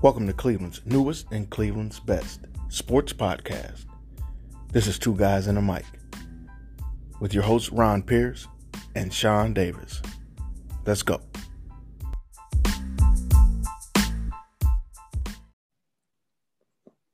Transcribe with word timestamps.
Welcome 0.00 0.28
to 0.28 0.32
Cleveland's 0.32 0.80
newest 0.84 1.26
and 1.32 1.50
Cleveland's 1.50 1.98
best 1.98 2.42
sports 2.68 3.12
podcast. 3.12 3.84
This 4.70 4.86
is 4.86 4.96
Two 4.96 5.16
Guys 5.16 5.48
and 5.48 5.58
a 5.58 5.60
Mic 5.60 5.84
with 7.18 7.34
your 7.34 7.42
hosts 7.42 7.72
Ron 7.72 8.04
Pierce 8.04 8.46
and 8.94 9.12
Sean 9.12 9.52
Davis. 9.52 10.00
Let's 10.86 11.02
go. 11.02 11.20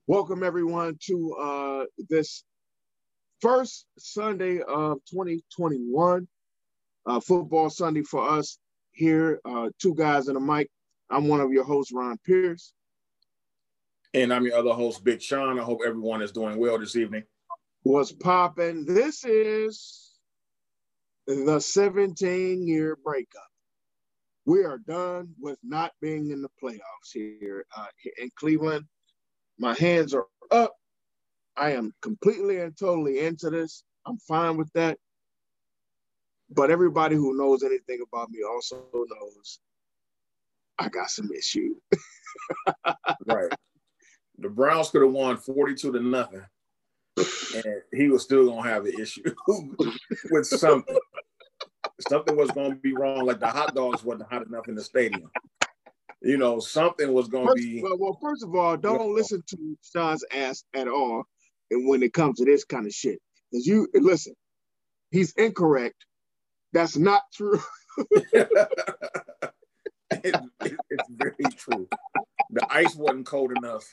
Welcome 0.07 0.43
everyone 0.43 0.99
to 1.07 1.35
uh, 1.41 1.85
this 2.11 2.45
first 3.41 3.87
Sunday 3.99 4.59
of 4.61 4.99
2021, 5.11 6.29
uh, 7.07 7.21
football 7.21 7.71
Sunday 7.71 8.03
for 8.03 8.29
us 8.29 8.59
here. 8.93 9.41
Uh, 9.43 9.71
two 9.81 9.95
guys 9.95 10.29
and 10.29 10.37
a 10.37 10.41
mic. 10.41 10.69
I'm 11.15 11.29
one 11.29 11.41
of 11.41 11.53
your 11.53 11.63
hosts, 11.63 11.93
Ron 11.93 12.19
Pierce. 12.27 12.73
And 14.15 14.35
I'm 14.35 14.45
your 14.45 14.57
other 14.57 14.73
host, 14.73 15.05
Big 15.05 15.23
Sean. 15.23 15.61
I 15.61 15.63
hope 15.63 15.79
everyone 15.87 16.23
is 16.23 16.33
doing 16.33 16.59
well 16.59 16.77
this 16.77 16.97
evening. 16.97 17.23
What's 17.85 18.11
popping? 18.11 18.85
This 18.85 19.25
is 19.25 20.11
the 21.29 21.61
17 21.61 22.67
year 22.67 22.99
breakup. 23.05 23.47
We 24.45 24.65
are 24.65 24.79
done 24.79 25.29
with 25.41 25.57
not 25.63 25.93
being 26.03 26.31
in 26.31 26.43
the 26.43 26.49
playoffs 26.61 27.13
here 27.13 27.65
uh, 27.77 27.87
in 28.21 28.31
Cleveland. 28.35 28.85
My 29.57 29.75
hands 29.75 30.15
are 30.15 30.27
up. 30.51 30.75
I 31.57 31.75
am 31.75 31.93
completely 32.03 32.59
and 32.59 32.77
totally 32.77 33.21
into 33.21 33.51
this. 33.51 33.85
I'm 34.05 34.19
fine 34.19 34.57
with 34.57 34.73
that. 34.73 34.99
But 36.51 36.73
everybody 36.73 37.15
who 37.15 37.37
knows 37.37 37.63
anything 37.63 38.01
about 38.05 38.31
me 38.31 38.41
also 38.43 38.85
knows 38.93 39.61
I 40.79 40.89
got 40.89 41.11
some 41.11 41.31
issues. 41.37 41.77
right. 43.27 43.53
The 44.39 44.49
Browns 44.49 44.91
could 44.91 45.03
have 45.03 45.13
won 45.13 45.37
42 45.37 45.93
to 45.93 46.01
nothing. 46.01 46.43
And 47.17 47.83
he 47.93 48.09
was 48.09 48.25
still 48.25 48.47
gonna 48.47 48.69
have 48.69 48.85
an 48.87 48.99
issue 49.01 49.23
with 50.31 50.47
something. 50.47 50.97
something 52.09 52.37
was 52.37 52.51
gonna 52.51 52.75
be 52.75 52.93
wrong, 52.93 53.27
like 53.27 53.39
the 53.39 53.47
hot 53.47 53.75
dogs 53.75 54.03
wasn't 54.03 54.31
hot 54.31 54.47
enough 54.47 54.67
in 54.69 54.75
the 54.75 54.83
stadium. 54.83 55.31
You 56.21 56.39
know, 56.39 56.59
something 56.59 57.13
was 57.13 57.29
gonna 57.29 57.47
first, 57.47 57.63
be 57.63 57.83
well, 57.83 57.99
well, 57.99 58.19
first 58.21 58.43
of 58.43 58.55
all, 58.55 58.77
don't 58.77 58.95
you 58.95 59.07
know, 59.07 59.13
listen 59.13 59.45
to 59.47 59.79
Sean's 59.83 60.25
ass 60.33 60.65
at 60.75 60.89
all 60.89 61.25
and 61.71 61.89
when 61.89 62.03
it 62.03 62.13
comes 62.13 62.39
to 62.39 62.45
this 62.45 62.65
kind 62.65 62.87
of 62.87 62.93
shit. 62.93 63.21
Because 63.51 63.67
you 63.67 63.89
listen, 63.95 64.35
he's 65.11 65.33
incorrect. 65.35 66.05
That's 66.73 66.97
not 66.97 67.23
true. 67.33 67.61
it, 70.25 70.35
it, 70.65 70.77
it's 70.91 71.09
very 71.11 71.53
true. 71.57 71.89
The 72.51 72.67
ice 72.71 72.95
wasn't 72.97 73.27
cold 73.27 73.53
enough 73.57 73.85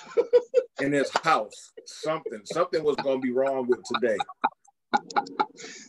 in 0.80 0.92
his 0.92 1.10
house. 1.22 1.72
Something, 1.86 2.42
something 2.44 2.84
was 2.84 2.96
going 2.96 3.20
to 3.20 3.26
be 3.26 3.32
wrong 3.32 3.66
with 3.66 3.82
today. 3.94 4.18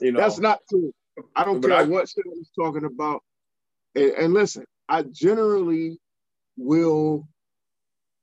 You 0.02 0.14
know, 0.14 0.20
that's 0.20 0.40
not 0.40 0.60
true. 0.70 0.94
I 1.36 1.44
don't 1.44 1.62
care 1.62 1.74
I, 1.74 1.84
what 1.84 2.08
shit 2.10 2.26
he's 2.34 2.50
talking 2.58 2.86
about. 2.86 3.24
And, 3.96 4.12
and 4.12 4.34
listen, 4.34 4.66
I 4.88 5.04
generally 5.04 6.00
will, 6.56 7.28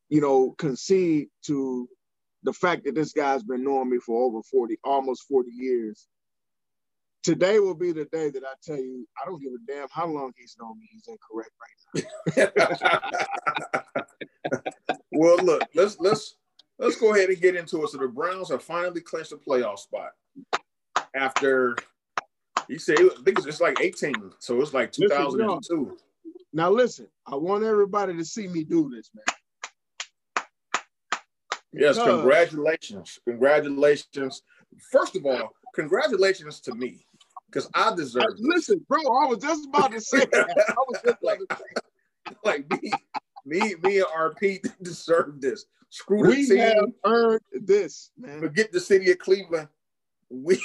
you 0.09 0.21
know, 0.21 0.55
concede 0.57 1.29
to 1.47 1.89
the 2.43 2.53
fact 2.53 2.85
that 2.85 2.95
this 2.95 3.13
guy's 3.13 3.43
been 3.43 3.65
knowing 3.65 3.91
me 3.91 3.99
for 3.99 4.25
over 4.25 4.43
40, 4.43 4.79
almost 4.85 5.27
40 5.29 5.51
years 5.51 6.07
today 7.25 7.59
will 7.59 7.75
be 7.75 7.91
the 7.91 8.05
day 8.05 8.31
that 8.31 8.45
I 8.45 8.53
tell 8.63 8.77
you 8.77 9.09
I 9.21 9.27
don't 9.27 9.43
give 9.43 9.53
a 9.53 9.67
damn 9.67 9.89
how 9.91 10.07
long 10.07 10.33
he's 10.37 10.57
known 10.61 10.79
me. 10.79 10.89
He's 10.93 11.09
incorrect 11.09 11.51
right 11.97 12.05
now. 13.77 14.53
well, 15.13 15.39
look, 15.39 15.63
let's 15.75 15.99
let's 15.99 16.37
let's 16.79 16.97
go 16.97 17.15
ahead 17.15 17.31
and 17.31 17.41
get 17.41 17.57
into 17.57 17.83
it. 17.83 17.89
So 17.89 17.99
the 17.99 18.09
Browns 18.09 18.51
have 18.51 18.63
finally 18.63 19.01
clinched 19.01 19.33
a 19.33 19.37
playoff 19.37 19.79
spot 19.79 20.11
after 21.17 21.75
you 22.69 22.79
say 22.79 22.95
I 22.95 23.09
think 23.25 23.47
it's 23.47 23.61
like 23.61 23.81
18, 23.81 24.15
so 24.39 24.61
it's 24.61 24.75
like 24.75 24.93
2002. 24.93 25.57
Listen, 25.57 25.97
now 26.53 26.71
listen, 26.71 27.09
I 27.27 27.35
want 27.35 27.65
everybody 27.65 28.17
to 28.17 28.25
see 28.25 28.47
me 28.47 28.65
do 28.65 28.91
this, 28.95 29.11
man. 29.15 29.25
Yes, 31.73 31.99
congratulations. 31.99 33.19
Congratulations. 33.27 34.43
First 34.93 35.17
of 35.17 35.27
all, 35.27 35.51
congratulations 35.75 36.61
to 36.61 36.75
me 36.75 37.05
because 37.55 37.71
I 37.75 37.95
deserve. 37.95 38.25
This. 38.37 38.41
Listen, 38.41 38.87
bro, 38.89 38.99
I 39.01 39.27
was 39.27 39.39
just 39.39 39.69
about 39.69 39.93
to 39.93 40.01
say 40.01 40.19
that. 40.19 40.65
I 40.69 40.75
was 40.89 41.01
just 41.05 41.23
like, 41.23 41.41
like 42.45 42.71
me, 42.71 42.93
me, 43.47 43.75
me 43.83 43.99
and 43.99 44.07
RP 44.07 44.61
deserve 44.83 45.41
this. 45.41 45.67
Screw 45.91 46.23
the 46.23 46.29
we 46.29 46.47
team. 46.47 46.59
have 46.59 46.91
earned 47.05 47.41
this, 47.53 48.11
man. 48.19 48.41
Forget 48.41 48.73
the 48.73 48.81
city 48.81 49.13
of 49.13 49.19
Cleveland. 49.19 49.69
We 50.29 50.61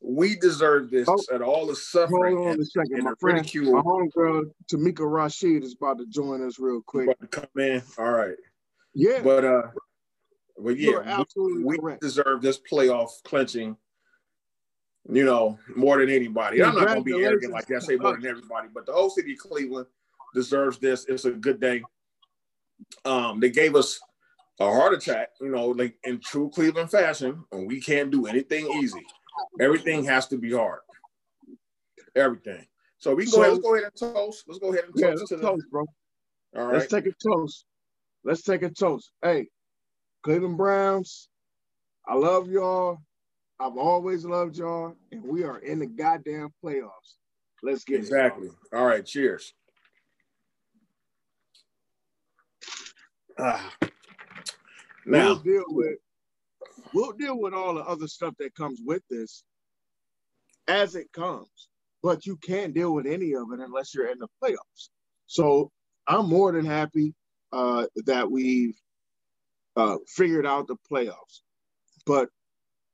we 0.00 0.36
deserve 0.36 0.90
this 0.90 1.08
oh, 1.08 1.18
at 1.32 1.40
all 1.40 1.66
the 1.66 1.76
suffering 1.76 2.36
hold 2.36 2.48
on 2.48 2.60
a 2.60 2.64
second. 2.64 2.94
and 2.94 3.04
my 3.04 3.12
friend, 3.20 3.38
ridicule. 3.38 3.72
My 3.72 3.82
homegirl 3.82 4.50
Tamika 4.72 5.08
Rashid 5.08 5.62
is 5.62 5.76
about 5.80 5.98
to 5.98 6.06
join 6.06 6.44
us 6.44 6.58
real 6.58 6.82
quick. 6.84 7.04
About 7.04 7.20
to 7.20 7.26
come 7.28 7.62
in. 7.62 7.82
All 7.96 8.10
right. 8.10 8.34
Yeah. 8.92 9.20
But 9.22 9.44
uh, 9.44 9.62
but 10.58 10.78
yeah, 10.78 11.22
we, 11.36 11.78
we 11.78 11.96
deserve 12.00 12.42
this 12.42 12.58
playoff 12.58 13.10
clinching 13.22 13.76
you 15.08 15.24
know, 15.24 15.58
more 15.76 15.98
than 15.98 16.08
anybody. 16.08 16.62
I'm 16.62 16.74
not 16.74 16.88
going 16.88 16.98
to 16.98 17.04
be 17.04 17.22
arrogant 17.22 17.52
like 17.52 17.66
that, 17.66 17.82
say 17.82 17.96
more 17.96 18.16
than 18.16 18.26
everybody, 18.26 18.68
but 18.72 18.86
the 18.86 18.92
whole 18.92 19.10
city 19.10 19.32
of 19.34 19.38
Cleveland 19.38 19.86
deserves 20.34 20.78
this. 20.78 21.04
It's 21.06 21.24
a 21.24 21.30
good 21.30 21.60
day. 21.60 21.82
Um, 23.04 23.40
they 23.40 23.50
gave 23.50 23.76
us 23.76 24.00
a 24.60 24.66
heart 24.66 24.94
attack, 24.94 25.30
you 25.40 25.48
know, 25.48 25.68
like 25.68 25.96
in 26.04 26.20
true 26.20 26.50
Cleveland 26.54 26.90
fashion, 26.90 27.44
and 27.52 27.66
we 27.66 27.80
can't 27.80 28.10
do 28.10 28.26
anything 28.26 28.66
easy. 28.82 29.02
Everything 29.60 30.04
has 30.04 30.26
to 30.28 30.38
be 30.38 30.52
hard. 30.52 30.80
Everything. 32.14 32.66
So 32.98 33.14
we 33.14 33.24
can 33.24 33.32
so, 33.32 33.38
go 33.38 33.42
ahead. 33.42 33.52
Let's 33.52 33.62
go 33.62 33.74
ahead 33.74 33.84
and 33.84 34.14
toast. 34.14 34.44
Let's 34.46 34.58
go 34.60 34.72
ahead 34.72 34.84
and 34.84 34.94
toast. 34.94 35.02
Yeah, 35.02 35.08
let's 35.10 35.28
to 35.28 35.36
toast, 35.36 35.64
the, 35.64 35.70
bro. 35.70 35.84
All 36.56 36.66
right. 36.66 36.74
Let's 36.74 36.86
take 36.86 37.06
a 37.06 37.12
toast. 37.22 37.64
Let's 38.24 38.42
take 38.42 38.62
a 38.62 38.70
toast. 38.70 39.10
Hey, 39.22 39.48
Cleveland 40.22 40.56
Browns, 40.56 41.28
I 42.06 42.14
love 42.14 42.48
y'all. 42.48 42.98
I've 43.60 43.76
always 43.76 44.24
loved 44.24 44.56
y'all, 44.56 44.94
and 45.12 45.22
we 45.22 45.44
are 45.44 45.58
in 45.58 45.78
the 45.78 45.86
goddamn 45.86 46.50
playoffs. 46.62 47.16
Let's 47.62 47.84
get 47.84 48.00
exactly. 48.00 48.48
It 48.48 48.76
All 48.76 48.84
right, 48.84 49.04
cheers. 49.04 49.54
Ah. 53.38 53.72
Now 55.06 55.26
we'll 55.26 55.36
deal 55.36 55.64
with 55.68 55.98
we'll 56.92 57.12
deal 57.12 57.38
with 57.38 57.52
all 57.52 57.74
the 57.74 57.82
other 57.82 58.06
stuff 58.06 58.34
that 58.38 58.54
comes 58.54 58.80
with 58.84 59.02
this 59.10 59.44
as 60.68 60.94
it 60.94 61.12
comes, 61.12 61.68
but 62.02 62.26
you 62.26 62.36
can't 62.38 62.74
deal 62.74 62.94
with 62.94 63.06
any 63.06 63.34
of 63.34 63.52
it 63.52 63.60
unless 63.60 63.94
you're 63.94 64.10
in 64.10 64.18
the 64.18 64.28
playoffs. 64.42 64.88
So 65.26 65.70
I'm 66.06 66.28
more 66.28 66.52
than 66.52 66.64
happy 66.64 67.14
uh, 67.52 67.86
that 68.06 68.30
we've 68.30 68.76
uh, 69.76 69.96
figured 70.08 70.46
out 70.46 70.68
the 70.68 70.76
playoffs. 70.90 71.40
But 72.06 72.28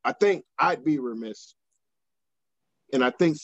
I 0.05 0.13
think 0.13 0.45
I'd 0.59 0.85
be 0.85 0.99
remiss, 0.99 1.55
and 2.93 3.05
I 3.05 3.11
think 3.11 3.37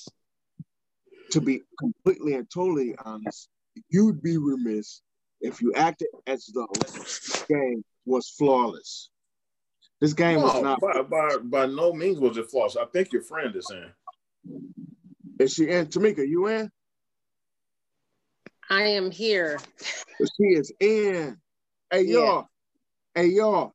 to 1.30 1.40
be 1.40 1.62
completely 1.78 2.34
and 2.34 2.48
totally 2.52 2.94
honest, 3.04 3.48
you'd 3.90 4.22
be 4.22 4.38
remiss 4.38 5.02
if 5.40 5.60
you 5.60 5.72
acted 5.74 6.08
as 6.26 6.46
though 6.54 6.68
this 6.80 7.44
game 7.48 7.84
was 8.06 8.30
flawless. 8.30 9.10
This 10.00 10.12
game 10.12 10.38
no, 10.38 10.44
was 10.44 10.62
not 10.62 10.80
by, 10.80 11.02
by, 11.02 11.36
by 11.42 11.66
no 11.66 11.92
means 11.92 12.18
was 12.18 12.36
it 12.36 12.50
flawless. 12.50 12.76
I 12.76 12.86
think 12.86 13.12
your 13.12 13.22
friend 13.22 13.54
is 13.54 13.70
in. 13.70 14.64
Is 15.38 15.52
she 15.52 15.68
in? 15.68 15.86
Tamika, 15.86 16.26
you 16.26 16.46
in? 16.48 16.70
I 18.68 18.82
am 18.82 19.10
here. 19.10 19.58
She 19.80 20.44
is 20.44 20.72
in. 20.80 21.36
Hey 21.90 22.02
yeah. 22.02 22.12
y'all, 22.14 22.46
hey 23.14 23.26
y'all, 23.26 23.72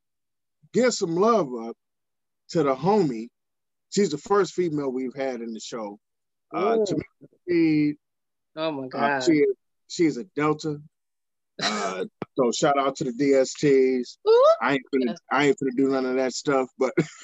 get 0.74 0.92
some 0.94 1.16
love 1.16 1.50
up 1.56 1.75
to 2.51 2.63
the 2.63 2.75
homie. 2.75 3.27
She's 3.89 4.09
the 4.09 4.18
first 4.18 4.53
female 4.53 4.89
we've 4.89 5.15
had 5.15 5.42
in 5.42 5.53
the 5.53 5.59
show. 5.59 6.00
Uh, 6.53 6.77
to 6.86 6.95
me, 7.48 7.95
oh 8.56 8.71
my 8.71 8.88
god, 8.88 9.12
uh, 9.12 9.21
she 9.21 9.31
is, 9.33 9.56
she 9.88 10.06
is 10.06 10.18
a 10.18 10.24
Delta. 10.36 10.77
Uh, 11.62 12.06
so 12.38 12.51
shout 12.51 12.80
out 12.80 12.95
to 12.98 13.04
the 13.06 13.12
DSTs. 13.12 14.18
I 14.62 14.74
ain't 14.74 14.81
gonna, 14.94 15.18
I 15.31 15.48
ain't 15.48 15.57
gonna 15.60 15.72
do 15.75 15.89
none 15.89 16.06
of 16.06 16.16
that 16.16 16.33
stuff, 16.33 16.69
but 16.78 16.94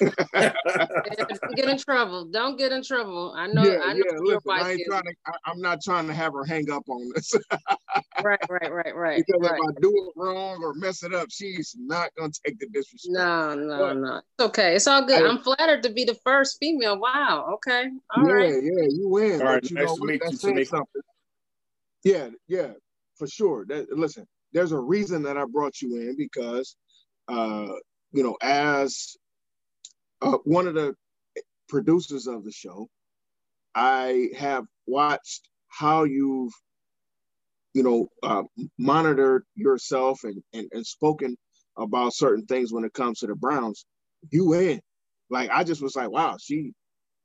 get 1.54 1.68
in 1.68 1.78
trouble. 1.78 2.26
Don't 2.26 2.58
get 2.58 2.72
in 2.72 2.82
trouble. 2.82 3.32
I 3.36 3.46
know. 3.46 3.64
Yeah, 3.64 3.78
I 3.84 3.94
know 3.94 4.02
yeah. 4.10 4.18
Listen, 4.18 4.50
I 4.50 4.72
ain't 4.72 4.82
trying 4.86 5.02
to. 5.02 5.14
I, 5.26 5.50
am 5.50 5.60
not 5.60 5.80
trying 5.82 6.06
to 6.08 6.14
have 6.14 6.34
her 6.34 6.44
hang 6.44 6.70
up 6.70 6.82
on 6.88 7.10
this. 7.14 7.32
right, 8.22 8.38
right, 8.50 8.72
right, 8.72 8.94
right. 8.94 9.24
Because 9.26 9.50
right. 9.50 9.58
if 9.58 9.76
I 9.76 9.80
do 9.80 9.88
it 9.90 10.12
wrong 10.20 10.62
or 10.62 10.74
mess 10.74 11.02
it 11.02 11.14
up, 11.14 11.28
she's 11.30 11.74
not 11.78 12.10
gonna 12.18 12.32
take 12.44 12.58
the 12.58 12.66
disrespect. 12.66 13.12
No, 13.12 13.54
no, 13.54 13.78
but, 13.78 13.96
no. 13.96 14.16
It's 14.16 14.48
okay. 14.48 14.76
It's 14.76 14.86
all 14.86 15.06
good. 15.06 15.22
I, 15.22 15.28
am 15.28 15.38
flattered 15.38 15.82
to 15.84 15.90
be 15.90 16.04
the 16.04 16.18
first 16.24 16.58
female. 16.60 16.98
Wow. 16.98 17.54
Okay. 17.54 17.84
All 18.14 18.26
yeah, 18.26 18.32
right. 18.32 18.62
yeah. 18.62 18.86
You 18.90 19.08
win. 19.08 19.40
All 19.40 19.54
right. 19.54 19.70
You 19.70 19.76
nice 19.76 19.86
know, 19.86 19.96
to 19.96 20.04
meet 20.04 20.22
you. 20.28 20.64
Something. 20.64 21.02
Yeah, 22.04 22.28
yeah, 22.46 22.72
for 23.16 23.26
sure. 23.26 23.64
That 23.68 23.90
listen. 23.90 24.26
There's 24.52 24.72
a 24.72 24.78
reason 24.78 25.22
that 25.24 25.36
I 25.36 25.44
brought 25.44 25.80
you 25.80 25.96
in 25.96 26.16
because, 26.16 26.76
uh, 27.28 27.68
you 28.12 28.22
know, 28.22 28.36
as 28.42 29.16
uh, 30.22 30.38
one 30.44 30.66
of 30.66 30.74
the 30.74 30.94
producers 31.68 32.26
of 32.26 32.44
the 32.44 32.52
show, 32.52 32.88
I 33.74 34.30
have 34.36 34.64
watched 34.86 35.48
how 35.68 36.04
you've, 36.04 36.52
you 37.74 37.82
know, 37.82 38.08
uh, 38.22 38.42
monitored 38.78 39.44
yourself 39.54 40.24
and, 40.24 40.42
and 40.52 40.68
and 40.72 40.86
spoken 40.86 41.36
about 41.76 42.14
certain 42.14 42.46
things 42.46 42.72
when 42.72 42.84
it 42.84 42.92
comes 42.94 43.20
to 43.20 43.26
the 43.26 43.34
Browns. 43.36 43.84
You 44.30 44.54
in, 44.54 44.80
like 45.30 45.50
I 45.50 45.64
just 45.64 45.82
was 45.82 45.94
like, 45.96 46.10
wow, 46.10 46.36
she 46.40 46.72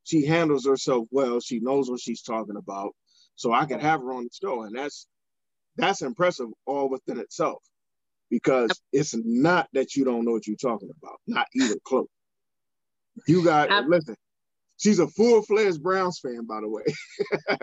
she 0.03 0.25
handles 0.25 0.65
herself 0.65 1.07
well. 1.11 1.39
She 1.39 1.59
knows 1.59 1.89
what 1.89 2.01
she's 2.01 2.21
talking 2.21 2.57
about. 2.57 2.91
So 3.35 3.53
I 3.53 3.65
could 3.65 3.81
have 3.81 4.01
her 4.01 4.13
on 4.13 4.25
the 4.25 4.29
show, 4.31 4.63
and 4.63 4.75
that's 4.77 5.07
that's 5.77 6.01
impressive 6.01 6.47
all 6.65 6.89
within 6.89 7.19
itself. 7.19 7.61
Because 8.29 8.71
it's 8.91 9.15
not 9.15 9.67
that 9.73 9.95
you 9.95 10.05
don't 10.05 10.25
know 10.25 10.31
what 10.31 10.47
you're 10.47 10.55
talking 10.55 10.89
about, 11.01 11.19
not 11.27 11.45
even 11.53 11.77
close. 11.83 12.07
You 13.27 13.43
got 13.43 13.71
I'm, 13.71 13.89
listen. 13.89 14.15
She's 14.77 14.99
a 14.99 15.07
full 15.07 15.43
fledged 15.43 15.83
Browns 15.83 16.19
fan, 16.19 16.45
by 16.47 16.61
the 16.61 16.67
way, 16.67 16.83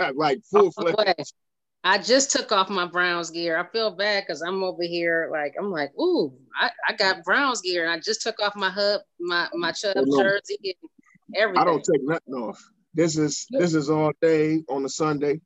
like 0.14 0.40
oh, 0.54 0.70
full 0.70 0.92
fledged. 0.92 1.34
I 1.82 1.98
just 1.98 2.30
took 2.30 2.52
off 2.52 2.68
my 2.68 2.86
Browns 2.86 3.30
gear. 3.30 3.58
I 3.58 3.66
feel 3.72 3.90
bad 3.90 4.24
because 4.26 4.42
I'm 4.42 4.62
over 4.62 4.82
here 4.82 5.28
like 5.32 5.54
I'm 5.58 5.70
like, 5.70 5.90
ooh, 5.98 6.32
I, 6.60 6.70
I 6.88 6.92
got 6.92 7.24
Browns 7.24 7.62
gear, 7.62 7.84
and 7.84 7.92
I 7.92 7.98
just 7.98 8.22
took 8.22 8.40
off 8.40 8.54
my 8.54 8.70
hub, 8.70 9.00
my 9.18 9.48
my 9.54 9.72
Chubb 9.72 9.96
oh, 9.96 10.04
no. 10.06 10.22
jersey, 10.22 10.58
and 10.62 11.36
everything. 11.36 11.62
I 11.62 11.64
don't 11.64 11.82
take 11.82 12.02
nothing 12.02 12.34
off. 12.34 12.62
This 12.92 13.16
is 13.16 13.46
this 13.50 13.74
is 13.74 13.88
all 13.88 14.12
day 14.20 14.62
on 14.68 14.84
a 14.84 14.88
Sunday. 14.88 15.40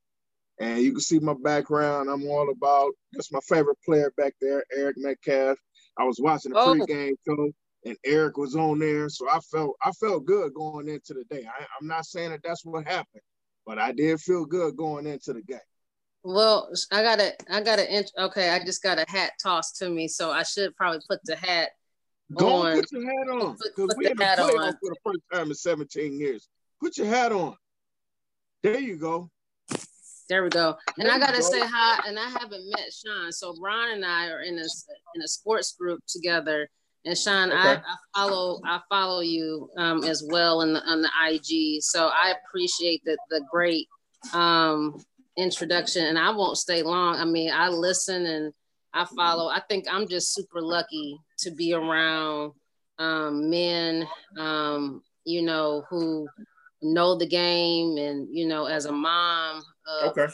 And 0.60 0.80
you 0.80 0.92
can 0.92 1.00
see 1.00 1.18
my 1.18 1.34
background. 1.42 2.08
I'm 2.08 2.26
all 2.26 2.50
about 2.50 2.92
that's 3.12 3.32
my 3.32 3.40
favorite 3.48 3.78
player 3.84 4.12
back 4.16 4.34
there, 4.40 4.64
Eric 4.76 4.96
Metcalf. 4.98 5.58
I 5.98 6.04
was 6.04 6.18
watching 6.20 6.52
the 6.52 6.58
oh. 6.58 6.74
pregame 6.74 7.14
show 7.26 7.50
and 7.84 7.96
Eric 8.04 8.36
was 8.36 8.54
on 8.54 8.78
there. 8.78 9.08
So 9.08 9.28
I 9.28 9.40
felt 9.40 9.76
I 9.82 9.90
felt 9.92 10.26
good 10.26 10.54
going 10.54 10.88
into 10.88 11.14
the 11.14 11.24
day. 11.24 11.44
I, 11.46 11.62
am 11.80 11.88
not 11.88 12.06
saying 12.06 12.30
that 12.30 12.40
that's 12.44 12.64
what 12.64 12.86
happened, 12.86 13.22
but 13.66 13.78
I 13.78 13.92
did 13.92 14.20
feel 14.20 14.44
good 14.44 14.76
going 14.76 15.06
into 15.06 15.32
the 15.32 15.42
game. 15.42 15.58
Well, 16.22 16.70
I 16.90 17.02
got 17.02 17.20
a 17.20 17.32
I 17.50 17.60
got 17.60 17.80
a 17.80 18.04
okay. 18.18 18.50
I 18.50 18.64
just 18.64 18.82
got 18.82 18.98
a 18.98 19.04
hat 19.08 19.32
tossed 19.42 19.76
to 19.78 19.88
me, 19.88 20.08
so 20.08 20.30
I 20.30 20.44
should 20.44 20.74
probably 20.76 21.00
put 21.08 21.20
the 21.24 21.36
hat 21.36 21.70
Go 22.32 22.48
on. 22.48 22.80
Put 22.80 22.92
your 22.92 23.04
hat 23.04 23.28
on 23.28 23.56
because 23.62 23.94
we 23.98 24.08
the 24.08 24.14
playoffs 24.14 24.78
for 24.80 24.90
the 24.90 24.96
first 25.04 25.20
time 25.32 25.48
in 25.48 25.54
17 25.54 26.18
years. 26.18 26.48
Put 26.80 26.96
your 26.96 27.06
hat 27.06 27.32
on. 27.32 27.56
There 28.62 28.78
you 28.78 28.96
go. 28.96 29.30
There 30.34 30.42
we 30.42 30.48
go. 30.48 30.76
And 30.98 31.08
I 31.08 31.16
gotta 31.20 31.38
go. 31.38 31.48
say 31.48 31.60
hi. 31.60 32.00
And 32.08 32.18
I 32.18 32.28
haven't 32.28 32.68
met 32.68 32.92
Sean. 32.92 33.30
So 33.30 33.54
Ron 33.60 33.92
and 33.92 34.04
I 34.04 34.30
are 34.30 34.42
in 34.42 34.58
a 34.58 34.66
in 35.14 35.22
a 35.22 35.28
sports 35.28 35.76
group 35.78 36.00
together. 36.08 36.68
And 37.04 37.16
Sean, 37.16 37.52
okay. 37.52 37.60
I, 37.60 37.74
I, 37.74 37.96
follow 38.16 38.60
I 38.64 38.80
follow 38.88 39.20
you 39.20 39.70
um, 39.76 40.02
as 40.02 40.26
well 40.28 40.62
in 40.62 40.72
the, 40.72 40.82
on 40.90 41.02
the 41.02 41.10
IG. 41.28 41.84
So 41.84 42.08
I 42.08 42.34
appreciate 42.44 43.02
the 43.04 43.16
the 43.30 43.44
great 43.48 43.86
um, 44.32 45.00
introduction. 45.36 46.04
And 46.06 46.18
I 46.18 46.30
won't 46.30 46.58
stay 46.58 46.82
long. 46.82 47.14
I 47.14 47.24
mean, 47.24 47.52
I 47.52 47.68
listen 47.68 48.26
and 48.26 48.52
I 48.92 49.06
follow. 49.16 49.48
I 49.48 49.60
think 49.68 49.84
I'm 49.88 50.08
just 50.08 50.34
super 50.34 50.60
lucky 50.60 51.16
to 51.38 51.52
be 51.52 51.74
around 51.74 52.54
um, 52.98 53.50
men, 53.50 54.08
um, 54.36 55.00
you 55.24 55.42
know, 55.42 55.84
who 55.88 56.26
know 56.82 57.16
the 57.16 57.26
game 57.26 57.96
and 57.96 58.28
you 58.30 58.46
know 58.46 58.66
as 58.66 58.84
a 58.84 58.92
mom 58.92 59.62
okay. 60.04 60.26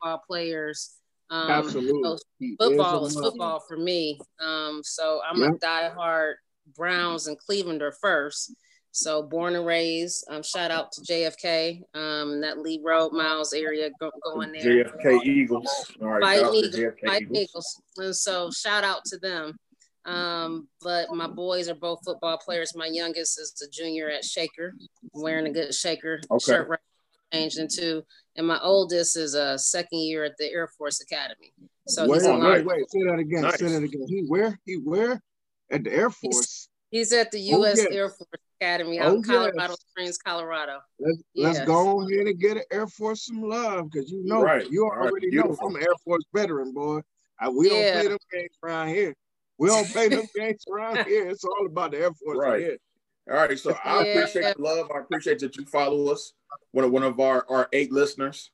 football 0.00 0.22
players 0.26 0.94
um, 1.30 1.50
absolutely 1.50 2.18
football 2.58 3.06
is, 3.06 3.14
football 3.14 3.60
for 3.66 3.76
me 3.76 4.18
um, 4.40 4.80
so 4.84 5.20
i'm 5.28 5.40
yeah. 5.40 5.48
a 5.48 5.52
diehard 5.52 6.34
browns 6.76 7.26
and 7.26 7.36
clevelander 7.38 7.92
first 8.00 8.54
so 8.94 9.22
born 9.22 9.56
and 9.56 9.64
raised 9.64 10.24
um, 10.30 10.42
shout 10.42 10.70
out 10.70 10.92
to 10.92 11.00
jfk 11.02 11.80
um, 11.94 12.40
that 12.40 12.58
lee 12.58 12.80
road 12.84 13.12
miles 13.12 13.52
area 13.52 13.90
go, 13.98 14.10
going 14.24 14.52
there 14.52 14.84
jfk 14.84 15.24
eagles 15.24 15.92
all 16.00 16.08
right 16.08 16.22
fight 16.22 16.54
eagles, 16.54 16.94
fight 17.04 17.22
eagles. 17.22 17.38
eagles 17.38 17.82
and 17.96 18.14
so 18.14 18.50
shout 18.50 18.84
out 18.84 19.04
to 19.04 19.18
them 19.18 19.56
um, 20.04 20.68
but 20.80 21.14
my 21.14 21.28
boys 21.28 21.68
are 21.68 21.76
both 21.76 22.00
football 22.04 22.36
players. 22.36 22.74
My 22.74 22.86
youngest 22.86 23.40
is 23.40 23.54
a 23.64 23.70
junior 23.70 24.10
at 24.10 24.24
Shaker, 24.24 24.74
wearing 25.14 25.46
a 25.46 25.52
good 25.52 25.72
Shaker 25.72 26.20
okay. 26.30 26.44
shirt 26.44 26.68
right 26.68 26.80
changed 27.32 27.58
into, 27.58 28.04
and 28.36 28.46
my 28.46 28.58
oldest 28.60 29.16
is 29.16 29.34
a 29.34 29.58
second 29.58 29.98
year 29.98 30.24
at 30.24 30.36
the 30.38 30.50
Air 30.50 30.68
Force 30.68 31.00
Academy. 31.00 31.52
So 31.88 32.06
wait, 32.06 32.22
he's 32.22 32.28
wait, 32.28 32.40
wait, 32.40 32.66
wait, 32.66 32.90
say 32.90 33.02
that 33.04 33.18
again. 33.18 33.42
Nice. 33.42 33.58
Say 33.58 33.68
that 33.68 33.82
again. 33.82 34.06
He 34.08 34.24
where? 34.26 34.58
He 34.64 34.74
where? 34.74 35.20
At 35.70 35.84
the 35.84 35.92
Air 35.92 36.10
Force. 36.10 36.68
He's, 36.90 37.10
he's 37.10 37.12
at 37.12 37.30
the 37.30 37.40
U.S. 37.40 37.78
Oh, 37.78 37.82
yes. 37.82 37.92
Air 37.92 38.08
Force 38.08 38.40
Academy 38.60 39.00
out 39.00 39.12
oh, 39.12 39.14
in 39.16 39.22
Colorado 39.22 39.58
yes. 39.58 39.80
Springs, 39.90 40.18
Colorado. 40.18 40.78
Let's, 40.98 41.22
yes. 41.34 41.54
let's 41.56 41.66
go 41.66 42.02
ahead 42.02 42.26
and 42.26 42.38
get 42.38 42.56
an 42.56 42.62
Air 42.70 42.86
Force 42.86 43.26
some 43.26 43.42
love 43.42 43.90
because 43.90 44.10
you 44.10 44.24
know 44.24 44.42
right. 44.42 44.68
you 44.70 44.84
already 44.84 45.36
right. 45.36 45.48
know 45.48 45.56
I'm 45.60 45.74
an 45.74 45.82
Air 45.82 45.94
Force 46.04 46.24
veteran, 46.34 46.72
boy. 46.72 47.00
I, 47.40 47.48
we 47.48 47.70
yeah. 47.70 47.72
don't 47.72 47.92
play 47.92 48.08
them 48.08 48.18
games 48.32 48.58
around 48.62 48.88
here. 48.88 49.14
We 49.58 49.68
don't 49.68 49.88
play 49.88 50.08
them 50.08 50.26
games 50.36 50.64
around 50.72 51.04
here. 51.06 51.28
It's 51.28 51.44
all 51.44 51.66
about 51.66 51.90
the 51.90 51.98
Air 51.98 52.12
Force. 52.12 52.38
Right. 52.38 52.60
Here. 52.60 52.78
All 53.30 53.36
right. 53.36 53.58
So 53.58 53.76
I 53.84 54.04
yeah. 54.04 54.12
appreciate 54.12 54.56
the 54.56 54.62
love. 54.62 54.90
I 54.94 55.00
appreciate 55.00 55.38
that 55.40 55.56
you 55.56 55.64
follow 55.64 56.08
us. 56.12 56.32
One 56.72 56.84
of 56.84 56.90
one 56.90 57.02
of 57.02 57.20
our, 57.20 57.46
our 57.48 57.68
eight 57.72 57.92
listeners. 57.92 58.50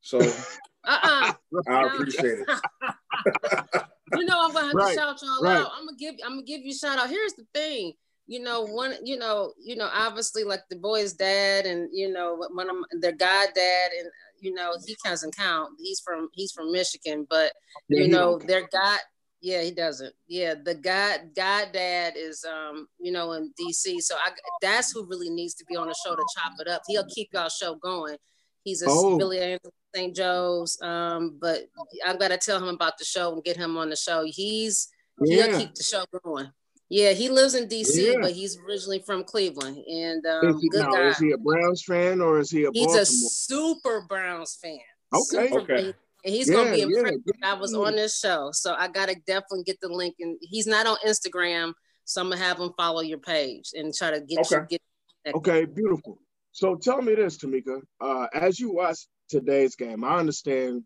So 0.00 0.18
uh-uh. 0.84 1.32
I 1.68 1.86
appreciate 1.86 2.40
it. 2.40 2.48
you 4.16 4.24
know 4.24 4.38
I'm 4.42 4.52
gonna 4.52 4.66
have 4.66 4.74
right. 4.74 4.94
to 4.94 5.00
shout 5.00 5.22
y'all 5.22 5.42
right. 5.42 5.56
out. 5.56 5.70
I'm 5.76 5.86
gonna 5.86 5.96
give 5.98 6.14
I'm 6.24 6.32
gonna 6.32 6.42
give 6.42 6.62
you 6.62 6.72
a 6.72 6.74
shout 6.74 6.98
out. 6.98 7.10
Here's 7.10 7.34
the 7.34 7.46
thing. 7.54 7.94
You 8.26 8.40
know, 8.40 8.62
one, 8.62 8.94
you 9.04 9.18
know, 9.18 9.52
you 9.60 9.76
know, 9.76 9.88
obviously 9.92 10.44
like 10.44 10.62
the 10.70 10.76
boy's 10.76 11.12
dad 11.12 11.66
and 11.66 11.88
you 11.92 12.10
know, 12.12 12.36
one 12.52 12.70
of 12.70 12.76
their 13.00 13.12
god 13.12 13.48
dad 13.54 13.90
and 13.98 14.08
you 14.40 14.54
know, 14.54 14.74
he 14.86 14.96
doesn't 15.04 15.36
count. 15.36 15.70
He's 15.78 16.00
from 16.00 16.28
he's 16.32 16.52
from 16.52 16.72
Michigan, 16.72 17.26
but 17.28 17.52
you 17.88 18.08
know, 18.08 18.38
their 18.38 18.68
god 18.72 19.00
yeah, 19.42 19.60
he 19.62 19.72
doesn't. 19.72 20.14
Yeah, 20.28 20.54
the 20.54 20.74
God 20.74 21.30
God 21.34 21.70
Dad 21.72 22.14
is 22.16 22.44
um, 22.44 22.86
you 23.00 23.10
know, 23.10 23.32
in 23.32 23.52
DC. 23.60 24.00
So 24.00 24.14
I 24.14 24.30
that's 24.62 24.92
who 24.92 25.04
really 25.04 25.30
needs 25.30 25.54
to 25.54 25.64
be 25.68 25.76
on 25.76 25.88
the 25.88 25.96
show 26.04 26.14
to 26.14 26.24
chop 26.36 26.52
it 26.60 26.68
up. 26.68 26.82
He'll 26.86 27.06
keep 27.12 27.30
y'all 27.32 27.48
show 27.48 27.74
going. 27.74 28.16
He's 28.62 28.82
a 28.82 28.86
oh. 28.88 29.18
Billy 29.18 29.58
St. 29.94 30.14
Joe's. 30.14 30.80
Um, 30.80 31.38
but 31.40 31.64
I've 32.06 32.20
got 32.20 32.28
to 32.28 32.38
tell 32.38 32.58
him 32.58 32.68
about 32.68 32.98
the 32.98 33.04
show 33.04 33.32
and 33.32 33.42
get 33.42 33.56
him 33.56 33.76
on 33.76 33.90
the 33.90 33.96
show. 33.96 34.24
He's 34.24 34.88
yeah. 35.20 35.48
he'll 35.48 35.58
keep 35.58 35.74
the 35.74 35.82
show 35.82 36.04
going. 36.24 36.48
Yeah, 36.88 37.12
he 37.12 37.28
lives 37.28 37.54
in 37.54 37.68
DC, 37.68 38.12
yeah. 38.12 38.18
but 38.20 38.32
he's 38.32 38.56
originally 38.68 39.00
from 39.00 39.24
Cleveland. 39.24 39.78
And 39.90 40.24
um, 40.24 40.50
is, 40.50 40.62
he, 40.62 40.68
good 40.68 40.82
now, 40.82 40.92
guy. 40.92 41.08
is 41.08 41.18
he 41.18 41.32
a 41.32 41.38
Browns 41.38 41.82
fan 41.82 42.20
or 42.20 42.38
is 42.38 42.50
he 42.50 42.64
a 42.64 42.70
He's 42.72 42.86
Baltimore? 42.86 43.02
a 43.02 43.06
super 43.06 44.06
Browns 44.08 44.56
fan. 44.62 44.78
Okay. 45.12 45.48
Super 45.48 45.60
okay 45.62 45.94
and 46.24 46.34
he's 46.34 46.48
yeah, 46.48 46.56
gonna 46.56 46.70
be 46.72 46.82
impressed 46.82 47.18
yeah. 47.26 47.50
I 47.50 47.54
was 47.54 47.74
on 47.74 47.96
this 47.96 48.18
show. 48.18 48.50
So 48.52 48.74
I 48.74 48.88
gotta 48.88 49.16
definitely 49.26 49.64
get 49.64 49.80
the 49.80 49.88
link. 49.88 50.16
And 50.20 50.38
he's 50.40 50.66
not 50.66 50.86
on 50.86 50.96
Instagram, 51.06 51.72
so 52.04 52.20
I'm 52.20 52.30
gonna 52.30 52.42
have 52.42 52.58
him 52.58 52.72
follow 52.76 53.00
your 53.00 53.18
page 53.18 53.70
and 53.74 53.92
try 53.94 54.10
to 54.10 54.20
get 54.20 54.40
okay. 54.40 54.56
you 54.70 54.78
get. 55.24 55.34
Okay, 55.34 55.64
beautiful. 55.64 56.18
So 56.52 56.76
tell 56.76 57.00
me 57.00 57.14
this, 57.14 57.38
Tamika. 57.38 57.80
Uh, 58.00 58.26
as 58.34 58.60
you 58.60 58.72
watch 58.72 58.98
today's 59.28 59.74
game, 59.74 60.04
I 60.04 60.18
understand 60.18 60.82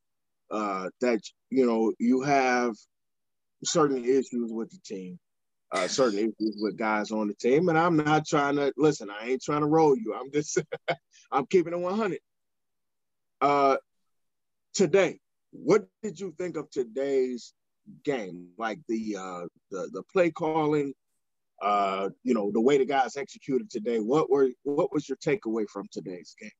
uh, 0.50 0.88
that 1.00 1.20
you 1.50 1.66
know 1.66 1.92
you 1.98 2.22
have 2.22 2.74
certain 3.64 4.04
issues 4.04 4.52
with 4.52 4.70
the 4.70 4.78
team, 4.84 5.18
uh, 5.72 5.88
certain 5.88 6.18
issues 6.18 6.56
with 6.60 6.78
guys 6.78 7.10
on 7.10 7.28
the 7.28 7.34
team, 7.34 7.68
and 7.68 7.78
I'm 7.78 7.96
not 7.96 8.26
trying 8.26 8.56
to 8.56 8.72
listen. 8.76 9.10
I 9.10 9.28
ain't 9.28 9.42
trying 9.42 9.62
to 9.62 9.66
roll 9.66 9.96
you. 9.96 10.14
I'm 10.14 10.30
just 10.32 10.58
I'm 11.32 11.46
keeping 11.46 11.72
it 11.72 11.78
100. 11.78 12.18
Uh, 13.40 13.76
today, 14.72 15.18
what 15.62 15.86
did 16.02 16.18
you 16.18 16.34
think 16.38 16.56
of 16.56 16.70
today's 16.70 17.54
game? 18.04 18.48
Like 18.58 18.78
the 18.88 19.16
uh, 19.16 19.46
the 19.70 19.88
the 19.92 20.02
play 20.12 20.30
calling, 20.30 20.92
uh, 21.62 22.10
you 22.22 22.34
know, 22.34 22.50
the 22.52 22.60
way 22.60 22.78
the 22.78 22.84
guys 22.84 23.16
executed 23.16 23.70
today. 23.70 23.98
What 23.98 24.30
were 24.30 24.48
what 24.64 24.92
was 24.92 25.08
your 25.08 25.18
takeaway 25.18 25.68
from 25.68 25.86
today's 25.90 26.34
game? 26.40 26.50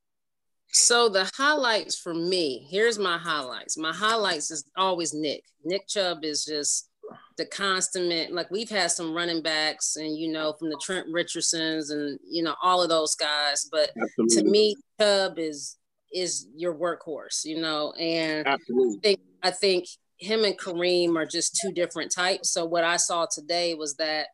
So 0.73 1.09
the 1.09 1.31
highlights 1.37 1.99
for 1.99 2.12
me, 2.12 2.67
here's 2.71 2.99
my 2.99 3.19
highlights. 3.19 3.79
My 3.79 3.93
highlights 3.93 4.50
is 4.50 4.65
always 4.76 5.15
Nick. 5.15 5.43
Nick 5.65 5.87
Chubb 5.87 6.25
is 6.25 6.45
just 6.45 6.91
the 7.38 7.47
constant 7.47 8.33
like 8.33 8.50
we've 8.50 8.71
had 8.71 8.91
some 8.91 9.15
running 9.15 9.43
backs 9.43 9.97
and 9.97 10.17
you 10.17 10.29
know 10.33 10.55
from 10.59 10.71
the 10.71 10.81
Trent 10.83 11.07
Richardsons 11.11 11.91
and 11.91 12.19
you 12.29 12.43
know 12.43 12.55
all 12.62 12.83
of 12.83 12.88
those 12.88 13.15
guys 13.15 13.69
but 13.71 13.91
Absolutely. 14.00 14.37
to 14.37 14.50
me 14.50 14.76
Chubb 15.00 15.38
is 15.38 15.76
is 16.13 16.49
your 16.55 16.75
workhorse, 16.75 17.45
you 17.45 17.61
know, 17.61 17.93
and 17.93 18.47
Absolutely. 18.47 18.97
I 18.97 19.01
think, 19.01 19.21
I 19.43 19.51
think 19.51 19.87
him 20.19 20.45
and 20.45 20.59
Kareem 20.59 21.17
are 21.17 21.27
just 21.27 21.59
two 21.61 21.73
different 21.73 22.13
types. 22.13 22.53
So 22.53 22.65
what 22.65 22.85
I 22.85 22.97
saw 22.97 23.27
today 23.27 23.75
was 23.75 23.97
that 23.97 24.29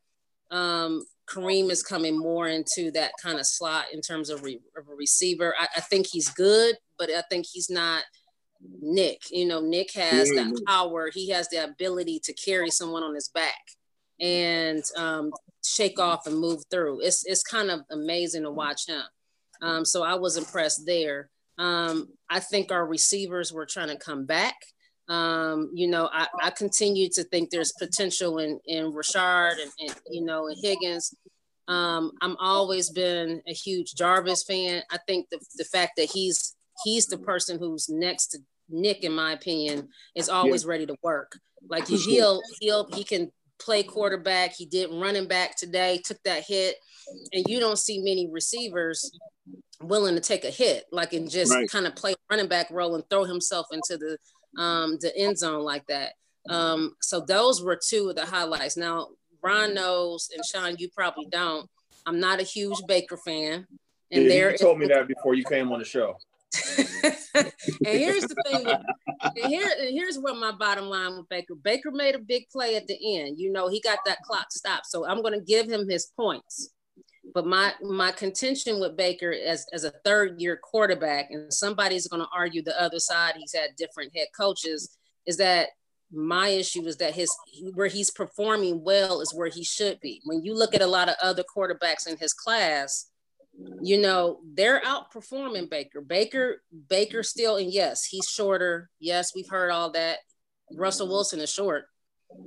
um, 0.51 1.05
Kareem 1.29 1.71
is 1.71 1.83
coming 1.83 2.19
more 2.19 2.49
into 2.49 2.91
that 2.93 3.13
kind 3.23 3.39
of 3.39 3.47
slot 3.47 3.87
in 3.93 4.01
terms 4.01 4.31
of, 4.31 4.43
re- 4.43 4.61
of 4.77 4.89
a 4.89 4.95
receiver. 4.95 5.55
I, 5.59 5.67
I, 5.77 5.81
think 5.81 6.07
he's 6.11 6.29
good, 6.29 6.77
but 6.99 7.11
I 7.11 7.23
think 7.23 7.47
he's 7.51 7.71
not 7.71 8.03
Nick. 8.81 9.23
You 9.31 9.47
know, 9.47 9.61
Nick 9.61 9.93
has 9.95 10.31
mm-hmm. 10.31 10.51
that 10.51 10.63
power. 10.67 11.11
He 11.13 11.31
has 11.31 11.49
the 11.49 11.65
ability 11.65 12.21
to 12.25 12.35
carry 12.35 12.71
someone 12.71 13.03
on 13.03 13.15
his 13.15 13.29
back 13.29 13.63
and 14.21 14.83
um, 14.97 15.33
shake 15.65 15.99
off 15.99 16.27
and 16.27 16.39
move 16.39 16.63
through. 16.71 17.01
It's 17.01 17.25
it's 17.27 17.43
kind 17.43 17.71
of 17.71 17.81
amazing 17.91 18.43
to 18.43 18.51
watch 18.51 18.87
him. 18.87 19.03
Um, 19.61 19.85
so 19.85 20.03
I 20.03 20.15
was 20.15 20.37
impressed 20.37 20.87
there. 20.87 21.31
Um, 21.59 22.09
I 22.31 22.41
think 22.41 22.73
our 22.73 22.87
receivers 22.87 23.53
were 23.53 23.67
trying 23.67 23.89
to 23.89 23.97
come 23.97 24.25
back. 24.25 24.57
Um, 25.09 25.71
you 25.75 25.89
know, 25.89 26.09
I, 26.13 26.27
I 26.41 26.51
continue 26.51 27.09
to 27.11 27.25
think 27.25 27.51
there's 27.51 27.73
potential 27.73 28.39
in 28.39 28.59
in 28.67 28.93
Rashard 28.93 29.61
and, 29.61 29.71
and 29.81 30.01
you 30.11 30.25
know 30.25 30.47
and 30.47 30.57
Higgins. 30.63 31.15
Um, 31.69 32.13
I'm 32.21 32.37
always 32.39 32.91
been 32.91 33.43
a 33.47 33.53
huge 33.53 33.95
Jarvis 33.95 34.45
fan. 34.45 34.83
I 34.91 34.99
think 35.07 35.27
the, 35.31 35.39
the 35.57 35.65
fact 35.65 35.93
that 35.97 36.11
he's 36.13 36.55
he's 36.85 37.07
the 37.07 37.19
person 37.19 37.59
who's 37.59 37.89
next 37.89 38.29
to 38.29 38.39
Nick, 38.69 39.05
in 39.05 39.13
my 39.13 39.33
opinion, 39.33 39.89
is 40.15 40.29
always 40.29 40.65
yeah. 40.65 40.71
ready 40.71 40.87
to 40.87 40.97
work. 41.03 41.39
Like 41.69 41.87
he, 41.87 41.97
he'll 41.97 42.41
he'll 42.61 42.89
he 42.93 43.05
can 43.05 43.31
play 43.61 43.83
quarterback. 43.83 44.53
He 44.53 44.67
did 44.67 44.91
running 44.93 45.29
back 45.29 45.57
today, 45.57 46.01
took 46.05 46.23
that 46.25 46.45
hit, 46.47 46.77
and 47.33 47.45
you 47.47 47.61
don't 47.61 47.79
see 47.79 47.99
many 47.99 48.29
receivers 48.31 49.11
willing 49.83 50.15
to 50.15 50.21
take 50.21 50.45
a 50.45 50.51
hit, 50.51 50.85
like 50.93 51.13
and 51.13 51.31
just 51.31 51.53
right. 51.53 51.69
kind 51.69 51.87
of 51.87 51.95
play 51.95 52.15
running 52.31 52.49
back 52.49 52.71
role 52.71 52.95
and 52.95 53.05
throw 53.09 53.25
himself 53.25 53.67
into 53.73 53.97
the 53.97 54.63
um, 54.63 54.99
the 55.01 55.17
end 55.17 55.39
zone 55.39 55.65
like 55.65 55.87
that. 55.87 56.13
Um, 56.49 56.97
so 57.01 57.21
those 57.21 57.63
were 57.63 57.79
two 57.83 58.09
of 58.09 58.17
the 58.17 58.27
highlights. 58.27 58.77
Now 58.77 59.09
Ron 59.43 59.75
knows, 59.75 60.31
and 60.35 60.45
Sean, 60.45 60.77
you 60.79 60.89
probably 60.97 61.27
don't. 61.31 61.69
I'm 62.07 62.21
not 62.21 62.41
a 62.41 62.45
huge 62.45 62.79
Baker 62.89 63.17
fan, 63.17 63.67
and 64.11 64.23
yeah, 64.25 64.29
there 64.29 64.51
you 64.53 64.59
told 64.59 64.79
me 64.79 64.87
that 64.87 65.07
before 65.07 65.35
you 65.35 65.45
came 65.45 65.71
on 65.73 65.79
the 65.79 65.85
show. 65.85 66.17
and 67.35 67.53
here's 67.83 68.25
the 68.25 68.43
thing. 68.47 68.65
With, 68.65 68.81
and 69.37 69.47
here, 69.47 69.71
and 69.81 69.91
here's 69.91 70.19
what 70.19 70.37
my 70.37 70.53
bottom 70.53 70.87
line 70.87 71.17
with 71.17 71.29
Baker. 71.29 71.55
Baker 71.55 71.91
made 71.91 72.15
a 72.15 72.19
big 72.19 72.49
play 72.51 72.77
at 72.77 72.87
the 72.87 73.19
end. 73.19 73.39
You 73.39 73.51
know, 73.53 73.69
he 73.69 73.81
got 73.81 74.01
that 74.05 74.19
clock 74.23 74.47
stopped. 74.51 74.87
So 74.87 75.07
I'm 75.07 75.23
going 75.23 75.39
to 75.39 75.45
give 75.45 75.71
him 75.71 75.89
his 75.89 76.13
points. 76.17 76.71
But 77.35 77.47
my 77.47 77.73
my 77.83 78.13
contention 78.13 78.81
with 78.81 78.97
Baker 78.97 79.33
as, 79.33 79.67
as 79.73 79.85
a 79.85 79.93
third 80.05 80.41
year 80.41 80.59
quarterback, 80.63 81.31
and 81.31 81.53
somebody's 81.53 82.09
going 82.09 82.23
to 82.23 82.29
argue 82.35 82.63
the 82.63 82.81
other 82.81 82.99
side, 82.99 83.35
he's 83.37 83.55
had 83.55 83.77
different 83.77 84.15
head 84.15 84.29
coaches, 84.37 84.97
is 85.27 85.39
that 85.39 85.69
my 86.13 86.49
issue 86.49 86.87
is 86.87 86.99
that 86.99 87.15
his 87.15 87.35
where 87.75 87.87
he's 87.87 88.11
performing 88.11 88.85
well 88.85 89.21
is 89.21 89.35
where 89.35 89.49
he 89.49 89.65
should 89.65 89.99
be. 90.01 90.21
When 90.25 90.45
you 90.45 90.55
look 90.55 90.75
at 90.75 90.83
a 90.83 90.87
lot 90.87 91.09
of 91.09 91.15
other 91.23 91.43
quarterbacks 91.43 92.07
in 92.07 92.19
his 92.19 92.35
class, 92.35 93.07
you 93.83 94.01
know 94.01 94.41
they're 94.55 94.83
outperforming 94.83 95.71
Baker. 95.71 96.03
Baker 96.03 96.63
Baker 96.89 97.23
still, 97.23 97.57
and 97.57 97.73
yes, 97.73 98.05
he's 98.05 98.27
shorter. 98.29 98.91
Yes, 99.01 99.35
we've 99.35 99.49
heard 99.49 99.71
all 99.71 99.91
that. 99.93 100.19
Russell 100.75 101.09
Wilson 101.09 101.41
is 101.41 101.51
short. 101.51 101.85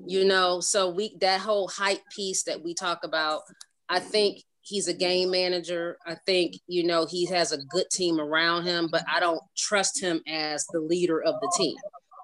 You 0.05 0.25
know, 0.25 0.59
so 0.59 0.89
we 0.89 1.15
that 1.21 1.41
whole 1.41 1.67
hype 1.67 2.01
piece 2.15 2.43
that 2.43 2.63
we 2.63 2.75
talk 2.75 3.03
about, 3.03 3.41
I 3.89 3.99
think 3.99 4.43
he's 4.65 4.87
a 4.87 4.93
game 4.93 5.31
manager. 5.31 5.97
I 6.05 6.15
think, 6.25 6.55
you 6.67 6.85
know, 6.85 7.05
he 7.05 7.25
has 7.27 7.51
a 7.51 7.57
good 7.57 7.89
team 7.91 8.19
around 8.19 8.65
him, 8.65 8.89
but 8.91 9.03
I 9.07 9.19
don't 9.19 9.41
trust 9.55 10.01
him 10.01 10.21
as 10.27 10.65
the 10.71 10.79
leader 10.79 11.21
of 11.21 11.35
the 11.39 11.53
team. 11.55 11.75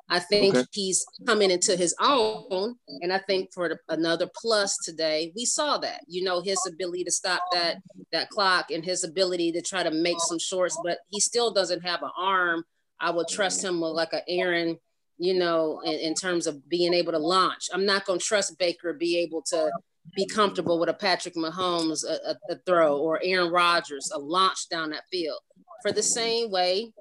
I 0.10 0.20
think 0.20 0.56
okay. 0.56 0.68
he's 0.72 1.06
coming 1.26 1.52
into 1.52 1.78
his 1.78 1.96
own. 2.02 2.76
And 3.02 3.14
I 3.14 3.20
think 3.20 3.54
for 3.54 3.70
the, 3.70 3.78
another 3.88 4.30
plus 4.36 4.78
today, 4.84 5.32
we 5.36 5.46
saw 5.46 5.78
that, 5.78 6.02
you 6.08 6.24
know, 6.24 6.42
his 6.42 6.60
ability 6.68 7.06
to 7.06 7.12
stop 7.12 7.42
that, 7.54 7.78
that 8.12 8.30
clock 8.30 8.72
and 8.72 8.84
his 8.84 9.04
ability 9.06 9.54
to 9.54 9.62
try 9.62 9.84
to 9.84 9.92
make 9.92 10.18
some 10.20 10.40
shorts, 10.40 10.78
but 10.84 10.98
he 11.12 11.20
still 11.22 11.54
doesn't 11.54 11.86
have 11.86 12.02
an 12.02 12.12
arm. 12.20 12.64
I 13.00 13.12
would 13.12 13.28
trust 13.30 13.64
him 13.64 13.80
with 13.80 13.92
like 13.92 14.14
an 14.14 14.22
Aaron, 14.28 14.78
you 15.18 15.36
know, 15.36 15.80
in, 15.86 15.94
in 15.94 16.14
terms 16.16 16.46
of 16.46 16.68
being 16.68 16.94
able 16.94 17.14
to 17.14 17.20
launch. 17.20 17.70
I'm 17.72 17.86
not 17.86 18.06
going 18.06 18.20
to 18.20 18.26
trust 18.26 18.58
Baker 18.58 18.94
be 18.94 19.20
able 19.20 19.44
to 19.44 19.72
be 20.16 20.26
comfortable 20.26 20.80
with 20.80 20.90
a 20.90 20.94
Patrick 20.94 21.36
Mahomes 21.36 22.04
a, 22.06 22.32
a, 22.32 22.54
a, 22.54 22.56
throw 22.66 22.98
or 22.98 23.20
Aaron 23.24 23.52
Rodgers 23.52 24.12
a 24.14 24.20
launch 24.20 24.68
down 24.70 24.90
that 24.92 25.04
field. 25.12 25.40
For 25.82 25.92
the 25.92 26.04
same 26.04 26.52
way, 26.52 26.94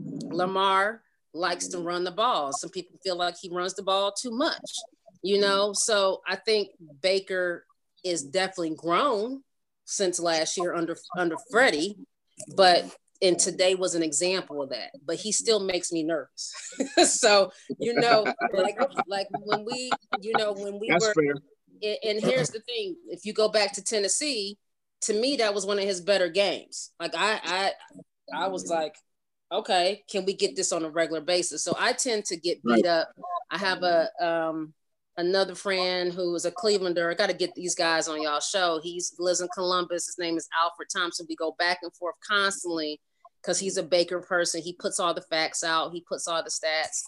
Lamar 0.00 1.02
likes 1.32 1.68
to 1.68 1.78
run 1.78 2.04
the 2.04 2.10
ball. 2.10 2.52
Some 2.52 2.70
people 2.70 2.98
feel 3.02 3.16
like 3.16 3.36
he 3.40 3.48
runs 3.50 3.74
the 3.74 3.82
ball 3.82 4.12
too 4.12 4.30
much, 4.30 4.70
you 5.22 5.40
know. 5.40 5.72
So 5.72 6.20
I 6.26 6.36
think 6.36 6.68
Baker 7.00 7.64
is 8.04 8.22
definitely 8.22 8.74
grown 8.76 9.42
since 9.84 10.20
last 10.20 10.56
year 10.56 10.74
under 10.74 10.96
under 11.16 11.36
Freddie, 11.50 11.96
but 12.56 12.84
and 13.20 13.38
today 13.38 13.74
was 13.74 13.94
an 13.94 14.02
example 14.02 14.62
of 14.62 14.70
that. 14.70 14.90
But 15.04 15.16
he 15.16 15.32
still 15.32 15.60
makes 15.60 15.90
me 15.90 16.04
nervous. 16.04 16.52
so 17.04 17.50
you 17.78 17.94
know, 17.94 18.32
like 18.52 18.76
like 19.06 19.28
when 19.30 19.64
we, 19.64 19.90
you 20.20 20.32
know, 20.36 20.52
when 20.52 20.78
we 20.78 20.88
That's 20.90 21.06
were. 21.06 21.14
Fair 21.14 21.34
and 21.82 22.20
here's 22.20 22.50
the 22.50 22.60
thing: 22.60 22.96
if 23.08 23.24
you 23.24 23.32
go 23.32 23.48
back 23.48 23.72
to 23.74 23.82
Tennessee, 23.82 24.58
to 25.02 25.14
me 25.14 25.36
that 25.36 25.54
was 25.54 25.66
one 25.66 25.78
of 25.78 25.84
his 25.84 26.00
better 26.00 26.28
games. 26.28 26.92
Like 26.98 27.14
I, 27.16 27.40
I, 27.44 27.72
I 28.34 28.48
was 28.48 28.68
like, 28.68 28.96
okay, 29.52 30.04
can 30.10 30.24
we 30.24 30.34
get 30.34 30.56
this 30.56 30.72
on 30.72 30.84
a 30.84 30.90
regular 30.90 31.20
basis? 31.20 31.62
So 31.62 31.74
I 31.78 31.92
tend 31.92 32.24
to 32.26 32.36
get 32.36 32.62
beat 32.62 32.86
up. 32.86 33.08
I 33.50 33.58
have 33.58 33.82
a 33.82 34.08
um 34.20 34.74
another 35.16 35.54
friend 35.54 36.12
who 36.12 36.34
is 36.34 36.44
a 36.44 36.50
Clevelander. 36.50 37.10
I 37.10 37.14
got 37.14 37.28
to 37.28 37.36
get 37.36 37.54
these 37.54 37.74
guys 37.74 38.08
on 38.08 38.22
y'all 38.22 38.40
show. 38.40 38.80
He's 38.82 39.14
lives 39.18 39.40
in 39.40 39.48
Columbus. 39.48 40.06
His 40.06 40.18
name 40.18 40.36
is 40.36 40.48
Alfred 40.62 40.88
Thompson. 40.94 41.26
We 41.28 41.36
go 41.36 41.54
back 41.58 41.78
and 41.82 41.92
forth 41.94 42.14
constantly 42.26 43.00
because 43.42 43.58
he's 43.58 43.76
a 43.76 43.82
Baker 43.82 44.20
person. 44.20 44.62
He 44.62 44.74
puts 44.74 45.00
all 45.00 45.14
the 45.14 45.22
facts 45.22 45.64
out. 45.64 45.92
He 45.92 46.04
puts 46.08 46.28
all 46.28 46.42
the 46.42 46.50
stats. 46.50 47.02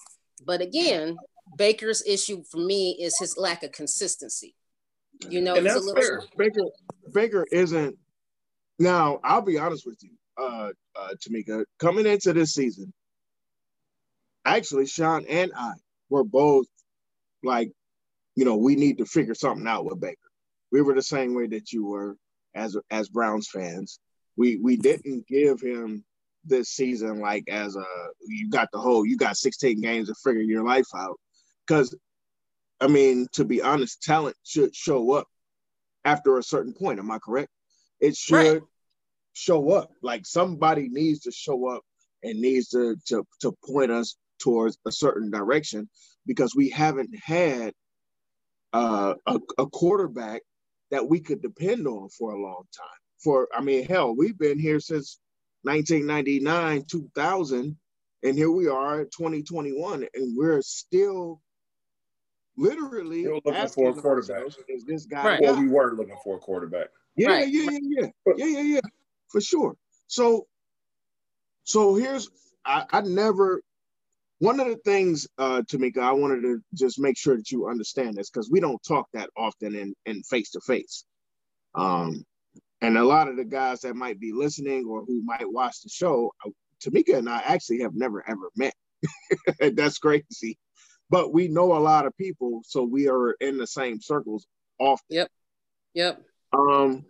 But 0.45 0.61
again, 0.61 1.17
Baker's 1.57 2.03
issue 2.07 2.43
for 2.51 2.59
me 2.59 2.97
is 3.01 3.19
his 3.19 3.37
lack 3.37 3.63
of 3.63 3.73
consistency. 3.73 4.55
You 5.29 5.41
know, 5.41 5.55
and 5.55 5.67
that's 5.67 5.85
little... 5.85 6.01
fair. 6.01 6.23
Baker 6.37 6.63
Baker 7.13 7.47
isn't. 7.53 7.97
Now, 8.79 9.21
I'll 9.23 9.43
be 9.43 9.59
honest 9.59 9.85
with 9.87 9.99
you, 10.03 10.11
uh, 10.39 10.71
uh, 10.99 11.09
Tamika. 11.23 11.65
Coming 11.79 12.07
into 12.07 12.33
this 12.33 12.55
season, 12.55 12.93
actually, 14.45 14.87
Sean 14.87 15.27
and 15.29 15.53
I 15.55 15.73
were 16.09 16.25
both 16.25 16.67
like, 17.43 17.71
you 18.37 18.45
know, 18.45 18.57
we 18.57 18.75
need 18.77 18.99
to 18.99 19.05
figure 19.05 19.35
something 19.35 19.67
out 19.67 19.85
with 19.85 20.01
Baker. 20.01 20.17
We 20.73 20.83
were 20.83 20.95
the 20.95 21.03
same 21.03 21.35
way 21.35 21.47
that 21.49 21.73
you 21.73 21.85
were 21.87 22.17
as 22.55 22.77
as 22.91 23.09
Browns 23.09 23.49
fans. 23.53 24.01
We 24.37 24.57
we 24.57 24.77
didn't 24.77 25.27
give 25.27 25.61
him 25.61 26.05
this 26.45 26.71
season 26.71 27.21
like 27.21 27.45
as 27.49 27.77
a 27.77 27.85
you 28.27 28.49
got 28.49 28.69
the 28.73 28.79
whole 28.79 29.05
you 29.05 29.17
got 29.17 29.37
16 29.37 29.81
games 29.81 30.09
to 30.09 30.15
figure 30.25 30.41
your 30.41 30.65
life 30.65 30.87
out 30.97 31.19
because 31.67 31.95
I 32.81 32.87
mean, 32.87 33.27
to 33.33 33.45
be 33.45 33.63
honest, 33.63 34.03
talent 34.03 34.37
should 34.45 34.75
show 34.75 35.13
up 35.13 35.27
after 36.05 36.39
a 36.39 36.43
certain 36.43 36.73
point. 36.73 36.99
Am 36.99 37.11
I 37.11 37.19
correct? 37.19 37.51
It 38.01 38.17
should 38.17 38.55
right. 38.55 38.63
show 39.33 39.73
up. 39.73 39.91
Like 40.03 40.27
somebody 40.27 40.89
needs 40.89 41.21
to 41.21 41.33
show 41.33 41.69
up 41.69 41.83
and 42.23 42.41
needs 42.41 42.69
to, 42.69 42.97
to 43.09 43.27
to 43.41 43.57
point 43.67 43.91
us 43.91 44.17
towards 44.41 44.79
a 44.87 44.93
certain 44.93 45.31
direction 45.31 45.89
because 46.27 46.55
we 46.55 46.71
haven't 46.71 47.11
had 47.23 47.73
uh, 48.73 49.15
a, 49.27 49.41
a 49.59 49.67
quarterback 49.67 50.43
that 50.91 51.07
we 51.07 51.21
could 51.21 51.43
depend 51.43 51.87
on 51.87 52.09
for 52.09 52.33
a 52.33 52.41
long 52.41 52.65
time. 52.77 52.99
For 53.19 53.49
I 53.55 53.61
mean, 53.61 53.85
hell, 53.85 54.15
we've 54.17 54.39
been 54.39 54.59
here 54.59 54.81
since 54.81 55.19
1999, 55.63 56.85
2000, 56.91 57.77
and 58.23 58.37
here 58.37 58.51
we 58.51 58.69
are, 58.69 59.05
2021, 59.05 60.07
and 60.15 60.37
we're 60.37 60.63
still 60.63 61.41
literally 62.61 63.23
You're 63.23 63.41
looking 63.45 63.69
for 63.69 63.91
a 63.91 63.95
quarterback. 63.95 64.45
Is 64.69 64.85
this 64.85 65.07
guy? 65.07 65.25
Right. 65.25 65.41
Well, 65.41 65.59
we 65.59 65.69
were 65.69 65.95
looking 65.95 66.17
for 66.23 66.37
a 66.37 66.39
quarterback. 66.39 66.89
Yeah, 67.17 67.29
right. 67.29 67.49
yeah, 67.49 67.71
yeah, 67.71 67.79
yeah, 67.83 68.09
yeah, 68.37 68.47
yeah, 68.47 68.61
yeah, 68.61 68.81
for 69.29 69.41
sure. 69.41 69.77
So, 70.07 70.47
so 71.65 71.95
here's 71.95 72.31
I, 72.65 72.85
I 72.91 73.01
never. 73.01 73.63
One 74.39 74.59
of 74.59 74.69
the 74.69 74.77
things, 74.87 75.29
uh, 75.37 75.61
Tamika, 75.71 75.99
I 75.99 76.13
wanted 76.13 76.41
to 76.43 76.63
just 76.73 76.99
make 76.99 77.19
sure 77.19 77.37
that 77.37 77.51
you 77.51 77.69
understand 77.69 78.15
this 78.15 78.31
because 78.31 78.51
we 78.51 78.59
don't 78.59 78.83
talk 78.83 79.07
that 79.13 79.29
often 79.37 79.75
in 79.75 79.95
in 80.07 80.23
face 80.23 80.51
to 80.53 80.61
face. 80.61 81.05
Um, 81.75 82.25
and 82.81 82.97
a 82.97 83.05
lot 83.05 83.29
of 83.29 83.37
the 83.37 83.45
guys 83.45 83.81
that 83.81 83.97
might 83.97 84.19
be 84.19 84.33
listening 84.33 84.87
or 84.89 85.05
who 85.05 85.23
might 85.23 85.51
watch 85.51 85.83
the 85.83 85.91
show, 85.91 86.33
uh, 86.47 86.51
Tamika 86.83 87.19
and 87.19 87.29
I 87.29 87.43
actually 87.45 87.81
have 87.81 87.95
never 87.95 88.25
ever 88.27 88.51
met. 88.57 88.75
That's 89.75 89.99
crazy 89.99 90.59
but 91.11 91.33
we 91.33 91.49
know 91.49 91.75
a 91.75 91.81
lot 91.81 92.07
of 92.07 92.17
people, 92.17 92.63
so 92.65 92.85
we 92.85 93.09
are 93.09 93.33
in 93.41 93.59
the 93.59 93.67
same 93.67 94.01
circles 94.01 94.47
often. 94.79 95.05
Yep. 95.11 95.31
Yep. 95.95 96.23
Um, 96.53 97.05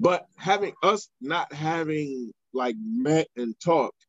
but 0.00 0.26
having 0.36 0.74
us 0.82 1.08
not 1.20 1.52
having 1.52 2.32
like 2.52 2.76
met 2.78 3.28
and 3.36 3.54
talked, 3.64 4.06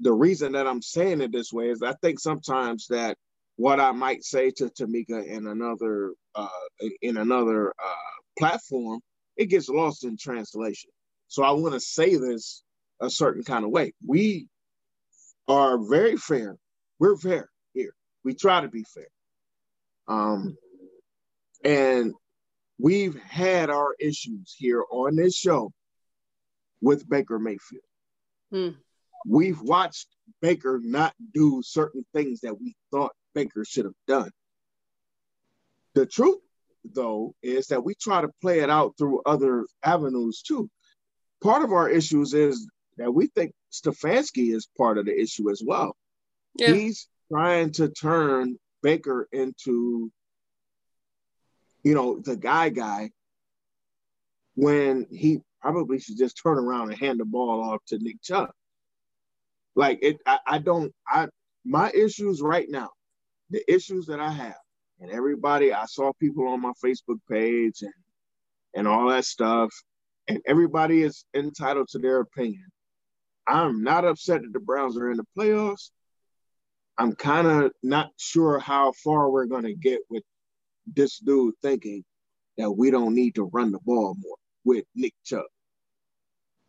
the 0.00 0.12
reason 0.12 0.52
that 0.52 0.66
I'm 0.66 0.82
saying 0.82 1.20
it 1.20 1.32
this 1.32 1.52
way 1.52 1.68
is 1.70 1.82
I 1.82 1.94
think 1.94 2.18
sometimes 2.18 2.86
that 2.88 3.16
what 3.56 3.78
I 3.78 3.92
might 3.92 4.24
say 4.24 4.50
to 4.52 4.64
Tamika 4.66 5.24
in 5.24 5.46
another 5.46 6.14
uh, 6.34 6.48
in 7.02 7.16
another 7.18 7.68
uh, 7.70 7.94
platform, 8.38 9.00
it 9.36 9.46
gets 9.46 9.68
lost 9.68 10.04
in 10.04 10.16
translation. 10.16 10.90
So 11.28 11.44
I 11.44 11.52
want 11.52 11.74
to 11.74 11.80
say 11.80 12.16
this 12.16 12.62
a 13.00 13.08
certain 13.08 13.44
kind 13.44 13.64
of 13.64 13.70
way. 13.70 13.92
We 14.04 14.48
are 15.46 15.78
very 15.78 16.16
fair. 16.16 16.56
We're 16.98 17.16
fair. 17.16 17.48
We 18.24 18.34
try 18.34 18.60
to 18.60 18.68
be 18.68 18.84
fair. 18.84 19.08
Um, 20.08 20.56
and 21.64 22.12
we've 22.78 23.16
had 23.20 23.70
our 23.70 23.94
issues 23.98 24.54
here 24.56 24.84
on 24.90 25.16
this 25.16 25.36
show 25.36 25.72
with 26.80 27.08
Baker 27.08 27.38
Mayfield. 27.38 27.82
Hmm. 28.50 28.70
We've 29.26 29.60
watched 29.60 30.08
Baker 30.40 30.80
not 30.82 31.14
do 31.34 31.62
certain 31.62 32.04
things 32.14 32.40
that 32.40 32.58
we 32.58 32.74
thought 32.90 33.12
Baker 33.34 33.64
should 33.64 33.84
have 33.84 33.94
done. 34.06 34.30
The 35.94 36.06
truth, 36.06 36.40
though, 36.84 37.34
is 37.42 37.66
that 37.68 37.84
we 37.84 37.94
try 37.94 38.22
to 38.22 38.30
play 38.40 38.60
it 38.60 38.70
out 38.70 38.94
through 38.96 39.22
other 39.26 39.66
avenues 39.84 40.42
too. 40.42 40.70
Part 41.42 41.62
of 41.62 41.72
our 41.72 41.88
issues 41.88 42.32
is 42.32 42.68
that 42.96 43.12
we 43.12 43.26
think 43.28 43.52
Stefanski 43.72 44.54
is 44.54 44.68
part 44.76 44.98
of 44.98 45.06
the 45.06 45.18
issue 45.18 45.50
as 45.50 45.62
well. 45.64 45.96
Yeah. 46.54 46.72
He's 46.72 47.08
trying 47.30 47.72
to 47.72 47.88
turn 47.88 48.58
Baker 48.82 49.28
into, 49.32 50.10
you 51.82 51.94
know, 51.94 52.20
the 52.20 52.36
guy 52.36 52.70
guy 52.70 53.10
when 54.54 55.06
he 55.10 55.40
probably 55.60 56.00
should 56.00 56.18
just 56.18 56.40
turn 56.42 56.58
around 56.58 56.90
and 56.90 56.98
hand 56.98 57.20
the 57.20 57.24
ball 57.24 57.62
off 57.62 57.84
to 57.86 57.98
Nick 57.98 58.22
Chubb. 58.22 58.50
Like 59.74 60.00
it, 60.02 60.18
I, 60.26 60.38
I 60.46 60.58
don't, 60.58 60.92
I 61.06 61.28
my 61.64 61.90
issues 61.90 62.40
right 62.42 62.68
now, 62.68 62.90
the 63.50 63.62
issues 63.72 64.06
that 64.06 64.20
I 64.20 64.30
have, 64.30 64.56
and 65.00 65.10
everybody, 65.10 65.72
I 65.72 65.84
saw 65.86 66.12
people 66.14 66.48
on 66.48 66.60
my 66.60 66.72
Facebook 66.84 67.20
page 67.30 67.82
and 67.82 67.92
and 68.74 68.86
all 68.86 69.08
that 69.08 69.24
stuff, 69.24 69.72
and 70.28 70.40
everybody 70.46 71.02
is 71.02 71.24
entitled 71.34 71.88
to 71.88 71.98
their 71.98 72.20
opinion. 72.20 72.66
I'm 73.46 73.82
not 73.82 74.04
upset 74.04 74.42
that 74.42 74.52
the 74.52 74.60
Browns 74.60 74.96
are 74.96 75.10
in 75.10 75.16
the 75.16 75.26
playoffs. 75.36 75.90
I'm 77.00 77.14
kind 77.14 77.46
of 77.46 77.72
not 77.82 78.10
sure 78.18 78.58
how 78.58 78.92
far 78.92 79.30
we're 79.30 79.46
going 79.46 79.64
to 79.64 79.74
get 79.74 80.00
with 80.10 80.22
this 80.86 81.18
dude 81.18 81.54
thinking 81.62 82.04
that 82.58 82.70
we 82.70 82.90
don't 82.90 83.14
need 83.14 83.36
to 83.36 83.44
run 83.44 83.72
the 83.72 83.78
ball 83.78 84.14
more 84.18 84.36
with 84.66 84.84
Nick 84.94 85.14
Chubb. 85.24 85.46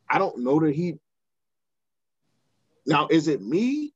I 0.09 0.19
don't 0.19 0.39
know 0.39 0.61
that 0.61 0.73
he. 0.73 0.95
Now, 2.85 3.09
is 3.11 3.27
it 3.27 3.41
me, 3.41 3.91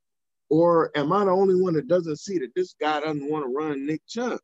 or 0.50 0.92
am 0.94 1.14
I 1.14 1.24
the 1.24 1.32
only 1.32 1.56
one 1.56 1.76
that 1.76 1.88
doesn't 1.88 2.20
see 2.20 2.40
that 2.40 2.54
this 2.54 2.76
guy 2.82 3.00
doesn't 3.00 3.32
want 3.32 3.46
to 3.46 3.54
run 3.56 3.86
Nick 3.86 4.02
Chubb? 4.06 4.40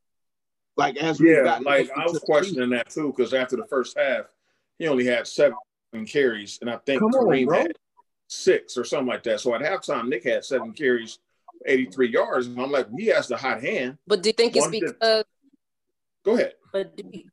Like 0.77 0.95
as 0.95 1.19
we 1.19 1.35
yeah, 1.35 1.59
like 1.61 1.91
I 1.97 2.05
was 2.05 2.19
questioning 2.19 2.69
that 2.69 2.89
too 2.89 3.13
because 3.15 3.33
after 3.33 3.57
the 3.57 3.67
first 3.69 3.97
half, 3.97 4.27
he 4.79 4.87
only 4.87 5.05
had 5.05 5.27
seven 5.27 5.57
carries, 6.07 6.57
and 6.61 6.69
I 6.69 6.77
think 6.85 7.01
Kareem 7.01 7.53
had 7.53 7.73
six 8.27 8.77
or 8.77 8.85
something 8.85 9.07
like 9.07 9.23
that. 9.23 9.41
So 9.41 9.53
at 9.53 9.61
halftime, 9.61 10.07
Nick 10.07 10.23
had 10.23 10.45
seven 10.45 10.71
carries, 10.71 11.19
83 11.65 12.11
yards. 12.11 12.47
And 12.47 12.59
I'm 12.59 12.71
like, 12.71 12.87
he 12.97 13.07
has 13.07 13.27
the 13.27 13.37
hot 13.37 13.61
hand. 13.61 13.97
But 14.07 14.23
do 14.23 14.29
you 14.29 14.33
think 14.33 14.55
it's 14.55 14.67
because 14.67 15.23
go 16.23 16.35
ahead. 16.35 16.53
But 16.71 16.95
do 16.95 17.03
you, 17.11 17.23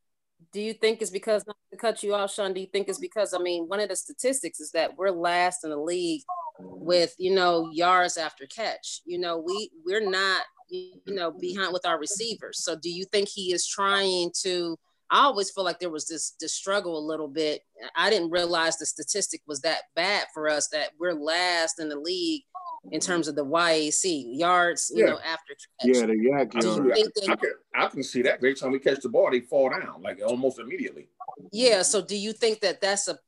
do 0.53 0.61
you 0.61 0.73
think 0.73 1.03
it's 1.03 1.11
because 1.11 1.47
not 1.47 1.57
to 1.71 1.77
cut 1.77 2.03
you 2.03 2.15
off, 2.15 2.33
Sean? 2.33 2.53
Do 2.53 2.61
you 2.61 2.67
think 2.67 2.89
it's 2.89 2.99
because 2.99 3.35
I 3.35 3.39
mean 3.39 3.65
one 3.65 3.81
of 3.81 3.89
the 3.89 3.97
statistics 3.97 4.61
is 4.61 4.71
that 4.73 4.97
we're 4.97 5.11
last 5.11 5.65
in 5.65 5.71
the 5.71 5.77
league 5.77 6.23
with 6.59 7.15
you 7.19 7.35
know 7.35 7.71
yards 7.73 8.17
after 8.17 8.47
catch. 8.47 9.03
You 9.05 9.19
know, 9.19 9.39
we 9.39 9.71
we're 9.85 10.09
not 10.09 10.43
you 10.69 11.01
know 11.07 11.31
behind 11.31 11.73
with 11.73 11.87
our 11.87 11.99
receivers. 11.99 12.65
So 12.65 12.77
do 12.77 12.91
you 12.91 13.05
think 13.05 13.29
he 13.29 13.53
is 13.53 13.67
trying 13.67 14.31
to 14.43 14.79
I 15.11 15.25
always 15.25 15.51
feel 15.51 15.65
like 15.65 15.81
there 15.81 15.91
was 15.91 16.07
this 16.07 16.35
this 16.41 16.55
struggle 16.55 16.99
a 16.99 17.01
little 17.01 17.29
bit. 17.29 17.63
I 17.97 18.11
didn't 18.11 18.31
realize 18.31 18.77
the 18.77 18.87
statistic 18.87 19.41
was 19.47 19.61
that 19.63 19.83
bad 19.97 20.27
for 20.35 20.49
us 20.49 20.69
that 20.69 20.91
we're 20.99 21.15
last 21.15 21.81
in 21.81 21.89
the 21.89 21.99
league 21.99 22.43
in 22.91 23.01
terms 23.01 23.29
of 23.29 23.35
the 23.35 23.45
YAC 23.45 24.25
yards, 24.39 24.91
you 24.95 25.05
yeah. 25.05 25.11
know, 25.11 25.19
after 25.19 25.55
catch. 25.81 25.97
Yeah, 25.97 26.07
the 26.07 26.15
YAC 26.15 27.29
I, 27.29 27.33
I, 27.33 27.37
can, 27.37 27.51
I 27.75 27.87
can 27.89 28.03
see 28.03 28.23
that. 28.23 28.35
Every 28.35 28.55
time 28.55 28.73
we 28.73 28.79
catch 28.79 29.01
the 29.01 29.09
ball, 29.09 29.31
they 29.31 29.41
fall 29.41 29.71
down 29.71 30.03
like 30.03 30.21
almost 30.25 30.59
immediately. 30.59 31.09
Yeah. 31.53 31.83
So, 31.83 32.03
do 32.03 32.17
you 32.17 32.33
think 32.33 32.61
that 32.61 32.81
that's 32.81 33.09
a 33.09 33.19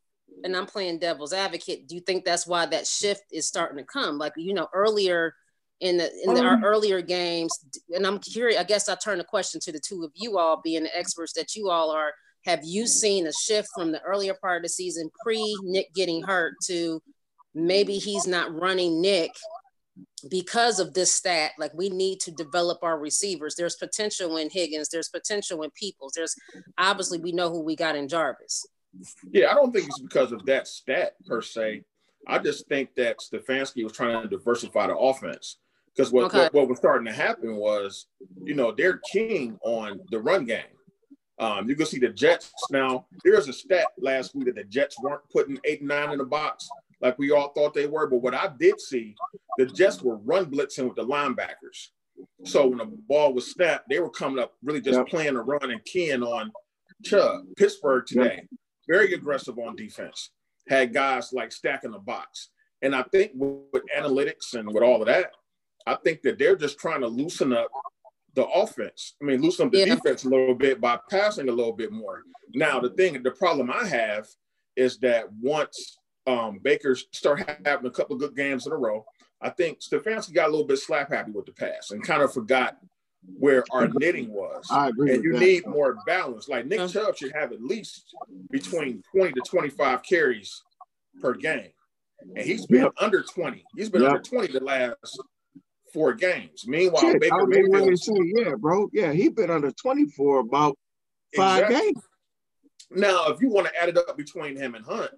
and 0.44 0.56
I'm 0.56 0.66
playing 0.66 0.98
devil's 0.98 1.32
advocate. 1.32 1.88
Do 1.88 1.94
you 1.94 2.00
think 2.00 2.24
that's 2.24 2.46
why 2.46 2.66
that 2.66 2.86
shift 2.86 3.24
is 3.32 3.46
starting 3.46 3.78
to 3.78 3.84
come? 3.84 4.18
Like 4.18 4.32
you 4.36 4.54
know, 4.54 4.68
earlier 4.72 5.34
in 5.80 5.96
the 5.96 6.10
in 6.24 6.34
the, 6.34 6.42
our 6.42 6.54
um, 6.54 6.64
earlier 6.64 7.00
games 7.00 7.50
and 7.94 8.06
i'm 8.06 8.18
curious 8.18 8.60
i 8.60 8.62
guess 8.62 8.88
i 8.88 8.94
turn 8.94 9.18
the 9.18 9.24
question 9.24 9.58
to 9.60 9.72
the 9.72 9.80
two 9.80 10.04
of 10.04 10.10
you 10.14 10.38
all 10.38 10.60
being 10.62 10.82
the 10.82 10.98
experts 10.98 11.32
that 11.32 11.54
you 11.54 11.70
all 11.70 11.90
are. 11.90 12.12
Have 12.46 12.60
you 12.64 12.86
seen 12.86 13.26
a 13.26 13.32
shift 13.32 13.68
from 13.74 13.92
the 13.92 14.00
earlier 14.02 14.34
part 14.34 14.58
of 14.58 14.62
the 14.62 14.68
season 14.68 15.10
pre 15.22 15.56
nick 15.62 15.92
getting 15.94 16.22
hurt 16.22 16.54
to 16.66 17.02
maybe 17.54 17.98
he's 17.98 18.26
not 18.26 18.54
running 18.54 19.00
nick 19.00 19.32
because 20.30 20.80
of 20.80 20.94
this 20.94 21.12
stat? 21.12 21.52
Like 21.58 21.72
we 21.74 21.90
need 21.90 22.20
to 22.20 22.30
develop 22.30 22.78
our 22.82 22.98
receivers. 22.98 23.56
There's 23.56 23.76
potential 23.76 24.38
in 24.38 24.48
higgins. 24.48 24.88
There's 24.88 25.08
potential 25.08 25.62
in 25.62 25.70
peoples. 25.72 26.12
There's 26.16 26.34
obviously 26.78 27.18
we 27.18 27.32
know 27.32 27.50
who 27.50 27.60
we 27.60 27.76
got 27.76 27.96
in 27.96 28.08
jarvis. 28.08 28.66
Yeah 29.30 29.50
i 29.50 29.54
don't 29.54 29.70
think 29.70 29.86
it's 29.86 30.00
because 30.00 30.32
of 30.32 30.44
that 30.46 30.66
stat 30.66 31.12
per 31.26 31.42
se. 31.42 31.84
I 32.26 32.38
just 32.38 32.68
think 32.68 32.94
that 32.96 33.18
stefanski 33.18 33.84
was 33.84 33.92
trying 33.92 34.22
to 34.22 34.28
diversify 34.28 34.88
the 34.88 34.96
offense 34.96 35.58
because 35.94 36.12
what, 36.12 36.24
okay. 36.26 36.38
what, 36.44 36.54
what 36.54 36.68
was 36.68 36.78
starting 36.78 37.06
to 37.06 37.12
happen 37.12 37.56
was, 37.56 38.06
you 38.44 38.54
know, 38.54 38.72
they're 38.72 39.00
king 39.12 39.58
on 39.62 40.00
the 40.10 40.18
run 40.18 40.44
game. 40.44 40.62
Um, 41.38 41.68
you 41.68 41.74
can 41.74 41.86
see 41.86 41.98
the 41.98 42.10
Jets 42.10 42.52
now. 42.70 43.06
There's 43.24 43.48
a 43.48 43.52
stat 43.52 43.86
last 43.98 44.34
week 44.34 44.46
that 44.46 44.56
the 44.56 44.64
Jets 44.64 45.00
weren't 45.02 45.22
putting 45.32 45.58
eight 45.64 45.80
and 45.80 45.88
nine 45.88 46.10
in 46.10 46.18
the 46.18 46.24
box 46.24 46.68
like 47.00 47.18
we 47.18 47.30
all 47.30 47.52
thought 47.52 47.74
they 47.74 47.86
were. 47.86 48.06
But 48.06 48.18
what 48.18 48.34
I 48.34 48.50
did 48.58 48.80
see, 48.80 49.14
the 49.56 49.66
Jets 49.66 50.02
were 50.02 50.16
run 50.16 50.46
blitzing 50.46 50.86
with 50.86 50.96
the 50.96 51.06
linebackers. 51.06 51.88
So 52.44 52.66
when 52.66 52.78
the 52.78 52.92
ball 53.08 53.32
was 53.32 53.50
snapped, 53.50 53.88
they 53.88 54.00
were 54.00 54.10
coming 54.10 54.42
up 54.42 54.52
really 54.62 54.80
just 54.80 54.98
yep. 54.98 55.08
playing 55.08 55.36
a 55.36 55.42
run 55.42 55.70
and 55.70 55.84
keying 55.86 56.22
on 56.22 56.52
Chubb. 57.02 57.44
Pittsburgh 57.56 58.04
today, 58.06 58.36
yep. 58.36 58.44
very 58.86 59.14
aggressive 59.14 59.58
on 59.58 59.74
defense, 59.74 60.30
had 60.68 60.92
guys 60.92 61.32
like 61.32 61.52
stacking 61.52 61.92
the 61.92 61.98
box. 61.98 62.50
And 62.82 62.94
I 62.94 63.04
think 63.04 63.32
with 63.34 63.82
analytics 63.96 64.54
and 64.54 64.68
with 64.72 64.82
all 64.82 65.00
of 65.00 65.06
that, 65.06 65.32
I 65.90 65.96
think 65.96 66.22
that 66.22 66.38
they're 66.38 66.56
just 66.56 66.78
trying 66.78 67.00
to 67.00 67.08
loosen 67.08 67.52
up 67.52 67.68
the 68.34 68.46
offense. 68.46 69.16
I 69.20 69.24
mean, 69.24 69.42
loosen 69.42 69.66
up 69.66 69.72
the 69.72 69.78
yeah. 69.78 69.96
defense 69.96 70.24
a 70.24 70.28
little 70.28 70.54
bit 70.54 70.80
by 70.80 71.00
passing 71.10 71.48
a 71.48 71.52
little 71.52 71.72
bit 71.72 71.90
more. 71.90 72.22
Now, 72.54 72.78
the 72.78 72.90
thing, 72.90 73.20
the 73.22 73.32
problem 73.32 73.72
I 73.72 73.86
have 73.86 74.28
is 74.76 74.98
that 74.98 75.32
once 75.32 75.98
um, 76.28 76.60
Baker 76.62 76.94
start 76.94 77.44
having 77.64 77.86
a 77.86 77.90
couple 77.90 78.14
of 78.14 78.20
good 78.20 78.36
games 78.36 78.66
in 78.66 78.72
a 78.72 78.76
row, 78.76 79.04
I 79.42 79.50
think 79.50 79.80
Stefanski 79.80 80.32
got 80.32 80.46
a 80.46 80.50
little 80.50 80.66
bit 80.66 80.78
slap 80.78 81.10
happy 81.10 81.32
with 81.32 81.46
the 81.46 81.52
pass 81.52 81.90
and 81.90 82.04
kind 82.04 82.22
of 82.22 82.32
forgot 82.32 82.76
where 83.38 83.64
our 83.72 83.88
knitting 83.94 84.32
was. 84.32 84.68
I 84.70 84.90
agree. 84.90 85.14
And 85.14 85.24
you 85.24 85.32
that. 85.32 85.40
need 85.40 85.66
more 85.66 85.96
balance. 86.06 86.48
Like 86.48 86.66
Nick 86.66 86.88
Chubb 86.88 87.16
should 87.16 87.32
have 87.32 87.52
at 87.52 87.62
least 87.62 88.14
between 88.50 89.02
20 89.12 89.32
to 89.32 89.40
25 89.40 90.02
carries 90.04 90.62
per 91.20 91.34
game. 91.34 91.72
And 92.36 92.46
he's 92.46 92.66
been 92.66 92.82
yep. 92.82 92.92
under 92.98 93.22
20. 93.22 93.64
He's 93.76 93.88
been 93.88 94.02
yep. 94.02 94.10
under 94.12 94.22
20 94.22 94.52
the 94.52 94.60
last 94.60 95.18
four 95.92 96.14
games. 96.14 96.66
Meanwhile, 96.66 97.02
Shit, 97.02 97.20
Baker 97.20 97.46
Mayfield, 97.46 97.98
say, 97.98 98.12
yeah, 98.36 98.52
bro, 98.58 98.88
yeah, 98.92 99.12
he 99.12 99.28
been 99.28 99.50
under 99.50 99.70
twenty 99.72 100.06
for 100.06 100.40
about 100.40 100.76
five 101.36 101.64
exactly. 101.64 101.92
games. 101.92 102.04
Now, 102.90 103.28
if 103.28 103.40
you 103.40 103.48
want 103.48 103.68
to 103.68 103.82
add 103.82 103.88
it 103.88 103.96
up 103.96 104.16
between 104.16 104.56
him 104.56 104.74
and 104.74 104.84
Hunt, 104.84 105.10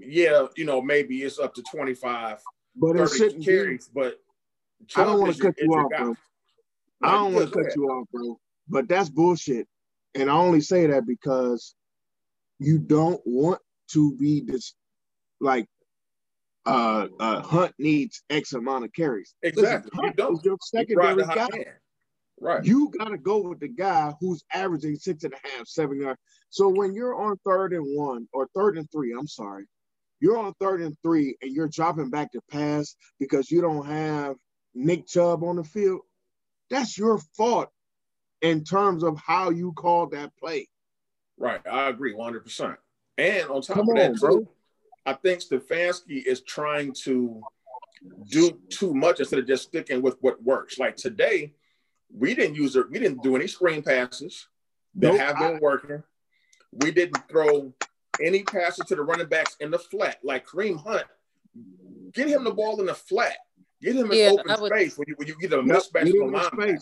yeah, 0.00 0.46
you 0.56 0.64
know, 0.64 0.82
maybe 0.82 1.22
it's 1.22 1.38
up 1.38 1.54
to 1.54 1.62
25, 1.62 2.38
but 2.76 2.96
30 2.96 3.44
carries. 3.44 3.88
Be. 3.88 4.00
But 4.00 4.20
I 4.96 5.04
don't 5.04 5.20
want 5.20 5.34
to 5.34 5.42
cut 5.42 5.54
you 5.58 5.68
off, 5.70 5.90
bro. 5.96 6.14
I 7.02 7.12
don't 7.12 7.34
want 7.34 7.52
to 7.52 7.62
cut 7.62 7.76
you 7.76 7.84
off, 7.84 8.08
bro. 8.12 8.38
But 8.68 8.88
that's 8.88 9.08
bullshit. 9.08 9.66
And 10.14 10.30
I 10.30 10.34
only 10.34 10.60
say 10.60 10.86
that 10.86 11.06
because 11.06 11.74
you 12.58 12.78
don't 12.78 13.20
want 13.24 13.60
to 13.92 14.16
be 14.16 14.40
this 14.40 14.74
like 15.40 15.66
uh, 16.68 17.08
uh, 17.18 17.42
Hunt 17.42 17.74
needs 17.78 18.22
X 18.30 18.52
amount 18.52 18.84
of 18.84 18.92
carries. 18.92 19.34
Exactly. 19.42 19.90
Listen, 19.94 20.04
you 20.04 20.12
don't. 20.14 20.44
your 20.44 20.56
secondary 20.62 21.24
guy. 21.24 21.48
Right. 22.40 22.64
You 22.64 22.92
got 22.96 23.08
to 23.08 23.18
go 23.18 23.38
with 23.38 23.60
the 23.60 23.68
guy 23.68 24.12
who's 24.20 24.44
averaging 24.52 24.96
six 24.96 25.24
and 25.24 25.34
a 25.34 25.48
half, 25.48 25.66
seven 25.66 26.00
yards. 26.00 26.20
So 26.50 26.68
when 26.68 26.94
you're 26.94 27.20
on 27.20 27.36
third 27.44 27.72
and 27.72 27.84
one 27.96 28.28
or 28.32 28.48
third 28.54 28.78
and 28.78 28.88
three, 28.92 29.12
I'm 29.18 29.26
sorry, 29.26 29.64
you're 30.20 30.38
on 30.38 30.52
third 30.60 30.80
and 30.80 30.96
three 31.02 31.36
and 31.42 31.52
you're 31.52 31.68
dropping 31.68 32.10
back 32.10 32.32
to 32.32 32.40
pass 32.50 32.94
because 33.18 33.50
you 33.50 33.60
don't 33.60 33.86
have 33.86 34.36
Nick 34.74 35.08
Chubb 35.08 35.42
on 35.42 35.56
the 35.56 35.64
field. 35.64 36.00
That's 36.70 36.96
your 36.96 37.18
fault 37.36 37.70
in 38.40 38.62
terms 38.62 39.02
of 39.02 39.18
how 39.18 39.50
you 39.50 39.72
called 39.72 40.12
that 40.12 40.30
play. 40.38 40.68
Right. 41.38 41.60
I 41.66 41.88
agree 41.88 42.14
100%. 42.14 42.76
And 43.16 43.50
on 43.50 43.62
top 43.62 43.76
Come 43.76 43.88
of 43.90 43.96
that, 43.96 44.10
on, 44.10 44.16
bro. 44.16 44.48
I 45.06 45.14
think 45.14 45.40
Stefanski 45.40 46.24
is 46.24 46.42
trying 46.42 46.92
to 47.04 47.40
do 48.30 48.58
too 48.68 48.94
much 48.94 49.20
instead 49.20 49.38
of 49.38 49.46
just 49.46 49.64
sticking 49.64 50.02
with 50.02 50.16
what 50.20 50.42
works. 50.42 50.78
Like 50.78 50.96
today, 50.96 51.54
we 52.14 52.34
didn't 52.34 52.56
use 52.56 52.76
it. 52.76 52.90
We 52.90 52.98
didn't 52.98 53.22
do 53.22 53.36
any 53.36 53.46
screen 53.46 53.82
passes 53.82 54.48
that 54.96 55.12
nope. 55.12 55.20
have 55.20 55.38
been 55.38 55.60
working. 55.60 56.02
We 56.72 56.90
didn't 56.90 57.28
throw 57.28 57.72
any 58.22 58.42
passes 58.42 58.86
to 58.86 58.96
the 58.96 59.02
running 59.02 59.28
backs 59.28 59.56
in 59.60 59.70
the 59.70 59.78
flat. 59.78 60.18
Like 60.22 60.46
Kareem 60.46 60.82
Hunt, 60.82 61.04
get 62.12 62.28
him 62.28 62.44
the 62.44 62.52
ball 62.52 62.80
in 62.80 62.86
the 62.86 62.94
flat. 62.94 63.36
Get 63.80 63.96
him 63.96 64.10
in 64.10 64.18
yeah, 64.18 64.30
open 64.30 64.60
would, 64.60 64.72
space 64.72 64.98
when 64.98 65.06
you 65.08 65.14
when 65.16 65.28
you 65.28 65.36
get 65.40 65.52
a 65.52 65.58
mismatch 65.58 66.10
from 66.10 66.32
linebacker. 66.32 66.78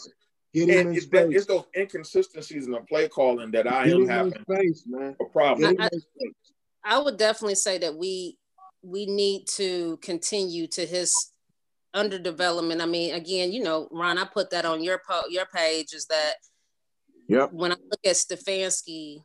Get 0.55 0.71
him 0.71 0.87
and 0.87 0.97
in 0.97 1.03
space. 1.03 1.37
it's 1.37 1.47
those 1.47 1.65
inconsistencies 1.77 2.65
in 2.65 2.73
the 2.73 2.81
play 2.81 3.09
calling 3.09 3.51
that 3.51 3.71
I 3.71 3.87
get 3.87 3.95
am 3.95 4.09
having 4.09 4.35
space, 4.43 4.85
man. 4.87 5.15
a 5.21 5.25
problem. 5.27 5.77
I, 5.79 5.85
I, 5.85 5.89
would 6.99 7.17
definitely 7.17 7.57
say 7.57 7.79
that 7.79 7.97
we 7.97 8.39
we 8.83 9.07
need 9.07 9.47
to 9.57 9.99
continue 10.03 10.67
to 10.69 10.87
his 10.87 11.13
underdevelopment. 11.95 12.81
I 12.81 12.87
mean, 12.87 13.15
again, 13.15 13.53
you 13.53 13.63
know, 13.63 13.89
Ron, 13.91 14.19
I 14.19 14.25
put 14.25 14.51
that 14.51 14.65
on 14.65 14.83
your 14.83 15.01
po- 15.09 15.29
your 15.29 15.47
page 15.47 15.93
is 15.93 16.07
that 16.07 16.35
yep. 17.29 17.53
when 17.53 17.73
I 17.73 17.77
look 17.91 18.01
at 18.05 18.15
Stefanski, 18.15 19.23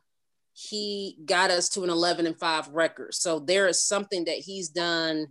he 0.54 1.18
got 1.24 1.50
us 1.50 1.68
to 1.70 1.82
an 1.82 1.90
11 1.90 2.26
and 2.26 2.38
5 2.38 2.68
record. 2.68 3.14
So 3.14 3.38
there 3.38 3.68
is 3.68 3.86
something 3.86 4.24
that 4.24 4.38
he's 4.38 4.68
done 4.68 5.28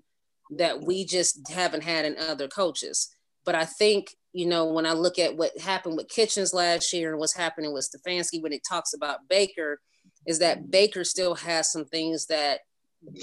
that 0.52 0.82
we 0.82 1.06
just 1.06 1.50
haven't 1.52 1.84
had 1.84 2.06
in 2.06 2.18
other 2.18 2.48
coaches. 2.48 3.14
But 3.46 3.56
I 3.56 3.66
think, 3.66 4.16
you 4.34 4.46
know, 4.46 4.66
when 4.66 4.86
I 4.86 4.94
look 4.94 5.20
at 5.20 5.36
what 5.36 5.58
happened 5.60 5.98
with 5.98 6.10
Kitchens 6.10 6.54
last 6.54 6.94
year 6.94 7.12
and 7.12 7.20
what's 7.20 7.36
happening 7.36 7.74
with 7.74 7.90
Stefanski 7.90 8.42
when 8.42 8.54
it 8.54 8.62
talks 8.68 8.94
about 8.94 9.28
Baker, 9.30 9.80
is 10.26 10.40
that 10.40 10.70
Baker 10.70 11.04
still 11.04 11.36
has 11.36 11.72
some 11.72 11.86
things 11.86 12.28
that 12.28 12.60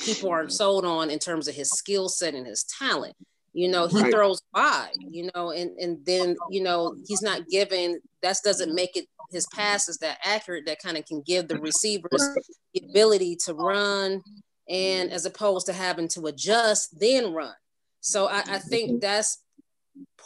people 0.05 0.31
aren't 0.31 0.53
sold 0.53 0.85
on 0.85 1.11
in 1.11 1.19
terms 1.19 1.49
of 1.49 1.55
his 1.55 1.71
skill 1.71 2.09
set 2.09 2.35
and 2.35 2.47
his 2.47 2.65
talent. 2.79 3.15
You 3.53 3.69
know, 3.69 3.87
he 3.87 4.01
right. 4.01 4.13
throws 4.13 4.43
by, 4.53 4.89
you 4.99 5.31
know, 5.35 5.51
and, 5.51 5.77
and 5.79 6.05
then, 6.05 6.37
you 6.51 6.63
know, 6.63 6.95
he's 7.07 7.23
not 7.23 7.49
given 7.49 8.01
that 8.23 8.37
doesn't 8.45 8.75
make 8.75 8.97
it 8.97 9.07
his 9.31 9.47
passes 9.55 9.99
that 9.99 10.19
accurate 10.25 10.65
that 10.67 10.83
kind 10.83 10.97
of 10.97 11.05
can 11.05 11.23
give 11.27 11.49
the 11.49 11.59
receivers 11.59 12.29
the 12.73 12.83
ability 12.89 13.37
to 13.45 13.55
run 13.55 14.23
and 14.69 15.11
as 15.11 15.27
opposed 15.27 15.67
to 15.67 15.73
having 15.73 16.09
to 16.09 16.27
adjust 16.27 16.99
then 16.99 17.33
run. 17.33 17.55
So 18.01 18.27
I, 18.27 18.43
I 18.49 18.59
think 18.59 18.91
mm-hmm. 18.91 18.99
that's 19.01 19.39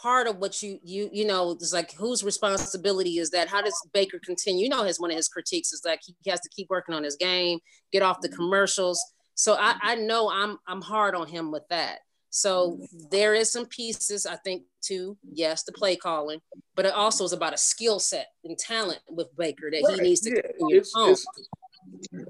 part 0.03 0.27
of 0.27 0.37
what 0.37 0.61
you 0.61 0.79
you 0.83 1.09
you 1.13 1.25
know 1.25 1.51
it's 1.51 1.73
like 1.73 1.93
whose 1.93 2.23
responsibility 2.23 3.17
is 3.17 3.29
that 3.29 3.47
how 3.47 3.61
does 3.61 3.75
baker 3.93 4.19
continue 4.23 4.63
you 4.63 4.69
know 4.69 4.83
his 4.83 4.99
one 4.99 5.09
of 5.09 5.15
his 5.15 5.29
critiques 5.29 5.71
is 5.71 5.81
like 5.85 6.01
he 6.05 6.29
has 6.29 6.41
to 6.41 6.49
keep 6.49 6.69
working 6.69 6.93
on 6.93 7.03
his 7.03 7.15
game 7.15 7.57
get 7.93 8.01
off 8.01 8.19
the 8.21 8.27
mm-hmm. 8.27 8.35
commercials 8.35 9.01
so 9.35 9.53
i 9.53 9.71
mm-hmm. 9.71 9.87
i 9.87 9.95
know 9.95 10.29
i'm 10.29 10.57
i'm 10.67 10.81
hard 10.81 11.15
on 11.15 11.27
him 11.27 11.51
with 11.51 11.63
that 11.69 11.99
so 12.35 12.71
mm-hmm. 12.71 12.97
there 13.11 13.35
is 13.35 13.51
some 13.51 13.67
pieces 13.67 14.25
I 14.25 14.37
think 14.37 14.63
too. 14.81 15.19
Yes, 15.23 15.63
the 15.63 15.71
play 15.71 15.95
calling, 15.95 16.39
but 16.75 16.87
it 16.87 16.93
also 16.93 17.23
is 17.25 17.31
about 17.31 17.53
a 17.53 17.57
skill 17.57 17.99
set 17.99 18.29
and 18.43 18.57
talent 18.57 19.01
with 19.07 19.27
Baker 19.37 19.69
that 19.69 19.83
right. 19.87 19.99
he 19.99 20.01
needs 20.01 20.21
to 20.21 20.31
yeah. 20.31 20.41
continue 20.41 20.77
it's, 20.77 20.91
it's, 20.97 21.27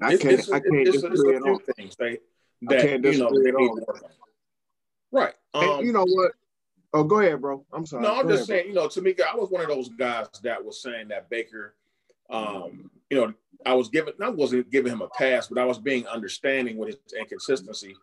I 0.01 0.17
can't. 0.17 0.39
It's, 0.39 0.51
I 0.51 0.59
can't 0.59 0.75
it's, 0.75 1.01
disagree 1.01 1.37
at 1.37 1.43
all. 1.43 1.57
Things 1.77 1.95
that, 1.95 2.17
that 2.63 2.83
you 3.13 3.17
know 3.17 3.29
they 3.29 3.51
need 3.51 3.53
to 3.53 3.85
work 3.87 4.03
on. 4.03 4.09
Right. 5.13 5.33
Um, 5.53 5.69
and 5.69 5.87
you 5.87 5.89
um, 5.91 5.93
know 5.93 6.05
what? 6.05 6.33
Oh, 6.93 7.03
go 7.03 7.19
ahead, 7.19 7.41
bro. 7.41 7.65
I'm 7.73 7.85
sorry. 7.85 8.03
No, 8.03 8.15
I'm 8.15 8.27
go 8.27 8.35
just 8.35 8.49
ahead, 8.49 8.63
saying. 8.65 8.73
Bro. 8.73 8.83
You 8.83 8.87
know, 8.87 9.11
Tamika, 9.11 9.21
I 9.31 9.35
was 9.35 9.49
one 9.49 9.61
of 9.61 9.67
those 9.67 9.89
guys 9.89 10.27
that 10.43 10.63
was 10.63 10.81
saying 10.81 11.07
that 11.07 11.29
Baker, 11.29 11.75
um, 12.29 12.91
you 13.09 13.17
know, 13.17 13.33
I 13.65 13.73
was 13.73 13.89
giving, 13.89 14.13
I 14.21 14.29
wasn't 14.29 14.69
giving 14.69 14.91
him 14.91 15.01
a 15.01 15.09
pass, 15.09 15.47
but 15.47 15.57
I 15.57 15.65
was 15.65 15.79
being 15.79 16.05
understanding 16.07 16.77
with 16.77 16.89
his 16.89 16.97
inconsistency 17.17 17.95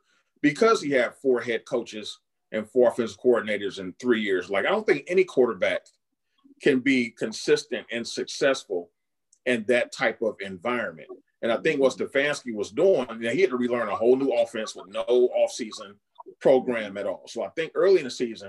because 0.43 0.83
he 0.83 0.91
had 0.91 1.15
four 1.15 1.41
head 1.41 1.65
coaches 1.67 2.19
and 2.53 2.69
four 2.69 2.89
offensive 2.89 3.21
coordinators 3.21 3.79
in 3.79 3.95
three 4.01 4.23
years. 4.23 4.51
Like, 4.51 4.67
I 4.67 4.71
don't 4.71 4.87
think 4.87 5.05
any 5.07 5.23
quarterback 5.23 5.83
can 6.61 6.81
be 6.81 7.11
consistent 7.11 7.87
and 7.93 8.07
successful 8.07 8.91
in 9.47 9.65
that 9.69 9.93
type 9.93 10.21
of 10.23 10.37
environment. 10.41 11.09
And 11.43 11.53
I 11.53 11.57
think 11.59 11.81
what 11.81 11.97
Stefanski 11.97 12.55
was 12.55 12.71
doing, 12.71 13.07
he 13.21 13.41
had 13.41 13.51
to 13.51 13.57
relearn 13.57 13.89
a 13.89 13.97
whole 13.97 14.17
new 14.17 14.33
offense 14.33 14.75
with 14.75 14.89
no 14.89 15.05
offseason 15.05 15.95
program 16.41 16.97
at 16.97 17.07
all. 17.07 17.23
So 17.29 17.43
I 17.43 17.49
think 17.51 17.73
early 17.75 17.99
in 17.99 18.05
the 18.05 18.11
season, 18.11 18.49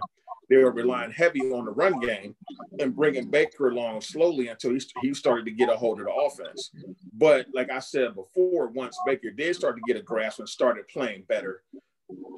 they 0.52 0.58
were 0.58 0.72
relying 0.72 1.12
heavy 1.12 1.40
on 1.40 1.64
the 1.64 1.72
run 1.72 1.98
game 2.02 2.36
and 2.80 2.94
bringing 2.94 3.32
Baker 3.32 3.70
along 3.70 4.02
slowly 4.02 4.50
until 4.50 4.72
he, 4.72 4.82
he 5.02 5.14
started 5.14 5.46
to 5.46 5.52
get 5.52 5.70
a 5.70 5.76
hold 5.78 6.02
of 6.02 6.08
the 6.08 6.12
offense. 6.12 6.72
But 7.14 7.48
like 7.54 7.72
I 7.72 7.80
said 7.80 8.16
before, 8.16 8.68
once 8.68 8.98
Baker 9.06 9.32
did 9.32 9.56
start 9.56 9.78
to 9.78 9.82
get 9.88 9.96
a 9.96 10.04
grasp 10.04 10.40
and 10.40 10.50
started 10.50 10.90
playing 10.90 11.24
better, 11.30 11.64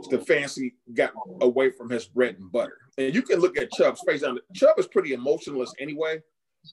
Stefanski 0.03 0.73
got 0.93 1.11
away 1.41 1.71
from 1.71 1.89
his 1.89 2.05
bread 2.05 2.35
and 2.37 2.51
butter. 2.51 2.77
And 2.99 3.15
you 3.15 3.23
can 3.23 3.39
look 3.39 3.57
at 3.57 3.71
Chubb's 3.71 4.01
face. 4.05 4.21
Now, 4.21 4.37
Chubb 4.53 4.77
is 4.77 4.85
pretty 4.85 5.13
emotionless 5.13 5.73
anyway, 5.79 6.21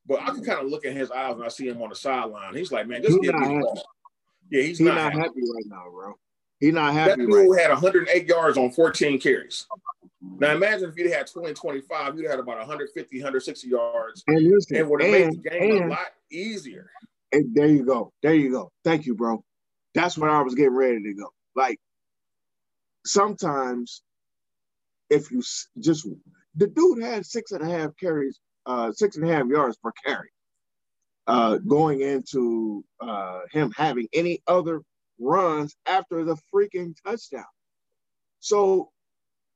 but 0.06 0.20
I 0.20 0.26
can 0.26 0.44
kind 0.44 0.62
of 0.62 0.68
look 0.68 0.84
at 0.84 0.92
his 0.92 1.10
eyes 1.10 1.36
when 1.36 1.46
I 1.46 1.48
see 1.48 1.68
him 1.68 1.80
on 1.80 1.88
the 1.88 1.96
sideline. 1.96 2.54
He's 2.54 2.70
like, 2.70 2.86
man, 2.86 3.00
just 3.00 3.16
he's 3.18 3.30
get 3.30 3.34
me 3.34 3.46
the 3.46 3.60
ball. 3.60 3.82
Yeah, 4.50 4.60
he's, 4.60 4.76
he's 4.76 4.86
not, 4.86 4.96
not 4.96 5.12
happy. 5.12 5.22
happy. 5.22 5.40
right 5.54 5.64
now, 5.68 5.84
bro. 5.90 6.18
He's 6.58 6.74
not 6.74 6.92
happy. 6.92 7.22
That 7.22 7.30
dude 7.30 7.50
right 7.50 7.62
had 7.62 7.70
108 7.70 8.26
yards 8.26 8.58
on 8.58 8.70
14 8.72 9.18
carries. 9.18 9.66
Now 10.22 10.54
imagine 10.54 10.90
if 10.90 10.96
you 10.96 11.10
had 11.12 11.26
20 11.26 11.54
25, 11.54 12.16
you'd 12.16 12.22
have 12.24 12.32
had 12.32 12.40
about 12.40 12.58
150, 12.58 13.18
160 13.18 13.68
yards. 13.68 14.22
And, 14.26 14.50
listen, 14.50 14.76
and 14.76 14.88
would 14.90 15.02
have 15.02 15.10
made 15.10 15.32
the 15.32 15.50
game 15.50 15.76
and, 15.76 15.84
a 15.86 15.88
lot 15.94 16.12
easier. 16.30 16.90
And 17.32 17.54
there 17.54 17.68
you 17.68 17.84
go. 17.84 18.12
There 18.22 18.34
you 18.34 18.50
go. 18.50 18.70
Thank 18.84 19.06
you, 19.06 19.14
bro. 19.14 19.42
That's 19.94 20.18
when 20.18 20.30
I 20.30 20.42
was 20.42 20.54
getting 20.54 20.74
ready 20.74 21.02
to 21.02 21.14
go. 21.14 21.32
Like 21.56 21.78
sometimes 23.04 24.02
if 25.08 25.30
you 25.30 25.42
just 25.78 26.06
the 26.54 26.66
dude 26.66 27.02
had 27.02 27.24
six 27.24 27.52
and 27.52 27.62
a 27.62 27.78
half 27.78 27.96
carries, 27.98 28.38
uh, 28.66 28.92
six 28.92 29.16
and 29.16 29.28
a 29.28 29.32
half 29.32 29.46
yards 29.46 29.76
per 29.76 29.92
carry. 30.04 30.28
Uh, 31.26 31.58
going 31.58 32.00
into 32.00 32.84
uh, 33.00 33.40
him 33.52 33.72
having 33.76 34.08
any 34.12 34.42
other 34.48 34.82
runs 35.20 35.76
after 35.86 36.24
the 36.24 36.36
freaking 36.52 36.94
touchdown. 37.04 37.44
So 38.40 38.90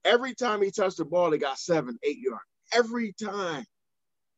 every 0.05 0.35
time 0.35 0.63
he 0.63 0.71
touched 0.71 0.99
the 0.99 1.05
ball, 1.05 1.33
he 1.33 1.39
got 1.39 1.59
seven, 1.59 1.99
eight 2.03 2.19
yards. 2.19 2.43
Every 2.73 3.13
time, 3.13 3.65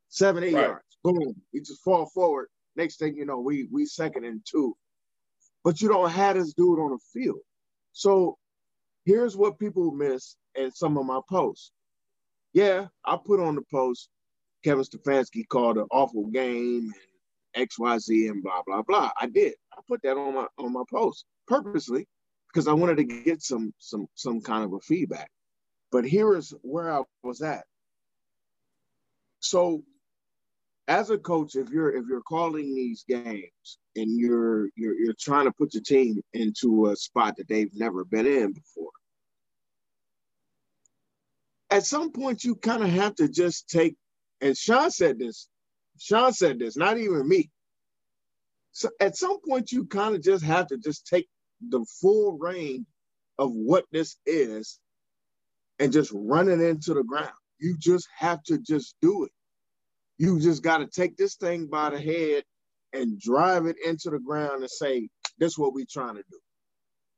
seven, 0.09 0.45
eight 0.45 0.55
right. 0.55 0.67
yards. 0.67 0.99
Boom. 1.03 1.35
He 1.53 1.61
just 1.61 1.83
fall 1.83 2.07
forward. 2.07 2.49
Next 2.75 2.99
thing 2.99 3.17
you 3.17 3.25
know, 3.25 3.41
we 3.41 3.69
we 3.73 3.87
second 3.87 4.25
and 4.25 4.41
two. 4.45 4.77
But 5.65 5.81
you 5.81 5.89
don't 5.89 6.11
have 6.11 6.37
this 6.37 6.53
dude 6.53 6.79
on 6.79 6.91
the 6.91 6.99
field. 7.13 7.41
So 7.93 8.37
here's 9.05 9.37
what 9.37 9.59
people 9.59 9.91
miss 9.91 10.37
in 10.55 10.71
some 10.73 10.99
of 10.99 11.07
my 11.07 11.21
posts. 11.29 11.73
Yeah, 12.53 12.87
I 13.05 13.19
put 13.25 13.41
on 13.41 13.55
the 13.55 13.63
post 13.71 14.09
Kevin 14.65 14.85
Stefanski 14.85 15.47
called 15.49 15.79
an 15.79 15.87
awful 15.91 16.27
game 16.27 16.93
and 17.55 17.69
XYZ 17.69 18.31
and 18.31 18.43
blah 18.43 18.63
blah 18.67 18.83
blah. 18.83 19.11
I 19.21 19.27
did. 19.27 19.55
I 19.73 19.81
put 19.89 20.03
that 20.03 20.17
on 20.17 20.35
my 20.35 20.47
on 20.59 20.73
my 20.73 20.83
post 20.91 21.25
purposely 21.47 22.07
because 22.53 22.67
I 22.69 22.73
wanted 22.73 22.97
to 22.97 23.05
get 23.05 23.43
some 23.43 23.73
some 23.79 24.07
some 24.15 24.41
kind 24.41 24.65
of 24.65 24.73
a 24.73 24.81
feedback. 24.81 25.31
But 25.93 26.05
here 26.05 26.37
is 26.37 26.53
where 26.63 26.93
I 26.93 27.03
was 27.23 27.43
at. 27.43 27.65
So 29.41 29.83
as 30.89 31.11
a 31.11 31.19
coach, 31.19 31.57
if 31.57 31.71
you're 31.71 31.95
if 31.97 32.05
you're 32.09 32.23
calling 32.23 32.75
these 32.75 33.05
games 33.09 33.79
and 33.97 34.19
you're 34.19 34.69
you're 34.77 34.95
you're 34.99 35.15
trying 35.19 35.47
to 35.47 35.53
put 35.53 35.75
your 35.75 35.83
team 35.83 36.21
into 36.33 36.87
a 36.87 36.97
spot 36.97 37.37
that 37.37 37.49
they've 37.49 37.75
never 37.75 38.05
been 38.05 38.27
in 38.27 38.53
before, 38.53 38.91
at 41.71 41.85
some 41.85 42.13
point 42.13 42.45
you 42.45 42.55
kind 42.57 42.83
of 42.83 42.91
have 42.91 43.15
to 43.17 43.29
just 43.29 43.69
take. 43.69 43.97
And 44.41 44.57
Sean 44.57 44.91
said 44.91 45.19
this. 45.19 45.49
Sean 45.99 46.33
said 46.33 46.59
this, 46.59 46.77
not 46.77 46.99
even 46.99 47.27
me. 47.27 47.51
So 48.73 48.91
at 49.01 49.17
some 49.17 49.39
point 49.49 49.73
you 49.73 49.87
kind 49.87 50.15
of 50.15 50.23
just 50.23 50.45
have 50.45 50.67
to 50.67 50.77
just 50.77 51.07
take 51.07 51.27
the 51.71 51.85
full 52.01 52.37
rein 52.39 52.85
of 53.39 53.51
what 53.53 53.87
this 53.91 54.17
is 54.27 54.79
and 55.79 55.93
just 55.93 56.13
run 56.15 56.49
it 56.49 56.61
into 56.61 56.95
the 56.95 57.03
ground. 57.03 57.31
You 57.59 57.77
just 57.79 58.09
have 58.17 58.43
to 58.45 58.59
just 58.59 58.95
do 59.03 59.25
it. 59.25 59.33
You 60.19 60.41
just 60.41 60.63
got 60.63 60.79
to 60.79 60.87
take 60.87 61.17
this 61.17 61.37
thing 61.37 61.67
by 61.67 61.91
the 61.91 62.01
head 62.01 62.45
and 62.93 63.21
drive 63.21 63.67
it 63.67 63.77
into 63.85 64.11
the 64.11 64.19
ground 64.19 64.63
and 64.63 64.71
say, 64.71 65.09
this 65.39 65.53
is 65.53 65.59
what 65.59 65.75
we're 65.75 65.87
trying 65.91 66.17
to 66.17 66.23
do. 66.31 66.39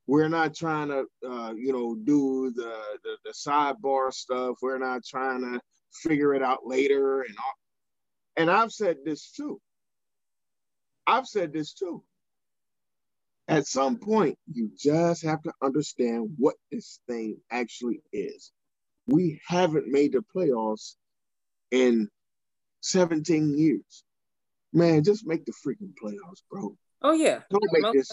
We're 0.06 0.28
not 0.28 0.54
trying 0.54 0.88
to, 0.88 1.04
uh, 1.28 1.52
you 1.54 1.72
know, 1.72 1.94
do 1.94 2.52
the, 2.56 2.74
the, 3.04 3.16
the 3.24 3.32
sidebar 3.32 4.12
stuff. 4.12 4.56
We're 4.62 4.78
not 4.78 5.02
trying 5.04 5.42
to 5.42 5.60
figure 5.92 6.34
it 6.34 6.42
out 6.42 6.66
later 6.66 7.22
and 7.22 7.36
all. 7.38 7.52
And 8.36 8.50
I've 8.50 8.72
said 8.72 8.98
this 9.04 9.30
too. 9.30 9.60
I've 11.06 11.26
said 11.26 11.52
this 11.52 11.74
too. 11.74 12.02
At 13.48 13.66
some 13.66 13.96
point, 13.96 14.38
you 14.52 14.70
just 14.78 15.24
have 15.24 15.42
to 15.42 15.52
understand 15.62 16.34
what 16.36 16.56
this 16.70 17.00
thing 17.08 17.38
actually 17.50 18.02
is. 18.12 18.52
We 19.06 19.40
haven't 19.46 19.88
made 19.88 20.12
the 20.12 20.22
playoffs 20.34 20.96
in 21.70 22.08
17 22.82 23.58
years. 23.58 24.04
Man, 24.72 25.02
just 25.02 25.26
make 25.26 25.46
the 25.46 25.52
freaking 25.66 25.94
playoffs, 26.00 26.42
bro. 26.50 26.76
Oh 27.00 27.12
yeah. 27.12 27.40
Don't 27.50 27.72
make 27.72 27.94
this 27.94 28.10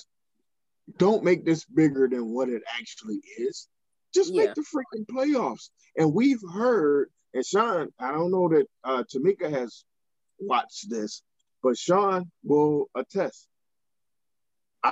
don't 0.97 1.23
make 1.23 1.45
this 1.45 1.65
bigger 1.65 2.07
than 2.07 2.29
what 2.33 2.49
it 2.49 2.61
actually 2.79 3.19
is. 3.37 3.67
Just 4.13 4.33
yeah. 4.33 4.45
make 4.45 4.53
the 4.53 4.61
freaking 4.61 5.05
playoffs. 5.05 5.69
And 5.97 6.13
we've 6.13 6.41
heard, 6.53 7.09
and 7.33 7.45
Sean, 7.45 7.89
I 7.99 8.11
don't 8.11 8.31
know 8.31 8.47
that 8.49 8.67
uh, 8.83 9.03
Tamika 9.03 9.51
has 9.51 9.83
watched 10.39 10.89
this, 10.89 11.21
but 11.63 11.77
Sean 11.77 12.31
will 12.43 12.89
attest. 12.95 13.47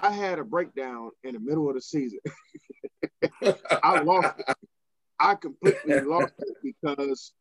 I 0.01 0.11
had 0.11 0.39
a 0.39 0.43
breakdown 0.43 1.11
in 1.23 1.35
the 1.35 1.39
middle 1.39 1.69
of 1.69 1.75
the 1.75 1.81
season. 1.81 2.19
I 3.83 4.01
lost 4.01 4.39
it. 4.39 4.55
I 5.19 5.35
completely 5.35 6.01
lost 6.01 6.33
it 6.39 6.57
because 6.63 7.31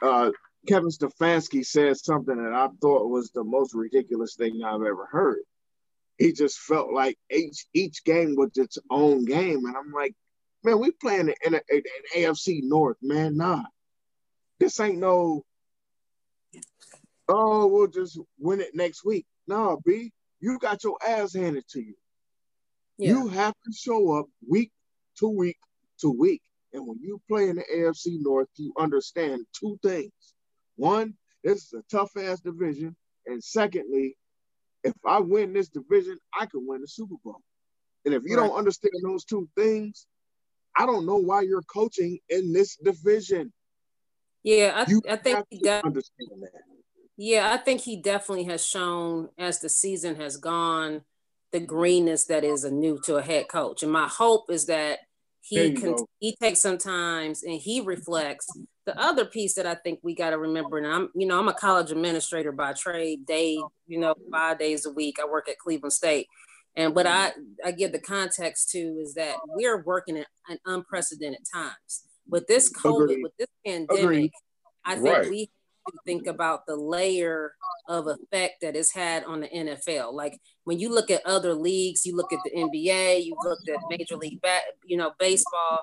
uh, 0.00 0.30
Kevin 0.66 0.88
Stefanski 0.88 1.64
said 1.64 1.96
something 1.98 2.36
that 2.36 2.54
I 2.54 2.68
thought 2.80 3.10
was 3.10 3.30
the 3.30 3.44
most 3.44 3.74
ridiculous 3.74 4.36
thing 4.36 4.62
I've 4.64 4.82
ever 4.82 5.06
heard. 5.10 5.40
He 6.16 6.32
just 6.32 6.58
felt 6.58 6.92
like 6.92 7.18
each 7.30 7.66
each 7.74 8.04
game 8.04 8.36
was 8.36 8.52
its 8.54 8.78
own 8.90 9.24
game, 9.24 9.66
and 9.66 9.76
I'm 9.76 9.92
like, 9.92 10.14
man, 10.62 10.78
we 10.78 10.92
playing 10.92 11.32
in 11.44 11.54
an 11.54 11.60
AFC 12.16 12.60
North, 12.62 12.96
man. 13.02 13.36
Nah, 13.36 13.64
this 14.58 14.80
ain't 14.80 14.98
no. 14.98 15.44
Oh, 17.28 17.66
we'll 17.66 17.88
just 17.88 18.18
win 18.38 18.60
it 18.60 18.74
next 18.74 19.04
week. 19.04 19.26
No, 19.46 19.80
B, 19.84 20.12
you 20.44 20.58
got 20.58 20.84
your 20.84 20.98
ass 21.06 21.34
handed 21.34 21.66
to 21.68 21.80
you. 21.80 21.94
Yeah. 22.98 23.12
You 23.12 23.28
have 23.28 23.54
to 23.64 23.72
show 23.72 24.18
up 24.18 24.26
week 24.46 24.70
to 25.18 25.28
week 25.28 25.56
to 26.00 26.10
week. 26.10 26.42
And 26.74 26.86
when 26.86 26.98
you 27.00 27.20
play 27.28 27.48
in 27.48 27.56
the 27.56 27.64
AFC 27.74 28.18
North, 28.20 28.48
you 28.56 28.74
understand 28.78 29.46
two 29.58 29.78
things. 29.82 30.12
One, 30.76 31.14
this 31.42 31.64
is 31.64 31.72
a 31.72 31.82
tough 31.90 32.10
ass 32.18 32.40
division. 32.40 32.94
And 33.26 33.42
secondly, 33.42 34.18
if 34.82 34.92
I 35.06 35.20
win 35.20 35.54
this 35.54 35.68
division, 35.68 36.18
I 36.38 36.44
can 36.44 36.66
win 36.66 36.82
the 36.82 36.88
Super 36.88 37.14
Bowl. 37.24 37.40
And 38.04 38.12
if 38.12 38.22
you 38.26 38.36
right. 38.36 38.46
don't 38.46 38.58
understand 38.58 38.92
those 39.02 39.24
two 39.24 39.48
things, 39.56 40.06
I 40.76 40.84
don't 40.84 41.06
know 41.06 41.16
why 41.16 41.40
you're 41.40 41.62
coaching 41.62 42.18
in 42.28 42.52
this 42.52 42.76
division. 42.76 43.50
Yeah, 44.42 44.84
I, 44.86 45.10
I 45.10 45.16
think 45.16 45.46
he 45.48 45.60
def- 45.60 45.84
understand 45.84 46.42
that. 46.42 46.73
Yeah, 47.16 47.52
I 47.52 47.58
think 47.58 47.80
he 47.80 47.96
definitely 47.96 48.44
has 48.44 48.64
shown 48.64 49.28
as 49.38 49.60
the 49.60 49.68
season 49.68 50.16
has 50.16 50.36
gone 50.36 51.02
the 51.52 51.60
greenness 51.60 52.24
that 52.24 52.42
is 52.42 52.64
a 52.64 52.70
new 52.70 52.98
to 53.04 53.16
a 53.16 53.22
head 53.22 53.48
coach. 53.48 53.82
And 53.84 53.92
my 53.92 54.08
hope 54.08 54.50
is 54.50 54.66
that 54.66 54.98
he 55.40 55.72
can 55.74 55.94
he 56.20 56.34
takes 56.42 56.62
some 56.62 56.78
times 56.78 57.42
and 57.42 57.60
he 57.60 57.80
reflects 57.80 58.46
the 58.86 58.98
other 58.98 59.24
piece 59.26 59.54
that 59.54 59.66
I 59.66 59.74
think 59.74 60.00
we 60.02 60.14
got 60.14 60.30
to 60.30 60.38
remember. 60.38 60.78
And 60.78 60.86
I'm, 60.86 61.10
you 61.14 61.26
know, 61.26 61.38
I'm 61.38 61.48
a 61.48 61.54
college 61.54 61.90
administrator 61.90 62.50
by 62.50 62.72
trade, 62.72 63.26
day, 63.26 63.58
you 63.86 63.98
know, 63.98 64.14
five 64.32 64.58
days 64.58 64.86
a 64.86 64.90
week. 64.90 65.18
I 65.20 65.26
work 65.26 65.48
at 65.48 65.58
Cleveland 65.58 65.92
State. 65.92 66.28
And 66.76 66.94
what 66.94 67.06
I, 67.06 67.32
I 67.64 67.70
give 67.70 67.92
the 67.92 68.00
context 68.00 68.70
to 68.70 68.78
is 68.78 69.14
that 69.14 69.36
we're 69.46 69.82
working 69.84 70.18
at 70.18 70.26
in 70.48 70.58
unprecedented 70.66 71.42
times. 71.52 72.04
With 72.28 72.46
this 72.46 72.72
COVID, 72.72 73.04
Agreed. 73.04 73.22
with 73.22 73.32
this 73.38 73.48
pandemic, 73.64 74.02
Agreed. 74.02 74.32
I 74.84 74.94
think 74.96 75.16
right. 75.16 75.30
we 75.30 75.50
to 75.86 75.98
think 76.04 76.26
about 76.26 76.66
the 76.66 76.76
layer 76.76 77.54
of 77.88 78.06
effect 78.06 78.60
that 78.62 78.76
it's 78.76 78.92
had 78.92 79.24
on 79.24 79.40
the 79.40 79.48
NFL. 79.48 80.12
Like 80.12 80.38
when 80.64 80.78
you 80.78 80.92
look 80.92 81.10
at 81.10 81.24
other 81.26 81.54
leagues, 81.54 82.06
you 82.06 82.16
look 82.16 82.32
at 82.32 82.38
the 82.44 82.52
NBA, 82.52 83.24
you 83.24 83.36
looked 83.42 83.68
at 83.68 83.78
Major 83.90 84.16
League, 84.16 84.40
ba- 84.40 84.60
you 84.84 84.96
know, 84.96 85.12
baseball. 85.18 85.80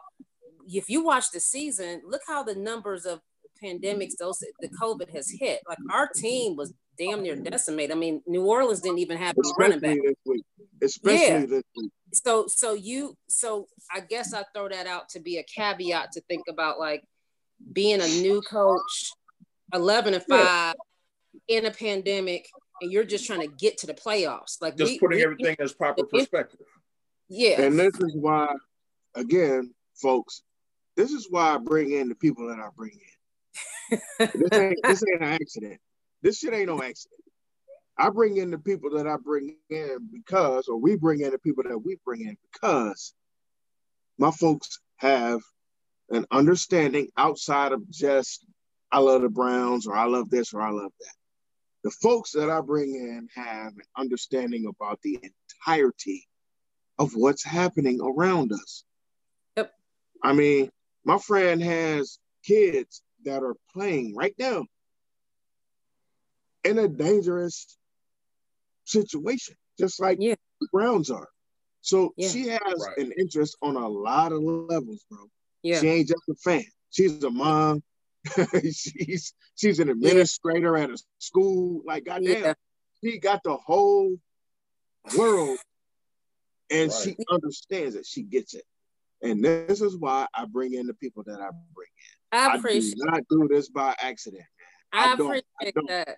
If 0.68 0.90
you 0.90 1.04
watch 1.04 1.32
the 1.32 1.40
season, 1.40 2.02
look 2.06 2.22
how 2.28 2.44
the 2.44 2.56
numbers 2.56 3.06
of 3.06 3.20
pandemics, 3.64 4.18
those 4.20 4.44
the 4.60 4.70
COVID 4.70 5.10
has 5.14 5.30
hit. 5.30 5.62
Like 5.68 5.78
our 5.92 6.08
team 6.08 6.56
was 6.56 6.74
damn 6.98 7.22
near 7.22 7.36
decimated. 7.36 7.96
I 7.96 8.00
mean, 8.00 8.22
New 8.28 8.46
Orleans 8.46 8.82
didn't 8.82 9.00
even 9.00 9.18
have 9.18 9.36
a 9.38 9.42
running 9.58 9.80
back. 9.80 9.98
This 10.04 10.16
week. 10.26 10.44
Especially 10.82 11.26
yeah. 11.26 11.46
this 11.46 11.64
week. 11.76 11.92
So, 12.14 12.46
so 12.48 12.74
you, 12.74 13.16
so 13.28 13.68
I 13.92 14.02
guess 14.02 14.34
I 14.34 14.44
throw 14.54 14.70
that 14.70 14.88
out 14.88 15.10
to 15.10 15.20
be 15.20 15.38
a 15.38 15.44
caveat 15.44 16.12
to 16.14 16.22
think 16.22 16.44
about 16.50 16.80
like 16.80 17.04
being 17.72 18.02
a 18.02 18.08
new 18.08 18.42
coach 18.42 19.12
11 19.74 20.14
and 20.14 20.24
5 20.24 20.40
yeah. 20.40 20.74
in 21.48 21.66
a 21.66 21.72
pandemic 21.72 22.48
and 22.82 22.92
you're 22.92 23.04
just 23.04 23.26
trying 23.26 23.42
to 23.42 23.48
get 23.48 23.78
to 23.80 23.88
the 23.88 23.94
playoffs. 23.94 24.62
Like 24.62 24.76
just 24.76 24.94
we, 24.94 25.00
putting 25.00 25.18
we, 25.18 25.24
everything 25.24 25.56
as 25.60 25.74
proper 25.74 26.06
perspective. 26.06 26.66
Yeah 27.30 27.62
and 27.62 27.80
this 27.80 27.94
is 28.00 28.16
why 28.16 28.54
again 29.16 29.74
folks 29.96 30.42
this 30.96 31.12
is 31.12 31.28
why 31.30 31.54
i 31.54 31.58
bring 31.58 31.92
in 31.92 32.10
the 32.10 32.16
people 32.16 32.48
that 32.48 32.60
i 32.60 32.68
bring 32.76 32.92
in. 32.92 34.00
This, 34.20 34.32
ain't, 34.54 34.80
this 34.84 35.04
ain't 35.08 35.22
an 35.22 35.28
accident. 35.42 35.80
This 36.22 36.40
shit 36.40 36.54
ain't 36.54 36.68
no 36.68 36.82
accident. 36.82 37.22
I 37.98 38.10
bring 38.10 38.38
in 38.38 38.52
the 38.52 38.58
people 38.58 38.92
that 38.92 39.08
i 39.08 39.18
bring 39.18 39.56
in 39.70 40.10
because 40.12 40.68
or 40.68 40.78
we 40.78 40.96
bring 40.96 41.22
in 41.22 41.32
the 41.32 41.40
people 41.40 41.64
that 41.64 41.78
we 41.78 41.98
bring 42.06 42.22
in 42.22 42.38
because 42.52 43.14
my 44.18 44.32
folks 44.32 44.80
have 44.98 45.42
an 46.10 46.26
understanding 46.32 47.08
outside 47.18 47.72
of 47.72 47.90
just 47.90 48.46
I 48.92 49.00
love 49.00 49.22
the 49.22 49.30
Browns 49.30 49.88
or 49.88 49.96
I 49.96 50.06
love 50.06 50.30
this 50.30 50.54
or 50.54 50.62
I 50.62 50.72
love 50.72 50.92
that. 51.00 51.14
The 51.84 51.92
folks 51.92 52.32
that 52.34 52.50
I 52.50 52.62
bring 52.62 52.94
in 52.94 53.28
have 53.36 53.74
an 53.74 53.84
understanding 53.98 54.68
about 54.68 55.00
the 55.02 55.20
entirety 55.24 56.28
of 57.00 57.14
what's 57.14 57.44
happening 57.44 58.00
around 58.02 58.52
us. 58.52 58.84
Yep. 59.58 59.74
I 60.24 60.34
mean, 60.34 60.70
my 61.04 61.18
friend 61.18 61.62
has 61.64 62.20
kids 62.46 63.02
that 63.26 63.44
are 63.44 63.56
playing 63.74 64.16
right 64.16 64.36
now 64.38 64.66
in 66.64 66.78
a 66.78 66.88
dangerous 66.88 67.78
situation, 68.86 69.56
just 69.80 70.00
like 70.00 70.18
yeah. 70.20 70.36
the 70.60 70.68
Browns 70.72 71.10
are. 71.10 71.30
So 71.82 72.14
yeah. 72.16 72.30
she 72.30 72.48
has 72.50 72.60
right. 72.62 72.98
an 72.98 73.12
interest 73.18 73.58
on 73.62 73.76
a 73.76 73.88
lot 73.88 74.32
of 74.32 74.42
levels, 74.44 75.04
bro. 75.10 75.26
Yeah. 75.64 75.80
She 75.80 75.88
ain't 75.90 76.08
just 76.08 76.24
a 76.30 76.36
fan. 76.36 76.66
She's 76.92 77.24
a 77.24 77.32
mom. 77.32 77.82
she's 78.72 79.34
she's 79.56 79.80
an 79.80 79.90
administrator 79.90 80.78
yeah. 80.78 80.84
at 80.84 80.90
a 80.92 80.98
school. 81.18 81.82
Like 81.86 82.06
goddamn, 82.06 82.44
yeah. 82.44 82.54
she 83.04 83.20
got 83.20 83.42
the 83.44 83.56
whole 83.56 84.16
world, 85.18 85.58
and 86.70 86.92
right. 86.92 87.02
she 87.04 87.16
understands 87.32 87.96
it. 87.96 88.06
She 88.06 88.24
gets 88.24 88.54
it, 88.54 88.64
and 89.22 89.44
this 89.44 89.82
is 89.82 89.98
why 89.98 90.28
I 90.34 90.46
bring 90.46 90.74
in 90.74 90.88
the 90.88 90.94
people 90.94 91.24
that 91.24 91.40
I 91.40 91.50
bring 91.74 91.90
in. 91.98 92.40
I 92.40 92.56
appreciate. 92.56 92.98
I 93.12 93.18
do 93.18 93.40
not 93.40 93.48
do 93.48 93.48
this 93.50 93.70
by 93.70 93.96
accident. 94.00 94.44
I, 94.94 95.10
I 95.10 95.14
appreciate 95.14 95.44
I 95.62 95.72
that. 95.88 96.18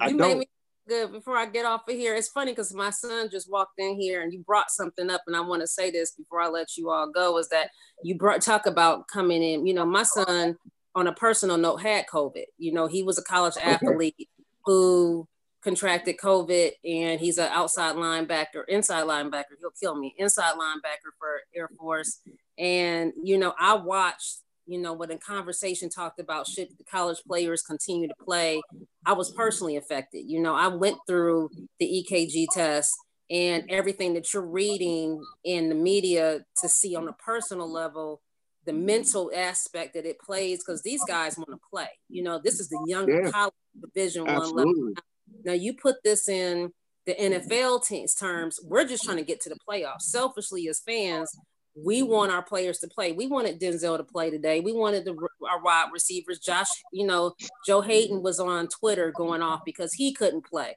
I 0.00 0.08
you 0.08 0.18
don't. 0.18 0.28
made 0.28 0.38
me 0.38 0.48
good 0.86 1.12
before 1.12 1.36
I 1.36 1.46
get 1.46 1.64
off 1.64 1.88
of 1.88 1.96
here. 1.96 2.14
It's 2.14 2.28
funny 2.28 2.52
because 2.52 2.74
my 2.74 2.90
son 2.90 3.28
just 3.30 3.50
walked 3.50 3.78
in 3.78 3.98
here 3.98 4.22
and 4.22 4.32
you 4.32 4.40
brought 4.40 4.70
something 4.70 5.10
up, 5.10 5.22
and 5.26 5.34
I 5.34 5.40
want 5.40 5.62
to 5.62 5.66
say 5.66 5.90
this 5.90 6.12
before 6.12 6.40
I 6.40 6.48
let 6.48 6.76
you 6.76 6.90
all 6.90 7.10
go 7.10 7.38
is 7.38 7.48
that 7.48 7.70
you 8.02 8.16
brought 8.16 8.40
talk 8.40 8.66
about 8.66 9.08
coming 9.08 9.42
in. 9.42 9.66
You 9.66 9.74
know, 9.74 9.86
my 9.86 10.04
son 10.04 10.56
on 10.94 11.06
a 11.06 11.12
personal 11.12 11.56
note, 11.56 11.82
had 11.82 12.06
COVID. 12.06 12.44
You 12.58 12.72
know, 12.72 12.86
he 12.86 13.02
was 13.02 13.18
a 13.18 13.22
college 13.22 13.54
athlete 13.62 14.28
who 14.64 15.26
contracted 15.62 16.16
COVID 16.18 16.72
and 16.84 17.18
he's 17.18 17.38
an 17.38 17.48
outside 17.50 17.96
linebacker, 17.96 18.64
inside 18.68 19.04
linebacker. 19.04 19.56
He'll 19.58 19.70
kill 19.70 19.96
me. 19.96 20.14
Inside 20.18 20.54
linebacker 20.54 21.10
for 21.18 21.40
Air 21.56 21.68
Force. 21.78 22.20
And, 22.58 23.12
you 23.22 23.38
know, 23.38 23.54
I 23.58 23.74
watched, 23.74 24.40
you 24.66 24.78
know, 24.78 24.92
when 24.92 25.08
the 25.08 25.16
conversation 25.16 25.88
talked 25.88 26.20
about 26.20 26.46
should 26.46 26.68
the 26.78 26.84
college 26.84 27.18
players 27.26 27.62
continue 27.62 28.08
to 28.08 28.14
play, 28.22 28.60
I 29.04 29.14
was 29.14 29.32
personally 29.32 29.76
affected. 29.76 30.24
You 30.26 30.40
know, 30.40 30.54
I 30.54 30.68
went 30.68 30.98
through 31.08 31.50
the 31.80 32.06
EKG 32.08 32.46
test 32.52 32.94
and 33.30 33.64
everything 33.70 34.14
that 34.14 34.32
you're 34.32 34.46
reading 34.46 35.22
in 35.44 35.70
the 35.70 35.74
media 35.74 36.40
to 36.60 36.68
see 36.68 36.94
on 36.94 37.08
a 37.08 37.12
personal 37.14 37.70
level 37.70 38.20
the 38.66 38.72
mental 38.72 39.30
aspect 39.34 39.94
that 39.94 40.06
it 40.06 40.18
plays 40.20 40.64
because 40.64 40.82
these 40.82 41.02
guys 41.06 41.36
want 41.36 41.50
to 41.50 41.60
play. 41.70 41.88
You 42.08 42.22
know, 42.22 42.40
this 42.42 42.60
is 42.60 42.68
the 42.68 42.82
young 42.86 43.08
yeah. 43.08 43.30
college 43.30 43.54
division 43.80 44.24
one 44.24 44.50
level. 44.50 44.92
Now 45.44 45.52
you 45.52 45.74
put 45.74 45.96
this 46.02 46.28
in 46.28 46.72
the 47.06 47.14
NFL 47.14 47.84
teams 47.84 48.14
terms, 48.14 48.58
we're 48.64 48.86
just 48.86 49.04
trying 49.04 49.18
to 49.18 49.24
get 49.24 49.40
to 49.42 49.50
the 49.50 49.58
playoffs. 49.68 50.02
Selfishly, 50.02 50.68
as 50.68 50.80
fans, 50.80 51.36
we 51.74 52.02
want 52.02 52.32
our 52.32 52.42
players 52.42 52.78
to 52.78 52.88
play. 52.88 53.12
We 53.12 53.26
wanted 53.26 53.60
Denzel 53.60 53.96
to 53.96 54.04
play 54.04 54.30
today. 54.30 54.60
We 54.60 54.72
wanted 54.72 55.04
the, 55.04 55.16
our 55.50 55.60
wide 55.62 55.88
receivers. 55.92 56.38
Josh, 56.38 56.68
you 56.92 57.06
know, 57.06 57.34
Joe 57.66 57.80
Haden 57.80 58.22
was 58.22 58.38
on 58.38 58.68
Twitter 58.68 59.12
going 59.16 59.42
off 59.42 59.62
because 59.64 59.92
he 59.92 60.14
couldn't 60.14 60.46
play. 60.46 60.76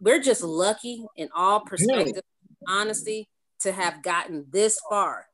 We're 0.00 0.20
just 0.22 0.42
lucky 0.42 1.04
in 1.16 1.28
all 1.34 1.60
perspective, 1.60 2.22
honesty, 2.66 3.28
to 3.60 3.72
have 3.72 4.02
gotten 4.02 4.46
this 4.50 4.78
far. 4.88 5.26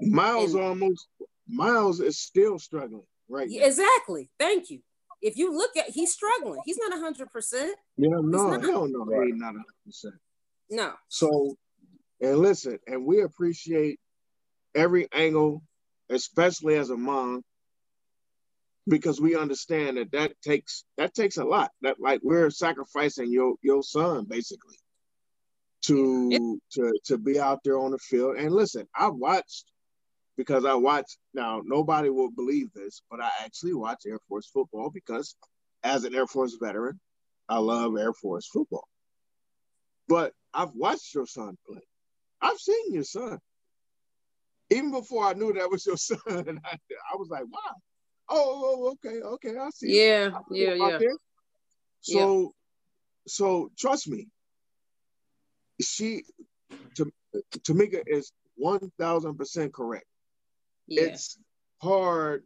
Miles 0.00 0.54
and, 0.54 0.62
almost 0.62 1.06
Miles 1.48 2.00
is 2.00 2.18
still 2.18 2.58
struggling, 2.58 3.06
right? 3.28 3.48
Yeah, 3.48 3.66
exactly. 3.66 4.30
Thank 4.38 4.70
you. 4.70 4.80
If 5.22 5.36
you 5.36 5.54
look 5.54 5.76
at 5.76 5.90
he's 5.90 6.12
struggling. 6.12 6.60
He's 6.64 6.78
not 6.78 6.98
hundred 6.98 7.30
percent. 7.30 7.76
Yeah, 7.96 8.08
no, 8.22 8.58
hell 8.60 8.88
no, 8.88 9.04
right. 9.04 9.26
he's 9.26 9.36
not 9.36 9.48
hundred 9.48 9.64
percent. 9.84 10.14
No. 10.70 10.92
So 11.08 11.56
and 12.20 12.38
listen, 12.38 12.78
and 12.86 13.04
we 13.04 13.22
appreciate 13.22 13.98
every 14.74 15.08
angle, 15.12 15.62
especially 16.08 16.76
as 16.76 16.90
a 16.90 16.96
mom, 16.96 17.42
because 18.86 19.20
we 19.20 19.36
understand 19.36 19.96
that 19.96 20.12
that 20.12 20.32
takes 20.42 20.84
that 20.96 21.14
takes 21.14 21.36
a 21.36 21.44
lot. 21.44 21.70
That 21.82 22.00
like 22.00 22.20
we're 22.22 22.50
sacrificing 22.50 23.32
your 23.32 23.54
your 23.62 23.82
son 23.82 24.24
basically 24.28 24.76
to 25.82 26.60
to 26.72 26.92
to 27.04 27.18
be 27.18 27.38
out 27.38 27.60
there 27.64 27.78
on 27.78 27.92
the 27.92 27.98
field. 27.98 28.36
And 28.36 28.52
listen, 28.52 28.86
I 28.94 29.08
watched 29.08 29.70
because 30.40 30.64
I 30.64 30.72
watch 30.72 31.18
now 31.34 31.60
nobody 31.62 32.08
will 32.08 32.30
believe 32.30 32.72
this, 32.72 33.02
but 33.10 33.20
I 33.20 33.28
actually 33.44 33.74
watch 33.74 34.04
Air 34.06 34.18
Force 34.26 34.48
football 34.48 34.88
because 34.88 35.36
as 35.84 36.04
an 36.04 36.14
Air 36.14 36.26
Force 36.26 36.56
veteran, 36.58 36.98
I 37.46 37.58
love 37.58 37.92
Air 37.98 38.14
Force 38.14 38.48
football. 38.50 38.88
But 40.08 40.32
I've 40.54 40.72
watched 40.74 41.14
your 41.14 41.26
son 41.26 41.58
play. 41.66 41.82
I've 42.40 42.56
seen 42.56 42.94
your 42.94 43.04
son. 43.04 43.38
Even 44.70 44.92
before 44.92 45.26
I 45.26 45.34
knew 45.34 45.52
that 45.52 45.70
was 45.70 45.84
your 45.84 45.96
son, 45.98 46.18
I, 46.26 46.72
I 46.72 47.16
was 47.18 47.28
like, 47.28 47.44
wow, 47.44 47.74
oh, 48.30 48.62
oh, 48.64 48.76
oh 48.78 48.90
okay, 48.92 49.20
okay, 49.20 49.58
I 49.58 49.68
see. 49.74 50.06
Yeah, 50.08 50.30
I 50.34 50.40
yeah, 50.52 50.72
yeah. 50.72 50.98
So, 52.00 52.40
yeah. 52.40 52.46
so 53.26 53.70
trust 53.78 54.08
me. 54.08 54.28
She, 55.82 56.22
to, 56.94 57.12
Tamika 57.58 58.02
is 58.06 58.32
one 58.56 58.90
thousand 58.98 59.36
percent 59.36 59.74
correct. 59.74 60.06
Yeah. 60.90 61.04
It's 61.04 61.38
hard 61.80 62.44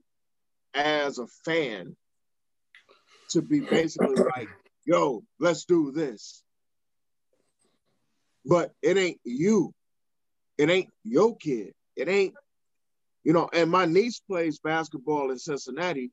as 0.74 1.18
a 1.18 1.26
fan 1.44 1.96
to 3.30 3.42
be 3.42 3.60
basically 3.60 4.14
like, 4.36 4.48
"Yo, 4.84 5.24
let's 5.40 5.64
do 5.64 5.90
this," 5.90 6.44
but 8.44 8.72
it 8.82 8.96
ain't 8.96 9.20
you. 9.24 9.74
It 10.58 10.70
ain't 10.70 10.90
your 11.02 11.36
kid. 11.36 11.72
It 11.96 12.08
ain't 12.08 12.34
you 13.24 13.32
know, 13.32 13.48
and 13.52 13.70
my 13.70 13.86
niece 13.86 14.20
plays 14.20 14.58
basketball 14.58 15.30
in 15.30 15.38
Cincinnati. 15.38 16.12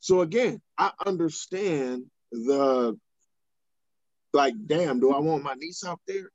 So 0.00 0.20
again, 0.20 0.60
I 0.76 0.92
understand 1.06 2.04
the 2.30 2.98
like, 4.34 4.54
damn, 4.66 5.00
do 5.00 5.12
I 5.12 5.20
want 5.20 5.42
my 5.42 5.54
niece 5.54 5.84
out 5.84 6.00
there? 6.06 6.28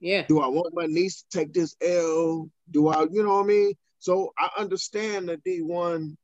Yeah. 0.00 0.24
Do 0.28 0.40
I 0.40 0.48
want 0.48 0.74
my 0.74 0.86
niece 0.86 1.22
to 1.22 1.38
take 1.38 1.54
this 1.54 1.76
L? 1.80 2.50
Do 2.70 2.88
I, 2.88 3.04
you 3.10 3.22
know 3.22 3.36
what 3.36 3.44
I 3.44 3.46
mean? 3.46 3.72
So 3.98 4.32
I 4.38 4.50
understand 4.58 5.28
the 5.28 5.36
D1 5.38 6.16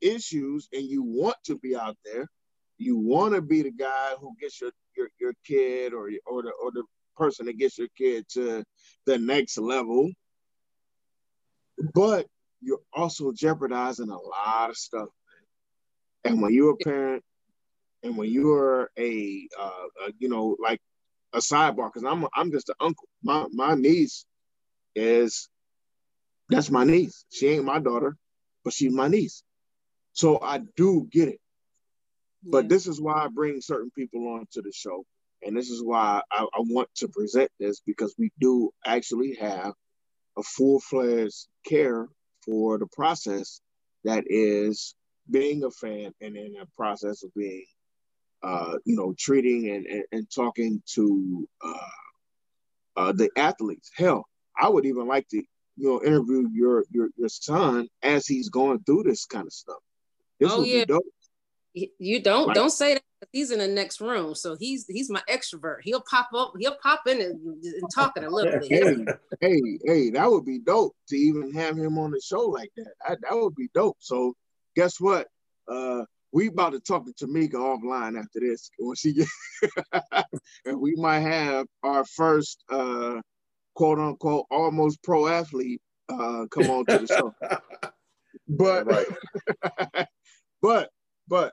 issues 0.00 0.68
and 0.72 0.84
you 0.84 1.02
want 1.02 1.36
to 1.44 1.58
be 1.58 1.76
out 1.76 1.96
there. 2.04 2.28
You 2.78 2.98
want 2.98 3.34
to 3.34 3.42
be 3.42 3.62
the 3.62 3.70
guy 3.70 4.14
who 4.20 4.34
gets 4.40 4.60
your 4.60 4.72
your, 4.96 5.08
your 5.20 5.34
kid 5.46 5.94
or 5.94 6.10
or 6.26 6.42
the 6.42 6.52
or 6.62 6.72
the 6.72 6.84
person 7.16 7.46
that 7.46 7.58
gets 7.58 7.78
your 7.78 7.88
kid 7.96 8.26
to 8.30 8.64
the 9.06 9.18
next 9.18 9.58
level. 9.58 10.10
But 11.94 12.26
you're 12.60 12.80
also 12.92 13.32
jeopardizing 13.32 14.10
a 14.10 14.18
lot 14.18 14.70
of 14.70 14.76
stuff. 14.76 15.08
And 16.24 16.40
when 16.40 16.52
you're 16.52 16.74
a 16.74 16.76
parent, 16.76 17.24
and 18.02 18.16
when 18.16 18.30
you're 18.30 18.90
a, 18.98 19.48
uh, 19.58 20.06
a 20.06 20.12
you 20.18 20.28
know, 20.28 20.56
like 20.60 20.80
a 21.32 21.38
sidebar, 21.38 21.88
because 21.92 22.04
I'm 22.04 22.26
I'm 22.34 22.50
just 22.50 22.68
an 22.68 22.76
uncle. 22.80 23.08
My 23.22 23.46
my 23.52 23.74
niece 23.74 24.24
is 24.94 25.48
that's 26.52 26.70
my 26.70 26.84
niece. 26.84 27.24
She 27.30 27.48
ain't 27.48 27.64
my 27.64 27.78
daughter, 27.78 28.16
but 28.64 28.72
she's 28.72 28.92
my 28.92 29.08
niece. 29.08 29.42
So 30.12 30.40
I 30.40 30.60
do 30.76 31.08
get 31.10 31.28
it. 31.28 31.40
Yeah. 32.42 32.50
But 32.52 32.68
this 32.68 32.86
is 32.86 33.00
why 33.00 33.24
I 33.24 33.28
bring 33.28 33.60
certain 33.60 33.90
people 33.90 34.28
onto 34.28 34.62
the 34.62 34.72
show. 34.72 35.04
And 35.44 35.56
this 35.56 35.70
is 35.70 35.82
why 35.82 36.22
I, 36.30 36.42
I 36.44 36.60
want 36.60 36.88
to 36.96 37.08
present 37.08 37.50
this 37.58 37.80
because 37.80 38.14
we 38.18 38.30
do 38.40 38.70
actually 38.84 39.34
have 39.40 39.72
a 40.38 40.42
full-fledged 40.42 41.48
care 41.66 42.08
for 42.44 42.78
the 42.78 42.86
process 42.86 43.60
that 44.04 44.24
is 44.26 44.94
being 45.30 45.64
a 45.64 45.70
fan 45.70 46.12
and 46.20 46.36
in 46.36 46.54
a 46.60 46.66
process 46.76 47.22
of 47.22 47.32
being 47.34 47.64
uh, 48.42 48.76
you 48.84 48.96
know 48.96 49.14
treating 49.16 49.70
and, 49.70 49.86
and, 49.86 50.04
and 50.12 50.26
talking 50.34 50.82
to 50.94 51.48
uh, 51.64 51.88
uh, 52.96 53.12
the 53.12 53.30
athletes 53.36 53.90
hell 53.96 54.24
i 54.60 54.68
would 54.68 54.84
even 54.84 55.06
like 55.06 55.26
to 55.28 55.42
you 55.76 55.88
know 55.88 56.02
interview 56.02 56.48
your 56.52 56.84
your 56.90 57.08
your 57.16 57.28
son 57.28 57.88
as 58.02 58.26
he's 58.26 58.48
going 58.48 58.78
through 58.84 59.02
this 59.02 59.24
kind 59.24 59.46
of 59.46 59.52
stuff 59.52 59.78
this 60.38 60.50
oh 60.52 60.62
yeah 60.62 60.84
you 61.74 62.20
don't 62.22 62.48
right? 62.48 62.54
don't 62.54 62.70
say 62.70 62.94
that 62.94 63.02
he's 63.30 63.50
in 63.50 63.58
the 63.58 63.68
next 63.68 64.00
room, 64.00 64.34
so 64.34 64.56
he's 64.58 64.86
he's 64.88 65.10
my 65.10 65.22
extrovert. 65.28 65.78
He'll 65.82 66.02
pop 66.02 66.28
up, 66.34 66.52
he'll 66.58 66.76
pop 66.82 67.06
in 67.06 67.20
and, 67.20 67.64
and 67.64 67.90
talking 67.94 68.24
a 68.24 68.30
little 68.30 68.60
bit. 68.60 68.70
Hey, 68.70 69.06
hey, 69.40 69.78
hey, 69.84 70.10
that 70.10 70.30
would 70.30 70.44
be 70.44 70.58
dope 70.58 70.94
to 71.08 71.16
even 71.16 71.52
have 71.54 71.76
him 71.76 71.98
on 71.98 72.10
the 72.10 72.20
show 72.20 72.46
like 72.46 72.70
that. 72.76 72.92
I, 73.06 73.14
that 73.22 73.32
would 73.32 73.54
be 73.54 73.68
dope. 73.74 73.96
So 74.00 74.34
guess 74.76 75.00
what? 75.00 75.28
Uh, 75.66 76.04
we 76.32 76.48
about 76.48 76.72
to 76.72 76.80
talk 76.80 77.06
to 77.06 77.12
Tamika 77.12 77.54
offline 77.54 78.18
after 78.18 78.40
this 78.40 78.70
when 78.78 78.96
she 78.96 79.14
get, 79.14 79.28
and 80.66 80.80
we 80.80 80.94
might 80.96 81.20
have 81.20 81.66
our 81.82 82.04
first 82.04 82.64
uh, 82.70 83.20
quote 83.74 83.98
unquote 83.98 84.46
almost 84.50 85.02
pro 85.02 85.26
athlete 85.26 85.80
uh, 86.08 86.46
come 86.50 86.70
on 86.70 86.84
to 86.86 86.98
the 86.98 87.06
show. 87.06 87.34
But 88.48 88.86
right. 88.86 90.08
but 90.62 90.90
but 91.28 91.52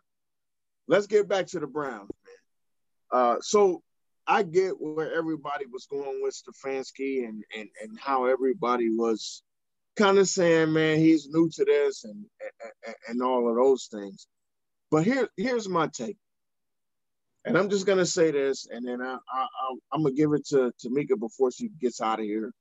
let's 0.87 1.07
get 1.07 1.27
back 1.27 1.47
to 1.47 1.59
the 1.59 1.67
Browns, 1.67 2.09
man. 2.25 3.21
Uh, 3.21 3.37
so 3.41 3.81
I 4.27 4.43
get 4.43 4.79
where 4.79 5.13
everybody 5.13 5.65
was 5.65 5.85
going 5.85 6.21
with 6.21 6.35
Stefanski 6.35 7.27
and 7.27 7.43
and 7.55 7.69
and 7.81 7.99
how 7.99 8.25
everybody 8.25 8.89
was 8.89 9.43
kind 9.97 10.17
of 10.17 10.27
saying, 10.27 10.73
man, 10.73 10.99
he's 10.99 11.27
new 11.29 11.49
to 11.49 11.65
this 11.65 12.03
and, 12.03 12.25
and 12.85 12.95
and 13.07 13.21
all 13.21 13.49
of 13.49 13.55
those 13.55 13.87
things. 13.91 14.27
But 14.91 15.03
here 15.03 15.29
here's 15.37 15.69
my 15.69 15.87
take, 15.87 16.17
and 17.49 17.57
I'm 17.57 17.69
just 17.71 17.87
gonna 17.87 18.05
say 18.05 18.29
this, 18.29 18.67
and 18.71 18.87
then 18.87 19.01
I, 19.01 19.15
I, 19.15 19.41
I 19.41 19.95
am 19.95 20.03
gonna 20.03 20.13
give 20.13 20.33
it 20.33 20.45
to 20.49 20.71
Tamika 20.85 21.19
before 21.19 21.51
she 21.51 21.69
gets 21.81 21.99
out 21.99 22.19
of 22.19 22.25
here, 22.25 22.51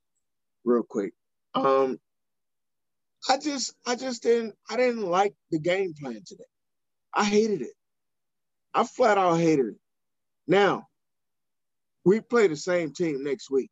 real 0.65 0.83
quick. 0.83 1.13
Um, 1.55 1.99
I 3.29 3.37
just 3.37 3.75
I 3.87 3.97
just 3.97 4.23
didn't 4.23 4.55
I 4.71 4.79
didn't 4.79 5.03
like 5.03 5.35
the 5.51 5.59
game 5.59 5.93
plan 5.93 6.23
today. 6.27 6.45
I 7.13 7.25
hated 7.25 7.61
it. 7.61 7.75
I 8.73 8.85
flat 8.85 9.19
out 9.19 9.35
hated 9.35 9.67
it. 9.67 9.81
Now, 10.47 10.87
we 12.07 12.21
play 12.23 12.49
the 12.49 12.57
same 12.57 12.95
team 12.95 13.23
next 13.23 13.51
week. 13.51 13.71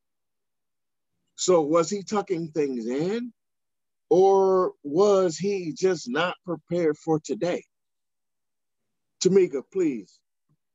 So 1.37 1.62
was 1.62 1.88
he 1.88 2.02
tucking 2.02 2.48
things 2.48 2.87
in? 2.87 3.33
Or 4.11 4.72
was 4.85 5.38
he 5.38 5.72
just 5.72 6.11
not 6.11 6.37
prepared 6.44 6.98
for 6.98 7.20
today? 7.20 7.64
Tamika, 9.24 9.62
please 9.72 10.18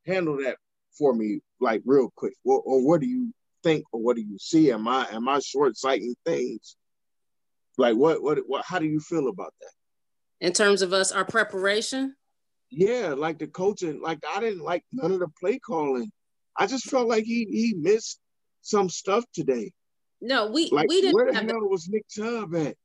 handle 0.05 0.37
that 0.37 0.57
for 0.97 1.13
me, 1.13 1.39
like 1.59 1.81
real 1.85 2.11
quick. 2.15 2.33
Or, 2.43 2.61
or 2.61 2.85
what 2.85 3.01
do 3.01 3.07
you 3.07 3.33
think, 3.63 3.85
or 3.91 4.01
what 4.01 4.15
do 4.15 4.21
you 4.21 4.37
see? 4.39 4.71
Am 4.71 4.87
I 4.87 5.07
am 5.11 5.27
I 5.27 5.39
short 5.39 5.77
sighting 5.77 6.15
things? 6.25 6.75
Like 7.77 7.95
what 7.95 8.21
what 8.21 8.39
what? 8.47 8.65
How 8.65 8.79
do 8.79 8.85
you 8.85 8.99
feel 8.99 9.27
about 9.29 9.53
that? 9.61 10.45
In 10.45 10.53
terms 10.53 10.81
of 10.81 10.93
us, 10.93 11.11
our 11.11 11.25
preparation 11.25 12.15
yeah, 12.71 13.13
like 13.17 13.37
the 13.37 13.47
coaching, 13.47 14.01
like 14.01 14.19
I 14.27 14.39
didn't 14.39 14.63
like 14.63 14.83
none 14.93 15.11
of 15.11 15.19
the 15.19 15.27
play 15.39 15.59
calling. 15.59 16.09
I 16.57 16.67
just 16.67 16.89
felt 16.89 17.07
like 17.07 17.25
he 17.25 17.45
he 17.45 17.75
missed 17.77 18.19
some 18.61 18.89
stuff 18.89 19.25
today. 19.33 19.73
No, 20.21 20.47
we 20.47 20.69
like 20.71 20.87
we 20.87 21.01
didn't. 21.01 21.13
Where 21.13 21.31
the 21.31 21.39
hell 21.39 21.69
was 21.69 21.89
Nick 21.89 22.07
Chubb 22.09 22.55
at? 22.55 22.75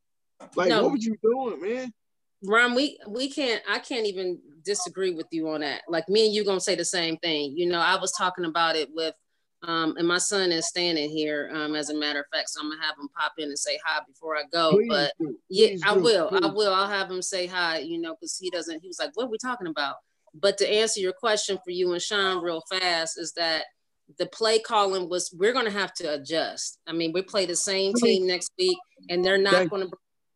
Like, 0.57 0.68
no, 0.68 0.83
what 0.83 0.92
were 0.92 0.98
you 0.98 1.16
doing, 1.22 1.62
man? 1.62 1.92
Ron, 2.44 2.74
we 2.74 2.98
we 3.07 3.31
can't. 3.31 3.62
I 3.68 3.79
can't 3.79 4.07
even 4.07 4.40
disagree 4.66 5.14
with 5.14 5.26
you 5.31 5.48
on 5.48 5.61
that. 5.61 5.83
Like 5.88 6.09
me 6.09 6.26
and 6.26 6.35
you 6.35 6.44
gonna 6.44 6.61
say 6.61 6.74
the 6.74 6.85
same 6.85 7.16
thing. 7.18 7.55
You 7.57 7.68
know, 7.68 7.81
I 7.81 7.98
was 7.98 8.12
talking 8.12 8.44
about 8.44 8.76
it 8.76 8.90
with 8.92 9.14
um, 9.62 9.96
and 9.96 10.07
my 10.07 10.18
son 10.18 10.52
is 10.52 10.68
standing 10.68 11.11
here, 11.11 11.50
um, 11.55 11.74
as 11.74 11.90
a 11.90 11.94
matter 11.94 12.20
of 12.20 12.26
fact. 12.33 12.50
So 12.50 12.61
I'm 12.61 12.70
gonna 12.70 12.83
have 12.83 12.96
him 12.98 13.09
pop 13.18 13.33
in 13.38 13.48
and 13.48 13.59
say 13.59 13.79
hi 13.85 14.00
before 14.07 14.37
I 14.37 14.42
go. 14.52 14.72
Please 14.72 14.88
but 14.88 15.12
do. 15.18 15.37
yeah, 15.48 15.68
Please 15.68 15.83
I 15.85 15.92
will. 15.92 16.31
I 16.42 16.46
will. 16.46 16.74
I'll 16.74 16.88
have 16.88 17.11
him 17.11 17.22
say 17.22 17.46
hi, 17.46 17.79
you 17.79 17.98
know, 17.98 18.14
because 18.14 18.37
he 18.38 18.50
doesn't, 18.50 18.81
he 18.81 18.88
was 18.88 18.98
like, 19.00 19.11
What 19.14 19.24
are 19.24 19.31
we 19.31 19.38
talking 19.38 19.66
about? 19.66 19.96
But 20.35 20.59
to 20.59 20.70
answer 20.70 21.00
your 21.00 21.14
question 21.14 21.59
for 21.64 21.70
you 21.70 21.92
and 21.92 22.02
Sean 22.02 22.42
real 22.42 22.62
fast 22.70 23.18
is 23.18 23.33
that 23.33 23.64
the 24.18 24.26
play 24.26 24.59
calling 24.59 25.09
was 25.09 25.35
we're 25.37 25.55
gonna 25.55 25.70
have 25.70 25.94
to 25.94 26.14
adjust. 26.14 26.79
I 26.87 26.92
mean, 26.92 27.12
we 27.12 27.22
play 27.22 27.46
the 27.46 27.57
same 27.57 27.94
team 27.94 28.26
next 28.26 28.52
week, 28.59 28.79
and 29.09 29.24
they're 29.24 29.38
not 29.38 29.70
gonna 29.70 29.88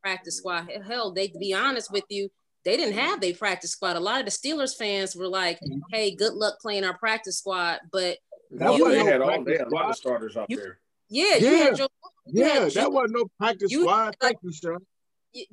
practice 0.02 0.38
squad. 0.38 0.68
Hell, 0.86 1.12
they 1.12 1.28
to 1.28 1.38
be 1.38 1.52
honest 1.52 1.92
with 1.92 2.04
you, 2.08 2.30
they 2.64 2.76
didn't 2.76 2.94
have 2.94 3.20
their 3.20 3.34
practice 3.34 3.70
squad. 3.70 3.96
A 3.96 4.00
lot 4.00 4.20
of 4.20 4.26
the 4.26 4.30
Steelers 4.30 4.76
fans 4.76 5.16
were 5.16 5.28
like, 5.28 5.58
mm-hmm. 5.60 5.80
"Hey, 5.90 6.14
good 6.14 6.34
luck 6.34 6.60
playing 6.60 6.84
our 6.84 6.96
practice 6.96 7.38
squad," 7.38 7.80
but 7.92 8.18
that 8.52 8.76
you 8.76 8.88
they 8.88 9.04
had 9.04 9.20
all 9.20 9.42
they 9.44 9.58
had 9.58 9.68
a 9.68 9.74
lot 9.74 9.90
of 9.90 9.96
starters 9.96 10.36
out 10.36 10.50
you, 10.50 10.56
there. 10.56 10.78
Yeah, 11.08 11.36
yeah, 11.38 11.74
your, 11.74 11.88
yeah. 12.26 12.68
that 12.68 12.92
wasn't 12.92 13.14
no 13.14 13.24
practice 13.38 13.70
you, 13.70 13.82
squad. 13.82 14.16
Thank 14.20 14.38
you, 14.42 14.52
Sean. 14.52 14.78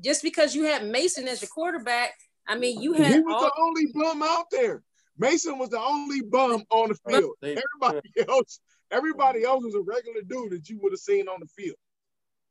Just 0.03 0.23
because 0.23 0.55
you 0.55 0.63
had 0.65 0.85
Mason 0.85 1.27
as 1.27 1.41
your 1.41 1.49
quarterback, 1.49 2.13
I 2.47 2.57
mean, 2.57 2.81
you 2.81 2.93
had. 2.93 3.13
He 3.13 3.19
was 3.19 3.33
all- 3.33 3.43
the 3.43 3.51
only 3.59 3.85
bum 3.93 4.23
out 4.23 4.45
there. 4.51 4.83
Mason 5.19 5.57
was 5.57 5.69
the 5.69 5.79
only 5.79 6.21
bum 6.21 6.63
on 6.69 6.89
the 6.89 6.95
field. 7.09 7.33
everybody 7.43 8.11
else, 8.29 8.59
everybody 8.91 9.43
else 9.43 9.63
was 9.63 9.75
a 9.75 9.81
regular 9.81 10.21
dude 10.21 10.51
that 10.51 10.69
you 10.69 10.79
would 10.81 10.91
have 10.91 10.99
seen 10.99 11.27
on 11.27 11.39
the 11.39 11.47
field. 11.47 11.77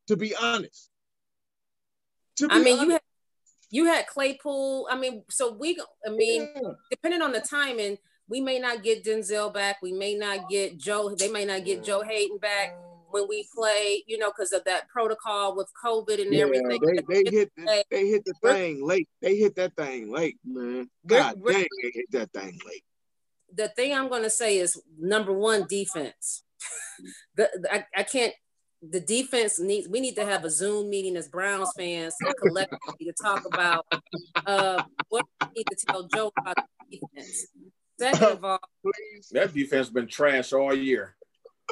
To 0.09 0.16
be 0.16 0.34
honest. 0.34 0.90
To 2.36 2.48
be 2.48 2.54
I 2.54 2.59
mean, 2.59 2.78
honest. 2.78 2.82
you 2.82 2.90
had 2.90 3.00
you 3.76 3.84
had 3.84 4.06
Claypool. 4.06 4.88
I 4.90 4.96
mean, 4.96 5.22
so 5.28 5.52
we. 5.52 5.78
I 6.06 6.10
mean, 6.10 6.48
yeah. 6.56 6.70
depending 6.90 7.20
on 7.20 7.32
the 7.32 7.40
timing, 7.40 7.98
we 8.26 8.40
may 8.40 8.58
not 8.58 8.82
get 8.82 9.04
Denzel 9.04 9.52
back. 9.52 9.76
We 9.82 9.92
may 9.92 10.14
not 10.14 10.48
get 10.48 10.78
Joe. 10.78 11.14
They 11.14 11.28
may 11.28 11.44
not 11.44 11.64
get 11.66 11.84
Joe 11.84 12.02
Haden 12.02 12.38
back 12.38 12.74
when 13.10 13.28
we 13.28 13.46
play, 13.54 14.02
you 14.06 14.16
know, 14.16 14.30
because 14.30 14.52
of 14.52 14.64
that 14.64 14.88
protocol 14.88 15.54
with 15.54 15.70
COVID 15.84 16.22
and 16.22 16.32
yeah, 16.32 16.44
everything. 16.44 16.80
They, 17.06 17.22
they 17.22 17.30
hit 17.30 17.52
the, 17.54 17.84
they 17.90 18.06
hit 18.08 18.24
the 18.24 18.34
thing 18.42 18.84
late. 18.84 19.08
They 19.20 19.36
hit 19.36 19.54
that 19.56 19.76
thing 19.76 20.10
late, 20.10 20.38
man. 20.44 20.88
God 21.06 21.34
we're, 21.38 21.52
dang, 21.52 21.66
they 21.82 21.90
hit 21.92 22.10
that 22.12 22.32
thing 22.32 22.58
late. 22.66 22.84
The 23.54 23.68
thing 23.68 23.94
I'm 23.94 24.08
going 24.08 24.22
to 24.22 24.30
say 24.30 24.58
is 24.58 24.80
number 24.98 25.32
one, 25.32 25.66
defense. 25.68 26.44
the, 27.36 27.48
the 27.60 27.74
I, 27.74 27.86
I 27.94 28.02
can't 28.04 28.32
the 28.82 29.00
defense 29.00 29.58
needs 29.58 29.88
we 29.88 30.00
need 30.00 30.14
to 30.14 30.24
have 30.24 30.44
a 30.44 30.50
zoom 30.50 30.90
meeting 30.90 31.16
as 31.16 31.28
browns 31.28 31.70
fans 31.76 32.14
collectively 32.42 33.06
to 33.06 33.12
talk 33.20 33.44
about 33.46 33.86
uh 34.46 34.82
what 35.08 35.24
we 35.40 35.48
need 35.56 35.66
to 35.66 35.86
tell 35.86 36.06
joe 36.14 36.30
about 36.38 36.56
the 36.90 36.98
defense. 36.98 37.46
Second 37.98 38.22
of 38.24 38.44
all 38.44 38.58
that 39.32 39.54
defense 39.54 39.88
been 39.88 40.06
trash 40.06 40.52
all 40.52 40.74
year. 40.74 41.16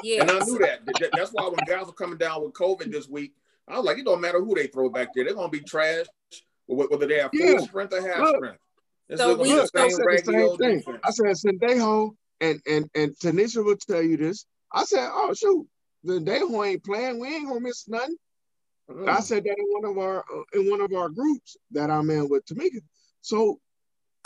Yeah. 0.01 0.21
And 0.21 0.31
i 0.31 0.39
knew 0.39 0.57
that. 0.57 0.79
That's 1.13 1.31
why 1.31 1.47
when 1.47 1.59
guys 1.67 1.85
were 1.85 1.93
coming 1.93 2.17
down 2.17 2.43
with 2.43 2.53
covid 2.53 2.91
this 2.91 3.07
week 3.07 3.33
i 3.67 3.77
was 3.77 3.85
like 3.85 3.99
it 3.99 4.05
don't 4.05 4.21
matter 4.21 4.43
who 4.43 4.55
they 4.55 4.67
throw 4.67 4.89
back 4.89 5.09
there. 5.13 5.25
They're 5.25 5.35
gonna 5.35 5.49
be 5.49 5.61
trash 5.61 6.07
whether 6.67 7.05
they 7.05 7.19
have 7.19 7.31
full 7.31 7.45
yeah. 7.45 7.59
strength 7.59 7.93
or 7.93 8.01
half 8.01 8.19
look, 8.19 8.35
strength. 8.37 8.59
It's 9.07 9.21
so 9.21 9.35
we, 9.35 9.53
the 9.53 9.67
same, 9.67 9.85
I 9.85 9.89
said 9.89 10.05
the 10.05 10.57
same 10.57 10.81
thing. 10.81 10.99
I 11.03 11.11
said 11.11 11.25
Sendejo 11.27 12.15
and 12.41 12.59
and 12.67 12.89
and 12.95 13.15
Tanisha 13.17 13.63
will 13.63 13.77
tell 13.77 14.01
you 14.01 14.17
this. 14.17 14.45
I 14.71 14.83
said, 14.83 15.07
oh 15.13 15.33
shoot, 15.33 15.67
the 16.05 16.19
day 16.19 16.39
who 16.39 16.63
ain't 16.63 16.83
playing, 16.83 17.19
we 17.19 17.35
ain't 17.35 17.47
gonna 17.47 17.59
miss 17.59 17.87
nothing. 17.87 18.15
Mm. 18.89 19.09
I 19.09 19.19
said 19.19 19.43
that 19.43 19.57
in 19.57 19.65
one 19.69 19.85
of 19.85 19.97
our 19.97 20.19
uh, 20.19 20.59
in 20.59 20.69
one 20.69 20.81
of 20.81 20.93
our 20.93 21.09
groups 21.09 21.57
that 21.71 21.89
I'm 21.89 22.09
in 22.09 22.29
with 22.29 22.45
Tamika. 22.45 22.79
So 23.21 23.59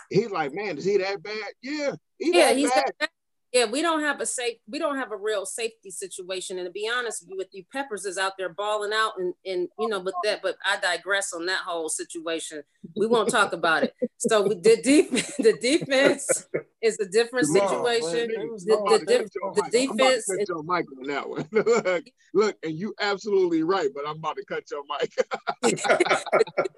he's 0.09 0.30
like, 0.30 0.53
man, 0.53 0.77
is 0.77 0.86
he 0.86 0.97
that 0.97 1.23
bad? 1.23 1.34
Yeah, 1.61 1.91
he 2.17 2.38
yeah, 2.38 2.53
he's 2.53 2.69
that 2.71 2.86
bad. 2.86 2.93
That, 2.99 3.09
yeah, 3.52 3.66
we 3.66 3.82
don't 3.82 4.02
have 4.02 4.22
a 4.22 4.26
safe, 4.26 4.58
we 4.68 4.78
don't 4.78 4.97
have 4.97 5.12
a 5.12 5.18
real 5.18 5.45
safety 5.45 5.89
situation. 5.89 6.60
And 6.60 6.68
to 6.68 6.72
be 6.72 6.89
honest 6.91 7.26
with 7.30 7.47
you, 7.52 7.64
Peppers 7.74 8.06
is 8.06 8.18
out 8.18 8.34
there 8.38 8.50
balling 8.50 8.91
out, 8.93 9.14
and 9.18 9.34
and 9.43 9.68
you 9.80 9.88
know, 9.88 10.00
but 10.02 10.14
that, 10.24 10.41
but 10.43 10.56
I 10.64 10.80
digress 10.80 11.34
on 11.34 11.47
that 11.47 11.62
whole 11.62 11.89
situation. 11.89 12.62
We 12.95 13.08
won't 13.08 13.30
talk 13.30 13.54
about 13.54 13.84
it. 13.84 13.95
So 14.20 14.43
the 14.43 14.80
deep, 14.84 15.10
the 15.10 15.58
defense 15.60 16.47
is 16.84 17.00
a 17.00 17.08
different 17.08 17.47
situation. 17.47 18.28
the, 18.30 19.04
the, 19.08 19.30
the, 19.56 19.70
defense. 19.72 20.26
To 20.26 20.38
cut 20.38 20.47
your 20.47 20.64
mic 20.64 20.86
on 20.97 21.08
that 21.08 21.28
one. 21.28 21.47
look, 21.52 22.06
look, 22.36 22.58
and 22.64 22.78
you 22.78 22.93
absolutely 23.02 23.64
right, 23.64 23.89
but 23.95 24.08
I'm 24.08 24.18
about 24.18 24.36
to 24.36 24.45
cut 24.45 24.64
your 24.70 24.84
mic. 25.00 25.80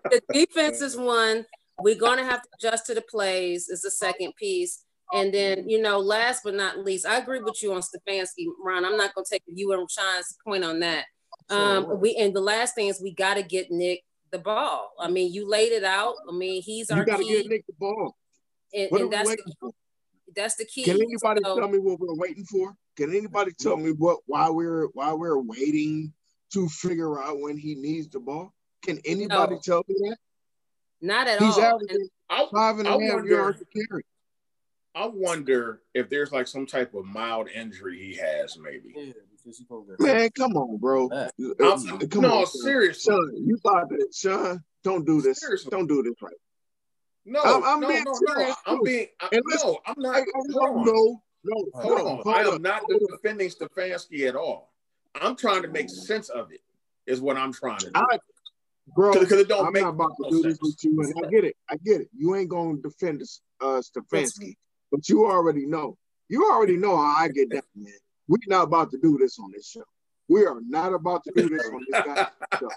the 0.06 0.22
defense 0.32 0.82
is 0.82 0.96
one. 0.96 1.46
We're 1.80 2.00
gonna 2.00 2.24
have 2.24 2.44
to 2.44 2.50
adjust 2.60 2.86
to 2.86 2.94
the 2.94 3.02
plays. 3.02 3.68
Is 3.68 3.82
the 3.82 3.92
second 3.92 4.36
piece 4.38 4.84
and 5.14 5.34
then, 5.34 5.70
you 5.70 5.82
know, 5.82 6.00
last 6.00 6.44
but 6.44 6.54
not 6.54 6.80
least, 6.80 7.06
I 7.06 7.18
agree 7.18 7.40
with 7.40 7.62
you 7.62 7.74
on 7.74 7.82
Stefanski, 7.82 8.46
Ron. 8.64 8.86
I'm 8.86 8.98
not 8.98 9.14
gonna 9.14 9.26
take 9.30 9.44
you 9.48 9.74
and 9.74 9.90
Sean's 9.90 10.38
point 10.46 10.64
on 10.64 10.80
that. 10.80 11.06
Um, 11.50 12.00
we 12.00 12.16
and 12.16 12.34
the 12.34 12.42
last 12.42 12.76
thing 12.76 12.88
is 12.88 13.02
we 13.02 13.14
got 13.14 13.36
to 13.36 13.44
get 13.44 13.72
Nick 13.72 14.04
the 14.32 14.40
ball. 14.40 14.94
I 15.00 15.10
mean, 15.10 15.34
you 15.34 15.50
laid 15.50 15.74
it 15.74 15.84
out. 15.84 16.16
I 16.30 16.32
mean, 16.32 16.62
he's 16.62 16.90
our 16.90 16.98
you 16.98 17.02
our 17.02 17.06
gotta 17.06 17.24
key. 17.24 17.42
get 17.42 17.48
Nick 17.48 17.66
the 17.68 17.74
ball. 17.78 18.16
And, 18.74 18.92
and 18.92 19.12
that's 19.12 19.30
the, 19.30 19.54
for? 19.60 19.72
that's 20.34 20.56
the 20.56 20.66
key. 20.66 20.84
Can 20.84 20.96
anybody 20.96 21.42
so, 21.44 21.60
tell 21.60 21.68
me 21.68 21.80
what 21.80 22.00
we're 22.00 22.16
waiting 22.16 22.46
for? 22.46 22.74
Can 22.96 23.14
anybody 23.14 23.52
tell 23.60 23.78
me 23.78 23.92
what 23.92 24.20
why 24.26 24.50
we're 24.50 24.88
why 24.94 25.14
we're 25.14 25.40
waiting 25.40 26.14
to 26.54 26.70
figure 26.70 27.22
out 27.22 27.40
when 27.40 27.58
he 27.58 27.76
needs 27.76 28.08
the 28.08 28.20
ball? 28.20 28.54
Can 28.82 29.00
anybody 29.06 29.56
no, 29.56 29.62
tell 29.64 29.84
me 29.88 29.96
that? 30.10 30.18
Not 31.02 31.28
at 31.28 31.40
he's 31.40 31.58
all. 31.58 31.64
Averaging 31.64 32.08
and, 32.30 32.50
five 32.52 32.80
and 32.80 32.88
a 32.88 32.92
half 32.92 33.26
yards 33.26 33.60
to 33.60 33.66
carry. 33.66 34.04
I 34.94 35.06
wonder 35.06 35.82
if 35.94 36.10
there's 36.10 36.32
like 36.32 36.48
some 36.48 36.66
type 36.66 36.94
of 36.94 37.06
mild 37.06 37.48
injury 37.50 37.98
he 37.98 38.16
has, 38.18 38.58
maybe. 38.62 38.94
Yeah, 38.96 39.14
Man, 40.00 40.30
come 40.38 40.58
on, 40.58 40.78
bro. 40.78 41.10
come 41.10 42.22
no, 42.22 42.42
on, 42.42 42.46
seriously. 42.46 43.14
Sean, 43.14 43.34
you 43.46 43.58
thought 43.58 43.90
that, 43.90 44.08
Sean, 44.14 44.64
don't 44.84 45.06
do 45.06 45.22
this. 45.22 45.40
Seriously. 45.40 45.70
Don't 45.72 45.88
do 45.88 46.04
this 46.04 46.16
right. 46.22 46.34
No, 47.26 47.42
I'm, 47.44 47.64
I'm 47.64 47.80
no, 47.80 47.88
being 47.88 48.04
no, 48.04 48.14
no. 48.22 48.56
I'm 48.66 48.84
being, 48.84 49.08
I, 49.20 49.30
no, 49.32 49.80
I'm 49.86 49.96
not. 49.98 50.16
I, 50.16 50.20
I, 50.20 50.26
hold 50.54 50.86
no, 50.86 51.22
no, 51.44 51.66
hold, 51.74 52.00
on. 52.00 52.06
Hold 52.24 52.28
I 52.28 52.42
am 52.42 52.48
on, 52.56 52.62
not 52.62 52.84
defending 53.10 53.50
Stefanski 53.50 54.28
at 54.28 54.36
all. 54.36 54.74
I'm 55.16 55.36
trying 55.36 55.62
to 55.62 55.68
make 55.68 55.90
sense 55.90 56.30
of 56.30 56.52
it, 56.52 56.62
is 57.06 57.22
what 57.22 57.38
I'm 57.38 57.54
trying 57.54 57.80
to 57.80 57.86
do. 57.86 57.92
I, 57.96 58.18
bro, 58.96 59.14
because 59.14 59.32
it 59.34 59.48
don't 59.48 59.68
I'm 59.68 59.74
make 59.74 59.84
not 59.84 59.94
about 59.94 60.12
to 60.24 60.30
do 60.30 60.42
sense. 60.42 60.60
this 60.60 60.62
with 60.62 60.84
you, 60.84 61.02
and 61.02 61.26
I 61.26 61.30
get 61.30 61.46
it. 61.46 61.56
I 61.70 61.76
get 61.78 62.02
it. 62.02 62.10
You 62.16 62.36
ain't 62.36 62.50
gonna 62.50 62.78
defend 62.78 63.22
uh, 63.62 63.82
Stefanski. 63.82 64.56
But 64.92 65.08
you 65.10 65.26
already 65.26 65.66
know. 65.66 65.98
You 66.30 66.50
already 66.52 66.78
know 66.78 66.96
how 66.96 67.24
I 67.24 67.28
get 67.30 67.50
down, 67.50 67.62
man. 67.76 67.94
We're 68.28 68.38
not 68.48 68.64
about 68.64 68.92
to 68.92 68.98
do 68.98 69.18
this 69.18 69.38
on 69.40 69.52
this 69.54 69.70
show. 69.70 69.84
We 70.30 70.46
are 70.46 70.62
not 70.68 70.94
about 70.94 71.24
to 71.26 71.32
do 71.36 71.50
this 71.50 71.68
on 71.68 71.86
this 71.90 72.02
goddamn 72.06 72.28
show. 72.60 72.70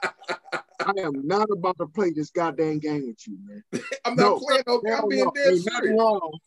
I 0.80 0.92
am 1.00 1.26
not 1.26 1.48
about 1.50 1.78
to 1.78 1.86
play 1.86 2.10
this 2.10 2.30
goddamn 2.30 2.80
game 2.80 3.06
with 3.06 3.26
you, 3.26 3.38
man. 3.44 3.62
I'm 4.04 4.16
not 4.16 4.40
playing 4.40 4.62
no 4.66 4.82
I'm 4.92 5.08
being 5.08 5.30
dead 5.34 5.52
Ain't 5.52 5.66
nothing 5.66 5.96
wrong. 5.96 6.38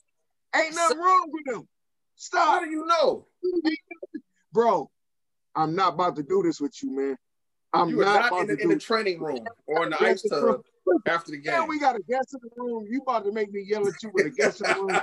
Ain't 0.55 0.75
nothing 0.75 0.97
wrong 0.97 1.29
with 1.31 1.45
them. 1.45 1.67
Stop. 2.15 2.59
How 2.59 2.65
do 2.65 2.69
you 2.69 2.85
know? 2.85 3.27
Bro, 4.51 4.89
I'm 5.55 5.75
not 5.75 5.93
about 5.93 6.15
to 6.17 6.23
do 6.23 6.43
this 6.43 6.59
with 6.59 6.75
you, 6.83 6.95
man. 6.95 7.17
I'm 7.73 7.89
you 7.89 7.97
not, 7.97 8.31
not 8.31 8.41
in, 8.41 8.47
the, 8.47 8.57
in 8.63 8.69
the 8.69 8.77
training 8.77 9.21
room 9.21 9.45
or 9.65 9.83
in 9.83 9.91
the 9.91 10.03
ice 10.03 10.23
tub 10.23 10.61
after 11.07 11.31
the 11.31 11.37
game. 11.37 11.53
Yeah, 11.53 11.65
we 11.65 11.79
got 11.79 11.95
a 11.95 12.01
guest 12.01 12.33
in 12.33 12.39
the 12.43 12.49
room. 12.61 12.85
You 12.89 13.01
about 13.01 13.23
to 13.25 13.31
make 13.31 13.51
me 13.51 13.65
yell 13.67 13.87
at 13.87 13.93
you 14.01 14.11
with 14.13 14.27
a 14.27 14.29
guest 14.29 14.61
in 14.61 14.67
the 14.67 14.75
room. 14.83 15.01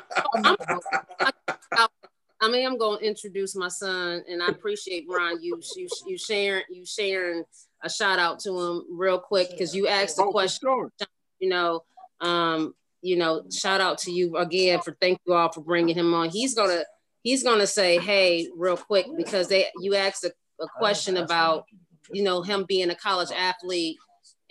I 2.41 2.51
mean, 2.51 2.67
I'm 2.67 2.77
going 2.77 2.99
to 2.99 3.07
introduce 3.07 3.57
my 3.57 3.69
son, 3.69 4.23
and 4.29 4.43
I 4.43 4.49
appreciate 4.49 5.07
Ron 5.09 5.43
you 5.43 5.61
you 5.77 5.89
you 6.07 6.19
sharing 6.19 6.65
you 6.71 6.85
sharing 6.85 7.45
a 7.83 7.91
shout 7.91 8.19
out 8.19 8.39
to 8.41 8.59
him 8.59 8.85
real 8.91 9.19
quick 9.19 9.51
because 9.51 9.75
you 9.75 9.89
asked 9.89 10.17
the 10.17 10.25
oh, 10.25 10.31
question. 10.31 10.69
Sure. 10.69 10.91
You 11.39 11.49
know, 11.49 11.85
um, 12.21 12.75
you 13.03 13.17
know, 13.17 13.45
shout 13.51 13.81
out 13.81 13.99
to 13.99 14.11
you 14.11 14.37
again 14.37 14.81
for 14.81 14.97
thank 15.01 15.21
you 15.27 15.35
all 15.35 15.53
for 15.53 15.61
bringing 15.61 15.95
him 15.95 16.13
on. 16.13 16.31
He's 16.31 16.55
gonna 16.55 16.85
he's 17.23 17.43
gonna 17.43 17.67
say 17.67 17.99
hey 17.99 18.49
real 18.57 18.77
quick 18.77 19.07
because 19.17 19.49
they 19.49 19.67
you 19.81 19.95
asked 19.95 20.25
a, 20.25 20.33
a 20.61 20.67
question 20.79 21.17
about 21.17 21.65
you 22.13 22.23
know 22.23 22.43
him 22.43 22.65
being 22.69 22.91
a 22.91 22.95
college 22.95 23.31
athlete 23.35 23.97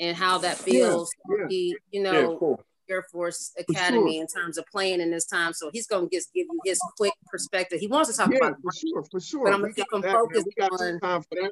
and 0.04 0.18
how 0.18 0.38
that 0.40 0.58
feels 0.58 1.10
yeah, 1.30 1.36
yeah. 1.40 1.46
He, 1.50 1.78
you 1.92 2.04
know, 2.04 2.32
yeah, 2.32 2.38
cool. 2.38 2.62
Air 2.90 3.06
Force 3.12 3.54
Academy 3.58 4.16
sure. 4.16 4.22
in 4.22 4.28
terms 4.28 4.58
of 4.58 4.66
playing 4.68 5.00
in 5.00 5.10
this 5.10 5.26
time. 5.26 5.54
So 5.54 5.70
he's 5.72 5.88
going 5.88 6.10
to 6.10 6.16
just 6.16 6.34
give 6.34 6.48
you 6.52 6.60
his 6.66 6.80
quick 6.98 7.14
perspective. 7.32 7.80
He 7.80 7.88
wants 7.88 8.12
to 8.12 8.18
talk 8.18 8.28
about 8.28 8.58
for 8.62 8.72
sure, 8.74 9.04
for 9.10 9.20
sure. 9.22 9.46
But 9.46 9.54
I'm 9.54 9.62
going 9.62 9.74
to 9.74 9.82
keep 9.82 9.92
him 9.92 10.04
focused 10.04 10.48
on. 10.60 11.00
Time 11.00 11.22
for 11.22 11.42
that. 11.42 11.52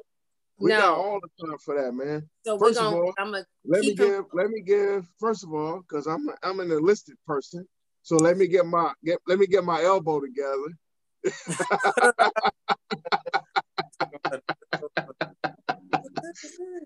We 0.58 0.70
no. 0.70 0.78
got 0.78 0.98
all 0.98 1.20
the 1.20 1.46
time 1.46 1.58
for 1.58 1.82
that, 1.82 1.92
man. 1.92 2.28
So 2.44 2.58
first 2.58 2.78
gonna, 2.78 2.96
of 2.96 3.02
all, 3.02 3.14
I'm 3.18 3.32
gonna 3.32 3.44
let 3.64 3.80
me 3.80 3.94
give 3.94 4.14
him. 4.14 4.26
let 4.32 4.50
me 4.50 4.60
give 4.60 5.06
first 5.18 5.42
of 5.42 5.52
all 5.52 5.80
because 5.80 6.06
I'm 6.06 6.28
I'm 6.42 6.60
an 6.60 6.70
enlisted 6.70 7.16
person. 7.26 7.66
So 8.02 8.16
let 8.16 8.36
me 8.36 8.46
get 8.46 8.66
my 8.66 8.92
get 9.02 9.18
let 9.26 9.38
me 9.38 9.46
get 9.46 9.64
my 9.64 9.82
elbow 9.82 10.20
together. 10.20 10.76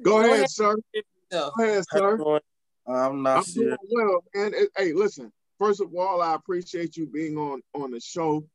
Go 0.03 0.21
ahead, 0.21 0.49
sir. 0.49 0.77
Go 1.57 1.65
ahead, 1.65 1.85
sir. 1.91 2.41
I'm 2.89 3.23
not 3.23 3.39
I'm 3.39 3.45
sure. 3.45 3.77
well, 3.91 4.25
and 4.35 4.55
hey, 4.77 4.93
listen. 4.93 5.33
First 5.59 5.81
of 5.81 5.95
all, 5.95 6.21
I 6.21 6.35
appreciate 6.35 6.97
you 6.97 7.07
being 7.07 7.37
on 7.37 7.63
on 7.75 7.91
the 7.91 8.01
show. 8.01 8.47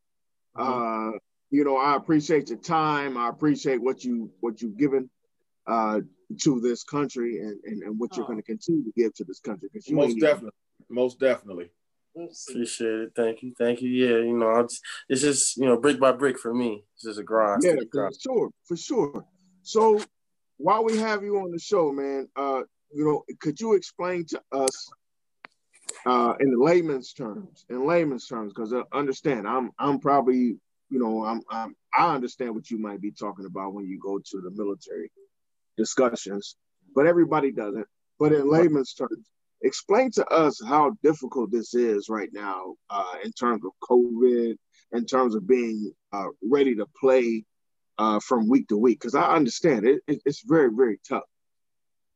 Mm-hmm. 0.57 1.15
Uh, 1.15 1.17
you 1.49 1.65
know, 1.65 1.77
I 1.77 1.95
appreciate 1.95 2.49
your 2.49 2.59
time. 2.59 3.17
I 3.17 3.27
appreciate 3.29 3.81
what 3.81 4.03
you 4.03 4.31
what 4.39 4.61
you've 4.61 4.77
given 4.77 5.09
uh, 5.67 6.01
to 6.41 6.61
this 6.61 6.83
country 6.83 7.39
and, 7.39 7.59
and, 7.65 7.83
and 7.83 7.99
what 7.99 8.15
you're 8.15 8.25
oh. 8.25 8.27
going 8.27 8.39
to 8.39 8.43
continue 8.43 8.83
to 8.83 8.91
give 8.95 9.13
to 9.15 9.23
this 9.25 9.39
country. 9.39 9.69
Because 9.71 9.91
most 9.91 10.19
definitely, 10.19 10.51
even... 10.79 10.95
most 10.95 11.19
definitely. 11.19 11.71
Appreciate 12.49 12.99
it. 12.99 13.11
Thank 13.15 13.41
you. 13.41 13.53
Thank 13.57 13.81
you. 13.81 13.89
Yeah, 13.89 14.17
you 14.17 14.37
know, 14.37 14.59
it's, 14.59 14.81
it's 15.07 15.21
just 15.21 15.57
you 15.57 15.65
know 15.65 15.77
brick 15.77 15.99
by 15.99 16.11
brick 16.11 16.37
for 16.37 16.53
me. 16.53 16.83
It's 16.95 17.03
just 17.03 17.19
a 17.19 17.23
grind. 17.23 17.63
Yeah, 17.63 17.75
for 17.89 18.11
sure, 18.19 18.49
for 18.65 18.77
sure. 18.77 19.25
So 19.63 20.01
while 20.61 20.83
we 20.83 20.97
have 20.97 21.23
you 21.23 21.37
on 21.39 21.51
the 21.51 21.59
show, 21.59 21.91
man, 21.91 22.27
uh, 22.35 22.61
you 22.93 23.05
know, 23.05 23.23
could 23.39 23.59
you 23.59 23.73
explain 23.73 24.25
to 24.27 24.41
us 24.51 24.89
uh, 26.05 26.33
in 26.39 26.59
layman's 26.59 27.13
terms, 27.13 27.65
in 27.69 27.85
layman's 27.85 28.27
terms, 28.27 28.53
because 28.53 28.73
uh, 28.73 28.83
understand, 28.93 29.47
I'm 29.47 29.71
I'm 29.79 29.99
probably, 29.99 30.57
you 30.89 30.99
know, 30.99 31.25
I'm, 31.25 31.41
I'm 31.49 31.75
I 31.93 32.13
understand 32.13 32.55
what 32.55 32.69
you 32.69 32.77
might 32.77 33.01
be 33.01 33.11
talking 33.11 33.45
about 33.45 33.73
when 33.73 33.85
you 33.85 33.99
go 33.99 34.19
to 34.19 34.41
the 34.41 34.51
military 34.51 35.11
discussions, 35.77 36.55
but 36.93 37.07
everybody 37.07 37.51
doesn't. 37.51 37.87
But 38.19 38.33
in 38.33 38.49
layman's 38.49 38.93
terms, 38.93 39.27
explain 39.61 40.11
to 40.11 40.25
us 40.27 40.61
how 40.65 40.95
difficult 41.03 41.51
this 41.51 41.73
is 41.73 42.07
right 42.09 42.29
now 42.31 42.75
uh, 42.89 43.15
in 43.23 43.31
terms 43.31 43.63
of 43.65 43.71
COVID, 43.81 44.55
in 44.91 45.05
terms 45.05 45.35
of 45.35 45.47
being 45.47 45.91
uh, 46.13 46.27
ready 46.43 46.75
to 46.75 46.85
play 46.99 47.45
uh, 48.01 48.19
from 48.19 48.49
week 48.49 48.67
to 48.69 48.77
week? 48.77 48.99
Because 48.99 49.15
I 49.15 49.35
understand 49.35 49.85
it, 49.85 50.01
it, 50.07 50.21
it's 50.25 50.41
very 50.41 50.69
very 50.73 50.99
tough. 51.07 51.23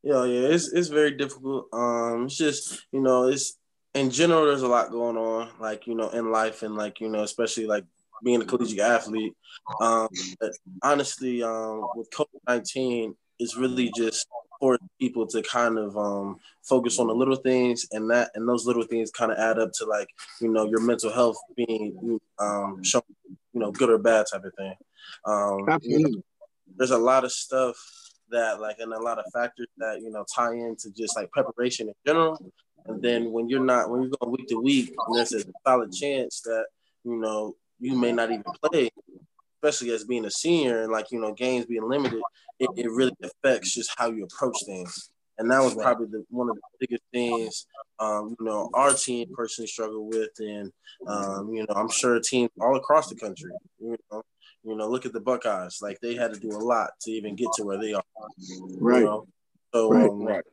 Yeah, 0.01 0.25
yeah, 0.25 0.47
it's 0.49 0.71
it's 0.73 0.89
very 0.89 1.11
difficult. 1.11 1.67
Um, 1.71 2.25
it's 2.25 2.37
just 2.37 2.85
you 2.91 3.01
know, 3.01 3.27
it's 3.27 3.57
in 3.93 4.09
general. 4.09 4.45
There's 4.45 4.63
a 4.63 4.67
lot 4.67 4.91
going 4.91 5.17
on, 5.17 5.49
like 5.59 5.87
you 5.87 5.95
know, 5.95 6.09
in 6.09 6.31
life, 6.31 6.63
and 6.63 6.75
like 6.75 6.99
you 7.01 7.09
know, 7.09 7.23
especially 7.23 7.67
like 7.67 7.85
being 8.23 8.41
a 8.41 8.45
collegiate 8.45 8.79
athlete. 8.79 9.33
Um, 9.81 10.09
honestly, 10.83 11.43
um, 11.43 11.85
with 11.95 12.09
COVID 12.11 12.41
nineteen, 12.47 13.15
it's 13.39 13.57
really 13.57 13.91
just 13.95 14.27
for 14.59 14.77
people 14.99 15.27
to 15.27 15.41
kind 15.41 15.77
of 15.77 15.97
um, 15.97 16.37
focus 16.63 16.99
on 16.99 17.07
the 17.07 17.13
little 17.13 17.35
things, 17.35 17.85
and 17.91 18.09
that 18.09 18.31
and 18.35 18.47
those 18.47 18.65
little 18.65 18.83
things 18.83 19.11
kind 19.11 19.31
of 19.31 19.37
add 19.37 19.59
up 19.59 19.71
to 19.73 19.85
like 19.85 20.07
you 20.41 20.51
know 20.51 20.65
your 20.67 20.81
mental 20.81 21.11
health 21.11 21.37
being 21.55 22.19
um, 22.39 22.83
shown, 22.83 23.01
you 23.55 23.61
know, 23.61 23.71
good 23.71 23.89
or 23.89 23.97
bad 23.97 24.25
type 24.31 24.43
of 24.43 24.53
thing. 24.55 24.75
Um, 25.25 25.67
Absolutely. 25.67 26.11
You 26.11 26.17
know, 26.17 26.21
there's 26.77 26.91
a 26.91 26.97
lot 26.97 27.23
of 27.23 27.31
stuff 27.31 27.75
that 28.29 28.59
like 28.59 28.77
and 28.79 28.93
a 28.93 28.99
lot 28.99 29.17
of 29.17 29.25
factors 29.33 29.67
that 29.77 30.01
you 30.01 30.11
know 30.11 30.25
tie 30.35 30.53
into 30.53 30.91
just 30.91 31.15
like 31.15 31.31
preparation 31.31 31.87
in 31.87 31.93
general. 32.05 32.51
And 32.85 33.01
then 33.01 33.31
when 33.31 33.49
you're 33.49 33.63
not 33.63 33.89
when 33.89 34.01
you're 34.01 34.11
going 34.19 34.31
week 34.31 34.47
to 34.49 34.61
week, 34.61 34.93
and 35.07 35.17
there's 35.17 35.33
a 35.33 35.43
solid 35.65 35.91
chance 35.93 36.41
that 36.41 36.65
you 37.03 37.15
know 37.15 37.55
you 37.79 37.97
may 37.97 38.11
not 38.11 38.29
even 38.29 38.43
play, 38.63 38.89
especially 39.63 39.91
as 39.91 40.03
being 40.03 40.25
a 40.25 40.31
senior 40.31 40.83
and 40.83 40.91
like 40.91 41.11
you 41.11 41.19
know 41.19 41.33
games 41.33 41.65
being 41.65 41.87
limited. 41.87 42.21
It, 42.59 42.69
it 42.75 42.91
really 42.91 43.15
affects 43.23 43.73
just 43.73 43.91
how 43.97 44.11
you 44.11 44.25
approach 44.25 44.57
things. 44.65 45.09
And 45.37 45.51
that 45.51 45.61
was 45.61 45.75
probably 45.75 46.07
the, 46.07 46.23
one 46.29 46.49
of 46.49 46.55
the 46.55 46.61
biggest 46.79 47.03
things, 47.11 47.67
um, 47.99 48.35
you 48.39 48.45
know, 48.45 48.69
our 48.73 48.93
team 48.93 49.27
personally 49.33 49.67
struggled 49.67 50.13
with, 50.13 50.31
and 50.39 50.71
um, 51.07 51.53
you 51.53 51.65
know, 51.67 51.73
I'm 51.75 51.89
sure 51.89 52.19
teams 52.19 52.49
all 52.59 52.75
across 52.75 53.09
the 53.09 53.15
country, 53.15 53.51
you 53.79 53.97
know, 54.11 54.23
you 54.63 54.75
know, 54.75 54.89
look 54.89 55.05
at 55.05 55.13
the 55.13 55.19
Buckeyes. 55.19 55.79
Like 55.81 55.99
they 56.01 56.15
had 56.15 56.33
to 56.33 56.39
do 56.39 56.49
a 56.49 56.59
lot 56.59 56.91
to 57.01 57.11
even 57.11 57.35
get 57.35 57.47
to 57.55 57.63
where 57.63 57.79
they 57.79 57.93
are. 57.93 58.03
Right. 58.79 58.99
You 58.99 59.05
know? 59.05 59.27
So 59.73 59.89
right. 59.89 60.09
Um, 60.09 60.23
right. 60.23 60.43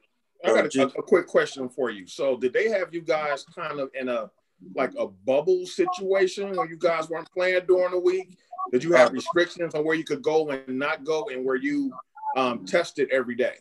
I 0.44 0.48
got 0.48 0.66
a, 0.66 0.68
just, 0.68 0.96
a, 0.96 1.02
quick 1.02 1.26
question 1.28 1.68
for 1.68 1.90
you. 1.90 2.06
So 2.06 2.36
did 2.36 2.52
they 2.52 2.68
have 2.68 2.92
you 2.92 3.00
guys 3.00 3.44
kind 3.44 3.78
of 3.78 3.90
in 3.94 4.08
a 4.08 4.30
like 4.74 4.92
a 4.98 5.06
bubble 5.06 5.66
situation 5.66 6.56
where 6.56 6.68
you 6.68 6.76
guys 6.76 7.08
weren't 7.08 7.30
playing 7.32 7.62
during 7.66 7.92
the 7.92 7.98
week? 7.98 8.36
Did 8.72 8.84
you 8.84 8.92
have 8.92 9.12
restrictions 9.12 9.74
on 9.74 9.84
where 9.84 9.96
you 9.96 10.04
could 10.04 10.22
go 10.22 10.50
and 10.50 10.78
not 10.78 11.04
go, 11.04 11.28
and 11.32 11.44
where 11.44 11.56
you 11.56 11.92
um, 12.36 12.64
tested 12.64 13.08
every 13.10 13.34
day? 13.34 13.56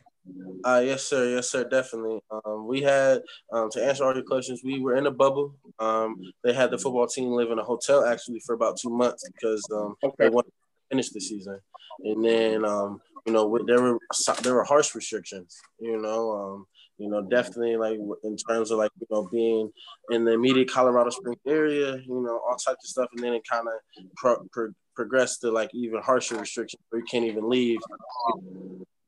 Uh, 0.63 0.81
yes, 0.85 1.03
sir. 1.03 1.29
Yes, 1.29 1.49
sir. 1.49 1.67
Definitely. 1.67 2.21
Um, 2.31 2.67
we 2.67 2.81
had 2.81 3.21
um, 3.51 3.69
to 3.71 3.83
answer 3.83 4.03
all 4.03 4.13
your 4.13 4.23
questions. 4.23 4.61
We 4.63 4.79
were 4.79 4.95
in 4.95 5.07
a 5.07 5.11
bubble. 5.11 5.55
Um, 5.79 6.15
they 6.43 6.53
had 6.53 6.71
the 6.71 6.77
football 6.77 7.07
team 7.07 7.29
live 7.31 7.49
in 7.49 7.59
a 7.59 7.63
hotel 7.63 8.05
actually 8.05 8.39
for 8.45 8.53
about 8.53 8.77
two 8.77 8.89
months 8.89 9.27
because 9.33 9.65
um, 9.73 9.95
okay. 10.03 10.15
they 10.19 10.29
wanted 10.29 10.49
to 10.49 10.89
finish 10.89 11.09
the 11.09 11.19
season. 11.19 11.59
And 12.03 12.23
then 12.23 12.65
um, 12.65 13.01
you 13.25 13.33
know 13.33 13.59
there 13.65 13.81
were 13.81 13.99
there 14.41 14.53
were 14.53 14.63
harsh 14.63 14.93
restrictions. 14.95 15.57
You 15.79 15.99
know, 15.99 16.31
um, 16.31 16.65
you 16.97 17.09
know 17.09 17.23
definitely 17.23 17.77
like 17.77 17.99
in 18.23 18.37
terms 18.37 18.71
of 18.71 18.77
like 18.77 18.91
you 18.99 19.07
know 19.09 19.27
being 19.31 19.71
in 20.11 20.25
the 20.25 20.33
immediate 20.33 20.69
Colorado 20.69 21.09
Springs 21.09 21.41
area. 21.47 21.97
You 21.97 22.21
know 22.21 22.39
all 22.47 22.55
types 22.55 22.85
of 22.85 22.89
stuff, 22.89 23.09
and 23.15 23.23
then 23.23 23.33
it 23.33 23.43
kind 23.49 23.67
of 23.67 24.05
pro- 24.15 24.47
pro- 24.51 24.73
progressed 24.95 25.41
to 25.41 25.51
like 25.51 25.71
even 25.73 26.01
harsher 26.01 26.37
restrictions 26.37 26.81
where 26.89 26.99
you 26.99 27.05
can't 27.09 27.25
even 27.25 27.49
leave 27.49 27.79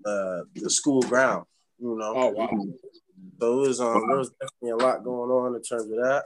uh, 0.06 0.41
the 0.56 0.70
school 0.70 1.01
ground. 1.01 1.45
You 1.80 1.97
know. 1.97 2.14
Oh 2.16 2.28
wow. 2.30 2.49
So 3.39 3.64
it 3.64 3.68
was 3.68 3.82
um 3.82 4.08
there 4.08 4.18
was 4.18 4.32
definitely 4.32 4.72
a 4.72 4.88
lot 4.88 5.04
going 5.04 5.32
on 5.32 5.56
in 5.56 5.62
terms 5.62 5.84
of 5.84 5.89
that. 5.89 6.24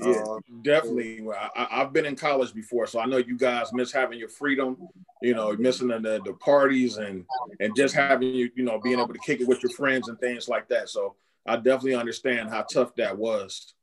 Yeah, 0.00 0.22
um, 0.22 0.40
definitely. 0.62 1.26
I, 1.56 1.66
have 1.70 1.92
been 1.92 2.06
in 2.06 2.16
college 2.16 2.54
before, 2.54 2.86
so 2.86 3.00
I 3.00 3.06
know 3.06 3.18
you 3.18 3.36
guys 3.36 3.72
miss 3.72 3.92
having 3.92 4.18
your 4.18 4.28
freedom. 4.28 4.76
You 5.20 5.34
know, 5.34 5.52
missing 5.56 5.88
the, 5.88 6.20
the 6.24 6.34
parties 6.34 6.96
and 6.96 7.24
and 7.60 7.74
just 7.76 7.94
having 7.94 8.34
you 8.34 8.50
you 8.54 8.64
know 8.64 8.78
being 8.78 8.98
able 8.98 9.12
to 9.12 9.20
kick 9.24 9.40
it 9.40 9.48
with 9.48 9.62
your 9.62 9.72
friends 9.72 10.08
and 10.08 10.18
things 10.20 10.48
like 10.48 10.68
that. 10.68 10.88
So 10.88 11.16
I 11.46 11.56
definitely 11.56 11.96
understand 11.96 12.50
how 12.50 12.62
tough 12.62 12.94
that 12.96 13.16
was. 13.16 13.74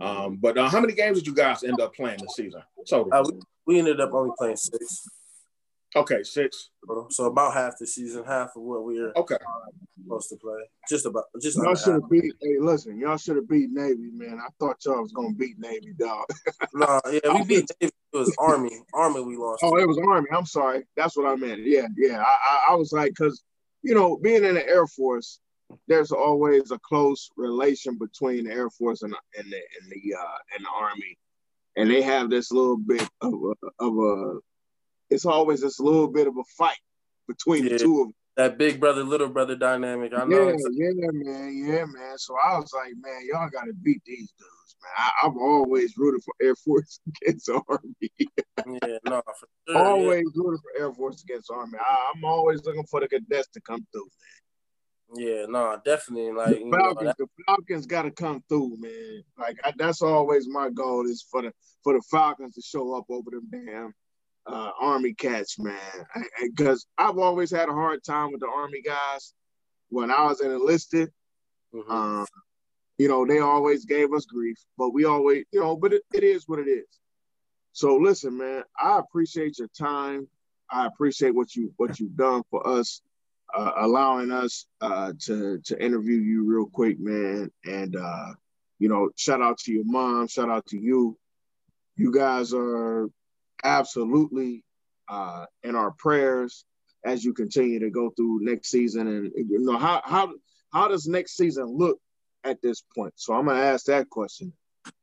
Um, 0.00 0.36
but 0.36 0.56
uh, 0.56 0.68
how 0.68 0.80
many 0.80 0.92
games 0.92 1.18
did 1.18 1.26
you 1.26 1.34
guys 1.34 1.64
end 1.64 1.80
up 1.80 1.94
playing 1.94 2.18
this 2.20 2.36
season? 2.36 2.62
So 2.84 3.08
uh, 3.10 3.24
we, 3.26 3.40
we 3.66 3.78
ended 3.78 4.00
up 4.00 4.12
only 4.12 4.30
playing 4.38 4.56
six. 4.56 5.08
Okay, 5.96 6.22
six. 6.22 6.70
So 7.10 7.26
about 7.26 7.54
half 7.54 7.74
the 7.78 7.86
season, 7.86 8.24
half 8.24 8.56
of 8.56 8.62
what 8.62 8.84
we're 8.84 9.12
okay 9.16 9.36
supposed 10.04 10.28
to 10.30 10.36
play. 10.36 10.60
Just 10.88 11.06
about, 11.06 11.24
just 11.40 11.56
y'all 11.56 11.74
should 11.74 11.94
have 11.94 12.10
beat. 12.10 12.34
Hey, 12.40 12.56
listen, 12.60 12.98
y'all 12.98 13.16
should 13.16 13.36
have 13.36 13.48
beat 13.48 13.70
Navy, 13.70 14.10
man. 14.12 14.38
I 14.40 14.48
thought 14.58 14.76
y'all 14.84 15.02
was 15.02 15.12
gonna 15.12 15.34
beat 15.34 15.58
Navy, 15.58 15.94
dog. 15.98 16.26
no, 16.74 17.00
yeah, 17.10 17.32
we 17.32 17.44
beat 17.44 17.70
Navy. 17.80 17.92
It 18.12 18.16
was 18.16 18.34
Army. 18.38 18.78
Army, 18.92 19.22
we 19.22 19.36
lost. 19.36 19.62
Oh, 19.64 19.76
it 19.76 19.88
was 19.88 19.98
Army. 19.98 20.28
I'm 20.32 20.46
sorry. 20.46 20.84
That's 20.96 21.16
what 21.16 21.26
I 21.26 21.34
meant. 21.34 21.62
Yeah, 21.64 21.88
yeah. 21.96 22.20
I, 22.20 22.22
I, 22.22 22.66
I 22.70 22.74
was 22.74 22.92
like, 22.92 23.12
because 23.18 23.42
you 23.82 23.94
know, 23.94 24.16
being 24.16 24.44
in 24.44 24.54
the 24.54 24.66
Air 24.66 24.86
Force, 24.86 25.40
there's 25.88 26.12
always 26.12 26.70
a 26.70 26.78
close 26.78 27.30
relation 27.36 27.98
between 27.98 28.44
the 28.44 28.52
Air 28.52 28.70
Force 28.70 29.02
and, 29.02 29.14
and 29.36 29.50
the 29.50 29.56
and 29.56 29.90
the 29.90 30.14
uh, 30.14 30.38
and 30.56 30.64
the 30.64 30.70
Army, 30.70 31.18
and 31.76 31.90
they 31.90 32.02
have 32.02 32.30
this 32.30 32.52
little 32.52 32.76
bit 32.76 33.08
of 33.20 33.34
a, 33.34 33.84
of 33.84 33.98
a 33.98 34.38
it's 35.10 35.26
always 35.26 35.60
this 35.60 35.80
little 35.80 36.08
bit 36.08 36.26
of 36.26 36.36
a 36.36 36.44
fight 36.56 36.78
between 37.28 37.64
yeah, 37.64 37.72
the 37.72 37.78
two 37.78 38.00
of 38.00 38.06
them. 38.08 38.14
That 38.36 38.58
big 38.58 38.80
brother, 38.80 39.04
little 39.04 39.28
brother 39.28 39.54
dynamic. 39.54 40.12
I 40.12 40.24
know. 40.24 40.48
Yeah, 40.48 40.90
yeah, 40.96 41.10
man, 41.12 41.64
yeah, 41.66 41.84
man. 41.84 42.18
So 42.18 42.34
I 42.34 42.58
was 42.58 42.72
like, 42.74 42.92
man, 42.98 43.20
y'all 43.30 43.48
got 43.48 43.64
to 43.64 43.72
beat 43.72 44.02
these 44.04 44.32
dudes, 44.32 44.76
man. 44.82 44.90
I, 44.98 45.26
have 45.26 45.36
always 45.40 45.94
rooted 45.96 46.22
for 46.24 46.34
Air 46.42 46.56
Force 46.56 46.98
against 47.22 47.48
Army. 47.48 48.10
yeah, 48.10 48.98
no, 49.06 49.22
for 49.22 49.48
sure, 49.68 49.78
always 49.78 50.24
yeah. 50.34 50.42
rooted 50.42 50.60
for 50.60 50.82
Air 50.82 50.92
Force 50.92 51.22
against 51.22 51.50
Army. 51.52 51.78
I, 51.78 52.12
am 52.16 52.24
always 52.24 52.64
looking 52.64 52.86
for 52.90 53.00
the 53.00 53.08
cadets 53.08 53.48
to 53.54 53.60
come 53.60 53.86
through, 53.92 54.02
man. 54.02 54.44
Yeah, 55.16 55.46
no, 55.48 55.80
definitely. 55.84 56.32
Like 56.32 56.56
the 56.56 56.70
Falcons, 56.72 57.06
know, 57.06 57.14
the 57.18 57.26
Falcons 57.46 57.86
got 57.86 58.02
to 58.02 58.10
come 58.10 58.42
through, 58.48 58.78
man. 58.80 59.22
Like 59.38 59.58
I, 59.62 59.72
that's 59.76 60.02
always 60.02 60.48
my 60.48 60.70
goal 60.70 61.06
is 61.06 61.24
for 61.30 61.42
the 61.42 61.52
for 61.84 61.92
the 61.92 62.02
Falcons 62.10 62.54
to 62.54 62.62
show 62.62 62.96
up 62.96 63.04
over 63.08 63.30
them 63.30 63.46
damn 63.48 63.94
uh, 64.46 64.70
Army 64.80 65.14
cats, 65.14 65.58
man. 65.58 65.76
Because 66.42 66.86
I've 66.98 67.18
always 67.18 67.50
had 67.50 67.68
a 67.68 67.72
hard 67.72 68.04
time 68.04 68.32
with 68.32 68.40
the 68.40 68.48
Army 68.48 68.82
guys. 68.82 69.34
When 69.90 70.10
I 70.10 70.24
was 70.24 70.40
enlisted, 70.40 71.10
mm-hmm. 71.74 71.90
um, 71.90 72.26
you 72.98 73.08
know, 73.08 73.26
they 73.26 73.40
always 73.40 73.84
gave 73.84 74.12
us 74.12 74.24
grief, 74.24 74.56
but 74.78 74.90
we 74.90 75.04
always, 75.04 75.44
you 75.52 75.60
know, 75.60 75.76
but 75.76 75.92
it, 75.92 76.02
it 76.12 76.24
is 76.24 76.48
what 76.48 76.58
it 76.58 76.68
is. 76.68 76.86
So 77.72 77.96
listen, 77.96 78.38
man, 78.38 78.62
I 78.80 78.98
appreciate 78.98 79.58
your 79.58 79.68
time. 79.68 80.28
I 80.70 80.86
appreciate 80.86 81.34
what 81.34 81.54
you 81.54 81.72
what 81.76 81.98
you've 81.98 82.16
done 82.16 82.42
for 82.50 82.66
us, 82.66 83.02
uh, 83.54 83.72
allowing 83.78 84.30
us 84.30 84.66
uh, 84.80 85.12
to 85.22 85.60
to 85.64 85.84
interview 85.84 86.16
you 86.16 86.44
real 86.44 86.66
quick, 86.66 86.98
man. 87.00 87.50
And 87.64 87.96
uh, 87.96 88.34
you 88.78 88.88
know, 88.88 89.10
shout 89.16 89.42
out 89.42 89.58
to 89.58 89.72
your 89.72 89.84
mom, 89.84 90.28
shout 90.28 90.50
out 90.50 90.66
to 90.66 90.78
you. 90.78 91.18
You 91.96 92.12
guys 92.12 92.52
are 92.54 93.08
absolutely 93.64 94.62
uh, 95.08 95.46
in 95.62 95.74
our 95.74 95.90
prayers 95.92 96.64
as 97.04 97.24
you 97.24 97.34
continue 97.34 97.80
to 97.80 97.90
go 97.90 98.10
through 98.10 98.40
next 98.42 98.70
season. 98.70 99.08
And 99.08 99.32
you 99.36 99.60
know 99.60 99.78
how 99.78 100.00
how 100.04 100.32
how 100.72 100.88
does 100.88 101.06
next 101.06 101.36
season 101.36 101.66
look 101.66 101.98
at 102.44 102.60
this 102.62 102.82
point? 102.94 103.14
So 103.16 103.34
I'm 103.34 103.46
gonna 103.46 103.60
ask 103.60 103.86
that 103.86 104.08
question. 104.10 104.52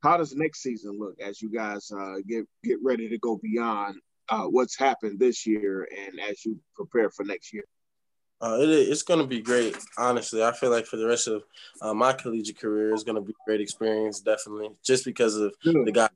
How 0.04 0.18
does 0.18 0.36
next 0.36 0.62
season 0.62 0.98
look 1.00 1.16
as 1.20 1.42
you 1.42 1.52
guys 1.52 1.92
uh, 1.92 2.16
get 2.28 2.46
get 2.64 2.78
ready 2.84 3.10
to 3.10 3.18
go 3.18 3.40
beyond 3.42 4.00
uh, 4.30 4.44
what's 4.44 4.78
happened 4.78 5.20
this 5.20 5.46
year 5.46 5.88
and 6.06 6.20
as 6.20 6.46
you 6.46 6.60
prepare 6.76 7.10
for 7.10 7.24
next 7.24 7.54
year? 7.54 7.66
Uh, 8.42 8.58
it, 8.60 8.70
it's 8.70 9.04
going 9.04 9.20
to 9.20 9.28
be 9.28 9.40
great. 9.40 9.78
Honestly, 10.00 10.44
I 10.44 10.52
feel 10.52 10.72
like 10.72 10.88
for 10.88 10.98
the 10.98 11.06
rest 11.06 11.28
of 11.28 11.44
uh, 11.80 11.94
my 11.94 12.12
collegiate 12.12 12.60
career, 12.60 12.92
it's 12.92 13.04
going 13.04 13.16
to 13.16 13.22
be 13.22 13.34
a 13.34 13.46
great 13.46 13.62
experience. 13.62 14.20
Definitely, 14.20 14.70
just 14.84 15.06
because 15.06 15.36
of 15.36 15.54
the 15.64 15.92
guy 15.94 16.02
have 16.02 16.12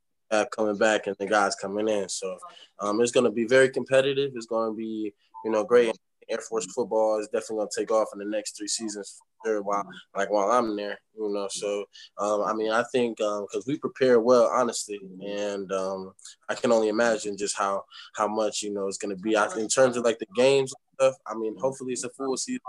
coming 0.52 0.78
back 0.78 1.08
and 1.08 1.16
the 1.20 1.26
guys 1.26 1.56
coming 1.56 1.88
in. 1.88 2.10
So 2.10 2.38
um, 2.80 3.02
it's 3.02 3.12
going 3.12 3.26
to 3.26 3.32
be 3.32 3.46
very 3.46 3.70
competitive. 3.70 4.32
It's 4.36 4.46
going 4.46 4.72
to 4.72 4.76
be, 4.76 5.14
you 5.44 5.52
know, 5.52 5.64
great. 5.64 5.96
Air 6.28 6.40
Force 6.40 6.66
football 6.74 7.20
is 7.20 7.28
definitely 7.28 7.58
going 7.58 7.70
to 7.72 7.82
take 7.82 7.92
off 7.92 8.08
in 8.14 8.20
the 8.20 8.26
next 8.26 8.58
three 8.58 8.68
seasons. 8.68 9.22
Sure, 9.46 9.62
while 9.62 9.88
like 10.16 10.32
while 10.32 10.52
I'm 10.52 10.76
there, 10.76 10.98
you 11.16 11.32
know. 11.32 11.48
So 11.52 11.86
um, 12.18 12.42
I 12.42 12.54
mean, 12.54 12.72
I 12.72 12.84
think 12.92 13.18
because 13.18 13.48
um, 13.56 13.64
we 13.68 13.78
prepare 13.78 14.20
well, 14.20 14.50
honestly, 14.52 15.00
and 15.24 15.72
um, 15.72 16.14
I 16.50 16.56
can 16.56 16.72
only 16.72 16.90
imagine 16.90 17.38
just 17.38 17.56
how 17.56 17.84
how 18.16 18.28
much 18.28 18.64
you 18.64 18.74
know 18.74 18.88
it's 18.88 18.98
going 18.98 19.16
to 19.16 19.22
be. 19.22 19.36
I, 19.36 19.46
in 19.58 19.68
terms 19.68 19.98
of 19.98 20.04
like 20.04 20.18
the 20.18 20.26
games 20.36 20.74
stuff, 20.96 21.14
I 21.28 21.36
mean, 21.36 21.56
hopefully 21.60 21.94
it's 21.94 22.04
a 22.04 22.10
full 22.10 22.36
season. 22.38 22.62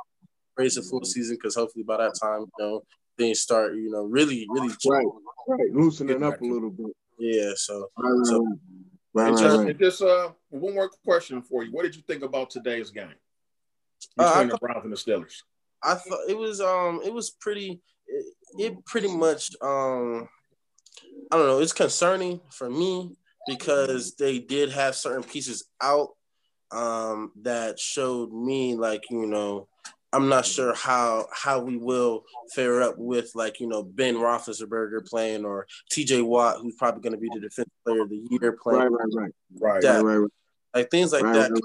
Raise 0.57 0.77
a 0.77 0.83
full 0.83 1.05
season 1.05 1.37
because 1.37 1.55
hopefully 1.55 1.85
by 1.85 1.97
that 1.99 2.15
time, 2.21 2.41
you 2.41 2.51
know, 2.59 2.83
things 3.17 3.41
start, 3.41 3.75
you 3.75 3.91
know, 3.91 4.05
really, 4.05 4.47
really 4.49 4.75
right, 4.89 5.07
right, 5.49 5.73
loosening 5.73 6.23
up 6.23 6.41
a 6.41 6.45
little 6.45 6.71
bit. 6.71 6.95
Yeah, 7.19 7.53
so, 7.55 7.89
so 8.25 8.59
right, 9.15 9.33
right, 9.33 9.59
right. 9.59 9.79
just 9.79 10.03
uh, 10.03 10.31
one 10.51 10.75
more 10.75 10.91
question 11.05 11.43
for 11.43 11.65
you. 11.65 11.73
What 11.73 11.85
did 11.85 11.97
you 11.97 12.03
think 12.03 12.23
about 12.23 12.51
today's 12.51 12.91
game 12.91 13.15
uh, 14.19 14.25
between 14.25 14.51
uh, 14.51 14.55
the 14.55 14.59
Browns 14.59 14.85
and 14.85 14.93
the 14.93 14.97
Steelers? 14.97 15.43
I 15.83 15.95
thought 15.95 16.29
it 16.29 16.37
was 16.37 16.61
um 16.61 17.01
it 17.05 17.13
was 17.13 17.31
pretty 17.31 17.81
it, 18.07 18.35
it 18.59 18.87
pretty 18.87 19.15
much 19.15 19.51
um 19.63 20.29
I 21.31 21.37
don't 21.37 21.47
know, 21.47 21.61
it's 21.61 21.73
concerning 21.73 22.41
for 22.51 22.69
me 22.71 23.17
because 23.47 24.15
they 24.17 24.39
did 24.39 24.71
have 24.73 24.95
certain 24.95 25.23
pieces 25.23 25.69
out 25.81 26.11
um 26.73 27.33
that 27.43 27.79
showed 27.79 28.33
me 28.33 28.75
like, 28.75 29.05
you 29.11 29.27
know, 29.27 29.69
I'm 30.13 30.29
not 30.29 30.47
sure 30.47 30.75
how 30.75 31.27
how 31.33 31.61
we 31.61 31.77
will 31.77 32.25
fare 32.55 32.83
up 32.83 32.97
with 32.97 33.33
like 33.35 33.61
you 33.61 33.67
know 33.67 33.83
Ben 33.83 34.15
Roethlisberger 34.15 35.07
playing 35.07 35.45
or 35.45 35.67
T.J. 35.91 36.23
Watt, 36.23 36.59
who's 36.61 36.77
probably 36.77 37.03
going 37.03 37.13
to 37.13 37.19
be 37.19 37.29
the 37.33 37.41
defensive 37.41 37.73
player 37.85 38.03
of 38.03 38.11
the 38.11 38.27
year 38.31 38.57
playing. 38.63 38.83
Right, 38.83 38.91
right, 38.91 39.15
right, 39.15 39.33
right, 39.61 39.83
that, 39.83 40.05
right, 40.05 40.17
right, 40.17 40.31
Like 40.75 40.91
things 40.91 41.13
like 41.13 41.25
right, 41.25 41.35
that 41.35 41.51
right. 41.51 41.63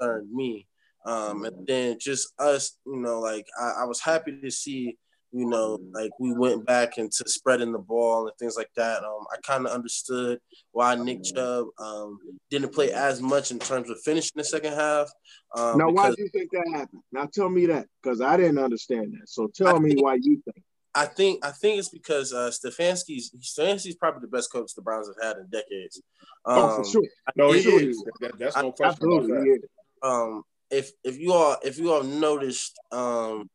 concerned 0.00 0.32
me. 0.32 0.66
Um, 1.04 1.44
and 1.44 1.66
then 1.66 1.98
just 1.98 2.32
us, 2.38 2.78
you 2.86 2.96
know, 2.96 3.20
like 3.20 3.46
I, 3.60 3.82
I 3.82 3.84
was 3.84 4.00
happy 4.00 4.40
to 4.40 4.50
see 4.50 4.96
you 5.32 5.46
know, 5.46 5.78
like 5.92 6.10
we 6.20 6.32
went 6.32 6.66
back 6.66 6.98
into 6.98 7.24
spreading 7.26 7.72
the 7.72 7.78
ball 7.78 8.26
and 8.26 8.36
things 8.38 8.56
like 8.56 8.70
that. 8.76 9.02
Um, 9.02 9.24
I 9.32 9.36
kind 9.42 9.66
of 9.66 9.72
understood 9.72 10.38
why 10.72 10.94
Nick 10.94 11.24
Chubb 11.24 11.66
um, 11.78 12.18
didn't 12.50 12.74
play 12.74 12.92
as 12.92 13.22
much 13.22 13.50
in 13.50 13.58
terms 13.58 13.88
of 13.88 14.00
finishing 14.02 14.34
the 14.36 14.44
second 14.44 14.74
half. 14.74 15.10
Um, 15.56 15.78
now, 15.78 15.90
why 15.90 16.10
do 16.10 16.16
you 16.18 16.28
think 16.28 16.50
that 16.52 16.70
happened? 16.72 17.02
Now, 17.12 17.28
tell 17.32 17.48
me 17.48 17.66
that 17.66 17.86
because 18.02 18.20
I 18.20 18.36
didn't 18.36 18.58
understand 18.58 19.14
that. 19.14 19.28
So 19.28 19.48
tell 19.54 19.76
I 19.76 19.78
me 19.78 19.90
think, 19.90 20.02
why 20.02 20.18
you 20.20 20.42
think. 20.44 20.64
I 20.94 21.06
think 21.06 21.44
I 21.44 21.50
think 21.50 21.78
it's 21.78 21.88
because 21.88 22.34
uh, 22.34 22.50
Stefanski's 22.50 23.30
Stefanski's 23.40 23.96
probably 23.96 24.20
the 24.20 24.36
best 24.36 24.52
coach 24.52 24.74
the 24.74 24.82
Browns 24.82 25.08
have 25.08 25.26
had 25.26 25.38
in 25.38 25.48
decades. 25.48 26.02
Um, 26.44 26.58
oh, 26.58 26.68
for 26.68 26.80
um, 26.80 26.90
sure. 26.90 27.02
No, 27.36 27.52
he 27.52 27.60
is. 27.60 28.04
That, 28.20 28.38
that's 28.38 28.56
no 28.56 28.72
question 28.72 29.12
about 29.12 29.28
that. 29.28 29.60
Um, 30.02 30.42
if 30.70 30.90
if 31.04 31.18
you 31.18 31.32
all 31.32 31.56
if 31.62 31.78
you 31.78 31.92
all 31.92 32.02
noticed, 32.02 32.78
um, 32.90 33.48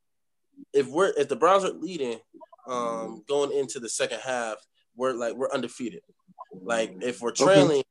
if 0.73 0.87
we're 0.87 1.13
if 1.17 1.29
the 1.29 1.35
Browns 1.35 1.63
are 1.63 1.73
leading, 1.73 2.19
um, 2.67 3.23
going 3.27 3.57
into 3.57 3.79
the 3.79 3.89
second 3.89 4.19
half, 4.19 4.55
we're 4.95 5.13
like 5.13 5.35
we're 5.35 5.51
undefeated. 5.51 6.01
Like 6.53 6.97
if 7.01 7.21
we're 7.21 7.31
trailing, 7.31 7.79
okay. 7.79 7.83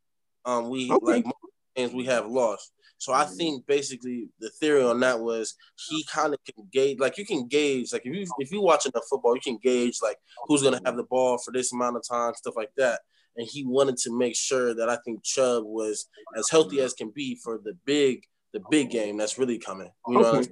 um, 0.45 0.69
we 0.69 0.91
okay. 0.91 1.07
like 1.07 1.27
games 1.75 1.93
we 1.93 2.05
have 2.07 2.27
lost. 2.27 2.73
So 2.99 3.13
I 3.13 3.25
think 3.25 3.67
basically 3.67 4.31
the 4.41 4.49
theory 4.51 4.83
on 4.83 5.01
that 5.01 5.21
was 5.21 5.55
he 5.89 6.05
kind 6.11 6.33
of 6.33 6.41
can 6.45 6.67
gauge, 6.73 6.99
like 6.99 7.19
you 7.19 7.27
can 7.27 7.47
gauge, 7.47 7.93
like 7.93 8.07
if 8.07 8.15
you 8.15 8.27
if 8.39 8.51
you 8.51 8.63
watch 8.63 8.87
enough 8.87 9.05
football, 9.09 9.35
you 9.35 9.41
can 9.41 9.59
gauge 9.63 9.99
like 10.03 10.17
who's 10.47 10.63
gonna 10.63 10.81
have 10.85 10.97
the 10.97 11.05
ball 11.05 11.39
for 11.39 11.53
this 11.53 11.73
amount 11.73 11.97
of 11.97 12.03
time, 12.09 12.35
stuff 12.35 12.55
like 12.57 12.71
that. 12.77 13.01
And 13.37 13.47
he 13.47 13.67
wanted 13.67 13.99
to 13.99 14.17
make 14.17 14.35
sure 14.35 14.75
that 14.75 14.89
I 14.89 14.97
think 15.05 15.23
Chubb 15.23 15.65
was 15.65 16.09
as 16.39 16.49
healthy 16.51 16.81
as 16.81 16.95
can 16.95 17.11
be 17.11 17.39
for 17.43 17.61
the 17.63 17.77
big 17.85 18.23
the 18.55 18.63
big 18.71 18.91
game 18.91 19.19
that's 19.19 19.39
really 19.39 19.59
coming. 19.59 19.91
You 20.09 20.21
know. 20.21 20.35
Okay. 20.37 20.49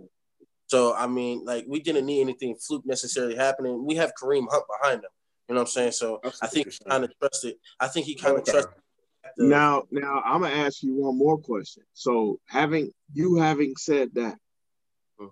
So 0.67 0.95
I 0.95 1.07
mean, 1.07 1.45
like 1.45 1.65
we 1.69 1.81
didn't 1.81 2.07
need 2.07 2.21
anything 2.21 2.57
fluke 2.57 2.87
necessarily 2.87 3.37
happening. 3.37 3.85
We 3.85 3.97
have 3.97 4.13
Kareem 4.21 4.47
Hunt 4.51 4.65
behind 4.81 4.99
him. 5.01 5.11
You 5.49 5.55
know 5.55 5.61
what 5.61 5.69
I'm 5.69 5.73
saying? 5.73 5.93
So 5.93 6.21
I 6.43 6.47
think 6.47 6.73
he 6.73 6.79
kind 6.89 7.05
of 7.05 7.13
trusted. 7.19 7.55
I 7.79 7.89
think 7.89 8.07
he 8.07 8.15
kind 8.15 8.35
of 8.37 8.43
okay. 8.43 8.53
trusted 8.53 8.75
the, 9.37 9.45
now, 9.47 9.85
now 9.91 10.23
I'm 10.25 10.43
gonna 10.43 10.55
ask 10.55 10.83
you 10.83 10.95
one 10.95 11.19
more 11.19 11.39
question. 11.39 11.83
So, 11.93 12.41
having 12.47 12.93
you 13.13 13.37
having 13.37 13.75
said 13.77 14.11
that, 14.15 14.37
hmm. 15.19 15.27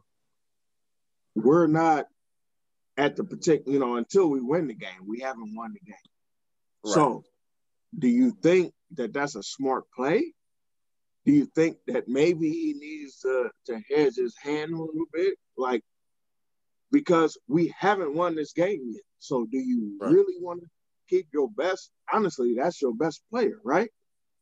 we're 1.35 1.67
not 1.67 2.07
at 2.97 3.17
the 3.17 3.25
particular, 3.25 3.73
you 3.73 3.79
know, 3.79 3.97
until 3.97 4.29
we 4.29 4.41
win 4.41 4.67
the 4.67 4.75
game, 4.75 5.07
we 5.07 5.21
haven't 5.21 5.55
won 5.55 5.73
the 5.73 5.81
game. 5.81 5.97
Right. 6.85 6.95
So, 6.95 7.25
do 7.97 8.09
you 8.09 8.33
think 8.43 8.73
that 8.93 9.13
that's 9.13 9.37
a 9.37 9.43
smart 9.43 9.85
play? 9.95 10.35
Do 11.25 11.33
you 11.33 11.47
think 11.55 11.77
that 11.87 12.09
maybe 12.09 12.51
he 12.51 12.75
needs 12.79 13.19
to, 13.21 13.51
to 13.67 13.81
hedge 13.91 14.17
his 14.17 14.37
hand 14.43 14.73
a 14.73 14.79
little 14.79 15.07
bit? 15.13 15.35
Like, 15.57 15.83
because 16.91 17.39
we 17.49 17.73
haven't 17.79 18.15
won 18.15 18.35
this 18.35 18.53
game 18.53 18.91
yet. 18.93 19.03
So, 19.19 19.47
do 19.51 19.59
you 19.59 19.97
right. 20.01 20.13
really 20.13 20.35
want 20.41 20.63
to 20.63 20.67
keep 21.13 21.29
your 21.33 21.51
best. 21.51 21.91
Honestly, 22.13 22.55
that's 22.57 22.81
your 22.81 22.95
best 22.95 23.23
player, 23.31 23.61
right? 23.65 23.91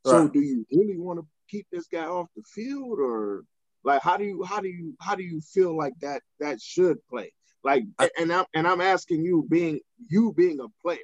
right? 0.05 0.13
So 0.13 0.29
do 0.29 0.41
you 0.41 0.65
really 0.73 0.99
want 0.99 1.19
to 1.19 1.27
keep 1.49 1.67
this 1.73 1.87
guy 1.87 2.05
off 2.05 2.29
the 2.37 2.43
field 2.55 2.99
or 3.01 3.43
like 3.83 4.03
how 4.03 4.17
do 4.17 4.25
you 4.25 4.45
how 4.45 4.61
do 4.61 4.69
you 4.69 4.95
how 5.01 5.15
do 5.15 5.23
you 5.23 5.41
feel 5.41 5.77
like 5.77 5.95
that 6.01 6.23
that 6.39 6.61
should 6.61 6.99
play? 7.09 7.33
Like 7.65 7.85
and 8.19 8.33
I'm 8.33 8.45
and 8.55 8.69
I'm 8.69 8.81
asking 8.81 9.25
you 9.25 9.47
being 9.49 9.81
you 10.09 10.33
being 10.37 10.61
a 10.61 10.69
player. 10.83 10.99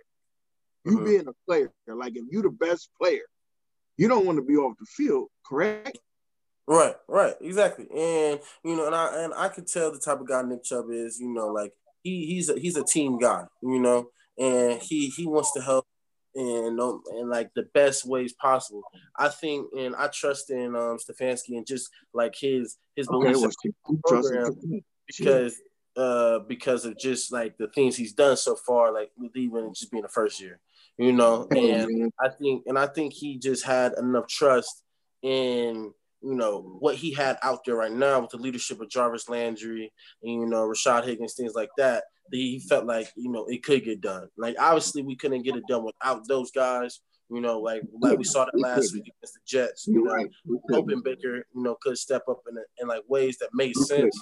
You 0.84 0.98
mm-hmm. 0.98 1.04
being 1.04 1.26
a 1.26 1.32
player, 1.48 1.72
like 1.88 2.12
if 2.14 2.24
you're 2.30 2.44
the 2.44 2.50
best 2.50 2.90
player, 3.00 3.26
you 3.96 4.08
don't 4.08 4.26
want 4.26 4.38
to 4.38 4.44
be 4.44 4.56
off 4.56 4.76
the 4.78 4.86
field, 4.86 5.28
correct? 5.46 5.98
Right, 6.66 6.96
right, 7.08 7.34
exactly. 7.40 7.86
And 7.90 8.40
you 8.64 8.76
know, 8.76 8.86
and 8.86 8.94
I 8.94 9.24
and 9.24 9.32
I 9.34 9.48
could 9.48 9.66
tell 9.66 9.92
the 9.92 9.98
type 9.98 10.20
of 10.20 10.28
guy 10.28 10.42
Nick 10.42 10.64
Chubb 10.64 10.86
is, 10.90 11.18
you 11.20 11.28
know, 11.28 11.48
like 11.48 11.72
he 12.02 12.26
he's 12.26 12.48
a 12.48 12.58
he's 12.58 12.76
a 12.76 12.84
team 12.84 13.18
guy, 13.18 13.44
you 13.62 13.80
know 13.80 14.08
and 14.38 14.80
he 14.80 15.08
he 15.08 15.26
wants 15.26 15.52
to 15.52 15.60
help 15.60 15.86
in 16.34 16.78
um, 16.80 17.02
in 17.18 17.28
like 17.30 17.50
the 17.54 17.64
best 17.74 18.06
ways 18.06 18.34
possible. 18.34 18.82
I 19.16 19.28
think 19.28 19.68
and 19.76 19.96
I 19.96 20.08
trust 20.08 20.50
in 20.50 20.76
um 20.76 20.98
Stefanski 20.98 21.56
and 21.56 21.66
just 21.66 21.88
like 22.12 22.34
his 22.36 22.76
his 22.94 23.08
okay, 23.08 23.32
beliefs 23.32 23.56
well, 24.04 24.30
because 25.06 25.60
uh 25.96 26.40
because 26.40 26.84
of 26.84 26.98
just 26.98 27.32
like 27.32 27.56
the 27.56 27.68
things 27.68 27.96
he's 27.96 28.12
done 28.12 28.36
so 28.36 28.54
far, 28.54 28.92
like 28.92 29.10
with 29.16 29.34
even 29.36 29.72
just 29.72 29.90
being 29.90 30.02
the 30.02 30.08
first 30.08 30.40
year, 30.40 30.60
you 30.98 31.12
know. 31.12 31.46
And 31.56 32.12
I 32.20 32.28
think 32.28 32.64
and 32.66 32.78
I 32.78 32.86
think 32.86 33.12
he 33.12 33.38
just 33.38 33.64
had 33.64 33.92
enough 33.98 34.28
trust 34.28 34.82
in 35.22 35.92
you 36.22 36.34
know 36.34 36.76
what 36.80 36.96
he 36.96 37.12
had 37.12 37.38
out 37.42 37.60
there 37.64 37.76
right 37.76 37.92
now 37.92 38.20
with 38.20 38.30
the 38.30 38.36
leadership 38.38 38.80
of 38.80 38.88
Jarvis 38.88 39.28
Landry 39.28 39.92
and 40.22 40.40
you 40.40 40.46
know 40.46 40.66
Rashard 40.66 41.04
Higgins, 41.04 41.34
things 41.34 41.54
like 41.54 41.70
that. 41.76 42.04
that 42.30 42.36
he 42.36 42.60
felt 42.68 42.86
like 42.86 43.08
you 43.16 43.30
know 43.30 43.46
it 43.46 43.62
could 43.62 43.84
get 43.84 44.00
done. 44.00 44.28
Like 44.36 44.56
obviously 44.58 45.02
we 45.02 45.16
couldn't 45.16 45.42
get 45.42 45.56
it 45.56 45.64
done 45.68 45.84
without 45.84 46.26
those 46.28 46.50
guys. 46.50 47.00
You 47.28 47.40
know, 47.40 47.60
like 47.60 47.82
like 48.00 48.18
we 48.18 48.24
saw 48.24 48.44
that 48.44 48.58
last 48.58 48.92
week 48.92 49.02
against 49.02 49.34
the 49.34 49.40
Jets. 49.46 49.86
You 49.86 50.04
know, 50.04 50.60
hoping 50.70 51.02
Baker, 51.02 51.44
you 51.54 51.62
know, 51.62 51.76
could 51.80 51.98
step 51.98 52.22
up 52.28 52.40
in 52.48 52.56
in 52.80 52.88
like 52.88 53.02
ways 53.08 53.38
that 53.38 53.48
made 53.52 53.74
sense. 53.76 54.16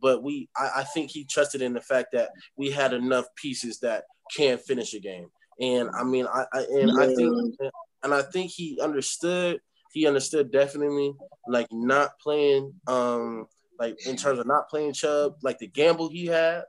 But 0.00 0.22
we, 0.22 0.48
I, 0.56 0.70
I 0.76 0.84
think 0.84 1.10
he 1.10 1.24
trusted 1.24 1.62
in 1.62 1.72
the 1.72 1.80
fact 1.80 2.08
that 2.12 2.30
we 2.56 2.70
had 2.70 2.92
enough 2.92 3.26
pieces 3.34 3.80
that 3.80 4.04
can 4.34 4.58
finish 4.58 4.92
a 4.94 5.00
game. 5.00 5.28
And 5.60 5.90
I 5.90 6.04
mean, 6.04 6.26
I, 6.26 6.44
I 6.52 6.60
and 6.60 7.00
I 7.00 7.14
think, 7.14 7.56
and 8.02 8.14
I 8.14 8.22
think 8.22 8.50
he 8.50 8.78
understood. 8.80 9.60
He 9.92 10.06
understood 10.06 10.52
definitely, 10.52 11.14
like 11.48 11.68
not 11.72 12.18
playing, 12.20 12.74
um, 12.86 13.46
like 13.78 14.06
in 14.06 14.16
terms 14.16 14.38
of 14.38 14.46
not 14.46 14.68
playing 14.68 14.92
Chubb, 14.92 15.36
like 15.42 15.58
the 15.58 15.68
gamble 15.68 16.10
he 16.10 16.26
had 16.26 16.64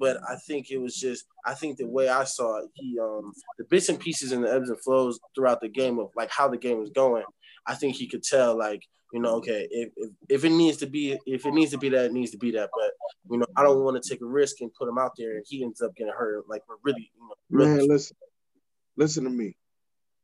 but 0.00 0.18
I 0.28 0.36
think 0.36 0.70
it 0.70 0.78
was 0.78 0.96
just 0.96 1.26
I 1.44 1.54
think 1.54 1.76
the 1.76 1.86
way 1.86 2.08
I 2.08 2.24
saw 2.24 2.58
it, 2.58 2.70
he 2.74 2.98
um 2.98 3.32
the 3.58 3.64
bits 3.64 3.88
and 3.88 4.00
pieces 4.00 4.32
and 4.32 4.42
the 4.42 4.52
ebbs 4.52 4.70
and 4.70 4.80
flows 4.80 5.20
throughout 5.34 5.60
the 5.60 5.68
game 5.68 5.98
of 5.98 6.08
like 6.16 6.30
how 6.30 6.48
the 6.48 6.56
game 6.56 6.78
was 6.78 6.90
going. 6.90 7.24
I 7.66 7.74
think 7.74 7.96
he 7.96 8.08
could 8.08 8.22
tell 8.22 8.56
like 8.56 8.82
you 9.12 9.20
know 9.20 9.36
okay 9.36 9.68
if, 9.70 9.90
if, 9.96 10.10
if 10.28 10.44
it 10.44 10.50
needs 10.50 10.78
to 10.78 10.86
be 10.86 11.18
if 11.26 11.44
it 11.44 11.52
needs 11.52 11.72
to 11.72 11.78
be 11.78 11.90
that 11.90 12.06
it 12.06 12.12
needs 12.12 12.30
to 12.30 12.38
be 12.38 12.52
that 12.52 12.70
but 12.72 12.92
you 13.30 13.38
know 13.38 13.46
I 13.56 13.62
don't 13.62 13.84
want 13.84 14.02
to 14.02 14.08
take 14.08 14.22
a 14.22 14.26
risk 14.26 14.60
and 14.60 14.72
put 14.72 14.88
him 14.88 14.98
out 14.98 15.12
there 15.18 15.36
and 15.36 15.44
he 15.46 15.62
ends 15.62 15.82
up 15.82 15.94
getting 15.96 16.12
hurt 16.16 16.48
like 16.48 16.62
we're 16.68 16.76
really 16.82 17.10
you 17.14 17.28
know 17.28 17.34
really 17.50 17.76
man 17.76 17.88
listen 17.88 18.16
listen 19.00 19.24
to 19.24 19.30
me 19.30 19.56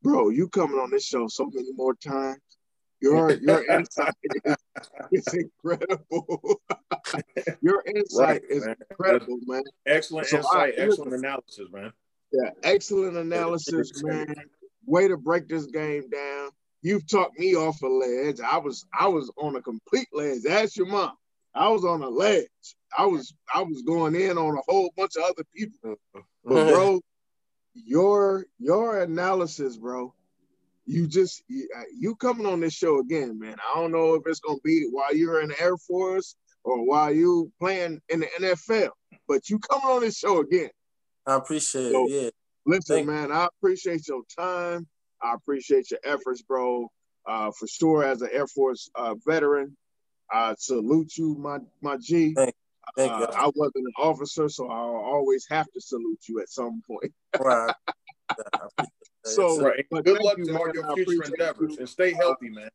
bro 0.03 0.29
you 0.29 0.49
coming 0.49 0.79
on 0.79 0.91
this 0.91 1.05
show 1.05 1.27
so 1.27 1.51
many 1.53 1.73
more 1.73 1.95
times 1.95 2.39
your 3.01 3.31
your 3.41 3.65
insight 3.71 4.15
is, 4.45 4.57
is 5.13 5.35
incredible. 5.35 6.61
your 7.61 7.83
insight 7.87 8.43
right, 8.43 8.43
is 8.49 8.67
man. 8.67 8.77
incredible, 8.91 9.39
man. 9.47 9.63
Excellent 9.87 10.27
so 10.29 10.39
insight, 10.39 10.75
I, 10.79 10.83
excellent 10.83 11.15
analysis, 11.15 11.69
man. 11.73 11.93
Yeah, 12.33 12.51
excellent 12.63 13.17
analysis, 13.17 14.03
man. 14.03 14.35
Way 14.87 15.09
to 15.09 15.17
break 15.17 15.49
this 15.49 15.67
game 15.67 16.09
down. 16.11 16.51
You've 16.83 17.09
talked 17.09 17.39
me 17.39 17.55
off 17.55 17.83
a 17.83 17.87
ledge. 17.87 18.41
I 18.41 18.59
was 18.59 18.87
I 18.99 19.09
was 19.09 19.31
on 19.37 19.57
a 19.57 19.63
complete 19.63 20.09
ledge. 20.13 20.47
Ask 20.49 20.77
your 20.77 20.87
mom. 20.87 21.13
I 21.55 21.69
was 21.69 21.85
on 21.85 22.03
a 22.03 22.09
ledge. 22.09 22.47
I 22.97 23.07
was 23.07 23.35
I 23.55 23.63
was 23.63 23.83
going 23.83 24.15
in 24.15 24.39
on 24.39 24.57
a 24.57 24.63
whole 24.69 24.91
bunch 24.97 25.17
of 25.17 25.25
other 25.25 25.45
people. 25.55 25.97
Uh, 26.15 26.21
but 26.45 26.57
uh-huh. 26.57 26.71
bro, 26.71 27.01
your 27.85 28.47
your 28.59 29.03
analysis, 29.03 29.77
bro, 29.77 30.15
you 30.87 31.07
just 31.07 31.43
uh, 31.51 31.83
you 31.95 32.15
coming 32.17 32.47
on 32.47 32.61
this 32.61 32.75
show 32.75 33.01
again, 33.01 33.39
man. 33.39 33.57
I 33.59 33.79
don't 33.79 33.93
know 33.93 34.15
if 34.15 34.23
it's 34.27 34.41
gonna 34.41 34.59
be 34.65 34.87
while 34.91 35.15
you're 35.15 35.41
in 35.41 35.49
the 35.49 35.61
Air 35.61 35.77
Force 35.77 36.37
or 36.65 36.85
while 36.87 37.13
you 37.13 37.53
playing 37.61 38.01
in 38.09 38.21
the 38.21 38.29
NFL, 38.41 38.91
but 39.29 39.49
you 39.51 39.59
coming 39.59 39.87
on 39.87 40.01
this 40.01 40.19
show 40.19 40.41
again. 40.41 40.71
I 41.27 41.35
appreciate 41.35 41.93
so, 41.93 42.07
it. 42.09 42.11
Yeah. 42.11 42.31
Listen, 42.67 42.97
Thank 42.97 43.07
man, 43.09 43.33
I 43.33 43.49
appreciate 43.59 44.09
your 44.09 44.23
time. 44.37 44.87
I 45.23 45.35
appreciate 45.35 45.91
your 45.91 46.01
efforts, 46.05 46.43
bro. 46.43 46.89
Uh, 47.27 47.51
for 47.59 47.67
sure, 47.67 48.05
as 48.05 48.23
an 48.23 48.31
Air 48.33 48.47
Force 48.47 48.89
uh, 48.95 49.15
veteran, 49.27 49.77
I 50.31 50.55
salute 50.59 51.17
you, 51.17 51.37
my 51.37 51.59
my 51.81 51.97
G. 51.97 52.35
Thank, 52.35 52.55
Thank 52.97 53.13
uh, 53.13 53.19
you. 53.19 53.27
I 53.27 53.51
wasn't 53.55 53.87
an 53.87 53.93
officer, 53.99 54.49
so 54.49 54.69
I'll 54.69 54.97
always 54.97 55.47
have 55.51 55.67
to 55.73 55.81
salute 55.81 56.21
you 56.29 56.41
at 56.41 56.49
some 56.49 56.83
point. 56.87 57.13
right. 57.41 57.75
So, 59.25 59.61
right. 59.61 59.85
good 59.91 60.23
luck 60.23 60.37
to 60.37 60.57
all 60.57 60.73
your 60.73 60.95
future 60.95 61.25
endeavors 61.25 61.73
you. 61.73 61.79
and 61.81 61.89
stay 61.89 62.13
healthy, 62.13 62.49
man. 62.49 62.69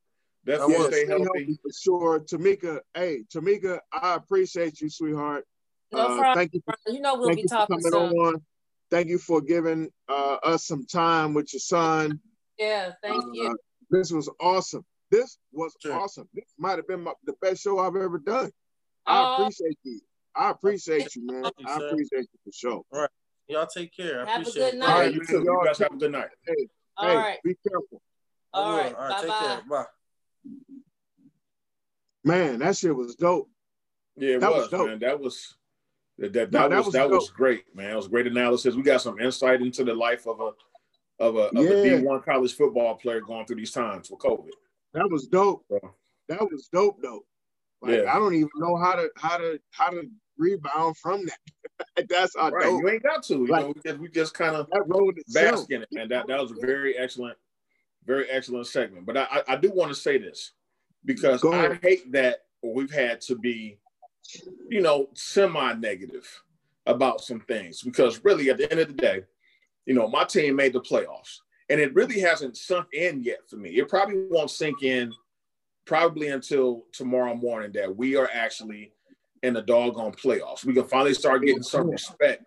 Definitely 0.45 0.73
yeah, 0.73 0.79
stay, 0.81 0.91
stay 0.91 1.07
healthy. 1.07 1.23
healthy. 1.23 1.59
for 1.61 1.71
sure. 1.71 2.19
Tamika, 2.19 2.79
hey, 2.93 3.23
Tamika, 3.33 3.79
I 3.93 4.15
appreciate 4.15 4.81
you, 4.81 4.89
sweetheart. 4.89 5.45
No 5.93 6.21
uh, 6.21 6.35
thank 6.35 6.53
you. 6.53 6.61
For, 6.65 6.75
you 6.91 6.99
know 6.99 7.15
we'll 7.15 7.35
be 7.35 7.43
talking 7.43 7.81
coming 7.81 8.17
on. 8.17 8.41
Thank 8.89 9.07
you 9.07 9.17
for 9.17 9.39
giving 9.39 9.89
uh, 10.09 10.37
us 10.43 10.65
some 10.65 10.85
time 10.85 11.33
with 11.33 11.53
your 11.53 11.61
son. 11.61 12.19
Yeah, 12.57 12.91
thank 13.01 13.23
uh, 13.23 13.31
you. 13.31 13.57
This 13.89 14.11
was 14.11 14.29
awesome. 14.39 14.83
This 15.09 15.37
was 15.51 15.75
sure. 15.81 15.93
awesome. 15.93 16.27
This 16.33 16.53
might 16.57 16.77
have 16.77 16.87
been 16.87 17.01
my, 17.01 17.13
the 17.25 17.33
best 17.41 17.61
show 17.61 17.79
I've 17.79 17.95
ever 17.95 18.17
done. 18.17 18.51
I 19.05 19.19
oh. 19.21 19.33
appreciate 19.33 19.77
you. 19.83 19.99
I 20.35 20.51
appreciate 20.51 21.15
you, 21.15 21.25
man. 21.25 21.45
I 21.45 21.75
appreciate 21.75 22.27
you 22.33 22.39
for 22.45 22.51
sure. 22.53 22.81
All 22.91 23.01
right. 23.01 23.09
Y'all 23.47 23.67
take 23.67 23.95
care. 23.95 24.25
I 24.25 24.31
have 24.31 24.41
appreciate 24.41 24.67
a 24.67 24.71
good 24.71 24.79
night. 24.79 24.89
All 24.89 24.99
right, 24.99 25.13
you 25.13 25.25
too. 25.25 25.39
You 25.39 25.61
guys 25.65 25.77
have 25.79 25.91
a 25.91 25.97
good 25.97 26.11
night. 26.11 26.29
Hey, 26.47 26.67
All 26.97 27.09
hey, 27.09 27.15
right. 27.15 27.37
be 27.43 27.55
careful. 27.67 28.01
All 28.53 28.77
right. 28.77 28.95
All 28.95 29.01
right. 29.01 29.09
Bye-bye. 29.09 29.21
Take 29.21 29.47
care. 29.47 29.61
Bye. 29.69 29.85
Man, 32.23 32.59
that 32.59 32.77
shit 32.77 32.95
was 32.95 33.15
dope. 33.15 33.49
Yeah, 34.15 34.35
it 34.35 34.41
that 34.41 34.53
was, 34.53 34.71
was 34.71 34.87
man. 34.87 34.99
That 34.99 35.19
was 35.19 35.55
That 36.17 36.33
that, 36.33 36.51
that, 36.51 36.69
no, 36.69 36.77
was, 36.77 36.85
that 36.85 36.85
was, 36.85 36.93
that 36.93 37.09
was 37.09 37.29
great, 37.29 37.75
man. 37.75 37.91
It 37.91 37.95
was 37.95 38.07
great 38.07 38.27
analysis. 38.27 38.75
We 38.75 38.83
got 38.83 39.01
some 39.01 39.19
insight 39.19 39.61
into 39.61 39.83
the 39.83 39.93
life 39.93 40.27
of 40.27 40.39
a 40.39 40.51
of 41.21 41.35
a, 41.35 41.39
of 41.39 41.53
yeah. 41.55 41.95
a 41.95 42.01
D1 42.01 42.25
college 42.25 42.55
football 42.55 42.95
player 42.95 43.21
going 43.21 43.45
through 43.45 43.57
these 43.57 43.71
times 43.71 44.09
with 44.09 44.19
COVID. 44.19 44.49
That 44.93 45.07
was 45.09 45.27
dope. 45.27 45.65
So, 45.69 45.79
that 46.29 46.41
was 46.41 46.69
dope 46.71 47.01
though. 47.01 47.23
Like, 47.81 48.03
yeah. 48.03 48.13
I 48.13 48.19
don't 48.19 48.35
even 48.35 48.49
know 48.57 48.77
how 48.77 48.95
to 48.95 49.09
how 49.17 49.37
to 49.37 49.59
how 49.71 49.89
to 49.89 50.03
rebound 50.37 50.97
from 50.97 51.25
that. 51.25 52.07
That's 52.09 52.35
our 52.35 52.51
right. 52.51 52.63
Dope. 52.63 52.81
You 52.81 52.89
ain't 52.89 53.03
got 53.03 53.23
to. 53.23 53.33
You 53.33 53.47
like, 53.47 53.61
know, 53.61 53.73
we 53.75 53.81
just, 53.83 53.99
we 53.99 54.09
just 54.09 54.33
kind 54.33 54.55
of 54.55 54.67
bask 55.33 55.71
in 55.71 55.81
it, 55.81 55.89
man. 55.91 56.09
That 56.09 56.27
that 56.27 56.39
was 56.39 56.51
a 56.51 56.55
very 56.55 56.97
excellent, 56.97 57.37
very 58.05 58.29
excellent 58.29 58.67
segment. 58.67 59.05
But 59.05 59.17
I 59.17 59.43
I 59.47 59.55
do 59.55 59.71
want 59.71 59.89
to 59.89 59.95
say 59.95 60.17
this 60.17 60.51
because 61.05 61.43
I 61.43 61.79
hate 61.81 62.11
that 62.11 62.39
we've 62.63 62.91
had 62.91 63.21
to 63.21 63.35
be, 63.35 63.79
you 64.69 64.81
know, 64.81 65.09
semi-negative 65.15 66.27
about 66.85 67.21
some 67.21 67.39
things 67.41 67.81
because 67.81 68.23
really 68.23 68.49
at 68.49 68.57
the 68.57 68.69
end 68.71 68.79
of 68.79 68.87
the 68.87 68.93
day, 68.93 69.23
you 69.85 69.93
know, 69.93 70.07
my 70.07 70.23
team 70.23 70.55
made 70.55 70.73
the 70.73 70.81
playoffs 70.81 71.37
and 71.69 71.79
it 71.79 71.93
really 71.95 72.19
hasn't 72.19 72.57
sunk 72.57 72.87
in 72.93 73.23
yet 73.23 73.39
for 73.49 73.55
me. 73.55 73.69
It 73.71 73.89
probably 73.89 74.25
won't 74.29 74.51
sink 74.51 74.83
in 74.83 75.11
probably 75.85 76.29
until 76.29 76.85
tomorrow 76.93 77.35
morning 77.35 77.71
that 77.73 77.95
we 77.95 78.15
are 78.15 78.29
actually 78.33 78.93
in 79.43 79.53
the 79.53 79.61
doggone 79.61 80.13
playoffs. 80.13 80.63
We 80.63 80.73
can 80.73 80.87
finally 80.87 81.13
start 81.13 81.43
getting 81.43 81.63
some 81.63 81.89
respect 81.89 82.43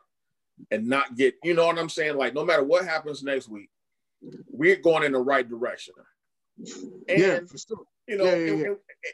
and 0.71 0.87
not 0.87 1.17
get, 1.17 1.35
you 1.43 1.55
know 1.55 1.67
what 1.67 1.79
I'm 1.79 1.89
saying? 1.89 2.17
Like 2.17 2.35
no 2.35 2.45
matter 2.45 2.65
what 2.65 2.85
happens 2.85 3.23
next 3.23 3.49
week, 3.49 3.71
we're 4.49 4.77
going 4.77 5.05
in 5.05 5.13
the 5.13 5.19
right 5.19 5.49
direction. 5.49 5.95
And 7.09 7.21
yeah, 7.21 7.41
you 8.07 8.17
know, 8.17 8.25
yeah, 8.25 8.37
yeah, 8.37 8.53
yeah. 8.53 8.67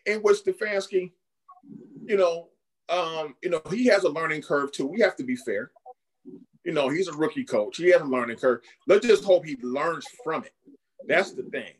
In, 0.06 0.16
in, 0.16 0.22
with 0.22 0.44
Stefanski, 0.44 1.12
you 2.04 2.16
know, 2.16 2.48
um, 2.90 3.34
you 3.42 3.48
know, 3.48 3.62
he 3.70 3.86
has 3.86 4.04
a 4.04 4.08
learning 4.08 4.42
curve 4.42 4.72
too. 4.72 4.86
We 4.86 5.00
have 5.00 5.16
to 5.16 5.24
be 5.24 5.36
fair. 5.36 5.70
You 6.64 6.72
know, 6.72 6.90
he's 6.90 7.08
a 7.08 7.16
rookie 7.16 7.44
coach. 7.44 7.78
He 7.78 7.90
has 7.92 8.02
a 8.02 8.04
learning 8.04 8.36
curve. 8.36 8.60
Let's 8.86 9.06
just 9.06 9.24
hope 9.24 9.46
he 9.46 9.56
learns 9.62 10.04
from 10.22 10.44
it. 10.44 10.52
That's 11.08 11.32
the 11.32 11.44
thing. 11.44 11.72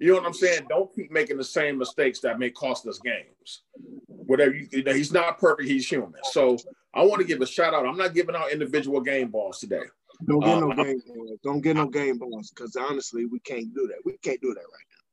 You 0.00 0.08
know 0.08 0.16
what 0.16 0.26
I'm 0.26 0.34
saying? 0.34 0.66
Don't 0.68 0.94
keep 0.94 1.10
making 1.12 1.36
the 1.36 1.44
same 1.44 1.78
mistakes 1.78 2.20
that 2.20 2.38
may 2.38 2.50
cost 2.50 2.86
us 2.86 2.98
games. 2.98 3.62
Whatever 4.06 4.54
you, 4.54 4.68
you 4.72 4.82
know, 4.82 4.92
he's 4.92 5.12
not 5.12 5.38
perfect, 5.38 5.68
he's 5.68 5.88
human. 5.88 6.20
So 6.32 6.56
I 6.94 7.02
want 7.04 7.20
to 7.20 7.26
give 7.26 7.40
a 7.40 7.46
shout 7.46 7.74
out. 7.74 7.86
I'm 7.86 7.96
not 7.96 8.14
giving 8.14 8.34
out 8.34 8.52
individual 8.52 9.00
game 9.00 9.28
balls 9.28 9.60
today. 9.60 9.82
Don't 10.26 10.40
get 10.40 10.60
no 10.60 10.72
uh, 10.72 10.74
game 10.74 11.02
balls. 11.06 11.38
Don't 11.42 11.60
get 11.60 11.76
no 11.76 11.86
game 11.86 12.18
balls 12.18 12.50
because 12.50 12.76
honestly, 12.76 13.26
we 13.26 13.40
can't 13.40 13.74
do 13.74 13.86
that. 13.88 13.98
We 14.04 14.16
can't 14.22 14.40
do 14.40 14.54
that 14.54 14.60
right 14.60 14.86
now. 14.90 15.04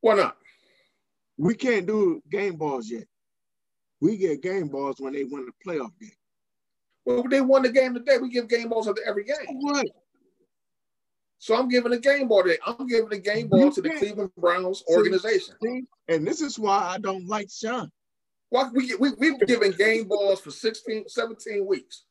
Why 0.00 0.14
not? 0.14 0.36
We 1.38 1.54
can't 1.54 1.86
do 1.86 2.22
game 2.30 2.56
balls 2.56 2.90
yet. 2.90 3.04
We 4.00 4.16
get 4.16 4.42
game 4.42 4.68
balls 4.68 4.96
when 4.98 5.12
they 5.12 5.24
win 5.24 5.46
the 5.46 5.70
playoff 5.70 5.92
game. 6.00 6.10
Well, 7.04 7.22
they 7.28 7.40
won 7.40 7.62
the 7.62 7.70
game 7.70 7.94
today. 7.94 8.18
We 8.18 8.30
give 8.30 8.48
game 8.48 8.68
balls 8.68 8.88
after 8.88 9.02
every 9.06 9.24
game. 9.24 9.36
What? 9.60 9.86
So 11.38 11.54
I'm 11.54 11.68
giving 11.68 11.92
a 11.92 11.98
game 11.98 12.28
ball 12.28 12.42
to 12.44 12.56
I'm 12.66 12.86
giving 12.86 13.12
a 13.12 13.18
game 13.18 13.48
ball 13.48 13.60
you 13.60 13.72
to 13.72 13.82
the 13.82 13.90
Cleveland 13.90 14.30
Browns 14.38 14.82
organization. 14.88 15.54
See, 15.62 15.84
and 16.08 16.26
this 16.26 16.40
is 16.40 16.58
why 16.58 16.78
I 16.78 16.98
don't 16.98 17.26
like 17.26 17.50
Sean. 17.50 17.90
Why 18.50 18.68
we, 18.72 18.94
we 18.96 19.10
we've 19.18 19.40
given 19.40 19.72
game 19.72 20.08
balls 20.08 20.40
for 20.40 20.50
16, 20.50 21.08
17 21.08 21.66
weeks. 21.66 22.04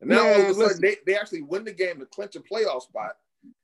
And 0.00 0.10
now 0.10 0.22
Man, 0.22 0.32
all 0.32 0.50
of 0.50 0.50
a 0.50 0.54
sudden 0.54 0.80
they, 0.80 0.96
they 1.06 1.16
actually 1.16 1.42
win 1.42 1.64
the 1.64 1.72
game 1.72 1.98
to 2.00 2.06
clinch 2.06 2.36
a 2.36 2.40
playoff 2.40 2.82
spot. 2.82 3.12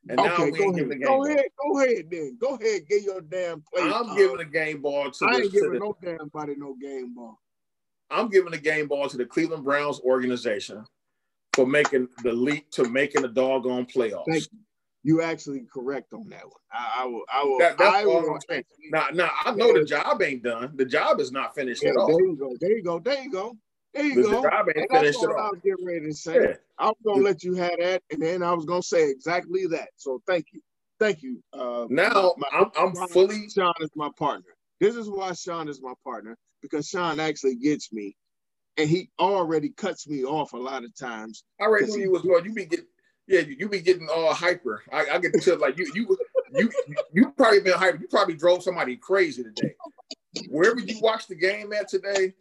And 0.08 0.18
okay, 0.18 0.28
now 0.28 0.44
we 0.44 0.58
go 0.58 0.70
ahead. 0.70 1.02
go 1.02 1.24
ahead, 1.26 1.44
go 1.62 1.80
ahead 1.80 2.06
then. 2.10 2.38
Go 2.40 2.54
ahead, 2.54 2.88
get 2.88 3.02
your 3.02 3.20
damn 3.20 3.62
play. 3.62 3.82
I'm 3.82 4.16
giving 4.16 4.40
a 4.40 4.44
game 4.44 4.80
ball 4.80 5.10
to 5.10 5.26
I 5.26 5.36
ain't 5.36 5.52
giving 5.52 5.72
the, 5.72 5.78
no 5.78 5.96
damn 6.02 6.28
body 6.28 6.54
no 6.56 6.74
game 6.80 7.14
ball. 7.14 7.38
I'm 8.10 8.28
giving 8.28 8.54
a 8.54 8.58
game 8.58 8.88
ball 8.88 9.08
to 9.08 9.16
the 9.16 9.26
Cleveland 9.26 9.64
Browns 9.64 10.00
organization 10.00 10.84
for 11.54 11.66
making 11.66 12.08
the 12.22 12.32
leap 12.32 12.70
to 12.72 12.88
making 12.88 13.22
the 13.22 13.28
doggone 13.28 13.86
playoffs. 13.86 14.24
Thank 14.28 14.44
you. 14.52 14.58
You 15.06 15.22
actually 15.22 15.64
correct 15.72 16.12
on 16.14 16.28
that 16.30 16.42
one. 16.42 16.50
I, 16.72 17.02
I 17.02 17.04
will. 17.04 17.22
I 17.32 17.44
will. 17.44 17.58
That, 17.60 17.78
that's 17.78 17.94
I 17.94 18.04
all 18.06 18.28
I'm 18.28 18.40
saying. 18.50 18.64
Now, 18.90 19.06
now 19.12 19.30
I 19.44 19.52
know 19.52 19.72
the 19.72 19.84
job 19.84 20.20
ain't 20.20 20.42
done. 20.42 20.72
The 20.74 20.84
job 20.84 21.20
is 21.20 21.30
not 21.30 21.54
finished 21.54 21.84
yeah, 21.84 21.90
at 21.90 21.96
all. 21.96 22.08
There 22.08 22.26
you 22.26 22.36
go. 22.36 22.56
There 22.60 22.76
you 22.76 22.82
go. 22.82 22.98
There 22.98 23.22
you 23.22 23.30
go. 23.30 23.56
There 23.94 24.04
you 24.04 24.16
the 24.16 24.22
go. 24.22 24.42
job 24.42 24.66
ain't 24.66 24.78
and 24.78 24.90
finished 24.90 25.22
at 25.22 25.30
all. 25.30 25.38
I 25.38 25.50
was 25.50 25.60
getting 25.62 25.86
ready 25.86 26.06
to 26.06 26.12
say. 26.12 26.34
Yeah. 26.34 26.54
I 26.78 26.86
was 26.86 26.96
gonna 27.04 27.22
let 27.22 27.44
you 27.44 27.54
have 27.54 27.76
that, 27.78 28.02
and 28.10 28.20
then 28.20 28.42
I 28.42 28.52
was 28.52 28.64
gonna 28.64 28.82
say 28.82 29.08
exactly 29.08 29.68
that. 29.68 29.90
So 29.94 30.20
thank 30.26 30.46
you, 30.52 30.60
thank 30.98 31.22
you. 31.22 31.40
Uh, 31.52 31.86
now 31.88 32.34
my, 32.36 32.48
I'm, 32.52 32.72
I'm 32.76 32.96
fully. 33.06 33.48
Sean 33.48 33.74
is 33.80 33.90
my 33.94 34.10
partner. 34.18 34.56
This 34.80 34.96
is 34.96 35.08
why 35.08 35.34
Sean 35.34 35.68
is 35.68 35.80
my 35.80 35.94
partner 36.02 36.36
because 36.62 36.88
Sean 36.88 37.20
actually 37.20 37.54
gets 37.54 37.92
me, 37.92 38.16
and 38.76 38.90
he 38.90 39.08
already 39.20 39.68
cuts 39.68 40.08
me 40.08 40.24
off 40.24 40.52
a 40.52 40.58
lot 40.58 40.82
of 40.82 40.92
times. 40.96 41.44
I 41.60 41.66
already 41.66 41.92
knew 41.92 42.00
you 42.00 42.10
was 42.10 42.22
going. 42.22 42.44
You 42.44 42.52
be 42.52 42.66
getting 42.66 42.86
yeah, 43.26 43.40
you, 43.40 43.56
you 43.58 43.68
be 43.68 43.80
getting 43.80 44.08
all 44.08 44.32
hyper. 44.32 44.82
I, 44.92 45.06
I 45.12 45.18
get 45.18 45.32
to 45.32 45.40
feel 45.40 45.58
like 45.58 45.78
you 45.78 45.90
you 45.94 46.16
you 46.54 46.70
you 47.12 47.30
probably 47.32 47.60
been 47.60 47.74
hyper. 47.74 47.98
You 48.00 48.08
probably 48.08 48.34
drove 48.34 48.62
somebody 48.62 48.96
crazy 48.96 49.42
today. 49.42 49.74
Wherever 50.48 50.80
you 50.80 51.00
watched 51.00 51.28
the 51.28 51.34
game 51.34 51.72
at 51.72 51.88
today, 51.88 52.34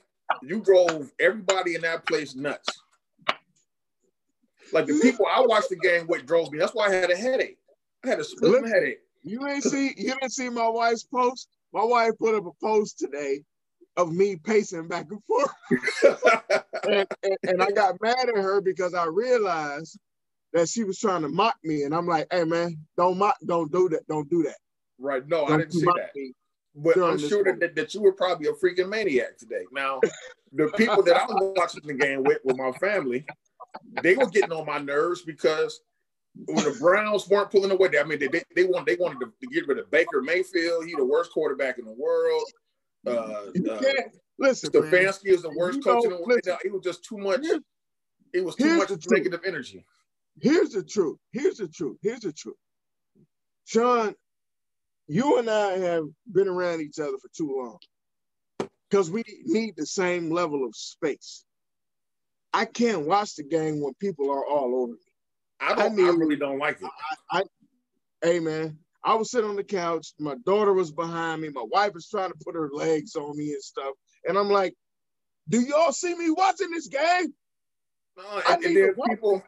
you 0.43 0.61
drove 0.61 1.11
everybody 1.19 1.75
in 1.75 1.81
that 1.81 2.05
place 2.05 2.35
nuts. 2.35 2.69
Like 4.73 4.85
the 4.85 4.93
mm-hmm. 4.93 5.01
people 5.01 5.25
I 5.31 5.41
watched 5.41 5.69
the 5.69 5.77
game 5.77 6.07
with 6.07 6.25
drove 6.25 6.51
me. 6.51 6.59
That's 6.59 6.73
why 6.73 6.87
I 6.87 6.93
had 6.93 7.11
a 7.11 7.15
headache. 7.15 7.57
I 8.03 8.09
had 8.09 8.19
a 8.19 8.23
split 8.23 8.65
headache. 8.67 8.99
You 9.23 9.47
ain't 9.47 9.63
see 9.63 9.93
you 9.97 10.13
didn't 10.13 10.31
see 10.31 10.49
my 10.49 10.67
wife's 10.67 11.03
post. 11.03 11.47
My 11.73 11.83
wife 11.83 12.11
put 12.19 12.35
up 12.35 12.45
a 12.45 12.51
post 12.63 12.99
today 12.99 13.41
of 13.97 14.11
me 14.11 14.35
pacing 14.35 14.87
back 14.87 15.07
and 15.09 15.23
forth. 15.23 15.51
and, 16.83 17.07
and, 17.23 17.37
and 17.43 17.63
I 17.63 17.71
got 17.71 18.01
mad 18.01 18.29
at 18.29 18.35
her 18.35 18.61
because 18.61 18.93
I 18.93 19.05
realized 19.05 19.97
that 20.55 20.69
she 20.69 20.85
was 20.85 20.97
trying 20.97 21.21
to 21.21 21.27
mock 21.27 21.57
me, 21.63 21.83
and 21.83 21.93
I'm 21.93 22.07
like, 22.07 22.27
hey 22.31 22.45
man, 22.45 22.77
don't 22.97 23.17
mock, 23.17 23.35
don't 23.45 23.71
do 23.71 23.89
that, 23.89 24.07
don't 24.07 24.29
do 24.29 24.41
that. 24.43 24.55
Right? 24.97 25.27
No, 25.27 25.41
don't 25.41 25.51
I 25.51 25.57
didn't 25.57 25.73
see 25.73 25.81
that. 25.81 26.11
But 26.77 26.97
I'm 26.97 27.19
sure 27.19 27.43
that, 27.43 27.75
that 27.75 27.93
you 27.93 28.01
were 28.01 28.13
probably 28.13 28.47
a 28.47 28.53
freaking 28.53 28.89
maniac 28.89 29.37
today. 29.37 29.63
Now, 29.71 29.99
the 30.51 30.67
people 30.77 31.03
that 31.03 31.15
I 31.15 31.25
was 31.25 31.53
watching 31.57 31.81
the 31.85 31.93
game 31.93 32.23
with, 32.23 32.39
with 32.43 32.57
my 32.57 32.71
family, 32.73 33.25
they 34.01 34.15
were 34.15 34.29
getting 34.29 34.51
on 34.51 34.65
my 34.65 34.77
nerves 34.77 35.21
because 35.21 35.81
when 36.47 36.63
the 36.63 36.77
Browns 36.79 37.29
weren't 37.29 37.51
pulling 37.51 37.71
away, 37.71 37.89
I 37.99 38.03
mean, 38.03 38.19
they 38.19 38.27
they, 38.27 38.43
they 38.55 38.63
wanted 38.63 38.85
they 38.85 39.01
wanted 39.01 39.19
to, 39.19 39.47
get 39.47 39.67
rid 39.67 39.79
of 39.79 39.91
Baker 39.91 40.21
Mayfield. 40.21 40.85
He 40.85 40.95
the 40.95 41.05
worst 41.05 41.31
quarterback 41.31 41.79
in 41.79 41.85
the 41.85 41.95
world. 41.97 42.43
Uh, 43.05 43.11
uh, 43.11 43.81
listen, 44.39 44.69
Stefanski 44.69 45.27
is 45.27 45.41
the 45.41 45.53
worst 45.55 45.83
coach 45.83 46.05
in 46.05 46.11
the 46.11 46.17
world. 46.17 46.39
It 46.63 46.71
was 46.71 46.81
just 46.81 47.03
too 47.03 47.17
much. 47.17 47.45
It 48.33 48.43
was 48.43 48.55
too 48.55 48.77
much 48.77 48.89
negative 49.09 49.41
energy. 49.45 49.85
Here's 50.41 50.71
the 50.71 50.83
truth. 50.83 51.17
Here's 51.31 51.57
the 51.57 51.67
truth. 51.67 51.97
Here's 52.01 52.21
the 52.21 52.33
truth. 52.33 52.55
Sean, 53.65 54.13
you 55.07 55.37
and 55.37 55.49
I 55.49 55.77
have 55.77 56.05
been 56.31 56.47
around 56.47 56.81
each 56.81 56.99
other 56.99 57.17
for 57.21 57.29
too 57.35 57.55
long 57.57 58.69
because 58.89 59.09
we 59.09 59.23
need 59.45 59.75
the 59.75 59.85
same 59.85 60.31
level 60.31 60.65
of 60.65 60.75
space. 60.75 61.43
I 62.53 62.65
can't 62.65 63.05
watch 63.05 63.35
the 63.35 63.43
game 63.43 63.81
when 63.81 63.93
people 63.95 64.31
are 64.31 64.45
all 64.45 64.83
over 64.83 64.93
me. 64.93 64.99
I, 65.59 65.75
don't, 65.75 65.99
I, 65.99 66.03
I 66.03 66.09
really 66.09 66.35
don't 66.35 66.59
like 66.59 66.81
it. 66.81 66.89
I, 67.31 67.39
I, 67.39 67.43
hey, 68.21 68.39
man, 68.39 68.77
I 69.03 69.15
was 69.15 69.31
sitting 69.31 69.49
on 69.49 69.55
the 69.55 69.63
couch. 69.63 70.13
My 70.19 70.35
daughter 70.45 70.73
was 70.73 70.91
behind 70.91 71.41
me. 71.41 71.49
My 71.49 71.65
wife 71.69 71.93
was 71.93 72.07
trying 72.09 72.29
to 72.29 72.37
put 72.43 72.55
her 72.55 72.69
legs 72.71 73.15
on 73.15 73.37
me 73.37 73.53
and 73.53 73.63
stuff. 73.63 73.93
And 74.27 74.37
I'm 74.37 74.49
like, 74.49 74.73
do 75.49 75.59
y'all 75.61 75.91
see 75.91 76.15
me 76.15 76.31
watching 76.31 76.71
this 76.71 76.87
game? 76.87 77.33
No, 78.17 78.41
and, 78.49 78.65
and 78.65 78.75
then 78.75 78.95
people, 79.09 79.43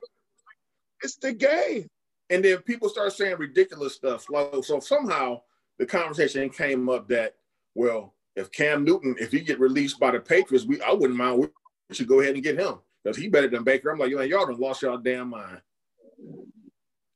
it's 1.01 1.15
the 1.17 1.33
game. 1.33 1.87
And 2.29 2.43
then 2.43 2.57
people 2.59 2.89
start 2.89 3.13
saying 3.13 3.37
ridiculous 3.37 3.95
stuff. 3.95 4.29
Like, 4.29 4.63
so 4.63 4.79
somehow 4.79 5.41
the 5.79 5.85
conversation 5.85 6.49
came 6.49 6.89
up 6.89 7.07
that, 7.07 7.35
well, 7.75 8.13
if 8.35 8.51
Cam 8.51 8.83
Newton, 8.83 9.15
if 9.19 9.31
he 9.31 9.39
get 9.39 9.59
released 9.59 9.99
by 9.99 10.11
the 10.11 10.19
Patriots, 10.19 10.65
we 10.65 10.81
I 10.81 10.91
wouldn't 10.91 11.17
mind. 11.17 11.39
We 11.39 11.95
should 11.95 12.07
go 12.07 12.19
ahead 12.19 12.35
and 12.35 12.43
get 12.43 12.59
him 12.59 12.75
because 13.03 13.17
he 13.17 13.29
better 13.29 13.47
than 13.47 13.63
Baker. 13.63 13.89
I'm 13.89 13.97
like, 13.97 14.09
you 14.09 14.21
y'all 14.21 14.45
done 14.45 14.59
lost 14.59 14.81
y'all 14.81 14.97
damn 14.97 15.29
mind. 15.29 15.61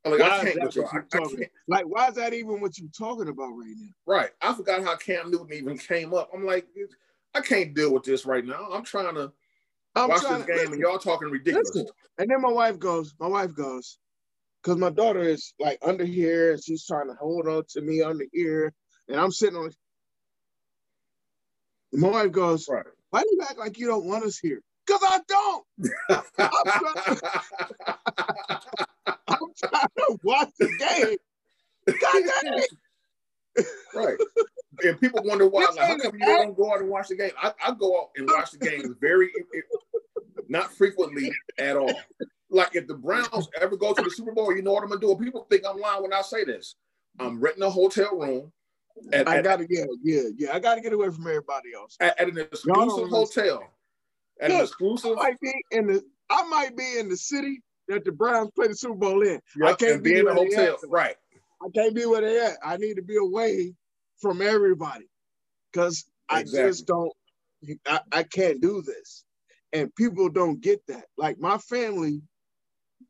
I'm 0.04 0.12
like, 0.12 0.20
why 0.20 0.40
I 0.40 0.44
can't, 0.44 0.78
I 0.78 1.08
can't. 1.12 1.52
Like, 1.68 1.86
why 1.86 2.08
is 2.08 2.16
that 2.16 2.34
even 2.34 2.60
what 2.60 2.78
you're 2.80 2.90
talking 2.98 3.28
about 3.28 3.50
right 3.50 3.76
now? 3.78 3.90
Right. 4.08 4.30
I 4.42 4.54
forgot 4.54 4.84
how 4.84 4.96
Cam 4.96 5.30
Newton 5.30 5.54
even 5.54 5.78
came 5.78 6.14
up. 6.14 6.32
I'm 6.34 6.44
like, 6.44 6.68
I 7.36 7.42
can't 7.42 7.76
deal 7.76 7.94
with 7.94 8.04
this 8.04 8.26
right 8.26 8.44
now. 8.44 8.70
I'm 8.72 8.84
trying 8.84 9.14
to 9.16 9.32
I'm 9.96 10.10
watch 10.10 10.22
this 10.22 10.30
game 10.30 10.46
listen, 10.48 10.74
and 10.74 10.82
y'all 10.82 10.98
talking 10.98 11.30
ridiculous. 11.30 11.72
Listen. 11.74 11.88
And 12.18 12.30
then 12.30 12.42
my 12.42 12.52
wife 12.52 12.80
goes, 12.80 13.14
my 13.20 13.28
wife 13.28 13.54
goes, 13.54 13.98
because 14.62 14.78
my 14.78 14.90
daughter 14.90 15.22
is 15.22 15.54
like 15.60 15.80
under 15.82 16.06
here 16.06 16.54
and 16.54 16.64
she's 16.64 16.86
trying 16.86 17.08
to 17.08 17.16
hold 17.16 17.48
on 17.48 17.64
to 17.70 17.82
me 17.82 18.02
under 18.02 18.26
here. 18.32 18.74
And 19.08 19.20
I'm 19.20 19.32
sitting 19.32 19.58
on 19.58 19.72
my 21.94 22.10
wife 22.10 22.32
goes, 22.32 22.68
right. 22.70 22.86
Why 23.10 23.22
do 23.22 23.28
you 23.32 23.42
act 23.42 23.60
like 23.60 23.78
you 23.78 23.88
don't 23.88 24.06
want 24.06 24.24
us 24.24 24.38
here? 24.38 24.62
Because 24.88 25.02
I 25.04 25.20
don't. 25.28 25.66
I'm, 26.10 26.24
trying 26.66 27.16
to, 27.18 27.98
I'm 29.28 29.40
trying 29.58 29.88
to 29.98 30.20
watch 30.24 30.50
the 30.58 30.68
game. 30.80 31.18
God 32.02 32.24
damn 32.44 32.54
it. 32.54 32.70
Right. 33.94 34.18
And 34.84 35.00
people 35.00 35.22
wonder 35.24 35.48
why, 35.48 35.66
like, 35.76 35.80
how 35.80 35.98
come 35.98 36.14
you 36.14 36.26
don't 36.26 36.58
go 36.58 36.74
out 36.74 36.80
and 36.80 36.90
watch 36.90 37.10
the 37.10 37.16
game? 37.16 37.32
I, 37.42 37.52
I 37.66 37.74
go 37.74 38.02
out 38.02 38.10
and 38.16 38.28
watch 38.30 38.52
the 38.52 38.58
game 38.58 38.96
very 39.00 39.30
not 40.52 40.74
frequently 40.74 41.32
at 41.58 41.78
all. 41.78 41.94
Like 42.50 42.76
if 42.76 42.86
the 42.86 42.96
Browns 42.96 43.48
ever 43.60 43.78
go 43.78 43.94
to 43.94 44.02
the 44.02 44.10
Super 44.10 44.34
Bowl, 44.34 44.54
you 44.54 44.62
know 44.62 44.74
what 44.74 44.84
I'm 44.84 44.90
gonna 44.90 45.00
do. 45.00 45.16
People 45.16 45.48
think 45.50 45.64
I'm 45.68 45.80
lying 45.80 46.04
when 46.04 46.14
I 46.14 46.22
say 46.22 46.44
this. 46.44 46.76
I'm 47.20 47.40
renting 47.40 47.64
a 47.64 47.70
hotel 47.70 48.18
room. 48.18 48.52
At, 49.14 49.28
I 49.28 49.42
gotta 49.42 49.66
get 49.66 49.88
yeah, 50.04 50.24
yeah. 50.36 50.50
I 50.54 50.60
gotta 50.60 50.82
get 50.82 50.92
away 50.92 51.10
from 51.10 51.26
everybody 51.26 51.70
else. 51.74 51.96
At, 52.02 52.20
at 52.20 52.28
an 52.28 52.38
exclusive 52.38 53.10
hotel. 53.10 53.64
At 54.42 54.50
Look, 54.50 54.60
an 54.60 54.66
exclusive. 54.66 55.12
I 55.18 55.30
might 55.30 55.40
be 55.40 55.54
in 55.72 55.88
the. 55.88 56.04
I 56.30 56.44
might 56.48 56.76
be 56.76 57.00
in 57.00 57.08
the 57.08 57.18
city 57.18 57.62
that 57.88 58.04
the 58.04 58.12
Browns 58.12 58.52
play 58.54 58.68
the 58.68 58.76
Super 58.76 58.96
Bowl 58.96 59.22
in. 59.22 59.40
Yep, 59.56 59.70
I 59.70 59.74
can't 59.74 60.04
be, 60.04 60.14
be 60.14 60.20
in 60.20 60.26
the 60.26 60.34
hotel. 60.34 60.78
Right. 60.90 61.16
I 61.64 61.70
can't 61.74 61.96
be 61.96 62.06
where 62.06 62.22
they 62.22 62.40
at. 62.40 62.58
I 62.64 62.78
need 62.78 62.96
to 62.96 63.02
be 63.02 63.18
away 63.18 63.74
from 64.22 64.42
everybody 64.42 65.10
because 65.72 66.06
exactly. 66.32 66.60
I 66.60 66.68
just 66.68 66.88
don't. 66.88 67.12
I, 67.88 68.00
I 68.12 68.24
can't 68.24 68.62
do 68.62 68.82
this, 68.82 69.24
and 69.74 69.94
people 69.96 70.30
don't 70.30 70.62
get 70.62 70.86
that. 70.88 71.06
Like 71.18 71.40
my 71.40 71.58
family, 71.58 72.22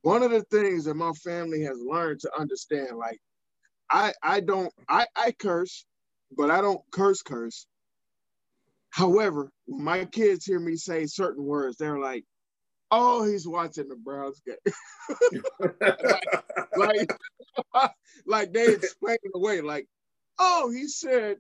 one 0.02 0.24
of 0.24 0.32
the 0.32 0.42
things 0.44 0.86
that 0.86 0.96
my 0.96 1.12
family 1.24 1.62
has 1.64 1.80
learned 1.80 2.20
to 2.22 2.32
understand, 2.40 2.98
like 2.98 3.20
I 3.90 4.14
I 4.24 4.40
don't 4.40 4.74
I 4.90 5.06
I 5.16 5.32
curse, 5.32 5.86
but 6.36 6.52
I 6.52 6.62
don't 6.62 6.82
curse 6.92 7.22
curse. 7.22 7.66
However, 8.90 9.52
when 9.66 9.84
my 9.84 10.06
kids 10.06 10.46
hear 10.46 10.60
me 10.60 10.76
say 10.76 11.06
certain 11.06 11.46
words, 11.46 11.78
they're 11.78 12.00
like, 12.00 12.26
"Oh, 12.92 13.24
he's 13.24 13.48
watching 13.48 13.88
the 13.88 13.96
Browns 13.96 14.42
game." 14.46 14.56
like, 16.76 17.12
like, 17.74 17.92
like 18.26 18.54
they 18.54 18.74
explain 18.74 19.18
it 19.24 19.32
away. 19.34 19.62
Like, 19.62 19.88
oh, 20.40 20.72
he 20.72 20.88
said, 20.88 21.38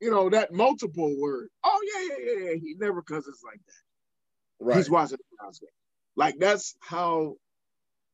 you 0.00 0.10
know, 0.10 0.30
that 0.30 0.52
multiple 0.52 1.14
word. 1.18 1.48
Oh 1.64 1.80
yeah, 1.94 2.16
yeah, 2.16 2.32
yeah, 2.32 2.50
yeah. 2.50 2.56
He 2.56 2.74
never 2.78 3.02
cusses 3.02 3.40
like 3.44 3.60
that. 3.66 4.64
Right. 4.64 4.76
He's 4.76 4.90
watching 4.90 5.18
the 5.18 5.36
Browns 5.38 5.58
game. 5.58 5.68
Like 6.16 6.38
that's 6.38 6.74
how. 6.80 7.34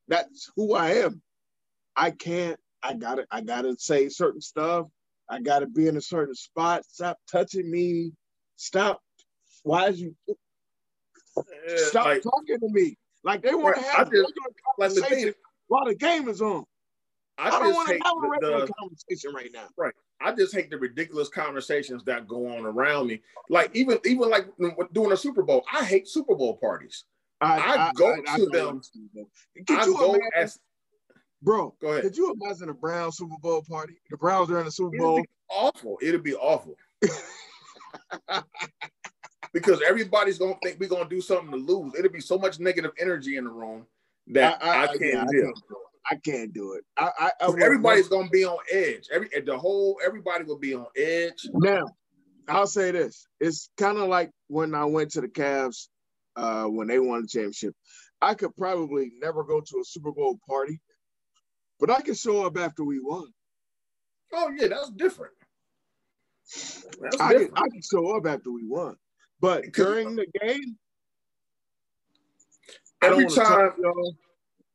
That's 0.09 0.51
who 0.57 0.75
I 0.75 0.91
am. 0.97 1.23
I 1.97 2.11
can't. 2.11 2.61
I 2.83 2.95
gotta. 2.95 3.27
I 3.31 3.41
gotta 3.41 3.77
say 3.79 4.09
certain 4.09 4.41
stuff. 4.41 4.87
I 5.29 5.41
gotta 5.41 5.67
be 5.67 5.89
in 5.89 5.97
a 5.97 6.03
certain 6.03 6.35
spot. 6.35 6.85
Stop 6.85 7.19
touching 7.31 7.71
me 7.71 8.13
Stop. 8.57 9.01
Why 9.63 9.89
is 9.89 10.01
you 10.01 10.15
stop 11.77 12.07
like, 12.07 12.23
talking 12.23 12.61
to 12.61 12.69
me? 12.71 12.97
Like 13.25 13.43
they 13.43 13.55
want 13.55 13.77
to 13.77 13.83
have 13.83 14.11
just, 14.11 14.31
a 14.31 14.79
conversation 14.79 15.03
like 15.03 15.11
the 15.11 15.23
thing, 15.25 15.35
while 15.69 15.85
the 15.87 15.95
game 15.95 16.29
is 16.29 16.43
on. 16.43 16.65
I, 17.39 17.49
I 17.49 17.51
don't 17.51 17.75
want 17.75 17.89
to 17.89 17.95
have 17.95 18.13
a 18.23 18.29
regular 18.29 18.67
the, 18.67 18.73
conversation 18.79 19.33
right 19.35 19.51
now. 19.53 19.67
Right. 19.77 19.95
I 20.25 20.33
just 20.33 20.55
hate 20.55 20.71
the 20.71 20.79
ridiculous 20.79 21.29
conversations 21.29 22.03
that 22.05 22.27
go 22.27 22.47
on 22.57 22.65
around 22.65 23.09
me. 23.09 23.21
Like 23.51 23.71
even 23.75 23.99
even 24.07 24.31
like 24.31 24.47
doing 24.93 25.13
a 25.13 25.17
Super 25.17 25.43
Bowl. 25.43 25.65
I 25.73 25.85
hate 25.85 26.09
Super 26.09 26.35
Bowl 26.35 26.57
parties. 26.57 27.05
I, 27.41 27.59
I, 27.59 27.89
I 27.89 27.93
go 27.93 28.17
I, 28.27 28.39
to 28.39 28.47
them. 28.47 28.81
Could 29.67 29.79
I 29.79 29.85
go 29.85 30.15
imagine, 30.15 30.31
as 30.35 30.59
bro. 31.43 31.75
Go 31.81 31.89
ahead. 31.89 32.05
Could 32.05 32.17
you 32.17 32.35
imagine 32.41 32.71
a 32.71 32.75
Brown 32.75 33.13
Super 33.13 33.37
Bowl 33.41 33.63
party? 33.69 33.95
The 34.11 34.17
Browns 34.17 34.51
are 34.51 34.59
in 34.59 34.65
the 34.65 34.73
Super 34.73 34.97
Bowl. 34.97 35.19
It'd 35.19 35.29
awful. 35.51 35.99
It'd 36.01 36.23
be 36.23 36.35
awful. 36.35 36.75
because 39.53 39.81
everybody's 39.87 40.39
gonna 40.39 40.57
think 40.63 40.81
we're 40.81 40.89
gonna 40.89 41.09
do 41.09 41.21
something 41.21 41.51
to 41.51 41.57
lose. 41.57 41.95
It'll 41.99 42.11
be 42.11 42.21
so 42.21 42.39
much 42.39 42.61
negative 42.61 42.93
energy 42.99 43.37
in 43.37 43.45
the 43.45 43.51
room 43.51 43.87
that 44.29 44.63
I, 44.65 44.69
I, 44.69 44.83
I 44.85 44.87
can't 44.87 45.01
yeah, 45.03 45.25
do. 45.31 45.55
I 46.11 46.17
can't 46.17 46.53
do 46.53 46.75
it. 46.75 46.85
I, 46.97 47.31
I, 47.41 47.53
everybody's 47.61 48.09
gonna 48.09 48.29
be 48.29 48.45
on 48.45 48.59
edge. 48.71 49.09
Every 49.13 49.29
the 49.45 49.57
whole 49.57 49.99
everybody 50.05 50.45
will 50.45 50.59
be 50.59 50.75
on 50.75 50.87
edge. 50.97 51.49
Now, 51.53 51.85
I'll 52.49 52.67
say 52.67 52.91
this: 52.91 53.27
it's 53.41 53.71
kind 53.79 53.99
of 53.99 54.09
like 54.09 54.31
when 54.49 54.75
I 54.75 54.85
went 54.85 55.13
to 55.13 55.23
the 55.23 55.29
Cavs 55.29 55.89
uh, 56.37 56.65
when 56.65 56.89
they 56.89 56.99
won 56.99 57.23
the 57.23 57.29
championship. 57.29 57.75
I 58.21 58.35
could 58.35 58.57
probably 58.57 59.13
never 59.21 59.45
go 59.45 59.61
to 59.61 59.79
a 59.81 59.85
Super 59.85 60.13
Bowl 60.13 60.39
party, 60.49 60.81
but 61.81 61.91
I 61.91 62.01
could 62.01 62.17
show 62.17 62.47
up 62.47 62.57
after 62.59 62.85
we 62.85 63.01
won. 63.01 63.27
Oh 64.33 64.51
yeah, 64.57 64.69
that's 64.69 64.91
different. 64.91 65.33
I 67.21 67.35
can, 67.35 67.51
I 67.57 67.69
can 67.69 67.83
show 67.83 68.17
up 68.17 68.27
after 68.27 68.51
we 68.51 68.67
won, 68.67 68.97
but 69.41 69.73
during 69.73 70.17
the 70.17 70.27
game, 70.43 70.77
every 73.03 73.27
time, 73.27 73.73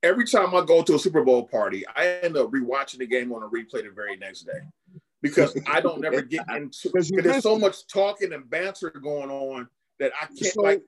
every 0.04 0.26
time 0.26 0.56
I 0.56 0.64
go 0.66 0.82
to 0.84 0.96
a 0.96 1.00
Super 1.00 1.24
Bowl 1.24 1.48
party, 1.48 1.86
I 1.96 2.08
end 2.24 2.38
up 2.38 2.52
rewatching 2.52 3.00
the 3.00 3.08
game 3.08 3.32
on 3.32 3.44
a 3.44 3.48
replay 3.48 3.84
the 3.84 3.92
very 3.94 4.18
next 4.18 4.44
day 4.44 4.60
because 5.22 5.58
I 5.68 5.82
don't 5.82 6.02
never 6.02 6.22
get 6.22 6.46
into. 6.56 6.90
because 6.92 7.10
There's 7.10 7.44
so 7.44 7.58
much 7.58 7.88
talking 7.88 8.34
and 8.34 8.50
banter 8.50 8.90
going 8.90 9.30
on 9.30 9.68
that 10.00 10.12
I 10.20 10.26
can't 10.28 10.54
so, 10.54 10.62
like. 10.62 10.84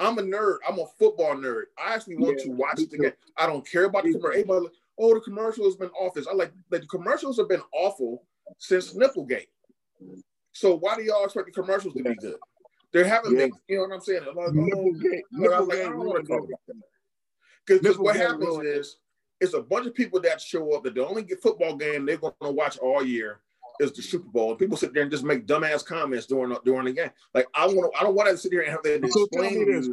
I'm 0.00 0.18
a 0.18 0.22
nerd. 0.22 0.56
I'm 0.68 0.80
a 0.80 0.86
football 0.98 1.36
nerd. 1.36 1.64
I 1.78 1.94
actually 1.94 2.16
want 2.16 2.38
yeah, 2.38 2.46
to 2.46 2.50
watch 2.52 2.76
the 2.90 2.98
game. 2.98 3.12
I 3.36 3.46
don't 3.46 3.64
care 3.64 3.84
about 3.84 4.02
the 4.02 4.14
commercial. 4.14 4.68
oh, 4.98 5.14
the 5.14 5.20
commercial 5.20 5.64
has 5.64 5.76
been 5.76 5.90
awful. 5.90 6.22
I 6.28 6.34
like, 6.34 6.52
like 6.72 6.80
the 6.80 6.86
commercials 6.88 7.36
have 7.38 7.48
been 7.48 7.62
awful 7.72 8.24
since 8.58 8.94
Nipplegate. 8.94 9.46
So 10.52 10.76
why 10.76 10.96
do 10.96 11.02
y'all 11.02 11.24
expect 11.24 11.46
the 11.46 11.52
commercials 11.52 11.94
to 11.94 12.02
be 12.02 12.16
good? 12.16 12.34
There 12.92 13.04
haven't 13.04 13.32
yeah. 13.32 13.46
been, 13.46 13.52
you 13.68 13.76
know 13.76 13.82
what 13.82 13.94
I'm 13.94 14.00
saying? 14.00 14.22
Because 17.66 17.98
what 17.98 18.16
happens 18.16 18.64
is 18.64 18.96
it's 19.40 19.54
a 19.54 19.62
bunch 19.62 19.86
of 19.86 19.94
people 19.94 20.20
that 20.20 20.40
show 20.40 20.74
up 20.74 20.84
that 20.84 20.94
the 20.94 21.06
only 21.06 21.26
football 21.42 21.76
game 21.76 22.06
they're 22.06 22.16
going 22.16 22.32
to 22.42 22.50
watch 22.50 22.78
all 22.78 23.04
year 23.04 23.40
is 23.80 23.92
the 23.92 24.02
Super 24.02 24.28
Bowl. 24.28 24.50
And 24.50 24.58
people 24.58 24.76
sit 24.76 24.94
there 24.94 25.02
and 25.02 25.10
just 25.10 25.24
make 25.24 25.46
dumbass 25.46 25.84
comments 25.84 26.26
during 26.26 26.56
during 26.64 26.86
the 26.86 26.92
game. 26.92 27.10
Like 27.34 27.46
I 27.54 27.66
want 27.66 27.92
to, 27.92 27.98
I 27.98 28.02
don't 28.02 28.14
want 28.14 28.28
to 28.30 28.36
sit 28.36 28.52
here 28.52 28.62
and 28.62 28.70
have 28.70 28.82
them 28.82 29.10
so 29.10 29.24
explain 29.24 29.70
this, 29.70 29.88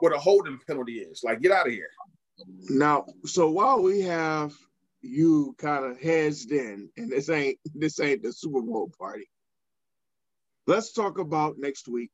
what 0.00 0.14
a 0.14 0.18
holding 0.18 0.58
penalty 0.66 0.98
is. 0.98 1.22
Like 1.24 1.40
get 1.40 1.52
out 1.52 1.66
of 1.66 1.72
here. 1.72 1.90
Now, 2.68 3.06
so 3.24 3.50
while 3.50 3.82
we 3.82 4.00
have 4.02 4.54
you 5.02 5.54
kind 5.58 5.84
of 5.84 6.00
hedged 6.00 6.50
in, 6.52 6.90
and 6.96 7.10
this 7.10 7.28
ain't 7.28 7.58
this 7.74 8.00
ain't 8.00 8.22
the 8.22 8.32
Super 8.32 8.60
Bowl 8.60 8.92
party. 8.98 9.28
Let's 10.66 10.92
talk 10.92 11.18
about 11.18 11.58
next 11.58 11.86
week. 11.88 12.10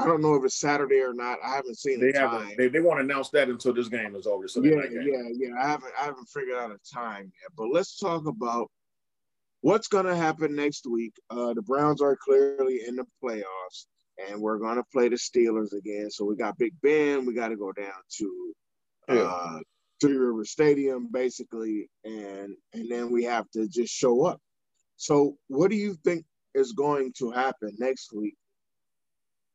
I 0.00 0.06
don't 0.06 0.22
know 0.22 0.34
if 0.34 0.44
it's 0.44 0.60
Saturday 0.60 1.00
or 1.00 1.12
not. 1.12 1.38
I 1.44 1.56
haven't 1.56 1.76
seen 1.76 2.00
they 2.00 2.12
the 2.12 2.18
time. 2.18 2.54
They, 2.56 2.68
they 2.68 2.80
won't 2.80 3.00
announce 3.00 3.30
that 3.30 3.48
until 3.48 3.74
this 3.74 3.88
game 3.88 4.14
is 4.14 4.26
over. 4.26 4.46
So 4.46 4.62
yeah, 4.62 4.82
yeah, 4.90 5.28
yeah. 5.32 5.50
I 5.60 5.66
haven't 5.66 5.92
I 6.00 6.04
haven't 6.04 6.28
figured 6.28 6.56
out 6.56 6.70
a 6.70 6.78
time 6.94 7.32
yet. 7.42 7.50
But 7.56 7.68
let's 7.72 7.98
talk 7.98 8.26
about 8.26 8.70
what's 9.60 9.88
going 9.88 10.06
to 10.06 10.14
happen 10.14 10.54
next 10.54 10.86
week. 10.86 11.14
Uh, 11.30 11.52
the 11.54 11.62
Browns 11.62 12.00
are 12.00 12.16
clearly 12.16 12.82
in 12.86 12.94
the 12.94 13.06
playoffs, 13.22 13.86
and 14.28 14.40
we're 14.40 14.58
going 14.58 14.76
to 14.76 14.84
play 14.92 15.08
the 15.08 15.16
Steelers 15.16 15.72
again. 15.72 16.10
So 16.10 16.24
we 16.24 16.36
got 16.36 16.58
Big 16.58 16.74
Ben. 16.80 17.26
We 17.26 17.34
got 17.34 17.48
to 17.48 17.56
go 17.56 17.72
down 17.72 17.92
to 18.18 18.54
uh, 19.08 19.14
yeah. 19.14 19.58
Three 20.00 20.16
River 20.16 20.44
Stadium, 20.44 21.08
basically, 21.10 21.90
and 22.04 22.54
and 22.72 22.88
then 22.88 23.10
we 23.10 23.24
have 23.24 23.50
to 23.52 23.66
just 23.66 23.92
show 23.92 24.26
up. 24.26 24.40
So, 24.96 25.36
what 25.48 25.70
do 25.70 25.76
you 25.76 25.96
think 26.04 26.24
is 26.54 26.72
going 26.72 27.12
to 27.18 27.30
happen 27.30 27.74
next 27.78 28.12
week 28.12 28.36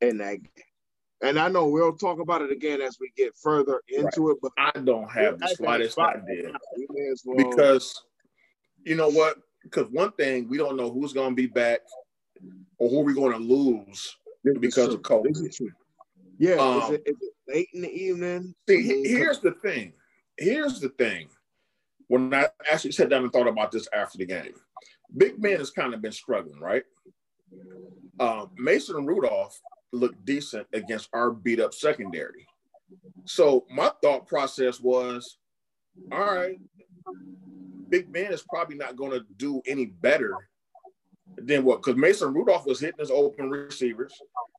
in 0.10 0.18
that 0.20 0.42
game. 0.42 0.66
And 1.24 1.40
I 1.40 1.48
know 1.48 1.68
we'll 1.68 1.96
talk 1.96 2.20
about 2.20 2.42
it 2.42 2.52
again 2.52 2.82
as 2.82 2.98
we 3.00 3.12
get 3.16 3.36
further 3.38 3.82
into 3.88 4.28
right. 4.28 4.32
it, 4.34 4.38
but 4.42 4.52
I 4.58 4.72
don't 4.80 5.10
have 5.10 5.40
the 5.40 5.48
slightest 5.56 5.98
idea 5.98 6.52
well. 7.24 7.38
because 7.38 8.04
you 8.84 8.96
know 8.96 9.10
what? 9.10 9.38
Because 9.64 9.88
one 9.90 10.12
thing 10.12 10.50
we 10.50 10.58
don't 10.58 10.76
know 10.76 10.92
who's 10.92 11.14
going 11.14 11.30
to 11.30 11.36
be 11.36 11.48
back 11.48 11.80
or 12.78 12.90
who 12.90 13.00
we're 13.00 13.14
going 13.14 13.32
to 13.32 13.38
lose 13.38 14.18
this 14.44 14.58
because 14.58 14.94
of 14.94 15.02
COVID. 15.02 15.62
Yeah, 16.38 16.56
um, 16.56 16.82
is, 16.82 16.90
it, 16.90 17.04
is, 17.06 17.16
it 17.22 17.34
late 17.48 17.70
in 17.74 17.82
the 17.84 17.92
evening? 17.92 18.54
See, 18.68 19.04
here's 19.08 19.40
the 19.40 19.52
thing. 19.52 19.94
Here's 20.38 20.82
the 20.82 20.90
thing. 20.90 21.30
When 22.08 22.34
I 22.34 22.50
actually 22.70 22.92
sat 22.92 23.10
down 23.10 23.24
and 23.24 23.32
thought 23.32 23.48
about 23.48 23.72
this 23.72 23.88
after 23.94 24.18
the 24.18 24.26
game, 24.26 24.54
Big 25.16 25.40
Man 25.40 25.58
has 25.58 25.72
kind 25.72 25.94
of 25.94 26.02
been 26.02 26.12
struggling, 26.12 26.60
right? 26.60 26.84
Um, 28.20 28.52
Mason 28.58 29.06
Rudolph 29.06 29.60
looked 29.94 30.26
decent 30.26 30.68
against 30.74 31.10
our 31.14 31.32
beat 31.32 31.60
up 31.60 31.74
secondary. 31.74 32.46
So 33.26 33.66
my 33.70 33.92
thought 34.02 34.28
process 34.28 34.80
was, 34.80 35.38
all 36.12 36.20
right, 36.20 36.58
Big 37.90 38.12
Ben 38.12 38.34
is 38.34 38.44
probably 38.50 38.76
not 38.76 38.96
going 38.96 39.12
to 39.12 39.26
do 39.38 39.62
any 39.68 39.86
better 39.86 40.36
than 41.38 41.64
what? 41.64 41.82
Because 41.82 41.98
Mason 41.98 42.34
Rudolph 42.34 42.66
was 42.66 42.80
hitting 42.80 43.00
his 43.00 43.12
open 43.12 43.50
receivers. 43.50 44.14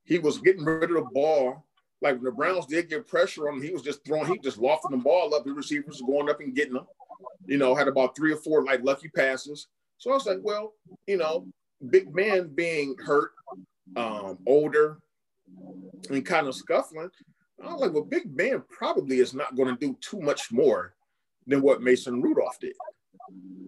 He 0.05 0.19
was 0.19 0.39
getting 0.39 0.65
rid 0.65 0.91
of 0.91 0.97
the 0.97 1.09
ball. 1.13 1.67
Like 2.01 2.17
when 2.17 2.25
the 2.25 2.33
Browns 2.33 2.67
did 2.67 2.89
get 2.89 3.07
pressure 3.07 3.49
on 3.49 3.57
him, 3.57 3.63
he 3.63 3.71
was 3.71 3.83
just 3.83 4.05
throwing, 4.05 4.27
he 4.27 4.39
just 4.39 4.59
lofting 4.59 4.91
the 4.91 5.03
ball 5.03 5.35
up. 5.35 5.45
The 5.45 5.53
receivers 5.53 6.03
going 6.07 6.29
up 6.29 6.41
and 6.41 6.55
getting 6.55 6.75
them. 6.75 6.87
You 7.47 7.59
know, 7.59 7.75
had 7.75 7.89
about 7.89 8.17
three 8.17 8.33
or 8.33 8.37
four 8.37 8.65
like 8.65 8.83
lucky 8.83 9.09
passes. 9.09 9.69
So 9.99 10.11
I 10.11 10.15
was 10.15 10.27
like, 10.27 10.39
well, 10.43 10.75
you 11.07 11.17
know, 11.17 11.47
big 11.91 12.15
man 12.15 12.49
being 12.55 12.95
hurt, 13.05 13.33
um, 13.97 14.39
older, 14.47 14.99
and 16.11 16.27
kind 16.27 16.47
of 16.47 16.55
scuffling. 16.55 17.11
I 17.63 17.73
was 17.73 17.81
like, 17.81 17.93
well, 17.93 18.05
Big 18.05 18.35
Ben 18.37 18.63
probably 18.69 19.19
is 19.19 19.35
not 19.35 19.57
going 19.57 19.69
to 19.69 19.87
do 19.87 19.97
too 20.01 20.21
much 20.21 20.53
more 20.53 20.95
than 21.47 21.63
what 21.63 21.83
Mason 21.83 22.21
Rudolph 22.21 22.59
did. 22.61 22.75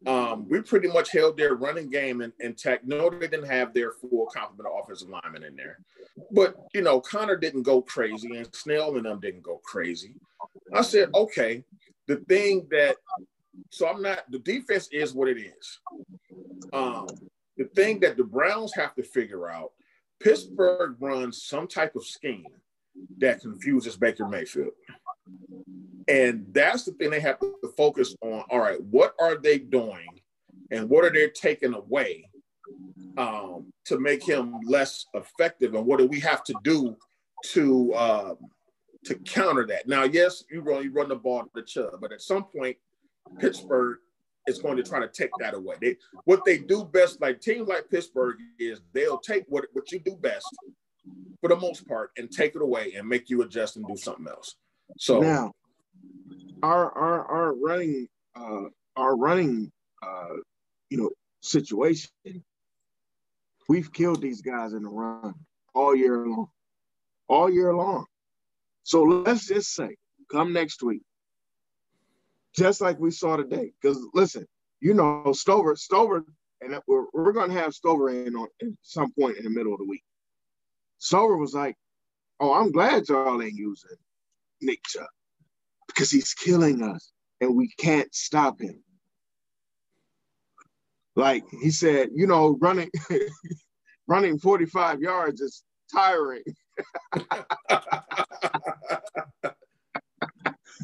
Um, 0.07 0.49
we 0.49 0.61
pretty 0.61 0.89
much 0.89 1.11
held 1.11 1.37
their 1.37 1.55
running 1.55 1.89
game 1.91 2.22
intact. 2.41 2.87
No, 2.87 3.11
they 3.11 3.27
didn't 3.27 3.49
have 3.49 3.72
their 3.72 3.93
full 3.93 4.27
complement 4.27 4.68
of 4.68 4.85
offensive 4.85 5.09
linemen 5.09 5.45
in 5.45 5.57
there. 5.57 5.79
But, 6.31 6.57
you 6.74 6.83
know, 6.83 7.01
Conner 7.01 7.37
didn't 7.37 7.62
go 7.62 7.83
crazy 7.83 8.37
and 8.37 8.55
Snell 8.55 8.97
and 8.97 9.07
them 9.07 9.20
didn't 9.20 9.43
go 9.43 9.61
crazy. 9.64 10.14
I 10.72 10.83
said, 10.83 11.11
okay, 11.14 11.64
the 12.07 12.16
thing 12.16 12.66
that, 12.70 12.97
so 13.70 13.89
I'm 13.89 14.03
not, 14.03 14.31
the 14.31 14.39
defense 14.39 14.89
is 14.93 15.14
what 15.14 15.29
it 15.29 15.39
is. 15.39 15.81
Um, 16.72 17.07
the 17.57 17.64
thing 17.64 18.01
that 18.01 18.16
the 18.16 18.24
Browns 18.24 18.74
have 18.74 18.95
to 18.97 19.03
figure 19.03 19.51
out, 19.51 19.72
Pittsburgh 20.21 20.97
runs 21.01 21.45
some 21.45 21.67
type 21.67 21.95
of 21.95 22.05
scheme 22.05 22.47
that 23.19 23.41
confuses 23.41 23.97
Baker 23.97 24.27
Mayfield. 24.27 24.73
And 26.09 26.47
that's 26.53 26.85
the 26.85 26.93
thing 26.93 27.11
they 27.11 27.21
have 27.21 27.41
to 27.41 27.55
focus 27.77 28.14
on. 28.23 28.45
All 28.51 28.61
right, 28.61 28.83
what 28.85 29.14
are 29.21 29.37
they 29.37 29.59
doing 29.59 30.07
and 30.71 30.89
what 30.89 31.05
are 31.05 31.12
they 31.12 31.29
taking 31.29 31.75
away 31.75 32.29
um, 33.17 33.73
to 33.87 33.99
make 33.99 34.23
him 34.23 34.61
less 34.64 35.07
effective? 35.14 35.75
And 35.75 35.85
what 35.85 35.99
do 35.99 36.07
we 36.07 36.21
have 36.21 36.45
to 36.45 36.55
do 36.62 36.97
to 37.47 37.93
uh, 37.95 38.35
to 39.05 39.14
counter 39.17 39.67
that? 39.67 39.89
Now, 39.89 40.05
yes, 40.05 40.45
you 40.51 40.61
run, 40.61 40.85
you 40.85 40.93
run 40.93 41.09
the 41.09 41.17
ball 41.17 41.43
to 41.43 41.51
the 41.55 41.62
Chubb, 41.62 42.01
but 42.01 42.12
at 42.12 42.23
some 42.23 42.45
point, 42.45 42.77
Pittsburgh 43.39 43.99
is 44.47 44.59
going 44.59 44.76
to 44.76 44.82
try 44.82 45.01
to 45.01 45.09
take 45.09 45.30
that 45.40 45.55
away. 45.55 45.74
They, 45.80 45.97
what 46.24 46.44
they 46.44 46.59
do 46.59 46.84
best, 46.84 47.20
like 47.20 47.40
teams 47.40 47.68
like 47.68 47.90
Pittsburgh, 47.90 48.36
is 48.59 48.80
they'll 48.92 49.18
take 49.18 49.44
what, 49.49 49.64
what 49.72 49.90
you 49.92 49.99
do 49.99 50.16
best 50.16 50.47
for 51.40 51.49
the 51.49 51.57
most 51.57 51.86
part 51.86 52.11
and 52.16 52.30
take 52.30 52.55
it 52.55 52.62
away 52.62 52.92
and 52.97 53.09
make 53.09 53.30
you 53.30 53.42
adjust 53.42 53.76
and 53.76 53.86
do 53.86 53.97
something 53.97 54.26
else. 54.28 54.57
So 54.99 55.20
now 55.20 55.53
our 56.62 56.90
our 56.92 57.24
our 57.26 57.55
running 57.55 58.09
uh 58.34 58.64
our 58.97 59.16
running 59.16 59.70
uh 60.03 60.34
you 60.90 60.99
know 60.99 61.11
situation 61.40 62.11
we've 63.68 63.92
killed 63.92 64.20
these 64.20 64.42
guys 64.42 64.72
in 64.72 64.82
the 64.82 64.88
run 64.88 65.34
all 65.74 65.94
year 65.94 66.26
long 66.26 66.49
all 67.28 67.51
year 67.51 67.74
long 67.74 68.07
so 68.82 69.03
let's 69.03 69.47
just 69.47 69.74
say 69.74 69.97
come 70.30 70.53
next 70.53 70.82
week 70.82 71.03
just 72.57 72.81
like 72.81 72.99
we 72.99 73.11
saw 73.11 73.37
today 73.37 73.73
because 73.81 73.99
listen 74.15 74.47
you 74.81 74.95
know 74.95 75.33
stover 75.33 75.77
stover 75.77 76.25
and 76.61 76.79
we're, 76.87 77.05
we're 77.13 77.33
going 77.33 77.51
to 77.51 77.59
have 77.59 77.75
stover 77.75 78.09
in 78.09 78.35
on 78.35 78.49
at 78.63 78.69
some 78.83 79.13
point 79.19 79.37
in 79.37 79.45
the 79.45 79.51
middle 79.51 79.73
of 79.73 79.79
the 79.79 79.87
week 79.87 80.03
stover 80.99 81.37
was 81.37 81.55
like 81.55 81.77
oh 82.41 82.53
i'm 82.55 82.73
glad 82.73 83.09
y'all 83.09 83.43
ain't 83.43 83.55
using 83.55 83.91
nick 84.61 84.83
chubb 84.85 85.07
because 85.97 86.11
he's 86.11 86.35
killing 86.35 86.83
us 86.83 87.13
and 87.41 87.57
we 87.57 87.69
can't 87.79 88.15
stop 88.15 88.61
him. 88.61 88.83
Like 91.15 91.45
he 91.63 91.71
said, 91.71 92.11
you 92.15 92.27
know, 92.27 92.59
running 92.61 92.91
running 94.07 94.39
45 94.39 95.01
yards 95.01 95.41
is 95.41 95.65
tiring. 95.93 96.45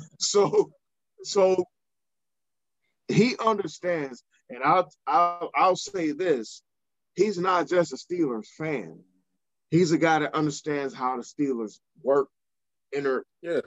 so 0.18 0.72
so 1.24 1.64
he 3.08 3.36
understands 3.44 4.22
and 4.48 4.62
I'll, 4.62 4.90
I'll 5.06 5.50
I'll 5.54 5.76
say 5.76 6.12
this 6.12 6.62
he's 7.14 7.38
not 7.38 7.68
just 7.68 7.92
a 7.92 7.96
Steelers 7.96 8.46
fan 8.58 9.00
he's 9.70 9.92
a 9.92 9.98
guy 9.98 10.20
that 10.20 10.34
understands 10.34 10.94
how 10.94 11.16
the 11.16 11.22
Steelers 11.22 11.78
work 12.02 12.28
inner 12.92 13.24
yeah 13.42 13.60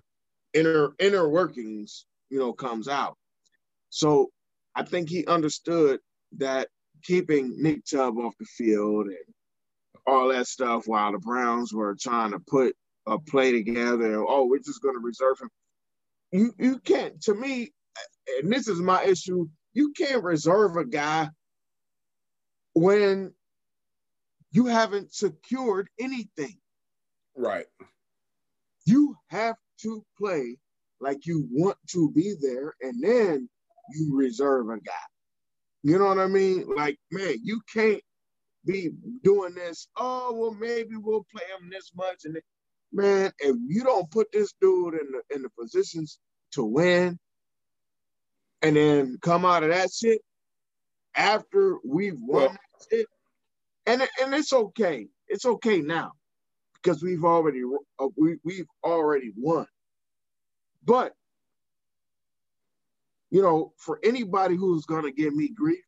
inner 0.55 0.93
inner 0.97 1.29
workings, 1.29 2.05
you 2.29 2.39
know, 2.39 2.53
comes 2.53 2.87
out. 2.87 3.17
So 3.89 4.31
I 4.73 4.83
think 4.83 5.09
he 5.09 5.27
understood 5.27 5.99
that 6.37 6.69
keeping 7.03 7.61
Nick 7.61 7.85
Chubb 7.85 8.17
off 8.17 8.33
the 8.39 8.45
field 8.45 9.07
and 9.07 9.17
all 10.07 10.29
that 10.29 10.47
stuff 10.47 10.87
while 10.87 11.11
the 11.11 11.19
Browns 11.19 11.73
were 11.73 11.95
trying 11.99 12.31
to 12.31 12.39
put 12.39 12.75
a 13.05 13.19
play 13.19 13.51
together. 13.51 14.23
Oh, 14.27 14.47
we're 14.47 14.59
just 14.59 14.81
going 14.81 14.95
to 14.95 15.05
reserve 15.05 15.39
him. 15.39 15.49
You 16.31 16.53
you 16.57 16.79
can't. 16.79 17.21
To 17.23 17.33
me, 17.33 17.71
and 18.41 18.51
this 18.51 18.67
is 18.67 18.79
my 18.79 19.03
issue. 19.03 19.47
You 19.73 19.93
can't 19.93 20.23
reserve 20.23 20.75
a 20.77 20.85
guy 20.85 21.29
when 22.73 23.33
you 24.51 24.65
haven't 24.67 25.13
secured 25.13 25.89
anything. 25.99 26.57
Right. 27.35 27.65
You 28.85 29.15
have 29.29 29.55
to 29.81 30.05
play 30.17 30.57
like 30.99 31.25
you 31.25 31.47
want 31.51 31.77
to 31.91 32.11
be 32.11 32.35
there, 32.39 32.73
and 32.81 33.03
then 33.03 33.49
you 33.93 34.15
reserve 34.15 34.69
a 34.69 34.79
guy. 34.79 34.93
You 35.83 35.99
know 35.99 36.05
what 36.05 36.19
I 36.19 36.27
mean? 36.27 36.65
Like, 36.75 36.97
man, 37.11 37.35
you 37.43 37.61
can't 37.71 38.01
be 38.65 38.89
doing 39.23 39.53
this. 39.53 39.87
Oh, 39.97 40.33
well, 40.33 40.53
maybe 40.53 40.95
we'll 40.95 41.25
play 41.31 41.43
him 41.59 41.69
this 41.69 41.91
much. 41.95 42.21
And 42.25 42.37
man, 42.95 43.31
if 43.39 43.55
you 43.67 43.83
don't 43.83 44.09
put 44.09 44.31
this 44.31 44.53
dude 44.61 44.95
in 44.95 45.11
the 45.11 45.35
in 45.35 45.41
the 45.41 45.49
positions 45.59 46.19
to 46.53 46.63
win, 46.63 47.19
and 48.61 48.75
then 48.75 49.17
come 49.21 49.45
out 49.45 49.63
of 49.63 49.69
that 49.69 49.91
shit 49.91 50.21
after 51.15 51.77
we've 51.85 52.19
won 52.19 52.43
well, 52.43 52.49
that 52.49 52.87
shit, 52.91 53.07
and 53.85 54.01
and 54.21 54.33
it's 54.33 54.53
okay. 54.53 55.07
It's 55.27 55.45
okay 55.45 55.81
now 55.81 56.13
because 56.75 57.03
we've 57.03 57.25
already 57.25 57.61
uh, 57.99 58.07
we, 58.15 58.37
we've 58.43 58.67
already 58.83 59.31
won. 59.35 59.67
But 60.85 61.13
you 63.31 63.41
know, 63.41 63.73
for 63.77 63.99
anybody 64.03 64.55
who's 64.55 64.85
gonna 64.85 65.11
give 65.11 65.35
me 65.35 65.49
grief, 65.49 65.83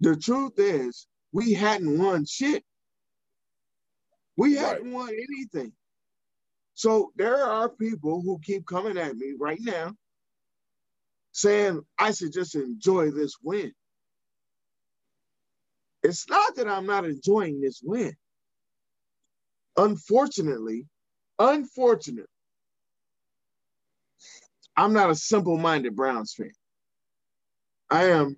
the 0.00 0.16
truth 0.16 0.54
is 0.58 1.06
we 1.32 1.52
hadn't 1.52 1.98
won 1.98 2.24
shit. 2.24 2.64
We 4.40 4.54
hadn't 4.54 4.90
won 4.90 5.10
anything. 5.10 5.70
So 6.72 7.12
there 7.14 7.44
are 7.44 7.68
people 7.68 8.22
who 8.22 8.40
keep 8.42 8.64
coming 8.64 8.96
at 8.96 9.14
me 9.14 9.34
right 9.38 9.58
now 9.60 9.92
saying 11.32 11.82
I 11.98 12.12
should 12.12 12.32
just 12.32 12.54
enjoy 12.54 13.10
this 13.10 13.34
win. 13.42 13.70
It's 16.02 16.26
not 16.30 16.56
that 16.56 16.68
I'm 16.68 16.86
not 16.86 17.04
enjoying 17.04 17.60
this 17.60 17.82
win. 17.84 18.14
Unfortunately, 19.76 20.86
unfortunately, 21.38 22.24
I'm 24.74 24.94
not 24.94 25.10
a 25.10 25.16
simple-minded 25.16 25.94
Browns 25.94 26.32
fan. 26.32 26.52
I 27.90 28.04
am 28.04 28.36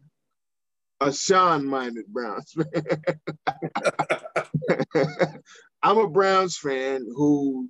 a 1.01 1.13
Sean-minded 1.13 2.07
Browns 2.09 2.57
fan. 2.57 2.83
I'm 5.83 5.99
a 5.99 6.09
Browns 6.09 6.57
fan 6.57 7.07
who 7.15 7.69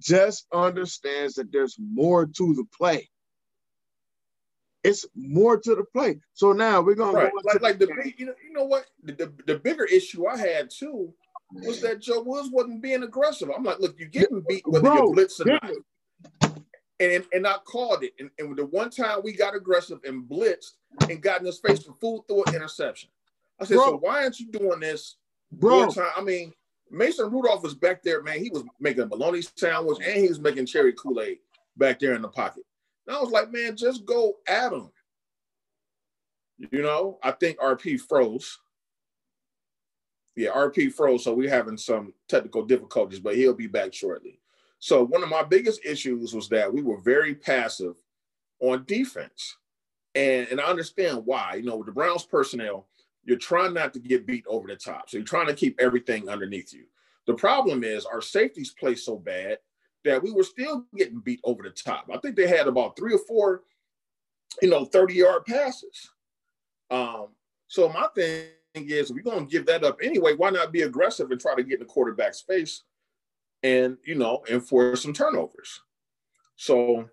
just 0.00 0.46
understands 0.52 1.34
that 1.34 1.52
there's 1.52 1.76
more 1.78 2.26
to 2.26 2.54
the 2.54 2.64
play. 2.76 3.08
It's 4.84 5.06
more 5.14 5.58
to 5.58 5.74
the 5.74 5.84
play. 5.92 6.18
So 6.34 6.52
now 6.52 6.80
we're 6.80 6.96
gonna 6.96 7.12
right. 7.12 7.32
go 7.32 7.40
like, 7.44 7.62
like 7.62 7.78
the 7.78 7.86
big, 8.02 8.18
you 8.18 8.26
know, 8.26 8.34
you 8.44 8.52
know 8.52 8.64
what? 8.64 8.86
The, 9.04 9.12
the, 9.12 9.32
the 9.46 9.58
bigger 9.58 9.84
issue 9.84 10.26
I 10.26 10.36
had 10.36 10.70
too 10.70 11.14
was 11.52 11.80
that 11.82 12.00
Joe 12.00 12.22
Woods 12.22 12.50
wasn't 12.50 12.82
being 12.82 13.02
aggressive. 13.02 13.50
I'm 13.54 13.62
like, 13.62 13.78
look, 13.78 13.98
you're 13.98 14.08
getting 14.08 14.42
beat 14.48 14.66
whether 14.66 14.82
Bro, 14.82 14.94
you 14.94 15.12
blitz 15.12 15.40
or 15.40 15.44
not. 15.46 15.70
And, 16.98 17.24
and 17.32 17.46
I 17.46 17.54
called 17.64 18.04
it. 18.04 18.12
And, 18.18 18.30
and 18.38 18.56
the 18.56 18.66
one 18.66 18.90
time 18.90 19.20
we 19.22 19.32
got 19.32 19.54
aggressive 19.54 19.98
and 20.04 20.28
blitzed 20.28 20.72
and 21.08 21.20
got 21.20 21.40
in 21.40 21.46
his 21.46 21.58
face 21.58 21.82
for 21.82 21.94
full 22.00 22.22
through 22.22 22.44
an 22.44 22.54
interception. 22.54 23.10
I 23.60 23.64
said, 23.64 23.76
Bro. 23.76 23.84
so 23.84 23.96
why 23.98 24.22
aren't 24.22 24.40
you 24.40 24.50
doing 24.50 24.80
this? 24.80 25.16
Bro, 25.52 25.90
time? 25.90 26.10
I 26.16 26.22
mean, 26.22 26.52
Mason 26.92 27.30
Rudolph 27.30 27.62
was 27.62 27.74
back 27.74 28.02
there, 28.02 28.22
man. 28.22 28.38
He 28.38 28.50
was 28.50 28.64
making 28.78 29.02
a 29.02 29.06
bologna 29.06 29.42
sandwich 29.56 29.98
and 30.04 30.20
he 30.20 30.28
was 30.28 30.40
making 30.40 30.66
cherry 30.66 30.92
Kool-Aid 30.92 31.38
back 31.76 31.98
there 31.98 32.14
in 32.14 32.22
the 32.22 32.28
pocket. 32.28 32.64
And 33.06 33.16
I 33.16 33.20
was 33.20 33.30
like, 33.30 33.50
man, 33.50 33.76
just 33.76 34.04
go 34.04 34.34
at 34.46 34.72
him. 34.72 34.90
You 36.70 36.82
know, 36.82 37.18
I 37.22 37.32
think 37.32 37.58
RP 37.58 38.00
froze 38.00 38.58
yeah, 40.34 40.50
RP 40.50 40.92
froze, 40.92 41.24
so 41.24 41.34
we're 41.34 41.50
having 41.50 41.76
some 41.76 42.14
technical 42.28 42.64
difficulties, 42.64 43.20
but 43.20 43.36
he'll 43.36 43.54
be 43.54 43.66
back 43.66 43.92
shortly. 43.92 44.40
So 44.78 45.04
one 45.04 45.22
of 45.22 45.28
my 45.28 45.42
biggest 45.42 45.84
issues 45.84 46.34
was 46.34 46.48
that 46.48 46.72
we 46.72 46.82
were 46.82 46.98
very 46.98 47.34
passive 47.34 47.96
on 48.60 48.84
defense. 48.86 49.58
And, 50.14 50.48
and 50.48 50.60
I 50.60 50.64
understand 50.64 51.24
why. 51.24 51.54
You 51.56 51.64
know, 51.64 51.76
with 51.76 51.86
the 51.86 51.92
Browns 51.92 52.24
personnel, 52.24 52.86
you're 53.24 53.38
trying 53.38 53.74
not 53.74 53.92
to 53.94 54.00
get 54.00 54.26
beat 54.26 54.44
over 54.46 54.68
the 54.68 54.76
top. 54.76 55.08
So 55.08 55.16
you're 55.16 55.26
trying 55.26 55.46
to 55.46 55.54
keep 55.54 55.80
everything 55.80 56.28
underneath 56.28 56.72
you. 56.72 56.84
The 57.26 57.34
problem 57.34 57.84
is 57.84 58.04
our 58.04 58.20
safeties 58.20 58.74
play 58.78 58.94
so 58.94 59.16
bad 59.16 59.58
that 60.04 60.22
we 60.22 60.32
were 60.32 60.42
still 60.42 60.84
getting 60.96 61.20
beat 61.20 61.40
over 61.44 61.62
the 61.62 61.70
top. 61.70 62.10
I 62.12 62.18
think 62.18 62.34
they 62.34 62.48
had 62.48 62.66
about 62.66 62.96
three 62.96 63.14
or 63.14 63.20
four, 63.28 63.62
you 64.60 64.68
know, 64.68 64.84
30 64.84 65.14
yard 65.14 65.44
passes. 65.46 66.10
Um, 66.90 67.28
so 67.68 67.88
my 67.88 68.08
thing 68.14 68.48
is 68.74 69.12
we're 69.12 69.22
going 69.22 69.46
to 69.46 69.50
give 69.50 69.66
that 69.66 69.84
up 69.84 69.98
anyway, 70.02 70.34
why 70.34 70.50
not 70.50 70.72
be 70.72 70.82
aggressive 70.82 71.30
and 71.30 71.40
try 71.40 71.54
to 71.54 71.62
get 71.62 71.74
in 71.74 71.80
the 71.80 71.86
quarterback 71.86 72.34
space 72.34 72.82
and, 73.62 73.96
you 74.04 74.16
know, 74.16 74.42
and 74.50 74.66
force 74.66 75.02
some 75.02 75.12
turnovers? 75.12 75.80
So, 76.56 77.08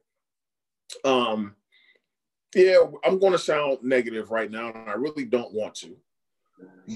um, 1.05 1.55
Yeah, 2.55 2.77
I'm 3.03 3.19
going 3.19 3.33
to 3.33 3.39
sound 3.39 3.79
negative 3.83 4.31
right 4.31 4.49
now, 4.49 4.71
and 4.71 4.89
I 4.89 4.93
really 4.93 5.25
don't 5.25 5.53
want 5.53 5.75
to. 5.75 5.95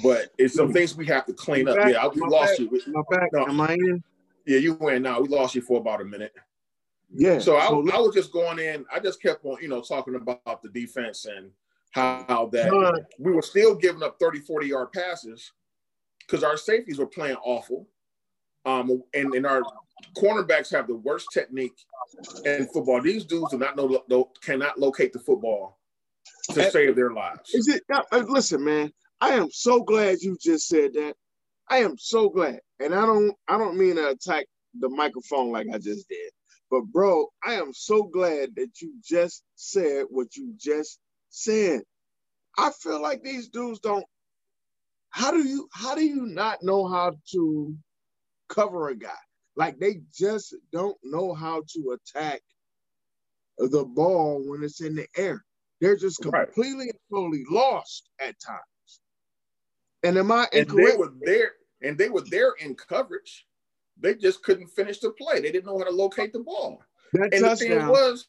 But 0.01 0.32
it's 0.38 0.56
some 0.56 0.74
things 0.74 0.95
we 0.95 1.06
have 1.08 1.26
to 1.26 1.34
clean 1.34 1.68
up. 1.68 1.78
yeah, 1.88 2.08
we 2.08 2.22
lost 2.22 2.60
you. 2.60 2.70
My 2.88 3.01
back. 3.10 3.30
No, 3.32 3.45
Am 3.45 3.62
I 3.62 3.74
in? 3.74 4.04
Yeah, 4.45 4.58
you 4.58 4.74
went 4.74 5.04
now. 5.04 5.22
We 5.22 5.30
lost 5.30 5.56
you 5.56 5.62
for 5.62 5.80
about 5.80 6.01
a 6.01 6.06
minute. 6.06 6.34
Yeah. 7.16 7.39
So 7.39 7.56
I, 7.56 7.68
I 7.68 7.99
was 7.99 8.14
just 8.14 8.32
going 8.32 8.60
in. 8.60 8.86
I 8.91 8.99
just 8.99 9.22
kept 9.22 9.45
on, 9.45 9.58
you 9.62 9.70
know, 9.70 9.82
talking 9.82 10.16
about 10.16 10.62
the 10.62 10.70
defense 10.70 11.26
and 11.26 11.51
how 11.91 12.49
that 12.51 13.06
we 13.20 13.32
were 13.32 13.43
still 13.43 13.76
giving 13.76 14.01
up 14.01 14.18
30, 14.20 14.39
40 14.39 14.68
yard 14.68 14.91
passes 14.91 15.51
because 16.20 16.43
our 16.43 16.58
safeties 16.58 16.97
were 16.97 17.06
playing 17.06 17.38
awful. 17.43 17.88
Um, 18.66 19.04
and, 19.14 19.34
and 19.36 19.45
our 19.45 19.62
cornerbacks 20.18 20.72
have 20.72 20.88
the 20.88 20.95
worst 20.95 21.28
technique 21.34 21.76
in 22.45 22.68
football. 22.68 23.01
These 23.01 23.26
dudes 23.26 23.51
do 23.51 23.58
not 23.58 23.76
know, 23.76 24.32
cannot 24.41 24.80
locate 24.80 25.14
the 25.14 25.20
football 25.20 25.80
to 26.51 26.72
save 26.72 26.95
their 26.95 27.12
lives. 27.12 27.54
Is 27.54 27.68
it? 27.68 27.84
Uh, 27.91 28.24
listen, 28.28 28.64
man. 28.64 28.91
I 29.22 29.32
am 29.32 29.49
so 29.51 29.82
glad 29.82 30.20
you 30.22 30.38
just 30.41 30.68
said 30.68 30.93
that. 30.93 31.14
I 31.70 31.78
am 31.78 31.97
so 31.97 32.30
glad, 32.30 32.60
and 32.80 32.93
I 32.93 33.06
don't. 33.06 33.34
I 33.47 33.58
don't 33.58 33.78
mean 33.78 33.95
to 33.95 34.10
attack 34.10 34.45
the 34.80 34.89
microphone 34.89 35.51
like 35.51 35.68
I 35.74 35.78
just 35.78 36.10
did, 36.10 36.32
but 36.70 36.82
bro, 36.91 37.28
I 37.43 37.54
am 37.54 37.72
so 37.74 38.04
glad 38.04 38.49
that 38.56 38.82
you 38.82 38.95
just 39.04 39.43
said 39.56 40.06
what 40.10 40.36
you 40.36 40.54
just 40.60 40.99
said. 41.30 41.82
I 42.58 42.72
feel 42.72 43.01
like 43.01 43.24
these 43.24 43.47
dudes 43.47 43.80
don't. 43.80 44.06
How 45.10 45.32
do 45.32 45.47
you? 45.47 45.70
How 45.72 45.95
do 45.95 46.04
you 46.04 46.26
not 46.26 46.62
know 46.62 46.88
how 46.88 47.14
to 47.32 47.76
cover 48.49 48.89
a 48.89 48.95
guy? 48.95 49.10
Like 49.56 49.80
they 49.80 50.01
just 50.14 50.56
don't 50.72 50.97
know 51.04 51.34
how 51.34 51.64
to 51.74 51.97
attack 51.97 52.41
the 53.58 53.86
ball 53.86 54.43
when 54.45 54.64
it's 54.64 54.82
in 54.82 54.95
the 54.95 55.08
air. 55.16 55.43
They're 55.80 55.97
just 55.97 56.22
completely 56.22 56.86
right. 56.86 56.89
and 56.89 56.99
totally 57.12 57.43
lost 57.49 58.10
at 58.20 58.39
times. 58.39 58.99
And 60.04 60.18
am 60.18 60.32
I 60.32 60.47
and 60.54 60.70
they 60.70 60.95
were 60.95 61.14
there 61.22 61.51
and 61.82 61.97
they 61.97 62.10
were 62.10 62.22
there 62.22 62.54
in 62.60 62.76
coverage. 62.76 63.45
They 63.99 64.16
just 64.16 64.41
couldn't 64.43 64.68
finish 64.68 64.99
the 64.99 65.12
play. 65.12 65.39
They 65.39 65.51
didn't 65.51 65.66
know 65.66 65.78
how 65.78 65.86
to 65.86 65.91
locate 65.91 66.34
the 66.34 66.39
ball. 66.39 66.82
That 67.14 67.34
and 67.34 67.43
touchdown, 67.43 67.49
the 67.49 67.56
thing 67.58 67.88
was, 67.88 68.28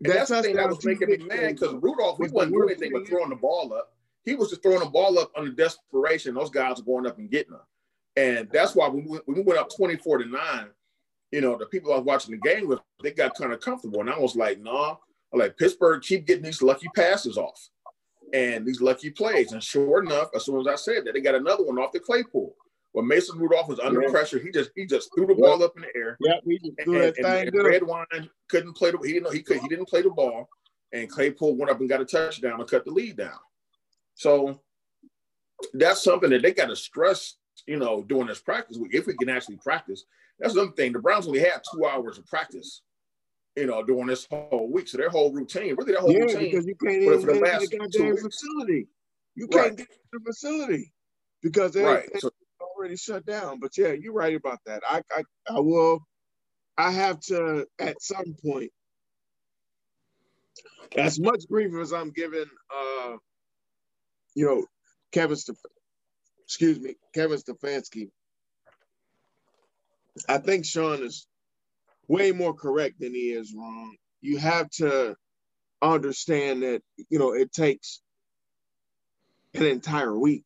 that's 0.00 0.30
the 0.30 0.42
thing 0.42 0.56
that 0.56 0.68
was 0.68 0.84
making 0.84 1.08
me 1.08 1.16
mad 1.18 1.56
because 1.56 1.74
Rudolph, 1.74 2.18
he 2.18 2.28
wasn't 2.28 2.52
doing 2.52 2.70
anything 2.70 2.92
but 2.92 3.08
throwing 3.08 3.30
the 3.30 3.36
ball 3.36 3.72
up. 3.72 3.92
He 4.24 4.34
was 4.34 4.50
just 4.50 4.62
throwing 4.62 4.80
the 4.80 4.86
ball 4.86 5.18
up 5.18 5.32
under 5.36 5.50
desperation. 5.50 6.34
Those 6.34 6.50
guys 6.50 6.78
were 6.78 6.84
going 6.84 7.06
up 7.06 7.18
and 7.18 7.30
getting 7.30 7.52
them. 7.52 7.62
And 8.16 8.48
that's 8.52 8.74
why 8.74 8.88
when 8.88 9.04
we, 9.04 9.18
when 9.24 9.36
we 9.38 9.42
went 9.42 9.60
up 9.60 9.70
24 9.74 10.18
to 10.18 10.24
9, 10.26 10.66
you 11.32 11.40
know, 11.40 11.56
the 11.56 11.66
people 11.66 11.92
I 11.92 11.96
was 11.96 12.04
watching 12.04 12.32
the 12.32 12.48
game 12.48 12.66
with, 12.66 12.80
they 13.02 13.12
got 13.12 13.36
kind 13.36 13.52
of 13.52 13.60
comfortable. 13.60 14.00
And 14.00 14.10
I 14.10 14.18
was 14.18 14.34
like, 14.34 14.60
nah, 14.60 14.96
I'm 15.32 15.38
like, 15.38 15.56
Pittsburgh 15.56 16.02
keep 16.02 16.26
getting 16.26 16.42
these 16.42 16.62
lucky 16.62 16.88
passes 16.94 17.38
off 17.38 17.68
and 18.32 18.66
these 18.66 18.80
lucky 18.80 19.10
plays. 19.10 19.52
And 19.52 19.62
sure 19.62 20.02
enough, 20.02 20.28
as 20.34 20.44
soon 20.44 20.60
as 20.60 20.66
I 20.66 20.76
said 20.76 21.04
that, 21.04 21.14
they 21.14 21.20
got 21.20 21.34
another 21.34 21.64
one 21.64 21.78
off 21.78 21.92
the 21.92 22.00
Claypool. 22.00 22.54
When 22.92 23.06
Mason 23.06 23.38
Rudolph 23.38 23.68
was 23.68 23.78
under 23.78 24.02
yeah. 24.02 24.10
pressure, 24.10 24.40
he 24.40 24.50
just 24.50 24.70
he 24.74 24.84
just 24.84 25.10
threw 25.14 25.26
the 25.26 25.34
ball 25.36 25.62
up 25.62 25.74
in 25.76 25.82
the 25.82 25.88
air. 25.96 26.16
Yeah, 26.20 26.40
he 26.44 26.58
just 26.58 26.72
threw 26.82 27.00
and, 27.00 27.14
that 27.14 27.46
and, 27.46 27.54
and 27.54 27.64
Redwine 27.64 28.30
couldn't 28.48 28.74
play 28.74 28.90
the 28.90 28.98
he 28.98 29.12
didn't 29.12 29.24
know 29.24 29.30
he 29.30 29.42
could 29.42 29.60
he 29.60 29.68
didn't 29.68 29.88
play 29.88 30.02
the 30.02 30.10
ball, 30.10 30.48
and 30.92 31.08
Claypool 31.08 31.56
went 31.56 31.70
up 31.70 31.78
and 31.78 31.88
got 31.88 32.00
a 32.00 32.04
touchdown 32.04 32.58
and 32.58 32.68
cut 32.68 32.84
the 32.84 32.90
lead 32.90 33.16
down. 33.16 33.38
So 34.14 34.60
that's 35.72 36.02
something 36.02 36.30
that 36.30 36.42
they 36.42 36.52
got 36.52 36.66
to 36.66 36.74
stress, 36.74 37.36
you 37.66 37.78
know, 37.78 38.02
during 38.02 38.26
this 38.26 38.40
practice 38.40 38.78
week. 38.78 38.94
If 38.94 39.06
we 39.06 39.16
can 39.16 39.28
actually 39.28 39.56
practice, 39.56 40.04
that's 40.38 40.54
another 40.54 40.72
thing. 40.72 40.92
The 40.92 40.98
Browns 40.98 41.26
only 41.26 41.40
had 41.40 41.62
two 41.72 41.86
hours 41.86 42.18
of 42.18 42.26
practice 42.26 42.82
you 43.56 43.66
know, 43.66 43.82
during 43.82 44.06
this 44.06 44.26
whole 44.30 44.70
week. 44.72 44.88
So 44.88 44.98
their 44.98 45.10
whole 45.10 45.32
routine, 45.32 45.74
really 45.76 45.92
their 45.92 46.00
whole 46.00 46.12
yeah, 46.12 46.20
routine. 46.20 46.50
because 46.50 46.66
you 46.66 46.74
can't 46.76 47.02
even 47.02 47.20
get 47.20 47.60
to 47.60 47.66
the 47.66 47.78
goddamn 47.78 48.16
facility. 48.16 48.88
You 49.34 49.48
can't 49.48 49.68
right. 49.68 49.76
get 49.76 49.88
to 49.88 49.98
the 50.12 50.20
facility 50.20 50.92
because 51.42 51.76
everything's 51.76 52.12
right. 52.12 52.22
so, 52.22 52.30
already 52.60 52.96
shut 52.96 53.26
down. 53.26 53.60
But 53.60 53.76
yeah, 53.76 53.92
you're 53.92 54.12
right 54.12 54.34
about 54.34 54.58
that. 54.66 54.82
I, 54.88 55.02
I, 55.14 55.22
I 55.48 55.60
will. 55.60 56.00
I 56.78 56.90
have 56.90 57.20
to 57.22 57.66
at 57.78 58.00
some 58.00 58.34
point. 58.44 58.70
As 60.96 61.20
much 61.20 61.44
grief 61.48 61.72
as 61.80 61.92
I'm 61.92 62.10
giving, 62.10 62.46
uh, 62.74 63.16
you 64.34 64.46
know, 64.46 64.66
Kevin, 65.12 65.36
Stef- 65.36 65.56
excuse 66.50 66.80
me, 66.80 66.96
Kevin 67.14 67.38
Stefanski. 67.38 68.10
I 70.28 70.38
think 70.38 70.64
Sean 70.64 71.00
is 71.04 71.28
way 72.08 72.32
more 72.32 72.54
correct 72.54 72.98
than 72.98 73.14
he 73.14 73.30
is 73.30 73.54
wrong. 73.56 73.94
You 74.20 74.38
have 74.38 74.68
to 74.78 75.14
understand 75.80 76.64
that, 76.64 76.82
you 77.08 77.20
know, 77.20 77.34
it 77.34 77.52
takes 77.52 78.00
an 79.54 79.64
entire 79.64 80.18
week 80.18 80.44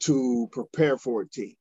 to 0.00 0.48
prepare 0.50 0.98
for 0.98 1.22
a 1.22 1.28
team. 1.28 1.54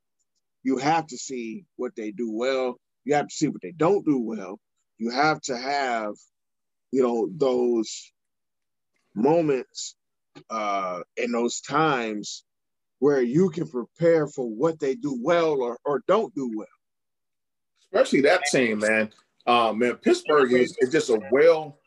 You 0.64 0.78
have 0.78 1.06
to 1.08 1.18
see 1.18 1.66
what 1.76 1.96
they 1.96 2.10
do 2.10 2.32
well. 2.32 2.78
You 3.06 3.14
have 3.16 3.28
to 3.28 3.36
see 3.36 3.50
what 3.50 3.62
they 3.62 3.72
don't 3.72 4.04
do 4.04 4.20
well. 4.20 4.60
You 4.98 5.12
have 5.12 5.42
to 5.42 5.56
have, 5.56 6.14
you 6.92 7.04
know, 7.04 7.30
those 7.38 8.12
moments 9.16 9.96
uh, 10.50 11.02
in 11.18 11.32
those 11.32 11.62
times 11.62 12.44
where 13.02 13.22
you 13.22 13.50
can 13.50 13.68
prepare 13.68 14.28
for 14.28 14.48
what 14.48 14.80
they 14.80 14.96
do 14.96 15.20
well 15.22 15.62
or, 15.62 15.78
or 15.84 16.02
don't 16.08 16.34
do 16.34 16.50
well 16.56 16.68
especially 17.92 18.22
that 18.22 18.44
team, 18.52 18.80
man. 18.80 19.10
Um, 19.48 19.80
man, 19.80 19.96
Pittsburgh 19.96 20.54
is, 20.54 20.76
is 20.80 20.92
just 20.92 21.10
a 21.10 21.20
well 21.32 21.80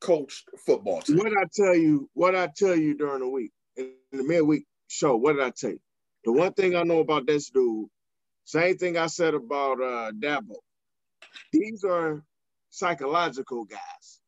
coached 0.00 0.48
football 0.64 1.00
team. 1.00 1.18
What 1.18 1.32
I 1.32 1.44
tell 1.54 1.74
you, 1.74 2.08
what 2.14 2.34
I 2.34 2.48
tell 2.54 2.76
you 2.76 2.96
during 2.96 3.20
the 3.20 3.28
week 3.28 3.52
in 3.76 3.92
the 4.12 4.24
midweek 4.24 4.64
show, 4.88 5.16
what 5.16 5.34
did 5.34 5.42
I 5.42 5.50
tell 5.50 5.70
you? 5.70 5.80
The 6.24 6.32
one 6.32 6.52
thing 6.52 6.74
I 6.74 6.82
know 6.82 6.98
about 6.98 7.26
this 7.26 7.50
dude, 7.50 7.88
same 8.44 8.76
thing 8.76 8.98
I 8.98 9.06
said 9.06 9.34
about 9.34 9.80
uh 9.80 10.12
Dabo. 10.12 10.56
These 11.52 11.84
are 11.84 12.22
psychological 12.70 13.64
guys. 13.64 14.20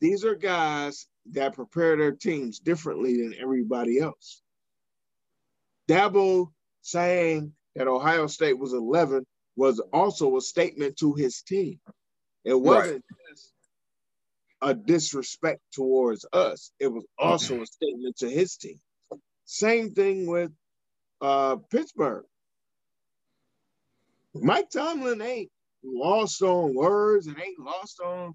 These 0.00 0.24
are 0.24 0.34
guys 0.34 1.06
that 1.32 1.54
prepare 1.54 1.96
their 1.96 2.12
teams 2.12 2.58
differently 2.58 3.18
than 3.18 3.34
everybody 3.40 4.00
else. 4.00 4.42
Dabo 5.92 6.48
saying 6.80 7.52
that 7.76 7.88
Ohio 7.88 8.26
State 8.26 8.58
was 8.58 8.72
11 8.72 9.26
was 9.56 9.80
also 9.92 10.36
a 10.36 10.40
statement 10.40 10.96
to 10.98 11.14
his 11.14 11.42
team. 11.42 11.78
It 12.44 12.54
wasn't 12.54 13.04
right. 13.10 13.30
just 13.30 13.52
a 14.62 14.74
disrespect 14.74 15.60
towards 15.72 16.24
us. 16.32 16.72
It 16.80 16.88
was 16.88 17.04
also 17.18 17.60
a 17.60 17.66
statement 17.66 18.16
to 18.18 18.30
his 18.30 18.56
team. 18.56 18.80
Same 19.44 19.92
thing 19.92 20.26
with 20.26 20.50
uh, 21.20 21.56
Pittsburgh. 21.70 22.24
Mike 24.34 24.70
Tomlin 24.70 25.20
ain't 25.20 25.50
lost 25.84 26.40
on 26.42 26.74
words 26.74 27.26
and 27.26 27.36
ain't 27.38 27.58
lost 27.58 28.00
on 28.00 28.32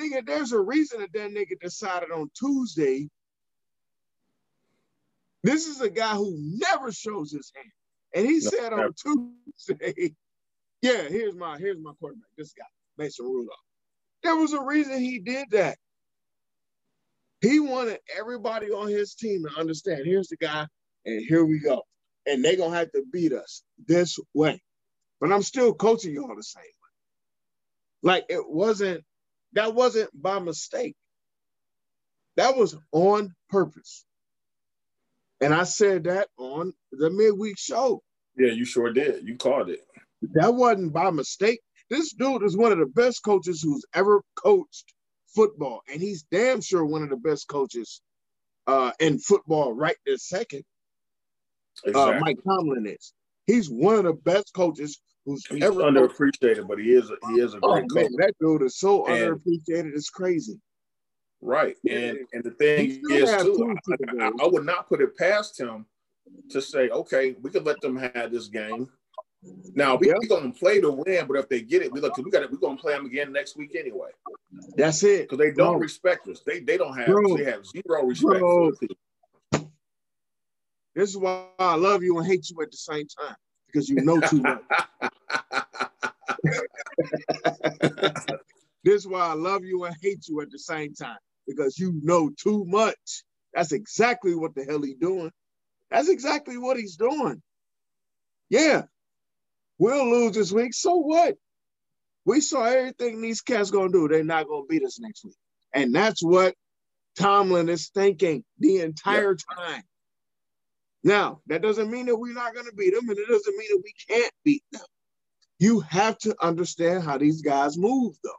nigga. 0.00 0.26
There's 0.26 0.52
a 0.52 0.60
reason 0.60 1.00
that 1.00 1.12
that 1.12 1.30
nigga 1.30 1.60
decided 1.60 2.10
on 2.10 2.30
Tuesday. 2.34 3.08
This 5.42 5.66
is 5.66 5.80
a 5.80 5.90
guy 5.90 6.14
who 6.14 6.34
never 6.36 6.90
shows 6.92 7.32
his 7.32 7.52
hand, 7.54 7.70
and 8.14 8.26
he 8.26 8.34
no, 8.34 8.50
said 8.50 8.72
on 8.72 8.92
Tuesday 8.94 10.14
yeah, 10.86 11.02
here's 11.08 11.34
my 11.34 11.58
here's 11.58 11.80
my 11.80 11.92
quarterback. 11.98 12.30
This 12.38 12.52
guy, 12.52 12.64
Mason 12.96 13.26
Rudolph. 13.26 13.58
There 14.22 14.36
was 14.36 14.52
a 14.52 14.62
reason 14.62 14.98
he 14.98 15.18
did 15.18 15.50
that. 15.50 15.78
He 17.40 17.60
wanted 17.60 17.98
everybody 18.16 18.70
on 18.70 18.88
his 18.88 19.14
team 19.14 19.44
to 19.44 19.60
understand. 19.60 20.02
Here's 20.04 20.28
the 20.28 20.36
guy, 20.36 20.66
and 21.04 21.24
here 21.26 21.44
we 21.44 21.58
go. 21.58 21.82
And 22.26 22.44
they're 22.44 22.56
gonna 22.56 22.76
have 22.76 22.92
to 22.92 23.04
beat 23.12 23.32
us 23.32 23.62
this 23.86 24.18
way. 24.32 24.62
But 25.20 25.32
I'm 25.32 25.42
still 25.42 25.74
coaching 25.74 26.14
y'all 26.14 26.34
the 26.36 26.42
same 26.42 26.62
way. 26.62 28.12
Like 28.12 28.26
it 28.28 28.48
wasn't 28.48 29.04
that 29.54 29.74
wasn't 29.74 30.10
by 30.14 30.38
mistake. 30.38 30.94
That 32.36 32.56
was 32.56 32.76
on 32.92 33.34
purpose. 33.48 34.05
And 35.40 35.52
I 35.52 35.64
said 35.64 36.04
that 36.04 36.28
on 36.38 36.72
the 36.92 37.10
midweek 37.10 37.58
show. 37.58 38.02
Yeah, 38.36 38.52
you 38.52 38.64
sure 38.64 38.92
did. 38.92 39.26
You 39.26 39.36
called 39.36 39.70
it. 39.70 39.80
That 40.32 40.54
wasn't 40.54 40.92
by 40.92 41.10
mistake. 41.10 41.60
This 41.90 42.12
dude 42.12 42.42
is 42.42 42.56
one 42.56 42.72
of 42.72 42.78
the 42.78 42.86
best 42.86 43.22
coaches 43.22 43.62
who's 43.62 43.84
ever 43.94 44.22
coached 44.34 44.92
football, 45.34 45.82
and 45.92 46.00
he's 46.00 46.24
damn 46.30 46.60
sure 46.60 46.84
one 46.84 47.02
of 47.02 47.10
the 47.10 47.16
best 47.16 47.46
coaches 47.48 48.00
uh, 48.66 48.92
in 48.98 49.18
football 49.18 49.72
right 49.72 49.96
this 50.04 50.28
second. 50.28 50.64
Uh, 51.86 51.90
exactly. 51.90 52.16
Uh, 52.16 52.20
Mike 52.20 52.38
Tomlin 52.44 52.86
is. 52.86 53.12
He's 53.46 53.70
one 53.70 53.94
of 53.94 54.04
the 54.04 54.14
best 54.14 54.52
coaches 54.54 55.00
who's 55.24 55.46
he's 55.46 55.62
ever 55.62 55.82
underappreciated, 55.82 56.56
coached. 56.56 56.68
but 56.68 56.78
he 56.78 56.92
is 56.92 57.10
a, 57.10 57.16
he 57.28 57.40
is 57.40 57.54
a 57.54 57.58
oh, 57.62 57.74
great 57.74 57.84
oh, 57.84 57.94
coach. 57.94 58.02
Man, 58.02 58.12
that 58.18 58.34
dude 58.40 58.62
is 58.62 58.78
so 58.78 59.06
and, 59.06 59.40
underappreciated. 59.40 59.94
It's 59.94 60.10
crazy. 60.10 60.58
Right, 61.42 61.76
and 61.88 62.18
and 62.32 62.42
the 62.42 62.50
thing 62.50 63.02
is 63.10 63.30
too, 63.42 63.76
I, 63.90 64.24
I, 64.24 64.30
I 64.40 64.46
would 64.46 64.64
not 64.64 64.88
put 64.88 65.00
it 65.00 65.16
past 65.16 65.58
him 65.60 65.86
to 66.50 66.60
say, 66.60 66.88
okay, 66.88 67.36
we 67.42 67.50
could 67.50 67.64
let 67.64 67.80
them 67.80 67.96
have 67.96 68.32
this 68.32 68.48
game 68.48 68.88
now 69.74 69.96
we, 69.96 70.08
yeah. 70.08 70.14
are 70.14 70.26
gonna 70.28 70.50
play 70.52 70.80
to 70.80 70.90
win, 70.90 71.26
but 71.26 71.36
if 71.36 71.48
they 71.48 71.60
get 71.60 71.82
it, 71.82 71.92
we 71.92 72.00
look 72.00 72.16
we 72.16 72.30
got 72.30 72.50
we're 72.50 72.58
gonna 72.58 72.76
play 72.76 72.94
them 72.94 73.06
again 73.06 73.32
next 73.32 73.56
week 73.56 73.76
anyway. 73.78 74.10
That's 74.76 75.02
it. 75.02 75.22
Because 75.28 75.38
they 75.38 75.52
don't 75.52 75.72
bro. 75.74 75.80
respect 75.80 76.26
us. 76.28 76.40
They 76.46 76.60
they 76.60 76.76
don't 76.76 76.96
have 76.96 77.06
bro. 77.06 77.36
they 77.36 77.44
have 77.44 77.66
zero 77.66 78.04
respect 78.04 78.40
bro. 78.40 78.72
This 80.94 81.10
is 81.10 81.16
why 81.16 81.46
I 81.58 81.74
love 81.74 82.02
you 82.02 82.18
and 82.18 82.26
hate 82.26 82.48
you 82.48 82.60
at 82.62 82.70
the 82.70 82.76
same 82.76 83.06
time. 83.06 83.36
Because 83.66 83.88
you 83.88 83.96
know 83.96 84.20
too 84.20 84.40
much. 84.40 84.62
this 88.86 89.02
is 89.02 89.08
why 89.08 89.20
I 89.20 89.34
love 89.34 89.64
you 89.64 89.84
and 89.84 89.96
hate 90.00 90.28
you 90.28 90.40
at 90.40 90.50
the 90.50 90.60
same 90.60 90.94
time. 90.94 91.18
Because 91.44 91.76
you 91.76 91.98
know 92.02 92.30
too 92.40 92.64
much. 92.66 93.24
That's 93.52 93.72
exactly 93.72 94.34
what 94.36 94.54
the 94.54 94.64
hell 94.64 94.80
he's 94.80 94.96
doing. 94.96 95.32
That's 95.90 96.08
exactly 96.08 96.56
what 96.56 96.76
he's 96.76 96.96
doing. 96.96 97.42
Yeah, 98.48 98.82
we'll 99.78 100.08
lose 100.08 100.36
this 100.36 100.52
week. 100.52 100.72
So 100.72 100.96
what? 100.96 101.34
We 102.24 102.40
saw 102.40 102.64
everything 102.64 103.20
these 103.20 103.40
cats 103.40 103.72
gonna 103.72 103.90
do. 103.90 104.06
They're 104.06 104.22
not 104.22 104.46
gonna 104.46 104.66
beat 104.68 104.84
us 104.84 105.00
next 105.00 105.24
week, 105.24 105.36
and 105.72 105.92
that's 105.92 106.22
what 106.22 106.54
Tomlin 107.18 107.68
is 107.68 107.88
thinking 107.88 108.44
the 108.58 108.80
entire 108.80 109.30
yep. 109.32 109.58
time. 109.58 109.82
Now, 111.02 111.40
that 111.46 111.62
doesn't 111.62 111.90
mean 111.90 112.06
that 112.06 112.16
we're 112.16 112.34
not 112.34 112.54
gonna 112.54 112.72
beat 112.72 112.94
them, 112.94 113.08
and 113.08 113.18
it 113.18 113.28
doesn't 113.28 113.56
mean 113.56 113.68
that 113.70 113.82
we 113.82 113.92
can't 114.08 114.32
beat 114.44 114.64
them. 114.70 114.86
You 115.58 115.80
have 115.80 116.18
to 116.18 116.36
understand 116.40 117.02
how 117.02 117.18
these 117.18 117.42
guys 117.42 117.78
move, 117.78 118.16
though. 118.22 118.30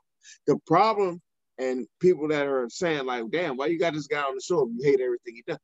The 0.45 0.57
problem, 0.65 1.21
and 1.57 1.87
people 1.99 2.27
that 2.29 2.47
are 2.47 2.69
saying 2.69 3.05
like, 3.05 3.29
"Damn, 3.31 3.57
why 3.57 3.67
you 3.67 3.79
got 3.79 3.93
this 3.93 4.07
guy 4.07 4.21
on 4.21 4.35
the 4.35 4.41
show 4.41 4.63
if 4.63 4.69
you 4.75 4.83
hate 4.83 5.01
everything 5.01 5.35
he 5.35 5.43
does?" 5.47 5.59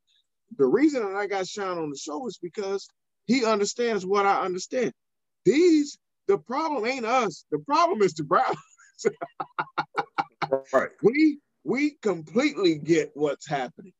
The 0.57 0.65
reason 0.65 1.03
that 1.03 1.15
I 1.15 1.27
got 1.27 1.47
Sean 1.47 1.77
on 1.77 1.89
the 1.89 1.97
show 1.97 2.27
is 2.27 2.37
because 2.37 2.87
he 3.25 3.45
understands 3.45 4.05
what 4.05 4.25
I 4.25 4.41
understand. 4.43 4.93
These 5.45 5.97
the 6.27 6.37
problem 6.37 6.85
ain't 6.85 7.05
us. 7.05 7.45
The 7.51 7.59
problem 7.59 8.01
is 8.01 8.13
the 8.13 8.23
Browns. 8.23 8.57
right. 10.73 10.89
We 11.01 11.39
we 11.63 11.91
completely 12.01 12.75
get 12.75 13.11
what's 13.13 13.47
happening. 13.47 13.93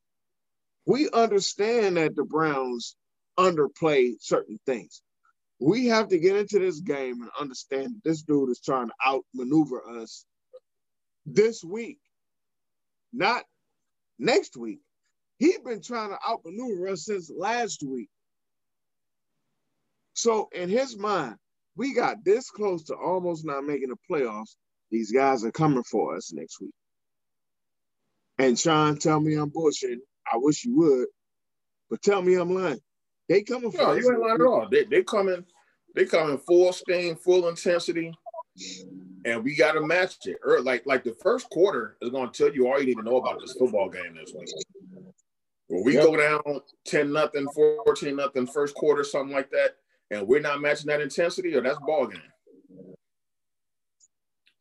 We 0.86 1.10
understand 1.12 1.98
that 1.98 2.16
the 2.16 2.26
Browns 2.26 2.96
underplay 3.40 4.14
certain 4.20 4.60
things. 4.66 5.02
We 5.60 5.88
have 5.88 6.10
to 6.10 6.20
get 6.20 6.36
into 6.36 6.60
this 6.60 6.82
game 6.82 7.22
and 7.22 7.30
understand 7.40 8.02
this 8.04 8.22
dude 8.22 8.50
is 8.50 8.60
trying 8.60 8.88
to 8.88 8.94
outmaneuver 9.06 10.02
us 10.02 10.26
this 11.26 11.64
week, 11.64 12.00
not 13.12 13.44
next 14.20 14.58
week. 14.58 14.80
He's 15.38 15.60
been 15.60 15.82
trying 15.82 16.10
to 16.10 16.18
outmaneuver 16.28 16.88
us 16.90 17.06
since 17.06 17.32
last 17.36 17.84
week. 17.84 18.10
So 20.14 20.50
in 20.54 20.70
his 20.70 20.98
mind, 20.98 21.36
we 21.76 21.94
got 21.94 22.24
this 22.24 22.50
close 22.50 22.86
to 22.86 22.96
almost 22.96 23.46
not 23.46 23.66
making 23.66 23.90
the 23.90 23.98
playoffs. 24.10 24.56
These 24.92 25.12
guys 25.12 25.44
are 25.44 25.52
coming 25.52 25.84
for 25.84 26.16
us 26.16 26.32
next 26.32 26.62
week. 26.62 26.74
And 28.38 28.58
Sean, 28.58 28.98
tell 28.98 29.20
me 29.20 29.36
I'm 29.36 29.50
bullshitting. 29.50 29.98
I 30.32 30.38
wish 30.38 30.66
you 30.66 30.76
would, 30.78 31.08
but 31.90 32.02
tell 32.02 32.22
me 32.22 32.36
I'm 32.36 32.54
lying. 32.54 32.80
They 33.28 33.44
coming 33.44 33.72
for 33.72 33.78
no, 33.78 33.92
us. 33.92 34.04
you 34.04 34.12
ain't 34.12 34.22
lying 34.22 34.36
at 34.36 34.42
all. 34.42 34.68
They 34.70 34.84
they 34.86 35.04
coming, 35.04 35.46
they 35.96 36.06
coming 36.06 36.38
full 36.38 36.74
steam, 36.74 37.16
full 37.16 37.48
intensity, 37.48 38.14
and 39.26 39.44
we 39.44 39.56
got 39.56 39.74
to 39.74 39.82
match 39.82 40.16
it. 40.26 40.38
Or 40.44 40.62
like 40.62 40.86
like 40.86 41.04
the 41.04 41.16
first 41.22 41.50
quarter 41.50 41.98
is 42.02 42.10
going 42.10 42.30
to 42.30 42.38
tell 42.38 42.54
you 42.54 42.68
all 42.68 42.80
you 42.80 42.88
need 42.88 42.98
to 42.98 43.04
know 43.04 43.18
about 43.18 43.40
this 43.40 43.54
football 43.54 43.90
game 43.90 44.16
this 44.16 44.34
week. 44.38 44.50
When 45.68 45.84
we 45.84 45.94
yep. 45.96 46.04
go 46.04 46.16
down 46.16 46.62
ten 46.86 47.12
nothing, 47.12 47.48
fourteen 47.54 48.16
nothing, 48.16 48.48
first 48.48 48.76
quarter, 48.76 49.04
something 49.04 49.34
like 49.34 49.50
that, 49.52 49.78
and 50.12 50.28
we're 50.28 50.42
not 50.42 50.62
matching 50.62 50.88
that 50.88 51.02
intensity, 51.02 51.56
or 51.56 51.62
that's 51.62 51.80
ball 51.80 52.08
game. 52.08 52.22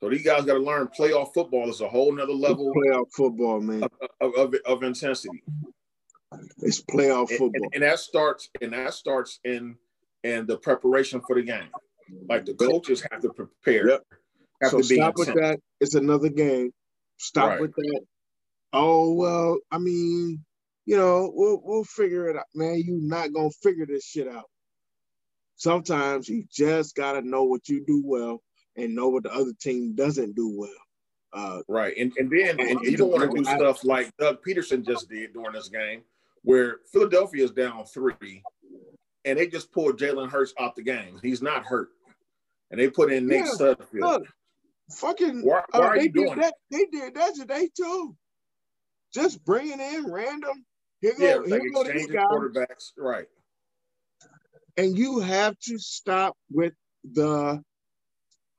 So 0.01 0.09
these 0.09 0.25
guys 0.25 0.45
got 0.45 0.55
to 0.55 0.59
learn 0.59 0.89
playoff 0.99 1.33
football 1.33 1.69
is 1.69 1.81
a 1.81 1.89
whole 1.89 2.13
nother 2.13 2.33
level. 2.33 2.73
Playoff 2.75 3.13
football, 3.13 3.61
man, 3.61 3.85
of, 4.21 4.35
of, 4.35 4.55
of 4.67 4.83
intensity. 4.83 5.43
It's 6.59 6.83
playoff 6.83 7.29
football, 7.29 7.51
and, 7.55 7.65
and, 7.65 7.75
and, 7.75 7.83
that 7.83 7.99
starts 7.99 8.49
and 8.61 8.73
that 8.73 8.95
starts 8.95 9.39
in 9.45 9.77
in 10.25 10.47
the 10.47 10.57
preparation 10.57 11.21
for 11.27 11.37
the 11.37 11.43
game. 11.43 11.69
Like 12.29 12.47
the 12.47 12.55
coaches 12.55 13.07
have 13.11 13.21
to 13.23 13.31
prepare. 13.31 13.91
Yep. 13.91 14.05
Have 14.63 14.71
so 14.71 14.81
stop 14.81 15.15
with 15.17 15.35
that. 15.35 15.59
It's 15.81 15.95
another 15.95 16.29
game. 16.29 16.73
Stop 17.19 17.51
right. 17.51 17.61
with 17.61 17.75
that. 17.75 18.01
Oh 18.73 19.13
well, 19.13 19.59
I 19.71 19.79
mean, 19.79 20.45
you 20.87 20.97
know, 20.97 21.31
we'll 21.35 21.61
we'll 21.63 21.85
figure 21.85 22.29
it 22.29 22.37
out, 22.37 22.47
man. 22.55 22.83
You 22.85 22.99
not 23.03 23.33
gonna 23.33 23.51
figure 23.63 23.87
this 23.87 24.05
shit 24.05 24.29
out. 24.29 24.49
Sometimes 25.57 26.29
you 26.29 26.45
just 26.51 26.97
got 26.97 27.13
to 27.13 27.23
know 27.23 27.45
what 27.45 27.69
you 27.69 27.85
do 27.87 28.03
well 28.05 28.43
and 28.77 28.95
know 28.95 29.09
what 29.09 29.23
the 29.25 29.33
other 29.33 29.53
team 29.61 29.95
doesn't 29.95 30.35
do 30.35 30.53
well. 30.57 30.71
Uh, 31.33 31.63
right, 31.69 31.95
and 31.97 32.13
and 32.19 32.31
then 32.31 32.61
and, 32.61 32.81
you 32.83 32.97
don't 32.97 33.11
want 33.11 33.31
to 33.31 33.37
do 33.37 33.45
stuff 33.45 33.85
like 33.85 34.11
Doug 34.19 34.39
Pederson 34.47 34.85
just 34.85 35.09
did 35.09 35.33
during 35.33 35.53
this 35.53 35.69
game, 35.69 36.03
where 36.43 36.79
Philadelphia 36.93 37.45
is 37.45 37.53
down 37.53 37.85
three, 37.85 38.43
and 39.25 39.39
they 39.39 39.47
just 39.47 39.73
pulled 39.73 39.99
Jalen 39.99 40.31
Hurts 40.31 40.53
out 40.59 40.75
the 40.77 40.83
game. 40.83 41.19
He's 41.23 41.41
not 41.41 41.65
hurt, 41.65 41.89
and 42.71 42.79
they 42.79 42.91
put 42.91 43.13
in 43.13 43.27
Nate 43.27 43.45
yeah, 43.45 43.53
Sudfeld. 43.59 44.01
Look, 44.01 44.27
fucking, 44.91 45.43
why, 45.43 45.59
uh, 45.59 45.63
why 45.73 45.81
uh, 45.81 45.89
are 45.89 46.01
you 46.01 46.13
doing 46.13 46.39
that? 46.39 46.55
They 46.71 46.87
did 46.91 47.15
that 47.15 47.35
today 47.35 47.69
too. 47.77 48.17
Just 49.15 49.45
bringing 49.45 49.81
in 49.81 50.11
random. 50.11 50.65
Here 51.01 51.15
go, 51.19 51.25
yeah, 51.25 51.37
like 51.37 51.63
exchanging 51.65 52.17
quarterbacks, 52.17 52.93
right? 52.97 53.27
And 54.77 54.97
you 54.97 55.21
have 55.21 55.59
to 55.61 55.79
stop 55.79 56.37
with 56.51 56.73
the, 57.05 57.63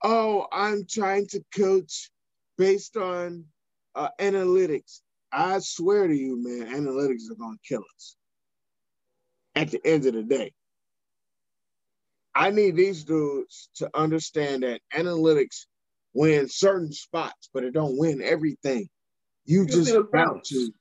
oh, 0.03 0.45
I'm 0.51 0.85
trying 0.87 1.27
to 1.27 1.43
coach 1.55 2.11
based 2.57 2.97
on 2.97 3.45
uh, 3.95 4.09
analytics. 4.19 4.99
I 5.31 5.59
swear 5.59 6.07
to 6.07 6.15
you, 6.15 6.37
man, 6.43 6.67
analytics 6.75 7.31
are 7.31 7.35
going 7.35 7.57
to 7.57 7.67
kill 7.67 7.83
us 7.95 8.15
at 9.55 9.71
the 9.71 9.81
end 9.85 10.05
of 10.05 10.13
the 10.13 10.23
day. 10.23 10.53
I 12.35 12.49
need 12.49 12.75
these 12.75 13.03
dudes 13.03 13.69
to 13.75 13.89
understand 13.93 14.63
that 14.63 14.81
analytics 14.93 15.65
win 16.13 16.47
certain 16.47 16.91
spots, 16.91 17.49
but 17.53 17.63
it 17.63 17.73
don't 17.73 17.97
win 17.97 18.21
everything. 18.21 18.87
You 19.45 19.65
just 19.65 19.93
have 19.93 20.43
to. 20.43 20.73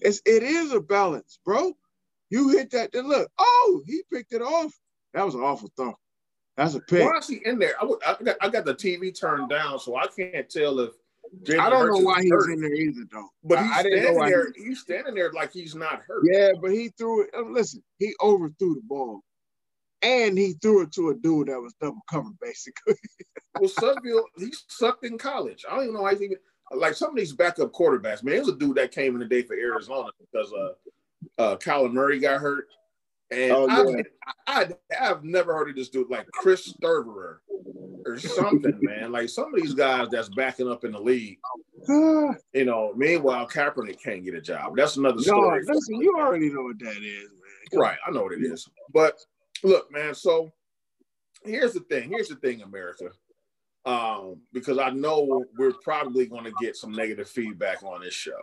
It's 0.00 0.20
it 0.26 0.42
is 0.42 0.72
a 0.72 0.80
balance, 0.80 1.38
bro. 1.44 1.72
You 2.30 2.48
hit 2.50 2.70
that, 2.70 2.92
then 2.92 3.08
look, 3.08 3.30
oh, 3.38 3.82
he 3.86 4.02
picked 4.12 4.32
it 4.32 4.42
off. 4.42 4.72
That 5.12 5.24
was 5.24 5.34
an 5.34 5.42
awful 5.42 5.70
throw. 5.76 5.94
That's 6.56 6.74
a 6.74 6.80
pick. 6.80 7.04
Why 7.04 7.18
is 7.18 7.28
he 7.28 7.40
in 7.44 7.58
there? 7.58 7.74
I, 7.80 7.84
would, 7.84 7.98
I, 8.04 8.16
got, 8.22 8.36
I 8.40 8.48
got 8.48 8.64
the 8.64 8.74
TV 8.74 9.18
turned 9.18 9.50
down, 9.50 9.78
so 9.78 9.96
I 9.96 10.06
can't 10.06 10.48
tell 10.48 10.78
if. 10.80 10.92
Jalen 11.44 11.60
I 11.60 11.70
don't 11.70 11.86
Hurts 11.86 11.98
know 11.98 12.04
why 12.04 12.20
he's 12.20 12.30
hurt. 12.30 12.52
in 12.52 12.60
there 12.60 12.74
either, 12.74 13.04
though. 13.10 13.28
But 13.44 13.60
he's 13.60 13.70
I, 13.70 13.80
standing 13.80 14.18
there. 14.18 14.52
He 14.54 14.64
he's 14.64 14.80
standing 14.80 15.14
there 15.14 15.32
like 15.32 15.52
he's 15.52 15.74
not 15.74 16.02
hurt. 16.06 16.24
Yeah, 16.30 16.50
but 16.60 16.72
he 16.72 16.88
threw 16.98 17.22
it. 17.22 17.30
Uh, 17.34 17.48
listen, 17.48 17.82
he 17.98 18.12
overthrew 18.22 18.74
the 18.74 18.82
ball, 18.84 19.22
and 20.02 20.36
he 20.36 20.54
threw 20.54 20.82
it 20.82 20.92
to 20.92 21.10
a 21.10 21.14
dude 21.14 21.48
that 21.48 21.60
was 21.60 21.74
double 21.80 22.02
covered, 22.10 22.38
basically. 22.40 22.94
well, 23.60 23.70
Sudfeld, 23.70 24.24
he 24.38 24.52
sucked 24.68 25.04
in 25.04 25.18
college. 25.18 25.64
I 25.68 25.74
don't 25.74 25.84
even 25.84 25.94
know 25.94 26.04
how 26.04 26.10
he's 26.10 26.22
even 26.22 26.38
like 26.74 26.94
some 26.94 27.10
of 27.10 27.16
these 27.16 27.32
backup 27.32 27.72
quarterbacks. 27.72 28.22
Man, 28.22 28.34
there's 28.34 28.48
a 28.48 28.56
dude 28.56 28.76
that 28.76 28.92
came 28.92 29.14
in 29.14 29.20
the 29.20 29.26
day 29.26 29.42
for 29.42 29.54
Arizona 29.54 30.08
because 30.20 30.52
uh 30.52 30.72
uh, 31.38 31.56
Kyler 31.56 31.92
Murray 31.92 32.18
got 32.18 32.40
hurt. 32.40 32.66
And 33.30 33.52
oh, 33.52 33.66
yeah. 33.68 34.02
I, 34.46 34.68
I, 34.90 35.04
have 35.04 35.24
never 35.24 35.54
heard 35.54 35.70
of 35.70 35.76
this 35.76 35.88
dude 35.88 36.10
like 36.10 36.26
Chris 36.32 36.70
Streveler 36.74 37.38
or 38.04 38.18
something, 38.18 38.78
man. 38.82 39.10
Like 39.10 39.30
some 39.30 39.54
of 39.54 39.60
these 39.60 39.72
guys 39.72 40.08
that's 40.10 40.28
backing 40.28 40.70
up 40.70 40.84
in 40.84 40.92
the 40.92 41.00
league. 41.00 41.38
you 41.88 42.64
know, 42.64 42.92
meanwhile, 42.94 43.48
Kaepernick 43.48 44.02
can't 44.02 44.22
get 44.22 44.34
a 44.34 44.40
job. 44.40 44.76
That's 44.76 44.96
another 44.96 45.22
story. 45.22 45.62
No, 45.64 45.72
listen, 45.72 46.00
you 46.00 46.14
already 46.18 46.50
know 46.50 46.62
what 46.62 46.78
that 46.80 47.02
is, 47.02 47.30
man. 47.72 47.80
right, 47.80 47.98
I 48.06 48.10
know 48.10 48.24
what 48.24 48.32
it 48.32 48.42
is. 48.42 48.68
But 48.92 49.18
look, 49.62 49.92
man, 49.92 50.14
so 50.14 50.52
here's 51.44 51.72
the 51.72 51.80
thing. 51.80 52.10
Here's 52.10 52.28
the 52.28 52.36
thing, 52.36 52.62
America. 52.62 53.10
Um, 53.84 54.40
because 54.52 54.78
I 54.78 54.90
know 54.90 55.44
we're 55.58 55.72
probably 55.82 56.26
going 56.26 56.44
to 56.44 56.52
get 56.60 56.76
some 56.76 56.92
negative 56.92 57.28
feedback 57.28 57.82
on 57.82 58.02
this 58.02 58.14
show 58.14 58.38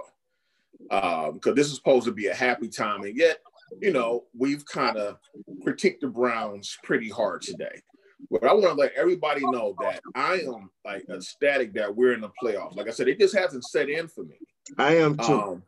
because 0.83 1.47
um, 1.47 1.55
this 1.55 1.67
is 1.67 1.75
supposed 1.75 2.05
to 2.05 2.11
be 2.11 2.27
a 2.27 2.33
happy 2.33 2.67
time, 2.67 3.03
and 3.03 3.15
yet, 3.17 3.39
you 3.81 3.91
know, 3.91 4.25
we've 4.37 4.65
kind 4.65 4.97
of 4.97 5.17
critiqued 5.65 6.01
the 6.01 6.07
Browns 6.07 6.77
pretty 6.83 7.09
hard 7.09 7.41
today. 7.41 7.81
But 8.29 8.43
I 8.43 8.53
want 8.53 8.65
to 8.65 8.73
let 8.73 8.93
everybody 8.93 9.41
know 9.41 9.75
that 9.81 10.01
I 10.13 10.41
am 10.45 10.69
like 10.83 11.05
ecstatic 11.09 11.73
that 11.73 11.95
we're 11.95 12.13
in 12.13 12.21
the 12.21 12.31
playoffs. 12.41 12.75
Like 12.75 12.87
I 12.87 12.91
said, 12.91 13.07
it 13.07 13.19
just 13.19 13.35
hasn't 13.35 13.63
set 13.63 13.89
in 13.89 14.07
for 14.07 14.25
me. 14.25 14.35
I 14.77 14.95
am 14.95 15.17
too. 15.17 15.33
Um, 15.33 15.63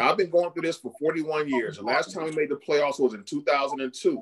I've 0.00 0.16
been 0.16 0.30
going 0.30 0.50
through 0.52 0.62
this 0.62 0.78
for 0.78 0.92
41 1.00 1.48
years. 1.48 1.76
The 1.76 1.84
last 1.84 2.12
time 2.12 2.24
we 2.24 2.32
made 2.32 2.50
the 2.50 2.56
playoffs 2.56 2.98
was 3.00 3.14
in 3.14 3.24
2002. 3.24 4.20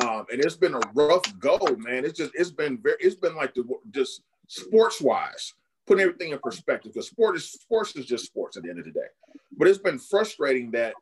Um, 0.00 0.26
and 0.30 0.44
it's 0.44 0.56
been 0.56 0.74
a 0.74 0.80
rough 0.94 1.38
go, 1.38 1.58
man. 1.78 2.04
It's 2.04 2.18
just 2.18 2.32
it's 2.34 2.50
been 2.50 2.78
very 2.78 2.96
it's 3.00 3.16
been 3.16 3.34
like 3.34 3.54
the 3.54 3.64
just 3.90 4.22
sports 4.48 5.00
wise 5.00 5.54
putting 5.86 6.02
everything 6.02 6.32
in 6.32 6.38
perspective 6.38 6.92
because 6.92 7.08
sport 7.08 7.34
is 7.34 7.50
sports 7.50 7.96
is 7.96 8.04
just 8.04 8.26
sports 8.26 8.56
at 8.56 8.62
the 8.62 8.68
end 8.68 8.78
of 8.78 8.84
the 8.84 8.92
day. 8.92 9.06
But 9.56 9.68
it's 9.68 9.78
been 9.78 9.98
frustrating 9.98 10.70
that 10.72 10.94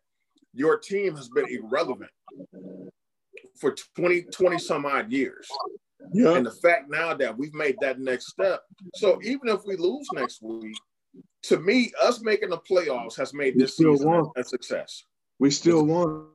your 0.54 0.78
team 0.78 1.16
has 1.16 1.28
been 1.28 1.46
irrelevant 1.48 2.10
for 3.60 3.74
20, 3.96 4.22
20 4.22 4.58
some 4.58 4.86
odd 4.86 5.10
years. 5.12 5.48
Yeah. 6.12 6.36
And 6.36 6.46
the 6.46 6.52
fact 6.52 6.88
now 6.88 7.14
that 7.14 7.36
we've 7.36 7.54
made 7.54 7.76
that 7.80 7.98
next 7.98 8.28
step. 8.28 8.62
So 8.94 9.20
even 9.22 9.48
if 9.48 9.64
we 9.66 9.76
lose 9.76 10.06
next 10.14 10.40
week, 10.40 10.76
to 11.44 11.58
me, 11.58 11.92
us 12.02 12.20
making 12.22 12.50
the 12.50 12.58
playoffs 12.58 13.16
has 13.16 13.34
made 13.34 13.58
this 13.58 13.76
season 13.76 14.08
won. 14.08 14.30
a 14.36 14.44
success. 14.44 15.04
We 15.38 15.50
still 15.50 15.84
won. 15.84 16.26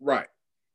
Right. 0.00 0.28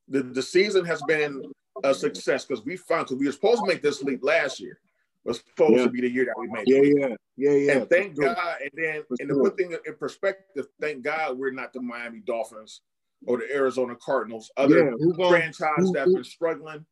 The 0.08 0.24
the 0.24 0.42
season 0.42 0.86
has 0.86 1.02
been 1.04 1.44
a 1.84 1.94
success 1.94 2.46
because 2.46 2.66
we 2.66 2.78
found 2.78 3.08
because 3.08 3.20
we 3.20 3.26
were 3.26 3.32
supposed 3.32 3.62
to 3.62 3.68
make 3.68 3.82
this 3.82 4.02
leap 4.04 4.24
last 4.24 4.60
year. 4.60 4.80
It 5.26 5.30
was 5.30 5.38
supposed 5.38 5.78
yeah. 5.78 5.84
to 5.84 5.90
be 5.90 6.02
the 6.02 6.10
year 6.10 6.26
that 6.26 6.36
we 6.38 6.48
made 6.48 6.66
yeah, 6.68 6.80
it. 6.80 7.20
Yeah, 7.38 7.52
yeah, 7.52 7.52
yeah, 7.52 7.72
And 7.78 7.90
thank 7.90 8.20
God. 8.20 8.58
And 8.62 8.72
then, 8.74 9.04
and 9.20 9.30
to 9.30 9.36
put 9.36 9.58
things 9.58 9.78
in 9.86 9.96
perspective, 9.96 10.68
thank 10.82 11.02
God 11.02 11.38
we're 11.38 11.52
not 11.52 11.72
the 11.72 11.82
Miami 11.82 12.20
Dolphins 12.20 12.82
or 13.26 13.38
the 13.38 13.50
Arizona 13.54 13.96
Cardinals, 13.96 14.52
other 14.58 14.94
yeah, 15.00 15.28
franchises 15.30 15.92
that 15.94 16.00
have 16.00 16.14
been 16.14 16.26
struggling 16.26 16.86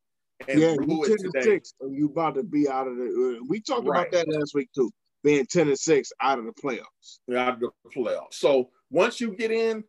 and 0.47 0.59
yeah, 0.59 0.75
blew 0.77 1.03
it 1.03 1.19
today. 1.19 1.41
Six, 1.41 1.73
and 1.81 1.95
you 1.95 2.07
about 2.07 2.35
to 2.35 2.43
be 2.43 2.67
out 2.69 2.87
of 2.87 2.95
the. 2.95 3.39
Uh, 3.39 3.45
we 3.47 3.59
talked 3.61 3.87
right. 3.87 4.07
about 4.07 4.11
that 4.11 4.27
last 4.27 4.53
week 4.53 4.69
too. 4.73 4.91
Being 5.23 5.45
ten 5.45 5.67
and 5.67 5.77
six 5.77 6.11
out 6.21 6.39
of 6.39 6.45
the 6.45 6.53
playoffs. 6.53 7.19
Yeah, 7.27 7.45
Out 7.45 7.53
of 7.55 7.59
the 7.59 7.69
playoffs. 7.95 8.33
So 8.33 8.69
once 8.89 9.21
you 9.21 9.35
get 9.35 9.51
in, 9.51 9.83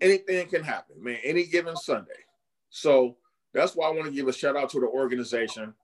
anything 0.00 0.46
can 0.48 0.62
happen, 0.62 1.02
man. 1.02 1.18
Any 1.24 1.46
given 1.46 1.76
Sunday. 1.76 2.12
So 2.70 3.16
that's 3.54 3.74
why 3.74 3.88
I 3.88 3.90
want 3.90 4.06
to 4.06 4.12
give 4.12 4.28
a 4.28 4.32
shout 4.32 4.56
out 4.56 4.70
to 4.70 4.80
the 4.80 4.86
organization. 4.86 5.74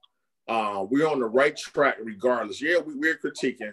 Uh, 0.49 0.85
we're 0.89 1.09
on 1.09 1.21
the 1.21 1.27
right 1.27 1.57
track 1.57 1.97
regardless. 2.03 2.61
Yeah, 2.61 2.79
we, 2.79 2.95
we're 2.95 3.17
critiquing, 3.17 3.73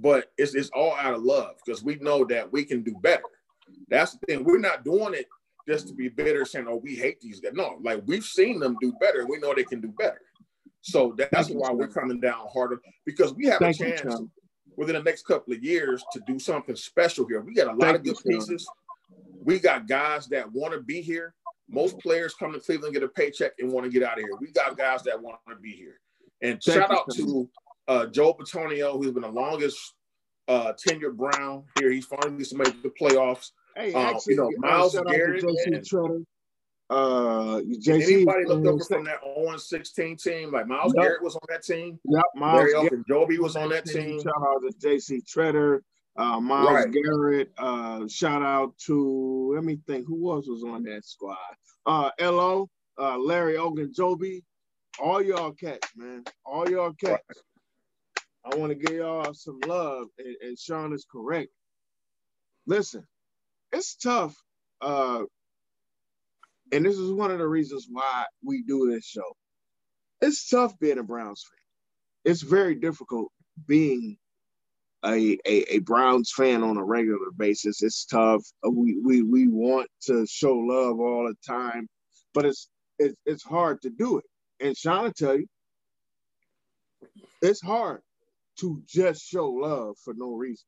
but 0.00 0.32
it's, 0.36 0.54
it's 0.54 0.70
all 0.70 0.94
out 0.96 1.14
of 1.14 1.22
love 1.22 1.56
because 1.64 1.82
we 1.82 1.96
know 1.96 2.24
that 2.26 2.52
we 2.52 2.64
can 2.64 2.82
do 2.82 2.94
better. 3.02 3.22
That's 3.88 4.12
the 4.12 4.26
thing. 4.26 4.44
We're 4.44 4.58
not 4.58 4.84
doing 4.84 5.14
it 5.14 5.26
just 5.66 5.88
to 5.88 5.94
be 5.94 6.08
bitter, 6.10 6.44
saying, 6.44 6.66
"Oh, 6.68 6.76
we 6.76 6.94
hate 6.94 7.20
these 7.22 7.40
guys." 7.40 7.52
No, 7.54 7.78
like 7.82 8.02
we've 8.06 8.24
seen 8.24 8.60
them 8.60 8.76
do 8.80 8.92
better, 9.00 9.26
we 9.26 9.38
know 9.38 9.54
they 9.54 9.64
can 9.64 9.80
do 9.80 9.94
better. 9.98 10.20
So 10.82 11.16
that's 11.16 11.48
why 11.48 11.72
we're 11.72 11.88
coming 11.88 12.20
down 12.20 12.46
harder 12.52 12.78
because 13.06 13.32
we 13.32 13.46
have 13.46 13.58
Thank 13.58 13.76
a 13.76 13.96
chance 13.96 14.02
you, 14.02 14.30
within 14.76 14.96
the 14.96 15.02
next 15.02 15.26
couple 15.26 15.54
of 15.54 15.64
years 15.64 16.04
to 16.12 16.20
do 16.26 16.38
something 16.38 16.76
special 16.76 17.26
here. 17.26 17.40
We 17.40 17.54
got 17.54 17.68
a 17.68 17.70
lot 17.70 17.80
Thank 17.80 17.96
of 17.96 18.04
good 18.04 18.16
you, 18.26 18.38
pieces. 18.38 18.68
We 19.42 19.58
got 19.58 19.88
guys 19.88 20.26
that 20.28 20.52
want 20.52 20.74
to 20.74 20.80
be 20.80 21.00
here. 21.00 21.34
Most 21.68 21.98
players 21.98 22.34
come 22.34 22.52
to 22.52 22.60
Cleveland, 22.60 22.94
get 22.94 23.02
a 23.02 23.08
paycheck, 23.08 23.52
and 23.58 23.72
want 23.72 23.84
to 23.84 23.90
get 23.90 24.02
out 24.02 24.18
of 24.18 24.24
here. 24.24 24.34
We 24.40 24.52
got 24.52 24.76
guys 24.76 25.02
that 25.04 25.20
want 25.20 25.38
to 25.48 25.56
be 25.56 25.72
here. 25.72 26.00
And 26.42 26.62
Thank 26.62 26.78
shout 26.78 26.90
out 26.90 27.10
to 27.14 27.48
uh, 27.88 28.06
Joe 28.06 28.34
Bitonio, 28.34 28.96
who's 28.96 29.12
been 29.12 29.22
the 29.22 29.28
longest 29.28 29.94
uh, 30.48 30.72
tenured 30.72 31.16
Brown 31.16 31.64
here. 31.78 31.90
He's 31.90 32.06
finally 32.06 32.44
made 32.52 32.82
the 32.82 32.92
playoffs. 33.00 33.50
Hey, 33.76 33.92
um, 33.94 34.14
actually, 34.14 34.34
you 34.34 34.40
know, 34.40 34.50
Myles 34.58 34.96
Garrett, 35.08 35.42
JC 35.42 35.80
Tretter. 35.80 36.24
Uh, 36.90 37.60
JC, 37.60 38.02
anybody 38.02 38.44
looked 38.44 38.66
over 38.66 38.84
from 38.84 39.04
that 39.04 39.18
0 39.22 39.56
16 39.56 40.16
team? 40.16 40.52
Like 40.52 40.66
Myles 40.66 40.92
yep. 40.94 41.02
Garrett 41.02 41.22
was 41.22 41.34
on 41.34 41.42
that 41.48 41.62
team. 41.62 41.98
Yep, 42.04 42.24
Myles 42.36 42.72
Garrett. 42.72 43.06
Joby 43.08 43.38
was 43.38 43.56
on 43.56 43.70
that 43.70 43.86
team. 43.86 44.20
Shout 44.20 44.34
out 44.38 44.62
to 44.62 44.86
JC 44.86 45.22
Tretter. 45.24 45.80
Uh, 46.16 46.40
Myles 46.40 46.70
right. 46.70 46.92
Garrett. 46.92 47.52
Uh, 47.58 48.06
shout 48.08 48.42
out 48.42 48.76
to 48.86 49.52
let 49.54 49.64
me 49.64 49.78
think 49.86 50.06
who 50.06 50.30
else 50.32 50.46
was 50.46 50.62
on 50.62 50.84
that 50.84 51.04
squad. 51.04 51.36
Uh, 51.86 52.10
Lo, 52.20 52.68
uh, 52.98 53.18
Larry 53.18 53.54
Ogunjobi, 53.54 54.42
all 55.00 55.20
y'all 55.22 55.52
cats, 55.52 55.88
man, 55.96 56.22
all 56.44 56.68
y'all 56.70 56.92
cats. 56.92 57.22
Right. 57.28 58.52
I 58.52 58.56
want 58.56 58.70
to 58.70 58.76
give 58.76 58.96
y'all 58.96 59.32
some 59.34 59.58
love, 59.66 60.06
and, 60.18 60.36
and 60.42 60.58
Sean 60.58 60.92
is 60.92 61.06
correct. 61.10 61.50
Listen, 62.66 63.06
it's 63.72 63.96
tough, 63.96 64.36
uh, 64.80 65.22
and 66.72 66.84
this 66.84 66.96
is 66.96 67.10
one 67.12 67.30
of 67.30 67.38
the 67.38 67.46
reasons 67.46 67.86
why 67.90 68.24
we 68.44 68.62
do 68.62 68.90
this 68.90 69.04
show. 69.04 69.36
It's 70.20 70.48
tough 70.48 70.78
being 70.78 70.98
a 70.98 71.02
Browns 71.02 71.44
fan. 71.44 72.32
It's 72.32 72.42
very 72.42 72.76
difficult 72.76 73.32
being 73.66 74.16
a, 75.04 75.38
a, 75.46 75.74
a, 75.74 75.78
Browns 75.80 76.32
fan 76.32 76.62
on 76.62 76.76
a 76.76 76.84
regular 76.84 77.30
basis. 77.36 77.82
It's 77.82 78.04
tough. 78.04 78.42
We, 78.62 78.98
we 79.02 79.22
we 79.22 79.48
want 79.48 79.88
to 80.06 80.26
show 80.26 80.56
love 80.56 80.98
all 80.98 81.28
the 81.28 81.34
time, 81.46 81.88
but 82.32 82.44
it's 82.46 82.68
it's, 82.98 83.16
it's 83.26 83.42
hard 83.42 83.82
to 83.82 83.90
do 83.90 84.18
it. 84.18 84.24
And 84.60 84.76
Sean 84.76 85.04
will 85.04 85.12
tell 85.12 85.36
you, 85.36 85.46
it's 87.42 87.60
hard 87.60 88.00
to 88.60 88.82
just 88.86 89.22
show 89.22 89.50
love 89.50 89.96
for 90.02 90.14
no 90.14 90.34
reason. 90.34 90.64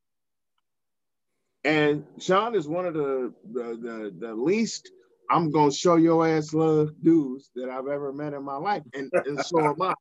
And 1.65 2.05
Sean 2.21 2.55
is 2.55 2.69
one 2.69 2.87
of 2.87 2.95
the 2.95 3.33
the 3.53 3.63
the, 3.63 4.15
the 4.19 4.35
least 4.35 4.91
I'm 5.31 5.51
gonna 5.51 5.73
show 5.73 5.97
your 5.97 6.27
ass 6.27 6.53
love 6.53 6.91
dudes 7.03 7.51
that 7.55 7.69
I've 7.69 7.89
ever 7.89 8.13
met 8.13 8.35
in 8.35 8.45
my 8.45 8.57
life, 8.57 8.83
and, 8.95 9.11
and 9.25 9.41
so 9.45 9.61
am 9.65 9.81
I, 9.81 9.95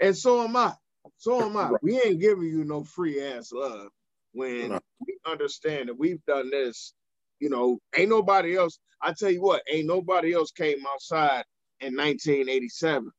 and 0.00 0.16
so 0.16 0.42
am 0.42 0.56
I. 0.56 0.74
So 1.18 1.42
am 1.42 1.56
I. 1.56 1.70
Right. 1.70 1.82
We 1.82 2.00
ain't 2.00 2.20
giving 2.20 2.44
you 2.44 2.64
no 2.64 2.84
free 2.84 3.22
ass 3.22 3.52
love 3.52 3.88
when 4.32 4.70
no. 4.70 4.80
we 5.06 5.16
understand 5.26 5.88
that 5.88 5.98
we've 5.98 6.24
done 6.26 6.50
this. 6.50 6.94
You 7.40 7.50
know, 7.50 7.78
ain't 7.96 8.10
nobody 8.10 8.56
else. 8.56 8.78
I 9.02 9.12
tell 9.18 9.30
you 9.30 9.42
what, 9.42 9.62
ain't 9.70 9.86
nobody 9.86 10.34
else 10.34 10.50
came 10.50 10.78
outside 10.86 11.44
in 11.80 11.96
1987 11.96 13.10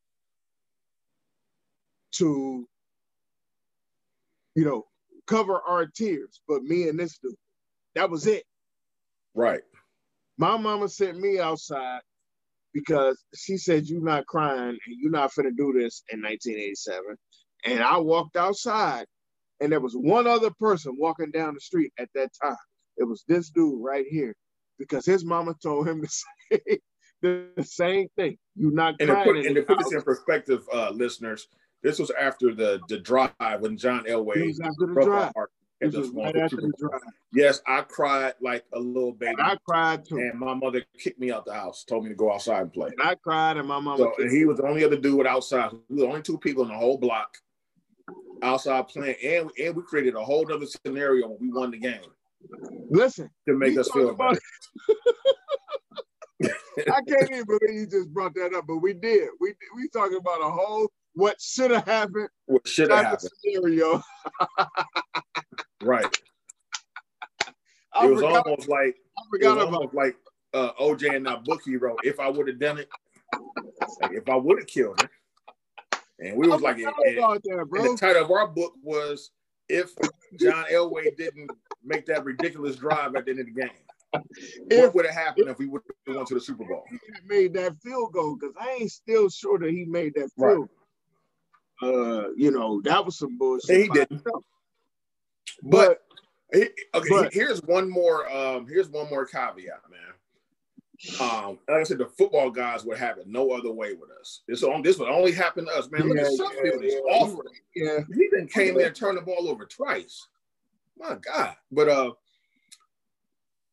to, 2.12 2.66
you 4.54 4.64
know, 4.64 4.84
cover 5.26 5.60
our 5.68 5.86
tears, 5.86 6.40
but 6.48 6.62
me 6.62 6.88
and 6.88 6.98
this 6.98 7.18
dude. 7.18 7.34
That 7.94 8.10
was 8.10 8.26
it. 8.26 8.44
Right. 9.34 9.62
My 10.38 10.56
mama 10.56 10.88
sent 10.88 11.18
me 11.18 11.38
outside 11.38 12.00
because 12.74 13.22
she 13.34 13.56
said 13.56 13.86
you're 13.86 14.02
not 14.02 14.26
crying 14.26 14.70
and 14.70 14.78
you're 14.86 15.10
not 15.10 15.32
finna 15.32 15.56
do 15.56 15.72
this 15.72 16.02
in 16.10 16.20
1987. 16.22 17.16
And 17.64 17.82
I 17.82 17.98
walked 17.98 18.36
outside, 18.36 19.06
and 19.60 19.72
there 19.72 19.80
was 19.80 19.94
one 19.94 20.26
other 20.26 20.50
person 20.60 20.96
walking 20.98 21.30
down 21.30 21.54
the 21.54 21.60
street 21.60 21.92
at 21.98 22.08
that 22.14 22.30
time. 22.42 22.56
It 22.96 23.04
was 23.04 23.24
this 23.26 23.50
dude 23.50 23.82
right 23.82 24.06
here, 24.08 24.34
because 24.78 25.04
his 25.04 25.24
mama 25.24 25.54
told 25.62 25.88
him 25.88 26.02
to 26.02 26.08
say 26.52 26.78
the 27.22 27.64
same 27.64 28.08
thing. 28.16 28.38
You 28.54 28.70
not 28.70 28.94
and 29.00 29.08
to 29.08 29.22
put, 29.24 29.36
and 29.36 29.54
to 29.54 29.62
put 29.62 29.78
this 29.78 29.92
in 29.92 30.02
perspective, 30.02 30.62
uh, 30.72 30.90
listeners, 30.90 31.48
this 31.82 31.98
was 31.98 32.10
after 32.10 32.54
the 32.54 32.80
the 32.88 32.98
drive 32.98 33.60
when 33.60 33.76
John 33.76 34.04
Elway 34.04 34.56
broke 34.78 35.06
drive. 35.06 35.32
heart. 35.34 35.50
Right 35.82 36.32
yes, 37.34 37.60
I 37.66 37.82
cried 37.82 38.32
like 38.40 38.64
a 38.72 38.78
little 38.78 39.12
baby. 39.12 39.34
And 39.36 39.42
I 39.42 39.58
cried 39.68 40.06
too. 40.06 40.16
And 40.16 40.40
my 40.40 40.54
mother 40.54 40.82
kicked 40.98 41.20
me 41.20 41.30
out 41.30 41.44
the 41.44 41.52
house, 41.52 41.84
told 41.84 42.04
me 42.04 42.08
to 42.08 42.14
go 42.14 42.32
outside 42.32 42.62
and 42.62 42.72
play. 42.72 42.88
And 42.98 43.06
I 43.06 43.14
cried, 43.14 43.58
and 43.58 43.68
my 43.68 43.78
mama. 43.78 43.98
So, 43.98 44.12
and 44.18 44.30
he 44.30 44.46
was 44.46 44.56
the 44.56 44.66
only 44.66 44.84
other 44.84 44.96
dude 44.96 45.26
outside. 45.26 45.72
We 45.90 45.96
were 45.96 46.02
the 46.02 46.08
only 46.08 46.22
two 46.22 46.38
people 46.38 46.62
in 46.62 46.70
the 46.70 46.76
whole 46.76 46.96
block 46.96 47.36
outside 48.42 48.88
playing, 48.88 49.16
and 49.24 49.50
and 49.58 49.76
we 49.76 49.82
created 49.82 50.14
a 50.14 50.24
whole 50.24 50.50
other 50.52 50.66
scenario 50.66 51.28
when 51.28 51.38
we 51.40 51.52
won 51.52 51.70
the 51.70 51.78
game. 51.78 52.00
Listen, 52.90 53.30
to 53.48 53.54
make 53.54 53.76
us 53.78 53.90
feel 53.90 54.10
about 54.10 54.38
better. 56.40 56.50
I 56.92 57.00
can't 57.08 57.30
even 57.30 57.44
believe 57.46 57.74
you 57.74 57.86
just 57.86 58.12
brought 58.12 58.34
that 58.34 58.54
up, 58.54 58.66
but 58.66 58.76
we 58.76 58.92
did. 58.92 59.28
We 59.40 59.54
we 59.74 59.88
talking 59.88 60.18
about 60.18 60.40
a 60.42 60.50
whole 60.50 60.90
what 61.14 61.40
should 61.40 61.70
have 61.70 61.86
happened. 61.86 62.28
What 62.44 62.68
should 62.68 62.90
have 62.90 63.04
happened? 63.04 63.30
Scenario. 63.42 64.02
right. 65.82 66.20
I 67.94 68.06
it 68.06 68.10
was 68.10 68.20
forgot, 68.20 68.46
almost 68.46 68.68
like 68.68 68.96
I 69.18 69.22
forgot 69.30 69.52
it 69.52 69.56
was 69.56 69.74
almost 69.74 69.94
like 69.94 70.16
uh, 70.52 70.72
OJ 70.78 71.16
and 71.16 71.26
that 71.26 71.44
book 71.44 71.62
he 71.64 71.76
wrote. 71.76 72.00
If 72.04 72.20
I 72.20 72.28
would 72.28 72.48
have 72.48 72.60
done 72.60 72.78
it, 72.78 72.88
like 74.02 74.12
if 74.12 74.28
I 74.28 74.36
would 74.36 74.58
have 74.58 74.66
killed 74.66 75.00
him, 75.00 75.08
and 76.18 76.36
we 76.36 76.48
was 76.48 76.62
like, 76.62 76.78
and, 76.78 76.86
and 76.86 77.16
the 77.16 77.96
title 77.98 78.24
of 78.24 78.30
our 78.30 78.46
book 78.46 78.74
was 78.82 79.30
if 79.68 79.90
John 80.38 80.64
Elway 80.72 81.16
didn't 81.16 81.50
make 81.84 82.06
that 82.06 82.24
ridiculous 82.24 82.76
drive 82.76 83.14
at 83.16 83.26
the 83.26 83.32
end 83.32 83.40
of 83.40 83.46
the 83.46 83.52
game. 83.52 83.70
If, 84.70 84.84
what 84.84 84.94
would 84.94 85.06
have 85.06 85.14
happened 85.14 85.48
if 85.48 85.58
we 85.58 85.66
would 85.66 85.82
have 86.06 86.16
went 86.16 86.28
to 86.28 86.34
the 86.34 86.40
Super 86.40 86.64
Bowl? 86.64 86.84
He 86.88 86.98
made 87.26 87.52
that 87.54 87.76
field 87.82 88.12
goal 88.12 88.36
because 88.36 88.54
I 88.58 88.78
ain't 88.80 88.90
still 88.90 89.28
sure 89.28 89.58
that 89.58 89.70
he 89.70 89.84
made 89.84 90.14
that 90.14 90.30
field. 90.38 90.68
Right. 91.82 91.94
Uh, 91.94 92.28
you 92.36 92.50
know, 92.50 92.80
that 92.84 93.04
was 93.04 93.18
some 93.18 93.36
bullshit. 93.36 93.82
he 93.82 93.88
didn't. 93.88 94.22
But, 94.24 94.42
but 95.62 96.00
okay, 96.94 97.08
but, 97.10 97.34
here's 97.34 97.62
one 97.62 97.90
more. 97.90 98.30
Um, 98.34 98.66
here's 98.66 98.88
one 98.88 99.10
more 99.10 99.26
caveat, 99.26 99.82
man. 99.90 100.00
Um, 101.20 101.58
like 101.68 101.80
I 101.80 101.82
said, 101.82 101.98
the 101.98 102.06
football 102.06 102.50
guys 102.50 102.84
would 102.84 102.98
have 102.98 103.18
it 103.18 103.26
no 103.26 103.50
other 103.50 103.70
way 103.70 103.92
with 103.92 104.10
us. 104.18 104.42
This 104.48 104.62
on 104.62 104.82
this 104.82 104.98
would 104.98 105.10
only 105.10 105.32
happen 105.32 105.66
to 105.66 105.72
us, 105.72 105.90
man. 105.90 106.08
Look 106.08 106.16
yeah, 106.16 106.22
at 106.22 106.28
Sudfeld, 106.28 106.82
yeah, 106.82 106.90
yeah. 106.90 107.14
awful. 107.14 107.42
Yeah, 107.74 107.98
he 108.14 108.28
then 108.32 108.48
came 108.48 108.78
in 108.78 108.86
and 108.86 108.96
turned 108.96 109.18
the 109.18 109.22
ball 109.22 109.48
over 109.48 109.66
twice. 109.66 110.26
My 110.96 111.16
God! 111.16 111.54
But 111.70 111.88
uh, 111.88 112.12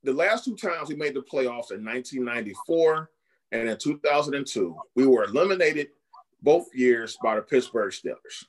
the 0.03 0.13
last 0.13 0.45
two 0.45 0.55
times 0.55 0.89
we 0.89 0.95
made 0.95 1.13
the 1.13 1.21
playoffs 1.21 1.71
in 1.71 1.83
1994 1.85 3.09
and 3.53 3.69
in 3.69 3.77
2002, 3.77 4.75
we 4.95 5.05
were 5.05 5.25
eliminated 5.25 5.89
both 6.41 6.67
years 6.73 7.17
by 7.23 7.35
the 7.35 7.41
Pittsburgh 7.41 7.91
Steelers. 7.91 8.45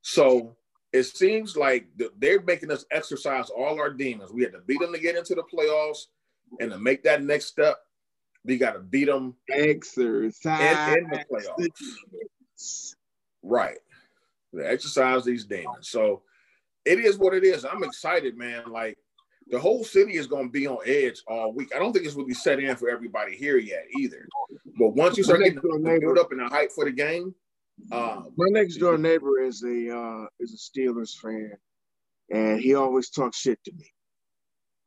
So 0.00 0.56
it 0.92 1.04
seems 1.04 1.56
like 1.56 1.88
they're 2.18 2.40
making 2.42 2.70
us 2.70 2.86
exercise 2.90 3.50
all 3.50 3.78
our 3.80 3.90
demons. 3.90 4.32
We 4.32 4.44
had 4.44 4.52
to 4.52 4.60
beat 4.60 4.80
them 4.80 4.92
to 4.92 5.00
get 5.00 5.16
into 5.16 5.34
the 5.34 5.42
playoffs 5.42 6.06
and 6.60 6.70
to 6.70 6.78
make 6.78 7.02
that 7.04 7.22
next 7.22 7.46
step, 7.46 7.78
we 8.44 8.58
got 8.58 8.72
to 8.72 8.80
beat 8.80 9.06
them 9.06 9.34
exercise 9.50 10.96
in, 10.96 11.04
in 11.04 11.10
the 11.10 11.24
playoffs. 11.30 12.94
Right. 13.42 13.78
They 14.52 14.64
exercise 14.64 15.24
these 15.24 15.44
demons. 15.44 15.88
So 15.88 16.22
it 16.84 17.00
is 17.00 17.18
what 17.18 17.34
it 17.34 17.44
is. 17.44 17.64
I'm 17.64 17.82
excited, 17.82 18.36
man. 18.36 18.70
Like 18.70 18.96
the 19.48 19.58
whole 19.58 19.84
city 19.84 20.14
is 20.14 20.26
going 20.26 20.46
to 20.46 20.52
be 20.52 20.66
on 20.66 20.78
edge 20.86 21.22
all 21.28 21.52
week. 21.52 21.72
I 21.74 21.78
don't 21.78 21.92
think 21.92 22.04
it's 22.04 22.14
to 22.14 22.24
be 22.24 22.34
set 22.34 22.60
in 22.60 22.74
for 22.76 22.88
everybody 22.88 23.36
here 23.36 23.58
yet 23.58 23.84
either. 23.98 24.26
But 24.78 24.90
once 24.94 25.16
you 25.16 25.24
start 25.24 25.40
getting 25.40 25.60
build 25.60 26.18
up 26.18 26.32
in 26.32 26.38
the 26.38 26.48
hype 26.48 26.72
for 26.72 26.84
the 26.84 26.92
game, 26.92 27.34
um, 27.92 28.32
my 28.36 28.48
next 28.48 28.76
door 28.76 28.96
neighbor 28.96 29.40
is 29.40 29.62
a 29.62 29.96
uh, 29.96 30.26
is 30.40 30.54
a 30.54 30.56
Steelers 30.56 31.14
fan, 31.20 31.52
and 32.30 32.58
he 32.58 32.74
always 32.74 33.10
talks 33.10 33.38
shit 33.38 33.62
to 33.64 33.72
me, 33.72 33.92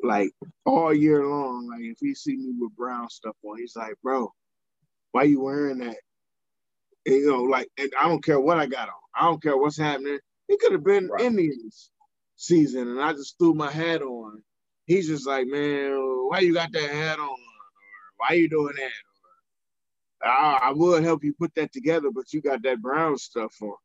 like 0.01 0.31
all 0.65 0.93
year 0.93 1.25
long. 1.25 1.67
Like 1.69 1.81
if 1.81 1.97
he 1.99 2.15
see 2.15 2.35
me 2.35 2.53
with 2.57 2.75
brown 2.75 3.09
stuff 3.09 3.35
on, 3.43 3.57
he's 3.57 3.75
like, 3.75 3.95
"Bro, 4.03 4.31
why 5.11 5.23
you 5.23 5.41
wearing 5.41 5.79
that?" 5.79 5.97
And, 7.05 7.15
you 7.15 7.31
know, 7.31 7.43
like, 7.43 7.69
and 7.77 7.91
I 7.99 8.07
don't 8.07 8.23
care 8.23 8.39
what 8.39 8.57
I 8.59 8.65
got 8.65 8.89
on. 8.89 8.95
I 9.15 9.25
don't 9.25 9.41
care 9.41 9.57
what's 9.57 9.77
happening. 9.77 10.19
It 10.47 10.59
could 10.59 10.73
have 10.73 10.83
been 10.83 11.07
right. 11.07 11.21
Indians 11.21 11.91
season, 12.35 12.87
and 12.89 13.01
I 13.01 13.13
just 13.13 13.37
threw 13.37 13.53
my 13.53 13.71
hat 13.71 14.01
on. 14.01 14.43
He's 14.85 15.07
just 15.07 15.27
like, 15.27 15.47
man, 15.47 15.91
why 16.27 16.39
you 16.39 16.53
got 16.53 16.71
that 16.71 16.89
hat 16.89 17.19
on? 17.19 17.29
Or 17.29 17.37
why 18.17 18.35
you 18.35 18.49
doing 18.49 18.73
that? 18.75 20.27
Or, 20.27 20.29
I, 20.29 20.59
I 20.63 20.71
would 20.73 21.03
help 21.03 21.23
you 21.23 21.33
put 21.33 21.53
that 21.55 21.71
together, 21.71 22.09
but 22.13 22.33
you 22.33 22.41
got 22.41 22.63
that 22.63 22.81
brown 22.81 23.17
stuff 23.17 23.55
on. 23.61 23.75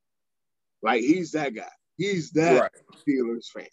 Like 0.83 1.03
he's 1.03 1.33
that 1.33 1.55
guy. 1.55 1.69
He's 1.97 2.31
that 2.33 2.61
right. 2.61 2.71
Steelers 3.07 3.47
fan. 3.47 3.67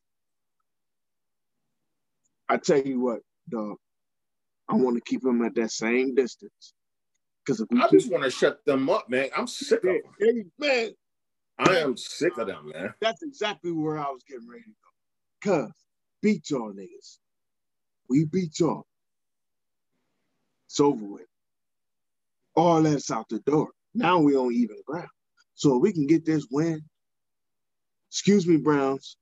I 2.52 2.58
tell 2.58 2.82
you 2.82 3.00
what, 3.00 3.20
dog. 3.50 3.78
I 4.68 4.76
want 4.76 4.98
to 4.98 5.02
keep 5.10 5.24
him 5.24 5.42
at 5.42 5.56
that 5.56 5.72
same 5.72 6.16
distance. 6.16 6.74
Because 7.46 7.62
I 7.62 7.88
keep, 7.88 8.02
just 8.02 8.12
want 8.12 8.26
to 8.26 8.30
shut 8.30 8.60
them 8.66 8.90
up, 8.90 9.10
man. 9.10 9.30
I'm 9.38 9.48
sick 9.48 9.80
of 9.80 9.84
them. 9.84 10.02
Hey, 10.20 10.44
man, 10.60 10.90
I 11.58 11.78
am 11.78 11.96
sick 11.96 12.38
of 12.38 12.48
them, 12.48 12.74
man. 12.74 12.94
That's 13.00 13.24
exactly 13.24 13.72
where 13.72 13.98
I 13.98 14.10
was 14.10 14.22
getting 14.28 14.50
ready 14.50 14.64
to 14.64 14.70
go. 14.70 15.64
Cause 15.64 15.72
beat 16.22 16.50
y'all 16.50 16.74
niggas. 16.74 17.20
We 18.10 18.26
beat 18.26 18.60
y'all. 18.60 18.86
It's 20.68 20.82
over 20.82 21.06
with. 21.06 21.26
All 22.56 22.82
that's 22.82 23.12
out 23.12 23.30
the 23.30 23.40
door. 23.40 23.70
Now 23.96 24.20
we 24.20 24.36
on 24.36 24.54
even 24.54 24.76
ground. 24.86 25.08
So 25.56 25.78
we 25.78 25.94
can 25.94 26.06
get 26.06 26.26
this 26.26 26.48
win. 26.52 26.82
Excuse 28.10 28.46
me, 28.46 28.58
Browns. 28.58 29.16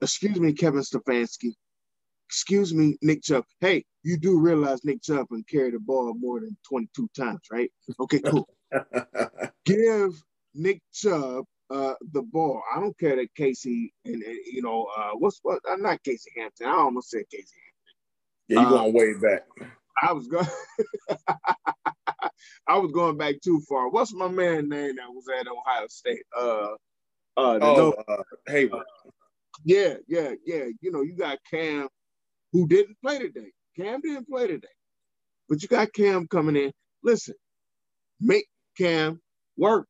Excuse 0.00 0.40
me, 0.40 0.54
Kevin 0.54 0.80
Stefanski. 0.80 1.52
Excuse 2.34 2.74
me, 2.74 2.98
Nick 3.00 3.22
Chubb. 3.22 3.44
Hey, 3.60 3.84
you 4.02 4.16
do 4.16 4.40
realize 4.40 4.84
Nick 4.84 5.02
Chubb 5.02 5.28
can 5.28 5.44
carry 5.44 5.70
the 5.70 5.78
ball 5.78 6.12
more 6.14 6.40
than 6.40 6.56
22 6.68 7.08
times, 7.16 7.42
right? 7.52 7.70
Okay, 8.00 8.18
cool. 8.18 8.48
Give 9.64 10.20
Nick 10.52 10.82
Chubb 10.92 11.44
uh, 11.70 11.94
the 12.12 12.22
ball. 12.22 12.60
I 12.74 12.80
don't 12.80 12.98
care 12.98 13.14
that 13.14 13.32
Casey 13.36 13.94
and, 14.04 14.20
and 14.20 14.38
you 14.46 14.62
know 14.62 14.88
uh, 14.98 15.12
what's 15.12 15.38
what? 15.44 15.60
I'm 15.70 15.80
not 15.80 16.02
Casey 16.02 16.32
Hampton. 16.36 16.66
I 16.66 16.72
almost 16.72 17.10
said 17.10 17.22
Casey 17.30 17.54
Hampton. 18.48 18.48
Yeah, 18.48 18.60
you 18.62 18.66
uh, 18.66 18.70
going 18.70 18.94
way 18.94 19.14
back. 19.14 19.42
I 20.02 20.12
was 20.12 20.26
going. 20.26 20.46
I 22.68 22.78
was 22.78 22.90
going 22.90 23.16
back 23.16 23.36
too 23.44 23.62
far. 23.68 23.90
What's 23.90 24.12
my 24.12 24.26
man 24.26 24.68
name 24.68 24.96
that 24.96 25.08
was 25.08 25.26
at 25.38 25.46
Ohio 25.46 25.86
State? 25.88 26.24
Uh, 26.36 26.74
uh, 27.36 27.58
oh, 27.62 27.94
uh, 28.08 28.22
Heyward. 28.48 28.82
Yeah, 29.64 29.94
yeah, 30.08 30.32
yeah. 30.44 30.64
You 30.80 30.90
know, 30.90 31.02
you 31.02 31.14
got 31.16 31.38
Cam, 31.48 31.88
who 32.54 32.66
didn't 32.66 32.96
play 33.02 33.18
today. 33.18 33.52
Cam 33.76 34.00
didn't 34.00 34.28
play 34.28 34.46
today, 34.46 34.68
but 35.50 35.60
you 35.60 35.68
got 35.68 35.92
Cam 35.92 36.26
coming 36.26 36.56
in. 36.56 36.72
Listen, 37.02 37.34
make 38.22 38.46
Cam 38.78 39.20
work 39.58 39.86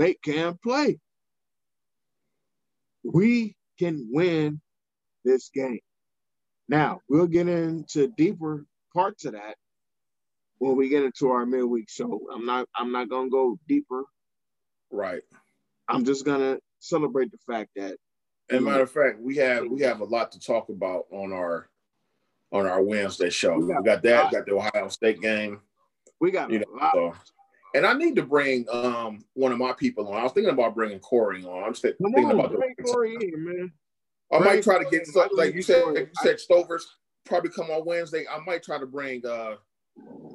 make 0.00 0.22
Cam 0.22 0.58
play. 0.62 0.98
We 3.04 3.54
can 3.78 4.08
win 4.10 4.60
this 5.24 5.50
game. 5.54 5.80
Now, 6.68 7.00
we'll 7.08 7.26
get 7.26 7.48
into 7.48 8.08
deeper 8.08 8.64
parts 8.94 9.26
of 9.26 9.32
that 9.32 9.56
when 10.58 10.76
we 10.76 10.88
get 10.88 11.04
into 11.04 11.30
our 11.30 11.44
midweek 11.44 11.90
show. 11.90 12.20
I'm 12.32 12.46
not 12.46 12.68
I'm 12.76 12.92
not 12.92 13.08
gonna 13.08 13.30
go 13.30 13.58
deeper. 13.68 14.04
Right. 14.90 15.22
I'm 15.88 16.04
just 16.04 16.24
gonna 16.24 16.58
celebrate 16.78 17.30
the 17.30 17.38
fact 17.46 17.70
that 17.76 17.96
and 18.48 18.64
matter 18.64 18.82
of 18.82 18.90
fact, 18.90 19.20
we 19.20 19.36
have 19.36 19.66
we 19.66 19.82
have 19.82 20.00
a 20.00 20.04
lot 20.04 20.32
to 20.32 20.40
talk 20.40 20.68
about 20.70 21.04
on 21.12 21.32
our 21.32 21.68
on 22.52 22.66
our 22.66 22.82
Wednesday 22.82 23.30
show. 23.30 23.58
We 23.58 23.68
got, 23.68 23.82
we 23.82 23.84
got 23.84 24.02
that, 24.02 24.30
we 24.30 24.36
got 24.36 24.46
the 24.46 24.54
Ohio 24.54 24.88
State 24.88 25.20
game. 25.20 25.60
We 26.20 26.30
got 26.30 26.50
you 26.50 26.60
know, 26.60 26.90
so 26.92 27.14
and 27.74 27.86
I 27.86 27.94
need 27.94 28.16
to 28.16 28.22
bring 28.22 28.66
um 28.70 29.24
one 29.34 29.52
of 29.52 29.58
my 29.58 29.72
people 29.72 30.08
on. 30.08 30.18
I 30.18 30.22
was 30.22 30.32
thinking 30.32 30.52
about 30.52 30.74
bringing 30.74 30.98
Corey 30.98 31.44
on. 31.44 31.64
I'm 31.64 31.74
thinking 31.74 32.24
on, 32.24 32.32
about 32.32 32.52
bring 32.52 32.74
Corey 32.84 33.16
in, 33.20 33.44
man. 33.44 33.72
I 34.32 34.38
bring 34.38 34.54
might 34.54 34.62
try 34.62 34.82
to 34.82 34.90
get 34.90 35.06
like 35.32 35.54
you 35.54 35.62
said. 35.62 35.84
you 35.94 36.08
said 36.14 36.38
Stovers 36.38 36.82
probably 37.24 37.50
come 37.50 37.70
on 37.70 37.84
Wednesday. 37.84 38.26
I 38.30 38.38
might 38.44 38.62
try 38.62 38.78
to 38.78 38.86
bring 38.86 39.24
uh 39.26 39.56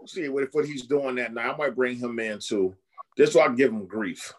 see 0.05 0.29
what 0.29 0.47
what 0.53 0.65
he's 0.65 0.83
doing 0.83 1.15
that 1.15 1.33
night. 1.33 1.53
I 1.53 1.57
might 1.57 1.75
bring 1.75 1.97
him 1.97 2.19
in 2.19 2.39
too, 2.39 2.75
just 3.17 3.33
so 3.33 3.41
I 3.41 3.47
can 3.47 3.55
give 3.55 3.71
him 3.71 3.85
grief. 3.85 4.33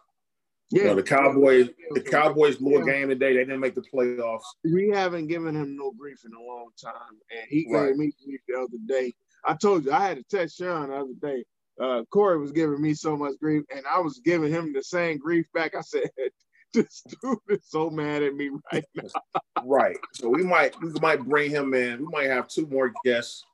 Yeah, 0.70 0.82
you 0.82 0.88
know, 0.88 0.94
the 0.96 1.02
Cowboys, 1.02 1.68
the 1.92 2.00
Cowboys 2.00 2.56
blew 2.56 2.82
a 2.82 2.84
game 2.84 3.08
today. 3.08 3.34
They 3.34 3.44
didn't 3.44 3.60
make 3.60 3.76
the 3.76 3.82
playoffs. 3.82 4.40
We 4.64 4.90
haven't 4.92 5.28
given 5.28 5.54
him 5.54 5.76
no 5.76 5.92
grief 5.92 6.18
in 6.24 6.32
a 6.34 6.40
long 6.40 6.70
time, 6.82 7.20
and 7.30 7.46
he 7.48 7.68
right. 7.70 7.88
gave 7.88 7.96
me 7.96 8.12
grief 8.24 8.40
the 8.48 8.56
other 8.56 8.78
day. 8.86 9.14
I 9.44 9.54
told 9.54 9.84
you 9.84 9.92
I 9.92 10.08
had 10.08 10.16
to 10.16 10.24
text 10.24 10.58
Sean 10.58 10.88
the 10.88 10.96
other 10.96 11.14
day 11.22 11.44
uh, 11.80 12.02
Corey 12.10 12.38
was 12.38 12.52
giving 12.52 12.80
me 12.80 12.94
so 12.94 13.16
much 13.16 13.34
grief, 13.40 13.64
and 13.74 13.84
I 13.86 14.00
was 14.00 14.20
giving 14.24 14.52
him 14.52 14.72
the 14.72 14.82
same 14.82 15.18
grief 15.18 15.46
back. 15.52 15.74
I 15.74 15.82
said, 15.82 16.08
"This 16.74 17.02
dude 17.22 17.38
is 17.48 17.68
so 17.68 17.90
mad 17.90 18.22
at 18.22 18.34
me 18.34 18.50
right 18.72 18.84
now." 18.94 19.10
right. 19.64 19.98
So 20.14 20.28
we 20.28 20.42
might 20.42 20.80
we 20.80 20.90
might 21.00 21.22
bring 21.22 21.50
him 21.50 21.74
in. 21.74 22.00
We 22.00 22.06
might 22.10 22.30
have 22.30 22.48
two 22.48 22.66
more 22.66 22.92
guests 23.04 23.44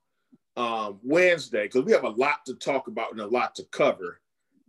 um, 0.56 1.01
Wednesday 1.02 1.64
because 1.64 1.84
we 1.84 1.93
have 1.93 2.05
a 2.05 2.10
lot 2.10 2.44
to 2.47 2.55
talk 2.55 2.86
about 2.86 3.12
and 3.12 3.20
a 3.20 3.26
lot 3.26 3.55
to 3.56 3.64
cover. 3.72 4.20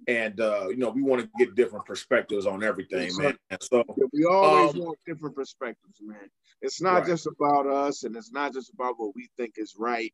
And 0.07 0.39
uh, 0.39 0.67
you 0.69 0.77
know, 0.77 0.89
we 0.89 1.01
want 1.01 1.21
to 1.21 1.30
get 1.38 1.55
different 1.55 1.85
perspectives 1.85 2.45
on 2.45 2.63
everything, 2.63 3.07
yes, 3.07 3.17
man. 3.17 3.38
So 3.61 3.84
we 4.11 4.25
always 4.25 4.73
um, 4.73 4.80
want 4.81 4.99
different 5.05 5.35
perspectives, 5.35 5.99
man. 6.01 6.30
It's 6.61 6.81
not 6.81 6.99
right. 6.99 7.07
just 7.07 7.27
about 7.27 7.67
us, 7.67 8.03
and 8.03 8.15
it's 8.15 8.31
not 8.31 8.53
just 8.53 8.71
about 8.73 8.95
what 8.97 9.15
we 9.15 9.30
think 9.38 9.53
is 9.57 9.75
right 9.77 10.13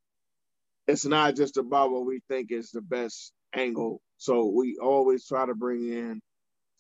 it's 0.90 1.06
not 1.06 1.36
just 1.36 1.58
about 1.58 1.92
what 1.92 2.06
we 2.06 2.20
think 2.28 2.52
is 2.52 2.72
the 2.72 2.82
best 2.82 3.32
angle. 3.56 4.02
So 4.18 4.48
we 4.48 4.78
always 4.82 5.28
try 5.28 5.46
to 5.46 5.54
bring 5.54 5.88
in 5.88 6.20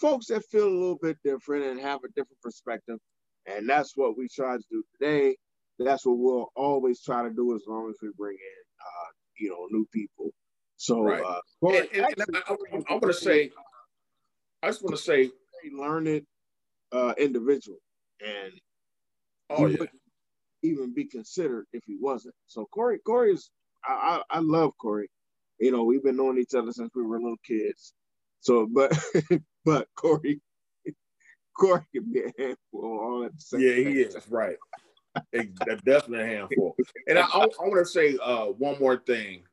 folks 0.02 0.28
that 0.28 0.46
feel 0.46 0.68
a 0.68 0.80
little 0.80 0.98
bit 1.00 1.18
different 1.24 1.66
and 1.66 1.80
have 1.80 2.00
a 2.04 2.08
different 2.10 2.42
perspective. 2.42 2.98
And 3.46 3.70
that's 3.70 3.96
what 3.96 4.18
we 4.18 4.28
try 4.28 4.58
to 4.58 4.64
do 4.72 4.84
today. 4.94 5.38
That's 5.78 6.06
what 6.08 6.18
we'll 6.18 6.50
always 6.56 7.04
try 7.04 7.22
to 7.22 7.30
do 7.30 7.56
as 7.56 7.62
long 7.68 7.90
as 7.90 7.98
we 8.02 8.10
bring 8.18 8.36
in, 8.36 8.64
uh, 8.82 9.10
you 9.40 9.50
know, 9.52 9.68
new 9.70 9.86
people. 9.94 10.32
So, 10.80 11.02
right. 11.02 11.22
uh, 11.22 11.42
and, 11.68 11.90
and, 11.94 12.06
and 12.18 12.38
I, 12.38 12.54
I, 12.54 12.56
I 12.90 12.94
want 12.94 13.04
to 13.04 13.14
say, 13.14 13.52
I 14.64 14.68
just 14.68 14.82
want 14.82 14.96
to 14.96 15.02
say, 15.02 15.26
a 15.26 15.78
learned 15.78 16.26
uh, 16.94 17.14
individual, 17.18 17.80
and 18.26 18.54
oh, 19.50 19.68
yeah. 19.68 19.76
wouldn't 19.78 19.90
even 20.64 20.94
be 20.94 21.04
considered 21.04 21.66
if 21.74 21.84
he 21.86 21.98
wasn't. 22.00 22.34
So 22.48 22.66
Corey, 22.72 23.00
Corey 23.00 23.34
is 23.34 23.52
I, 23.86 24.22
I, 24.32 24.38
I 24.38 24.40
love 24.40 24.72
Corey. 24.82 25.10
You 25.60 25.74
know, 25.74 25.84
we've 25.84 26.02
been 26.02 26.16
knowing 26.16 26.38
each 26.38 26.56
other 26.56 26.72
since 26.72 26.92
we 26.96 27.04
were 27.04 27.20
little 27.20 27.36
kids. 27.46 27.94
So, 28.40 28.66
but 28.74 28.98
but 29.66 29.90
Corey, 29.98 30.40
Corey 31.60 31.84
can 31.94 32.10
be 32.10 32.22
a 32.22 32.32
handful 32.42 32.84
all 32.84 33.26
at 33.26 33.36
the 33.36 33.42
same 33.42 33.60
Yeah, 33.60 33.74
he 33.74 34.00
is 34.00 34.16
right. 34.30 34.56
definitely 35.84 36.22
a 36.22 36.26
handful. 36.26 36.78
And 37.10 37.20
I, 37.20 37.24
I, 37.24 37.44
I 37.44 37.68
want 37.68 37.86
to 37.86 37.92
say 37.92 38.18
uh, 38.24 38.46
one 38.46 38.80
more 38.80 38.96
thing, 38.96 39.44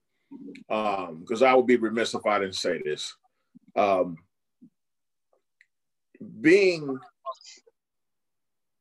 because 0.69 1.43
um, 1.43 1.49
I 1.49 1.55
would 1.55 1.67
be 1.67 1.77
remiss 1.77 2.15
if 2.15 2.27
I 2.27 2.39
didn't 2.39 2.55
say 2.55 2.81
this. 2.85 3.15
Um, 3.77 4.17
being, 6.41 6.99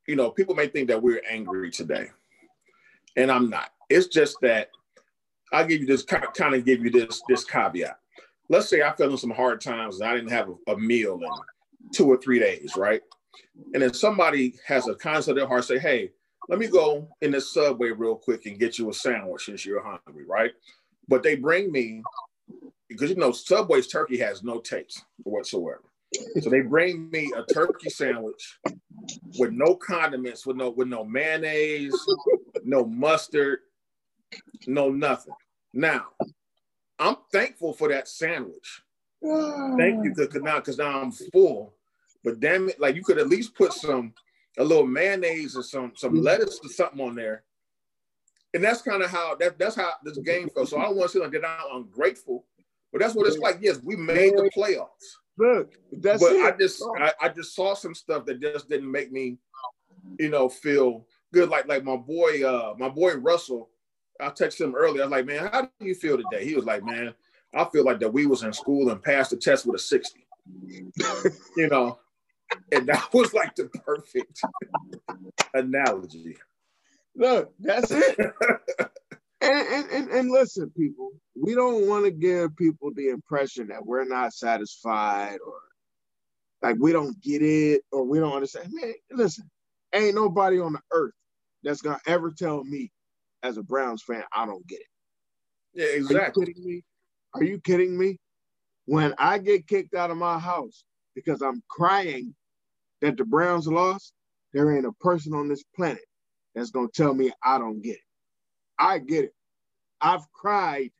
you 0.07 0.15
know, 0.15 0.31
people 0.31 0.55
may 0.55 0.67
think 0.67 0.87
that 0.87 1.01
we're 1.01 1.21
angry 1.29 1.71
today, 1.71 2.07
and 3.15 3.31
I'm 3.31 3.49
not. 3.49 3.71
It's 3.89 4.07
just 4.07 4.37
that 4.41 4.69
I'll 5.51 5.65
give 5.65 5.81
you 5.81 5.87
this 5.87 6.03
kind 6.03 6.55
of 6.55 6.65
give 6.65 6.83
you 6.83 6.89
this 6.89 7.21
this 7.27 7.43
caveat. 7.43 7.99
Let's 8.49 8.69
say 8.69 8.81
I 8.81 8.93
fell 8.93 9.11
in 9.11 9.17
some 9.17 9.31
hard 9.31 9.61
times 9.61 9.99
and 9.99 10.09
I 10.09 10.15
didn't 10.15 10.31
have 10.31 10.49
a, 10.49 10.71
a 10.73 10.77
meal 10.77 11.19
in 11.21 11.91
two 11.91 12.07
or 12.07 12.17
three 12.17 12.39
days, 12.39 12.73
right? 12.77 13.01
And 13.73 13.81
then 13.81 13.93
somebody 13.93 14.55
has 14.67 14.87
a 14.87 14.95
concept 14.95 15.29
of 15.29 15.35
their 15.37 15.47
heart 15.47 15.65
say, 15.65 15.79
"Hey, 15.79 16.11
let 16.49 16.59
me 16.59 16.67
go 16.67 17.07
in 17.21 17.31
the 17.31 17.41
subway 17.41 17.89
real 17.89 18.15
quick 18.15 18.45
and 18.45 18.59
get 18.59 18.77
you 18.77 18.89
a 18.89 18.93
sandwich 18.93 19.45
since 19.45 19.65
you're 19.65 19.83
hungry, 19.83 20.25
right?" 20.25 20.51
But 21.07 21.23
they 21.23 21.35
bring 21.35 21.71
me 21.71 22.01
because 22.87 23.09
you 23.09 23.15
know 23.15 23.31
Subway's 23.31 23.87
turkey 23.87 24.17
has 24.17 24.43
no 24.43 24.59
taste 24.59 25.03
whatsoever. 25.23 25.83
So 26.41 26.49
they 26.49 26.61
bring 26.61 27.09
me 27.09 27.31
a 27.35 27.43
turkey 27.53 27.89
sandwich 27.89 28.59
with 29.37 29.51
no 29.51 29.75
condiments, 29.75 30.45
with 30.45 30.55
no 30.57 30.69
with 30.69 30.87
no 30.87 31.03
mayonnaise, 31.03 31.95
no 32.63 32.85
mustard, 32.85 33.59
no 34.67 34.89
nothing. 34.89 35.33
Now, 35.73 36.05
I'm 36.99 37.17
thankful 37.33 37.73
for 37.73 37.89
that 37.89 38.07
sandwich 38.07 38.81
Thank 39.77 40.03
you, 40.03 40.13
because 40.15 40.41
now, 40.41 40.57
because 40.57 40.77
now 40.77 41.01
I'm 41.01 41.11
full. 41.11 41.73
But 42.23 42.39
damn 42.39 42.69
it, 42.69 42.79
like 42.79 42.95
you 42.95 43.03
could 43.03 43.17
at 43.17 43.27
least 43.27 43.55
put 43.55 43.73
some 43.73 44.13
a 44.57 44.63
little 44.63 44.87
mayonnaise 44.87 45.55
or 45.55 45.63
some 45.63 45.93
some 45.95 46.13
mm-hmm. 46.13 46.23
lettuce 46.23 46.59
or 46.63 46.69
something 46.69 47.01
on 47.01 47.15
there. 47.15 47.43
And 48.55 48.63
that's 48.63 48.81
kind 48.81 49.03
of 49.03 49.11
how 49.11 49.35
that 49.35 49.59
that's 49.59 49.75
how 49.75 49.91
this 50.05 50.17
game 50.19 50.49
felt. 50.49 50.69
So 50.69 50.79
I 50.79 50.83
don't 50.83 50.95
want 50.95 51.11
to 51.11 51.17
say 51.17 51.23
like 51.23 51.33
that 51.33 51.43
I'm 51.45 51.83
ungrateful, 51.83 52.45
but 52.91 53.01
that's 53.01 53.13
what 53.13 53.27
it's 53.27 53.37
like. 53.37 53.57
Yes, 53.59 53.81
we 53.83 53.97
made 53.97 54.31
the 54.31 54.49
playoffs. 54.55 54.87
Look, 55.37 55.73
that's 55.91 56.23
but 56.23 56.31
it. 56.31 56.41
I 56.41 56.57
just 56.57 56.81
I, 56.97 57.11
I 57.21 57.29
just 57.29 57.53
saw 57.53 57.73
some 57.73 57.93
stuff 57.93 58.25
that 58.25 58.39
just 58.39 58.69
didn't 58.69 58.89
make 58.89 59.11
me, 59.11 59.39
you 60.17 60.29
know, 60.29 60.47
feel 60.47 61.05
good. 61.33 61.49
Like 61.49 61.67
like 61.67 61.83
my 61.83 61.97
boy, 61.97 62.47
uh, 62.47 62.75
my 62.77 62.87
boy 62.87 63.15
Russell. 63.15 63.69
I 64.21 64.29
texted 64.29 64.61
him 64.61 64.75
earlier. 64.75 65.01
I 65.01 65.07
was 65.07 65.11
like, 65.11 65.25
man, 65.25 65.49
how 65.51 65.63
do 65.63 65.85
you 65.85 65.93
feel 65.93 66.15
today? 66.15 66.45
He 66.45 66.55
was 66.55 66.63
like, 66.63 66.85
man, 66.85 67.13
I 67.53 67.65
feel 67.65 67.83
like 67.83 67.99
that 67.99 68.13
we 68.13 68.25
was 68.25 68.43
in 68.43 68.53
school 68.53 68.89
and 68.89 69.03
passed 69.03 69.31
the 69.31 69.35
test 69.35 69.65
with 69.65 69.75
a 69.75 69.79
60. 69.79 70.25
you 71.57 71.67
know, 71.67 71.99
and 72.71 72.87
that 72.87 73.09
was 73.13 73.33
like 73.33 73.53
the 73.57 73.65
perfect 73.65 74.39
analogy. 75.53 76.37
Look, 77.15 77.53
that's 77.59 77.91
it. 77.91 78.17
and, 79.41 79.67
and, 79.67 79.91
and, 79.91 80.09
and 80.11 80.31
listen, 80.31 80.71
people, 80.77 81.11
we 81.35 81.55
don't 81.55 81.87
want 81.87 82.05
to 82.05 82.11
give 82.11 82.55
people 82.57 82.91
the 82.95 83.09
impression 83.09 83.67
that 83.69 83.85
we're 83.85 84.05
not 84.05 84.33
satisfied 84.33 85.39
or 85.45 85.55
like 86.63 86.77
we 86.79 86.93
don't 86.93 87.19
get 87.21 87.41
it 87.43 87.83
or 87.91 88.05
we 88.05 88.19
don't 88.19 88.33
understand. 88.33 88.69
Man, 88.73 88.93
listen, 89.11 89.49
ain't 89.93 90.15
nobody 90.15 90.59
on 90.59 90.73
the 90.73 90.81
earth 90.91 91.13
that's 91.63 91.81
gonna 91.81 91.99
ever 92.07 92.31
tell 92.31 92.63
me 92.63 92.91
as 93.43 93.57
a 93.57 93.63
Browns 93.63 94.03
fan 94.03 94.23
I 94.33 94.45
don't 94.45 94.67
get 94.67 94.81
it. 94.81 94.87
Yeah, 95.73 95.87
exactly. 95.87 96.45
Are 96.45 96.47
you 96.47 96.53
kidding 96.53 96.65
me? 96.65 96.83
Are 97.35 97.43
you 97.43 97.61
kidding 97.61 97.97
me? 97.97 98.19
When 98.85 99.15
I 99.19 99.39
get 99.39 99.67
kicked 99.67 99.95
out 99.95 100.11
of 100.11 100.17
my 100.17 100.39
house 100.39 100.85
because 101.15 101.41
I'm 101.41 101.63
crying 101.69 102.35
that 103.01 103.17
the 103.17 103.25
Browns 103.25 103.67
lost, 103.67 104.13
there 104.53 104.75
ain't 104.75 104.85
a 104.87 104.93
person 105.01 105.33
on 105.33 105.49
this 105.49 105.63
planet 105.75 106.03
that's 106.55 106.71
gonna 106.71 106.87
tell 106.93 107.13
me 107.13 107.31
I 107.43 107.57
don't 107.57 107.81
get 107.81 107.95
it. 107.95 108.01
I 108.79 108.99
get 108.99 109.25
it. 109.25 109.33
I've 110.01 110.31
cried 110.31 110.91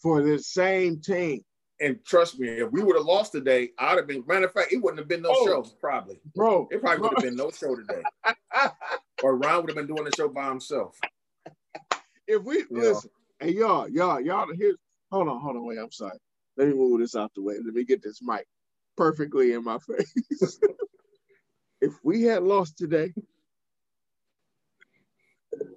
for 0.00 0.22
the 0.22 0.38
same 0.38 1.00
team. 1.00 1.44
And 1.80 2.04
trust 2.04 2.40
me, 2.40 2.48
if 2.48 2.72
we 2.72 2.82
would 2.82 2.96
have 2.96 3.04
lost 3.04 3.32
today, 3.32 3.70
I'd 3.78 3.98
have 3.98 4.06
been. 4.06 4.24
Matter 4.26 4.46
of 4.46 4.52
fact, 4.52 4.72
it 4.72 4.82
wouldn't 4.82 4.98
have 4.98 5.08
been 5.08 5.22
no 5.22 5.32
oh, 5.32 5.46
show. 5.46 5.62
Probably, 5.80 6.20
bro. 6.34 6.66
It 6.70 6.80
probably 6.80 7.02
would 7.02 7.12
have 7.16 7.24
been 7.24 7.36
no 7.36 7.50
show 7.50 7.76
today. 7.76 8.02
or 9.22 9.36
Ron 9.36 9.62
would 9.62 9.70
have 9.70 9.76
been 9.76 9.86
doing 9.86 10.04
the 10.04 10.12
show 10.16 10.28
by 10.28 10.48
himself. 10.48 10.98
If 12.26 12.42
we 12.42 12.58
yeah. 12.58 12.64
listen, 12.70 13.10
hey 13.38 13.52
y'all, 13.52 13.88
y'all, 13.88 14.20
y'all, 14.20 14.46
here's 14.58 14.76
hold 15.10 15.28
on, 15.28 15.40
hold 15.40 15.56
on, 15.56 15.66
wait. 15.66 15.78
I'm 15.78 15.92
sorry. 15.92 16.18
Let 16.56 16.68
me 16.68 16.74
move 16.74 17.00
this 17.00 17.14
out 17.14 17.32
the 17.34 17.42
way. 17.42 17.54
Let 17.64 17.74
me 17.74 17.84
get 17.84 18.02
this 18.02 18.20
mic 18.20 18.46
perfectly 18.96 19.52
in 19.52 19.62
my 19.62 19.78
face. 19.88 20.58
if 21.80 21.92
we 22.02 22.22
had 22.22 22.42
lost 22.42 22.76
today, 22.76 23.12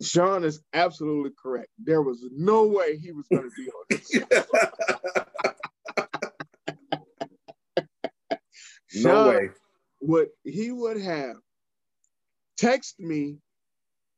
Sean 0.01 0.43
is 0.43 0.61
absolutely 0.73 1.31
correct. 1.41 1.69
There 1.77 2.01
was 2.01 2.27
no 2.31 2.65
way 2.65 2.97
he 2.97 3.11
was 3.11 3.27
going 3.31 3.49
to 3.49 3.55
be 3.55 3.69
on 3.69 3.85
this. 3.89 4.11
no 9.03 9.11
Sean 9.11 9.27
way. 9.27 9.49
Would 10.01 10.29
he 10.43 10.71
would 10.71 10.99
have 10.99 11.35
text 12.57 12.99
me 12.99 13.37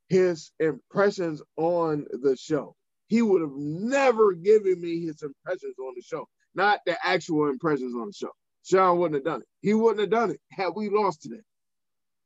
his 0.09 0.51
impressions 0.59 1.41
on 1.57 2.05
the 2.21 2.35
show. 2.37 2.75
He 3.07 3.21
would 3.21 3.41
have 3.41 3.55
never 3.55 4.33
given 4.33 4.79
me 4.79 5.05
his 5.05 5.21
impressions 5.23 5.75
on 5.79 5.93
the 5.95 6.01
show, 6.01 6.27
not 6.55 6.79
the 6.85 6.97
actual 7.05 7.49
impressions 7.49 7.95
on 7.95 8.07
the 8.07 8.13
show. 8.13 8.31
Sean 8.63 8.97
wouldn't 8.97 9.15
have 9.15 9.25
done 9.25 9.41
it. 9.41 9.47
He 9.61 9.73
wouldn't 9.73 10.01
have 10.01 10.09
done 10.09 10.31
it 10.31 10.39
had 10.51 10.69
we 10.75 10.89
lost 10.89 11.21
today. 11.23 11.41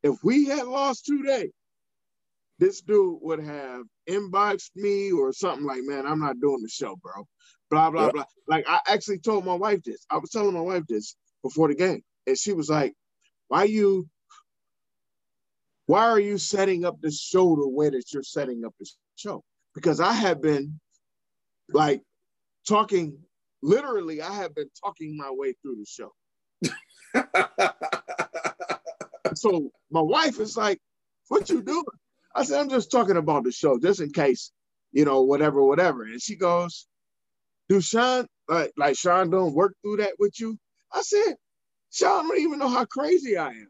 If 0.02 0.16
we 0.22 0.46
had 0.46 0.66
lost 0.66 1.06
today, 1.06 1.50
this 2.58 2.80
dude 2.80 3.18
would 3.22 3.40
have 3.40 3.82
inboxed 4.08 4.70
me 4.74 5.12
or 5.12 5.32
something 5.32 5.64
like, 5.64 5.82
man, 5.82 6.06
I'm 6.06 6.20
not 6.20 6.40
doing 6.40 6.62
the 6.62 6.68
show, 6.68 6.96
bro. 6.96 7.26
Blah, 7.70 7.90
blah, 7.90 8.10
blah. 8.10 8.24
Like 8.48 8.64
I 8.68 8.80
actually 8.88 9.18
told 9.18 9.44
my 9.44 9.54
wife 9.54 9.82
this. 9.84 10.04
I 10.10 10.18
was 10.18 10.30
telling 10.30 10.54
my 10.54 10.60
wife 10.60 10.84
this 10.88 11.16
before 11.42 11.68
the 11.68 11.74
game. 11.74 12.02
And 12.26 12.38
she 12.38 12.52
was 12.52 12.68
like, 12.68 12.94
why 13.48 13.64
you 13.64 14.08
why 15.86 16.04
are 16.04 16.20
you 16.20 16.36
setting 16.36 16.84
up 16.84 17.00
the 17.00 17.10
show 17.10 17.56
the 17.56 17.68
way 17.68 17.88
that 17.88 18.12
you're 18.12 18.22
setting 18.22 18.64
up 18.64 18.74
the 18.78 18.86
show? 19.16 19.42
Because 19.74 20.00
I 20.00 20.12
have 20.12 20.42
been 20.42 20.78
like 21.70 22.02
talking, 22.68 23.18
literally, 23.62 24.20
I 24.20 24.34
have 24.34 24.54
been 24.54 24.68
talking 24.84 25.16
my 25.16 25.30
way 25.30 25.54
through 25.62 25.76
the 25.76 25.86
show. 25.86 26.12
so 29.34 29.70
my 29.90 30.02
wife 30.02 30.38
is 30.40 30.58
like, 30.58 30.78
what 31.28 31.48
you 31.48 31.62
doing? 31.62 31.84
I 32.38 32.44
said, 32.44 32.60
I'm 32.60 32.70
just 32.70 32.92
talking 32.92 33.18
about 33.18 33.44
the 33.44 33.52
show, 33.52 33.78
just 33.80 34.00
in 34.00 34.12
case, 34.12 34.52
you 34.92 35.06
know, 35.06 35.22
whatever, 35.22 35.64
whatever. 35.64 36.04
And 36.04 36.22
she 36.22 36.36
goes, 36.36 36.86
Do 37.68 37.80
Sean, 37.82 38.26
like, 38.48 38.72
like 38.78 38.96
Sean 38.98 39.30
don't 39.30 39.54
work 39.54 39.74
through 39.82 39.98
that 39.98 40.14
with 40.20 40.40
you? 40.40 40.58
I 40.92 41.02
said, 41.02 41.36
Sean 41.92 42.28
don't 42.28 42.40
even 42.40 42.58
know 42.60 42.68
how 42.68 42.86
crazy 42.86 43.36
I 43.38 43.50
am. 43.50 43.68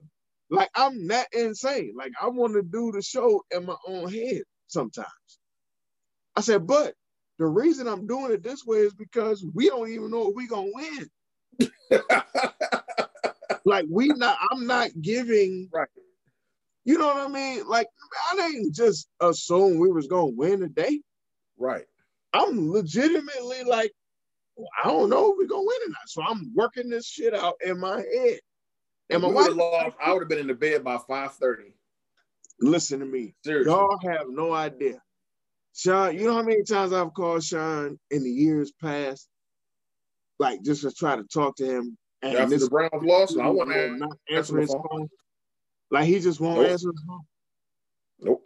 Like, 0.51 0.71
I'm 0.77 1.09
that 1.09 1.29
insane. 1.33 1.95
Like, 1.99 2.13
I 2.23 2.29
want 2.29 2.55
to 2.55 2.63
do 2.63 2.93
the 2.93 3.03
show 3.03 3.43
in 3.53 3.67
my 3.67 3.77
own 3.89 4.13
head 4.13 4.43
sometimes. 4.69 5.09
I 6.37 6.41
said, 6.41 6.67
but 6.67 6.95
the 7.39 7.47
reason 7.47 7.87
I'm 7.89 8.07
doing 8.07 8.33
it 8.33 8.43
this 8.43 8.65
way 8.67 8.79
is 8.79 8.95
because 8.95 9.45
we 9.55 9.69
don't 9.69 9.91
even 9.91 10.11
know 10.11 10.29
if 10.31 10.35
we're 10.35 10.49
gonna 10.49 10.71
win. 10.73 11.11
like 13.67 13.87
we 13.91 14.09
not, 14.09 14.39
I'm 14.53 14.67
not 14.67 14.91
giving 15.01 15.69
right. 15.73 15.89
You 16.89 16.97
know 16.97 17.09
what 17.09 17.19
I 17.19 17.29
mean? 17.29 17.69
Like 17.69 17.87
I 18.33 18.37
didn't 18.37 18.75
just 18.75 19.11
assume 19.21 19.79
we 19.79 19.91
was 19.91 20.07
gonna 20.07 20.29
win 20.29 20.61
today. 20.61 21.03
Right. 21.59 21.85
I'm 22.33 22.73
legitimately 22.73 23.65
like, 23.65 23.93
well, 24.57 24.71
I 24.83 24.89
don't 24.89 25.11
know 25.11 25.31
if 25.31 25.37
we're 25.37 25.49
gonna 25.49 25.67
win 25.67 25.81
or 25.85 25.91
not. 25.91 26.07
So 26.07 26.23
I'm 26.23 26.51
working 26.55 26.89
this 26.89 27.07
shit 27.07 27.35
out 27.35 27.57
in 27.63 27.79
my 27.79 27.97
head. 27.99 28.41
And 29.11 29.21
my 29.21 29.29
wife, 29.29 29.53
lost, 29.53 29.97
I 30.03 30.15
would 30.15 30.23
have 30.23 30.31
been 30.31 30.39
in 30.39 30.47
the 30.47 30.55
bed 30.55 30.83
by 30.83 30.97
5:30. 30.97 31.75
Listen 32.63 33.01
to 33.01 33.05
me. 33.05 33.35
Seriously. 33.45 33.71
Y'all 33.71 33.99
have 34.05 34.31
no 34.31 34.55
idea. 34.55 35.03
Sean, 35.75 36.17
you 36.17 36.25
know 36.25 36.37
how 36.37 36.43
many 36.43 36.63
times 36.63 36.95
I've 36.95 37.13
called 37.13 37.45
Sean 37.45 38.01
in 38.11 38.25
the 38.25 38.31
years 38.31 38.73
past, 38.81 39.29
like 40.39 40.63
just 40.63 40.81
to 40.85 40.91
try 40.91 41.17
to 41.17 41.25
talk 41.25 41.57
to 41.57 41.67
him. 41.67 41.99
And 42.23 42.35
After 42.35 42.49
this, 42.49 42.65
the 42.65 42.71
Browns 42.71 43.03
lost, 43.03 43.39
I 43.39 43.49
want 43.51 43.73
to 43.73 43.91
not 43.99 44.17
answer 44.31 44.59
his 44.59 44.73
phone. 44.73 44.83
phone. 44.91 45.09
Like 45.91 46.07
he 46.07 46.21
just 46.21 46.41
won't 46.41 46.61
nope. 46.61 46.71
answer 46.71 46.91
his 46.91 47.05
phone. 47.07 47.21
Nope. 48.21 48.45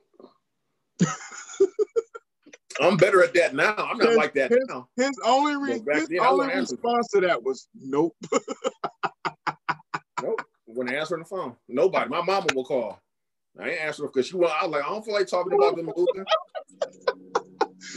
I'm 2.80 2.96
better 2.96 3.22
at 3.22 3.34
that 3.34 3.54
now. 3.54 3.74
I'm 3.76 3.98
not 3.98 4.08
his, 4.08 4.16
like 4.16 4.34
that 4.34 4.50
his, 4.50 4.60
now. 4.68 4.88
His 4.96 5.10
only, 5.24 5.56
re- 5.56 5.82
his 5.92 6.08
then, 6.08 6.20
only 6.20 6.46
response 6.54 7.08
to 7.08 7.20
that 7.20 7.42
was 7.42 7.68
nope. 7.74 8.16
nope. 10.22 10.40
When 10.66 10.88
answering 10.88 11.22
the 11.22 11.28
phone, 11.28 11.56
nobody. 11.68 12.08
My 12.08 12.22
mama 12.22 12.46
will 12.54 12.64
call. 12.64 12.98
I 13.60 13.70
ain't 13.70 13.80
answering 13.80 14.10
because 14.12 14.28
she 14.28 14.36
want. 14.36 14.52
I 14.60 14.64
was 14.66 14.72
like, 14.72 14.84
I 14.84 14.88
don't 14.88 15.04
feel 15.04 15.14
like 15.14 15.26
talking 15.26 15.52
about 15.52 15.76
them 15.76 15.90
moving. 15.94 16.24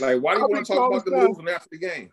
like, 0.00 0.20
why 0.20 0.34
do 0.34 0.40
you 0.40 0.48
want 0.48 0.66
to 0.66 0.74
talk 0.74 0.90
about 0.90 1.04
the 1.04 1.10
moving 1.12 1.48
after 1.48 1.68
the 1.72 1.78
game? 1.78 2.10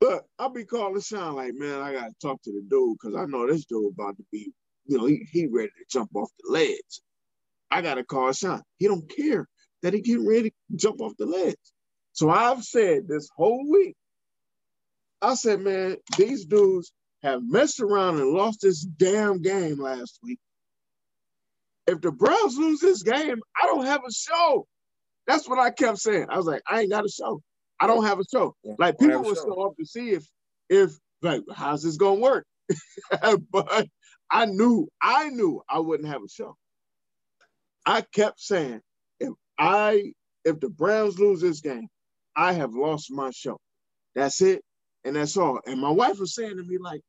But 0.00 0.24
I'll 0.38 0.48
be 0.48 0.64
calling 0.64 1.00
Sean 1.00 1.34
like, 1.34 1.52
man, 1.54 1.80
I 1.80 1.92
gotta 1.92 2.12
talk 2.20 2.42
to 2.42 2.52
the 2.52 2.62
dude 2.68 2.96
because 3.00 3.14
I 3.16 3.26
know 3.26 3.46
this 3.46 3.66
dude 3.66 3.92
about 3.92 4.16
to 4.16 4.24
be 4.32 4.50
you 4.86 4.98
know, 4.98 5.06
he, 5.06 5.26
he 5.30 5.46
ready 5.46 5.68
to 5.68 5.84
jump 5.90 6.10
off 6.14 6.30
the 6.40 6.52
ledge. 6.52 7.00
I 7.70 7.82
got 7.82 7.94
to 7.94 8.04
call 8.04 8.32
Sean. 8.32 8.62
He 8.78 8.86
don't 8.86 9.08
care 9.08 9.48
that 9.82 9.94
he 9.94 10.00
getting 10.00 10.26
ready 10.26 10.50
to 10.50 10.76
jump 10.76 11.00
off 11.00 11.12
the 11.18 11.26
ledge. 11.26 11.56
So 12.12 12.30
I've 12.30 12.62
said 12.62 13.08
this 13.08 13.28
whole 13.34 13.68
week, 13.70 13.96
I 15.22 15.34
said, 15.34 15.60
man, 15.60 15.96
these 16.18 16.44
dudes 16.44 16.92
have 17.22 17.40
messed 17.42 17.80
around 17.80 18.20
and 18.20 18.30
lost 18.30 18.60
this 18.62 18.82
damn 18.82 19.40
game 19.40 19.80
last 19.80 20.18
week. 20.22 20.38
If 21.86 22.00
the 22.00 22.12
Browns 22.12 22.58
lose 22.58 22.80
this 22.80 23.02
game, 23.02 23.40
I 23.60 23.66
don't 23.66 23.86
have 23.86 24.02
a 24.06 24.12
show. 24.12 24.66
That's 25.26 25.48
what 25.48 25.58
I 25.58 25.70
kept 25.70 25.98
saying. 25.98 26.26
I 26.28 26.36
was 26.36 26.46
like, 26.46 26.62
I 26.68 26.80
ain't 26.80 26.90
got 26.90 27.04
a 27.04 27.08
show. 27.08 27.40
I 27.80 27.86
don't 27.86 28.04
have 28.04 28.20
a 28.20 28.24
show. 28.24 28.54
Like 28.78 28.98
people 28.98 29.24
were 29.24 29.34
so 29.34 29.66
up 29.66 29.76
to 29.76 29.84
see 29.84 30.10
if 30.10 30.24
if 30.68 30.92
like 31.20 31.42
how's 31.54 31.82
this 31.82 31.96
gonna 31.96 32.20
work. 32.20 32.46
but 33.50 33.88
I 34.32 34.46
knew, 34.46 34.88
I 35.00 35.28
knew 35.28 35.62
I 35.68 35.78
wouldn't 35.78 36.08
have 36.08 36.22
a 36.24 36.28
show. 36.28 36.56
I 37.84 38.00
kept 38.00 38.40
saying, 38.40 38.80
if 39.20 39.32
I, 39.58 40.14
if 40.44 40.58
the 40.58 40.70
Browns 40.70 41.18
lose 41.18 41.42
this 41.42 41.60
game, 41.60 41.88
I 42.34 42.54
have 42.54 42.74
lost 42.74 43.10
my 43.10 43.30
show. 43.30 43.58
That's 44.14 44.40
it, 44.40 44.62
and 45.04 45.16
that's 45.16 45.36
all. 45.36 45.60
And 45.66 45.80
my 45.80 45.90
wife 45.90 46.18
was 46.18 46.34
saying 46.34 46.56
to 46.56 46.62
me 46.62 46.78
like, 46.78 47.02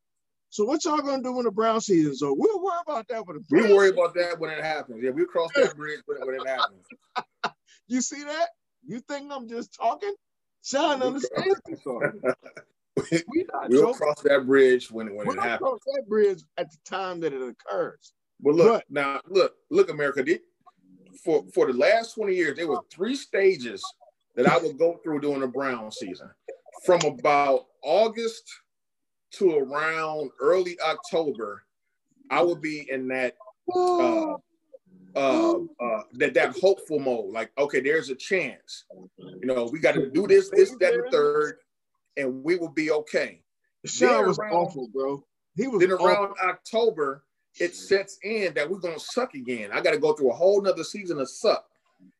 "So 0.50 0.66
what 0.66 0.84
y'all 0.84 0.98
gonna 0.98 1.24
do 1.24 1.34
when 1.34 1.46
the 1.46 1.52
Brown 1.52 1.82
season's 1.82 2.22
over? 2.22 2.34
We'll 2.36 2.62
worry 2.62 2.80
about 2.86 3.08
that 3.10 3.26
when 3.26 3.38
the 3.38 3.44
we 3.52 3.74
worry 3.74 3.90
about 3.90 4.14
that 4.16 4.40
when 4.40 4.52
it 4.52 4.64
happens. 4.64 5.00
Yeah, 5.02 5.12
we 5.12 5.26
cross 5.26 5.50
that 5.56 5.76
bridge 5.76 6.02
when 6.06 6.36
it 6.36 6.48
happens. 6.48 6.86
you 7.88 8.02
see 8.02 8.24
that? 8.24 8.50
You 8.86 9.00
think 9.00 9.32
I'm 9.32 9.48
just 9.48 9.74
talking? 9.74 10.14
Sean 10.64 11.02
understands 11.02 11.62
this 12.96 13.24
we'll 13.70 13.94
cross 13.94 14.22
that 14.22 14.46
bridge 14.46 14.92
when, 14.92 15.16
when 15.16 15.28
we'll 15.28 15.38
it 15.38 15.42
happens. 15.42 15.60
Cross 15.60 15.80
that 15.96 16.04
bridge 16.08 16.44
at 16.58 16.72
the 16.72 16.78
time 16.86 17.20
that 17.22 17.34
it 17.34 17.42
occurs. 17.42 18.14
But 18.40 18.56
look, 18.56 18.68
but, 18.68 18.84
now 18.90 19.22
look, 19.28 19.56
look, 19.70 19.90
America. 19.90 20.26
For 21.24 21.46
for 21.54 21.68
the 21.72 21.78
last 21.78 22.16
20 22.16 22.36
years, 22.36 22.58
there 22.58 22.68
were 22.68 22.82
three 22.92 23.16
stages 23.16 23.82
that 24.36 24.48
I 24.48 24.58
would 24.58 24.78
go 24.78 25.00
through 25.04 25.22
during 25.22 25.42
the 25.42 25.48
Brown 25.48 25.92
season. 25.92 26.30
From 26.86 27.02
about 27.06 27.68
August 27.84 28.44
to 29.34 29.58
around 29.58 30.32
early 30.40 30.78
October, 30.82 31.64
I 32.30 32.42
would 32.42 32.62
be 32.62 32.88
in 32.90 33.08
that 33.10 33.36
uh, 33.74 34.34
uh, 35.16 35.54
uh, 35.80 36.02
that 36.14 36.34
that 36.34 36.58
hopeful 36.60 37.00
mode. 37.00 37.32
Like, 37.32 37.52
okay, 37.58 37.80
there's 37.80 38.10
a 38.10 38.16
chance. 38.16 38.86
You 39.18 39.46
know, 39.46 39.70
we 39.72 39.80
got 39.80 39.96
to 39.96 40.10
do 40.10 40.28
this, 40.28 40.50
this, 40.50 40.76
that, 40.80 40.94
and 40.94 41.12
third, 41.12 41.60
and 42.18 42.44
we 42.44 42.56
will 42.56 42.70
be 42.70 42.92
okay. 42.92 43.42
Sean 43.86 44.28
was 44.28 44.40
around, 44.40 44.54
awful, 44.54 44.88
bro. 44.88 45.26
He 45.56 45.68
was 45.68 45.82
then 45.82 45.92
around 45.92 46.34
October, 46.44 47.24
it 47.60 47.76
sets 47.76 48.18
in 48.24 48.54
that 48.54 48.70
we're 48.70 48.80
gonna 48.80 49.00
suck 49.00 49.34
again. 49.36 49.70
I 49.74 49.82
got 49.82 49.92
to 49.92 50.00
go 50.00 50.14
through 50.14 50.32
a 50.32 50.36
whole 50.36 50.62
nother 50.62 50.84
season 50.84 51.20
of 51.20 51.30
suck, 51.30 51.66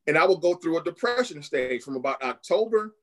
and 0.08 0.18
I 0.18 0.26
will 0.26 0.38
go 0.38 0.56
through 0.56 0.78
a 0.78 0.84
depression 0.84 1.42
stage 1.42 1.84
from 1.84 1.96
about 1.96 2.22
October 2.22 2.96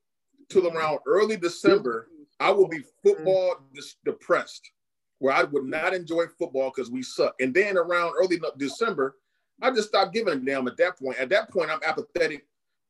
to 0.49 0.67
around 0.67 0.99
early 1.05 1.37
December. 1.37 2.07
I 2.39 2.51
will 2.51 2.67
be 2.67 2.83
football 3.03 3.55
depressed, 4.03 4.71
where 5.19 5.33
I 5.33 5.43
would 5.43 5.65
not 5.65 5.93
enjoy 5.93 6.25
football 6.39 6.71
because 6.75 6.89
we 6.89 7.03
suck. 7.03 7.35
And 7.39 7.53
then 7.53 7.77
around 7.77 8.13
early 8.17 8.39
December, 8.57 9.17
I 9.61 9.69
just 9.71 9.89
stopped 9.89 10.13
giving 10.13 10.33
a 10.33 10.37
damn 10.37 10.67
at 10.67 10.77
that 10.77 10.97
point. 10.97 11.19
At 11.19 11.29
that 11.29 11.51
point, 11.51 11.69
I'm 11.69 11.81
apathetic 11.85 12.47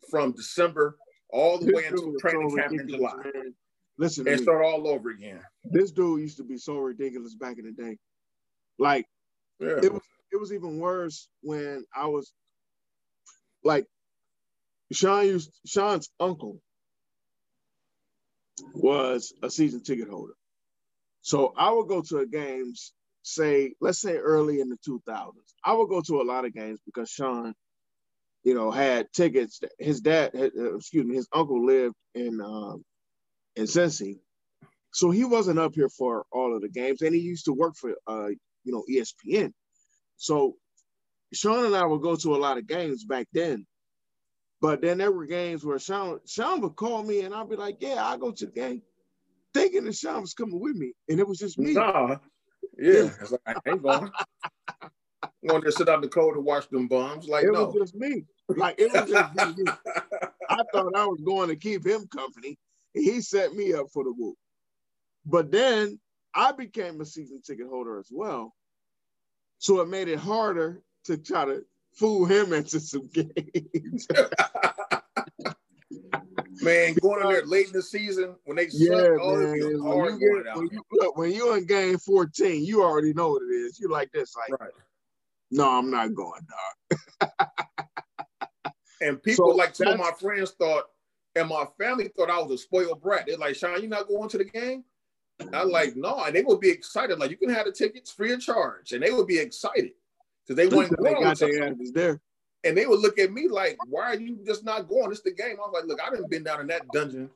from 0.10 0.32
December 0.32 0.98
all 1.30 1.58
the 1.58 1.74
way 1.74 1.86
until 1.86 2.14
training 2.20 2.56
camp 2.56 2.74
in 2.74 2.88
July. 2.88 3.16
Man. 3.34 3.54
Listen, 4.02 4.28
and 4.28 4.42
start 4.42 4.66
all 4.66 4.88
over 4.88 5.12
again. 5.12 5.42
This 5.64 5.92
dude 5.92 6.22
used 6.22 6.38
to 6.38 6.44
be 6.44 6.58
so 6.58 6.80
ridiculous 6.80 7.36
back 7.36 7.60
in 7.60 7.66
the 7.66 7.72
day. 7.72 8.00
Like, 8.80 9.06
yeah. 9.60 9.78
it 9.84 9.94
was 9.94 10.02
it 10.32 10.40
was 10.40 10.52
even 10.52 10.80
worse 10.80 11.30
when 11.42 11.86
I 11.96 12.08
was 12.08 12.34
like 13.64 13.86
Sean 14.92 15.28
used 15.28 15.52
Sean's 15.68 16.10
uncle 16.20 16.60
was 18.74 19.34
a 19.44 19.52
season 19.52 19.84
ticket 19.84 20.10
holder. 20.10 20.34
So 21.22 21.54
I 21.56 21.72
would 21.72 21.88
go 21.88 22.02
to 22.02 22.18
a 22.18 22.26
games 22.26 22.94
say, 23.22 23.76
let's 23.82 24.02
say 24.02 24.18
early 24.18 24.62
in 24.62 24.70
the 24.70 24.78
2000s, 24.78 25.30
I 25.64 25.74
would 25.74 25.90
go 25.90 26.02
to 26.02 26.22
a 26.22 26.24
lot 26.24 26.46
of 26.46 26.56
games 26.56 26.80
because 26.88 27.12
Sean, 27.12 27.54
you 28.44 28.56
know, 28.56 28.72
had 28.72 29.14
tickets. 29.14 29.62
His 29.78 30.02
dad, 30.02 30.32
uh, 30.34 30.76
excuse 30.76 31.06
me, 31.06 31.14
his 31.14 31.28
uncle 31.32 31.64
lived 31.64 31.94
in 32.16 32.42
um, 32.42 32.84
in 33.56 33.66
Cincy, 33.66 34.20
so 34.92 35.10
he 35.12 35.24
wasn't 35.24 35.60
up 35.60 35.76
here 35.76 35.90
for 35.90 36.26
all 36.32 36.56
of 36.56 36.62
the 36.62 36.70
games, 36.70 37.02
and 37.02 37.16
he 37.16 37.22
used 37.22 37.46
to 37.46 37.54
work 37.54 37.76
for 37.76 37.92
uh, 38.08 38.28
you 38.64 38.72
know 38.72 38.84
ESPN. 38.90 39.54
So 40.18 40.56
Sean 41.34 41.66
and 41.66 41.76
I 41.76 41.86
would 41.86 42.02
go 42.02 42.16
to 42.16 42.36
a 42.36 42.38
lot 42.38 42.58
of 42.58 42.68
games 42.68 43.04
back 43.04 43.28
then. 43.34 43.66
But 44.62 44.82
then 44.82 45.00
there 45.00 45.12
were 45.12 45.26
games 45.26 45.66
where 45.66 45.80
Sean 45.80 46.20
Sean 46.28 46.62
would 46.62 46.76
call 46.76 47.04
me 47.04 47.22
and 47.22 47.34
I'd 47.34 47.50
be 47.50 47.56
like, 47.56 47.78
"Yeah, 47.80 48.06
I'll 48.06 48.18
go 48.18 48.32
to 48.32 48.46
the 48.46 48.52
game," 48.52 48.84
thinking 49.54 49.86
that 49.86 49.96
Sean 49.96 50.22
was 50.22 50.34
coming 50.34 50.60
with 50.60 50.76
me, 50.76 50.94
and 51.10 51.20
it 51.20 51.28
was 51.28 51.40
just 51.40 51.58
me. 51.58 51.74
Nah, 51.74 52.18
yeah, 52.78 53.10
like, 53.46 53.58
I 53.66 53.70
ain't 53.70 53.82
going. 53.82 54.12
I'm 55.24 55.48
going 55.48 55.62
to 55.64 55.72
sit 55.72 55.90
out 55.90 55.96
in 55.96 56.02
the 56.02 56.08
cold 56.08 56.36
to 56.36 56.42
watch 56.42 56.70
them 56.70 56.88
bombs. 56.88 57.28
Like, 57.28 57.46
it 57.46 57.52
no. 57.52 57.66
was 57.66 57.76
just 57.76 57.96
me. 57.96 58.26
Like, 58.50 58.76
it 58.78 58.92
was 58.94 59.10
just 59.10 59.58
me. 59.58 59.66
I 60.50 60.58
thought 60.72 60.96
I 60.96 61.06
was 61.06 61.22
going 61.26 61.50
to 61.50 61.56
keep 61.56 61.86
him 61.86 62.08
company. 62.08 62.58
He 62.94 63.22
set 63.22 63.54
me 63.54 63.74
up 63.74 63.88
for 63.94 64.04
the 64.04 64.12
whoop. 64.12 64.36
But 65.26 65.52
then 65.52 66.00
I 66.34 66.52
became 66.52 67.00
a 67.02 67.06
season 67.06 67.42
ticket 67.46 67.68
holder 67.68 68.00
as 68.00 68.10
well. 68.12 68.54
So 69.60 69.82
it 69.82 69.90
made 69.90 70.08
it 70.08 70.20
harder 70.20 70.82
to 71.06 71.18
try 71.18 71.46
to 71.46 71.64
fool 71.94 72.26
him 72.26 72.54
into 72.54 72.80
some 72.80 73.08
games. 73.08 74.08
Man, 76.62 76.94
going 77.02 77.22
in 77.24 77.30
there 77.30 77.46
late 77.46 77.68
in 77.68 77.74
the 77.74 77.82
season 77.82 78.36
when 78.44 78.58
they 78.58 78.68
yeah, 78.72 78.90
suck, 78.90 79.20
oh, 79.20 79.36
man. 79.38 79.52
When 79.52 80.20
you, 80.20 80.44
get, 80.44 80.56
when, 80.56 80.70
you, 80.72 80.84
look, 80.92 81.18
when 81.18 81.32
you're 81.32 81.58
in 81.58 81.66
game 81.66 81.98
14, 81.98 82.64
you 82.64 82.84
already 82.84 83.14
know 83.14 83.32
what 83.32 83.42
it 83.42 83.52
is. 83.52 83.80
You 83.80 83.90
like 83.90 84.12
this, 84.12 84.36
like, 84.36 84.60
right. 84.60 84.70
no, 85.50 85.68
I'm 85.68 85.90
not 85.90 86.14
going, 86.14 86.42
dog. 87.20 87.32
and 89.02 89.24
people 89.24 89.52
so 89.52 89.56
like 89.56 89.76
some 89.76 89.88
of 89.88 89.98
my 89.98 90.12
friends 90.20 90.52
thought, 90.52 90.84
and 91.36 91.50
my 91.50 91.66
family 91.80 92.10
thought 92.10 92.30
I 92.30 92.42
was 92.42 92.52
a 92.52 92.58
spoiled 92.58 93.02
brat. 93.02 93.26
They're 93.28 93.38
like, 93.38 93.56
Sean, 93.56 93.82
you 93.82 93.88
not 93.88 94.08
going 94.08 94.30
to 94.30 94.38
the 94.38 94.46
game? 94.46 94.84
I'm 95.54 95.70
like, 95.70 95.96
no, 95.96 96.24
and 96.24 96.36
they 96.36 96.44
would 96.44 96.60
be 96.60 96.70
excited. 96.70 97.18
Like, 97.18 97.32
you 97.32 97.38
can 97.38 97.50
have 97.50 97.66
the 97.66 97.72
tickets 97.72 98.12
free 98.12 98.32
of 98.32 98.42
charge, 98.42 98.92
and 98.92 99.02
they 99.02 99.12
would 99.12 99.28
be 99.28 99.40
excited 99.40 99.92
because 100.46 100.56
they 100.56 100.70
going. 100.70 100.90
They 101.02 101.14
got 101.14 101.40
their 101.40 101.64
asses 101.64 101.92
there. 101.94 102.20
And 102.64 102.78
they 102.78 102.86
would 102.86 103.00
look 103.00 103.18
at 103.18 103.32
me 103.32 103.48
like, 103.48 103.76
why 103.88 104.04
are 104.04 104.20
you 104.20 104.38
just 104.46 104.64
not 104.64 104.88
going? 104.88 105.12
It's 105.12 105.22
the 105.22 105.32
game. 105.32 105.58
I 105.58 105.68
was 105.68 105.72
like, 105.74 105.86
look, 105.86 106.00
I 106.00 106.12
didn't 106.12 106.30
been 106.30 106.44
down 106.44 106.62
in 106.62 106.68
that 106.68 106.88
dungeon 106.94 107.32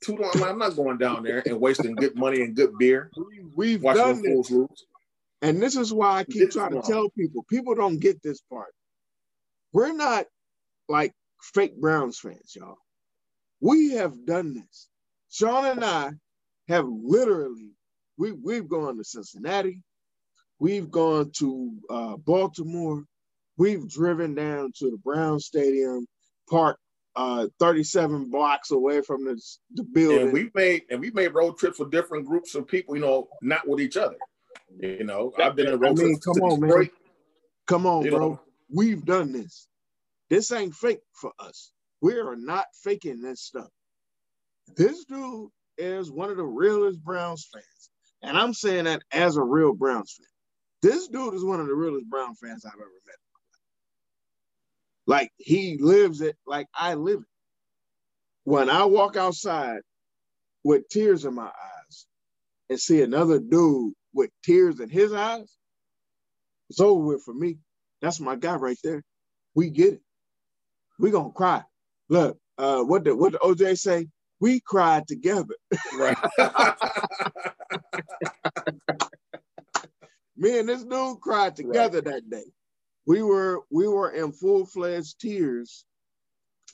too 0.00 0.16
long. 0.16 0.30
I'm 0.40 0.56
not 0.56 0.76
going 0.76 0.98
down 0.98 1.24
there 1.24 1.42
and 1.46 1.60
wasting 1.60 1.96
good 1.96 2.14
money 2.14 2.42
and 2.42 2.54
good 2.54 2.78
beer. 2.78 3.10
We've 3.56 3.82
done 3.82 4.22
this. 4.22 4.52
And 5.42 5.60
this 5.60 5.74
is 5.74 5.92
why 5.92 6.18
I 6.18 6.24
keep 6.24 6.44
this 6.44 6.54
trying 6.54 6.80
to 6.80 6.82
tell 6.82 7.08
people, 7.10 7.42
people 7.50 7.74
don't 7.74 7.98
get 7.98 8.22
this 8.22 8.40
part. 8.40 8.72
We're 9.72 9.92
not 9.92 10.26
like 10.88 11.12
fake 11.42 11.80
Browns 11.80 12.20
fans, 12.20 12.54
y'all. 12.54 12.78
We 13.60 13.92
have 13.92 14.24
done 14.24 14.54
this. 14.54 14.88
Sean 15.30 15.66
and 15.66 15.84
I 15.84 16.10
have 16.68 16.86
literally, 16.86 17.72
we, 18.16 18.32
we've 18.32 18.68
gone 18.68 18.96
to 18.96 19.04
Cincinnati, 19.04 19.82
we've 20.58 20.90
gone 20.90 21.30
to 21.38 21.72
uh, 21.90 22.16
Baltimore, 22.16 23.04
we've 23.56 23.88
driven 23.88 24.34
down 24.34 24.72
to 24.78 24.90
the 24.90 24.98
Brown 24.98 25.40
Stadium, 25.40 26.06
parked 26.48 26.80
uh, 27.16 27.48
37 27.58 28.30
blocks 28.30 28.70
away 28.70 29.02
from 29.02 29.24
the, 29.24 29.40
the 29.74 29.82
building. 29.82 30.22
And 30.22 30.32
we 30.32 30.50
made 30.54 30.82
and 30.90 31.00
we 31.00 31.10
made 31.10 31.34
road 31.34 31.58
trips 31.58 31.78
with 31.78 31.90
different 31.90 32.26
groups 32.26 32.54
of 32.54 32.66
people, 32.66 32.94
you 32.94 33.02
know, 33.02 33.28
not 33.42 33.66
with 33.66 33.80
each 33.80 33.96
other. 33.96 34.16
You 34.78 35.04
know, 35.04 35.32
I've 35.42 35.56
been 35.56 35.66
in 35.66 35.78
road 35.80 35.98
I 35.98 36.02
mean, 36.02 36.20
trips. 36.20 36.24
Come 36.24 36.42
on, 36.44 36.60
Detroit, 36.60 36.78
man. 36.78 36.90
Come 37.66 37.86
on, 37.86 38.08
bro. 38.08 38.18
Know. 38.18 38.40
We've 38.72 39.04
done 39.04 39.32
this. 39.32 39.66
This 40.30 40.52
ain't 40.52 40.74
fake 40.74 41.00
for 41.12 41.32
us. 41.40 41.72
We 42.00 42.14
are 42.14 42.36
not 42.36 42.66
faking 42.82 43.22
this 43.22 43.42
stuff. 43.42 43.68
This 44.76 45.04
dude 45.04 45.50
is 45.78 46.10
one 46.10 46.30
of 46.30 46.36
the 46.36 46.44
realest 46.44 47.02
Browns 47.02 47.48
fans. 47.52 47.90
And 48.22 48.36
I'm 48.36 48.54
saying 48.54 48.84
that 48.84 49.02
as 49.12 49.36
a 49.36 49.42
real 49.42 49.74
Browns 49.74 50.16
fan. 50.18 50.26
This 50.82 51.08
dude 51.08 51.34
is 51.34 51.44
one 51.44 51.60
of 51.60 51.66
the 51.66 51.74
realest 51.74 52.08
Brown 52.08 52.34
fans 52.34 52.64
I've 52.64 52.74
ever 52.74 52.84
met. 53.06 53.16
Like 55.06 55.32
he 55.38 55.78
lives 55.80 56.20
it 56.20 56.36
like 56.46 56.66
I 56.74 56.94
live 56.94 57.20
it. 57.20 57.26
When 58.44 58.70
I 58.70 58.84
walk 58.84 59.16
outside 59.16 59.80
with 60.64 60.88
tears 60.88 61.24
in 61.24 61.34
my 61.34 61.46
eyes 61.46 62.06
and 62.70 62.78
see 62.78 63.02
another 63.02 63.38
dude 63.40 63.94
with 64.12 64.30
tears 64.44 64.80
in 64.80 64.88
his 64.88 65.12
eyes, 65.12 65.52
it's 66.70 66.80
over 66.80 67.00
with 67.00 67.22
for 67.22 67.34
me. 67.34 67.58
That's 68.02 68.20
my 68.20 68.36
guy 68.36 68.56
right 68.56 68.78
there. 68.84 69.02
We 69.54 69.70
get 69.70 69.94
it. 69.94 70.02
We 70.98 71.10
gonna 71.10 71.30
cry. 71.30 71.62
Look, 72.08 72.38
uh, 72.58 72.82
what 72.82 73.04
did 73.04 73.14
what 73.14 73.32
the 73.32 73.38
OJ 73.38 73.78
say? 73.78 74.08
We 74.40 74.60
cried 74.60 75.06
together. 75.08 75.54
Right. 75.96 76.16
Me 80.36 80.58
and 80.60 80.68
this 80.68 80.84
dude 80.84 81.20
cried 81.20 81.56
together 81.56 81.98
right. 81.98 82.04
that 82.14 82.30
day 82.30 82.44
we 83.08 83.22
were 83.22 83.62
we 83.70 83.88
were 83.88 84.10
in 84.10 84.32
full 84.32 84.66
fledged 84.66 85.18
tears 85.18 85.86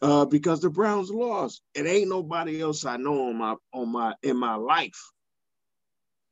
uh, 0.02 0.24
because 0.26 0.60
the 0.60 0.70
Browns 0.70 1.10
lost. 1.10 1.62
It 1.74 1.86
ain't 1.86 2.10
nobody 2.10 2.60
else 2.60 2.84
I 2.84 2.96
know 2.96 3.28
on 3.28 3.36
my 3.38 3.54
on 3.72 3.92
my 3.92 4.14
in 4.22 4.36
my 4.36 4.56
life 4.56 5.00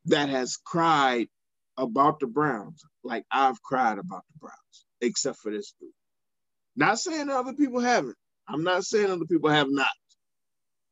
that 0.07 0.29
has 0.29 0.57
cried 0.57 1.29
about 1.79 2.21
the 2.21 2.27
Browns 2.27 2.83
like 3.05 3.25
I've 3.31 3.63
cried 3.63 3.99
about 3.99 4.25
the 4.33 4.39
Browns, 4.41 4.87
except 5.01 5.39
for 5.39 5.53
this 5.53 5.73
dude. 5.81 5.91
Not 6.77 6.99
saying 6.99 7.31
other 7.31 7.55
people 7.55 7.81
haven't. 7.81 8.17
I'm 8.49 8.65
not 8.65 8.85
saying 8.85 9.11
other 9.11 9.25
people 9.27 9.51
have 9.51 9.69
not. 9.71 9.89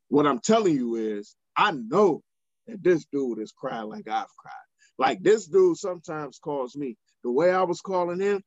What 0.09 0.27
I'm 0.27 0.39
telling 0.39 0.75
you 0.75 0.95
is, 0.95 1.35
I 1.55 1.71
know 1.71 2.21
that 2.67 2.83
this 2.83 3.05
dude 3.11 3.39
is 3.39 3.51
crying 3.51 3.89
like 3.89 4.07
I've 4.07 4.35
cried. 4.37 4.53
Like 4.97 5.23
this 5.23 5.47
dude 5.47 5.77
sometimes 5.77 6.39
calls 6.39 6.75
me 6.75 6.97
the 7.23 7.31
way 7.31 7.51
I 7.51 7.63
was 7.63 7.81
calling 7.81 8.19
him. 8.19 8.41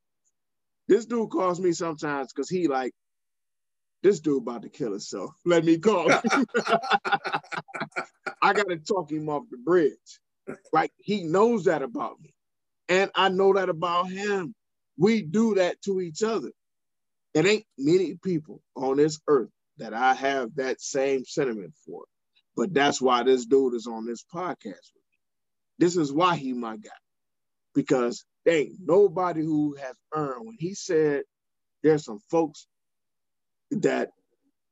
This 0.87 1.05
dude 1.05 1.29
calls 1.31 1.59
me 1.59 1.71
sometimes 1.71 2.31
because 2.33 2.49
he 2.49 2.67
like, 2.67 2.93
this 4.03 4.19
dude 4.19 4.43
about 4.43 4.61
to 4.63 4.69
kill 4.69 4.91
himself. 4.91 5.31
Let 5.45 5.65
me 5.65 5.79
call. 5.79 6.09
I 8.41 8.53
gotta 8.53 8.77
talk 8.77 9.11
him 9.11 9.29
off 9.29 9.43
the 9.49 9.57
bridge. 9.57 10.19
Like 10.71 10.91
he 10.97 11.23
knows 11.23 11.65
that 11.65 11.81
about 11.81 12.19
me. 12.21 12.33
And 12.87 13.09
I 13.15 13.29
know 13.29 13.53
that 13.53 13.69
about 13.69 14.09
him. 14.11 14.53
We 14.97 15.23
do 15.23 15.55
that 15.55 15.81
to 15.83 16.01
each 16.01 16.21
other. 16.23 16.51
It 17.35 17.45
ain't 17.45 17.65
many 17.77 18.15
people 18.23 18.61
on 18.77 18.97
this 18.97 19.19
earth 19.27 19.49
that 19.77 19.93
I 19.93 20.15
have 20.15 20.55
that 20.55 20.81
same 20.81 21.25
sentiment 21.25 21.73
for. 21.85 22.05
But 22.55 22.73
that's 22.73 23.01
why 23.01 23.23
this 23.23 23.45
dude 23.45 23.75
is 23.75 23.87
on 23.87 24.05
this 24.05 24.23
podcast 24.33 24.63
with 24.63 25.03
me. 25.11 25.19
This 25.79 25.97
is 25.97 26.13
why 26.13 26.37
he 26.37 26.53
my 26.53 26.77
guy. 26.77 26.91
Because 27.75 28.23
there 28.45 28.55
ain't 28.55 28.77
nobody 28.81 29.41
who 29.41 29.75
has 29.75 29.97
earned 30.13 30.47
when 30.47 30.55
he 30.57 30.73
said 30.75 31.23
there's 31.83 32.05
some 32.05 32.21
folks 32.31 32.67
that 33.71 34.11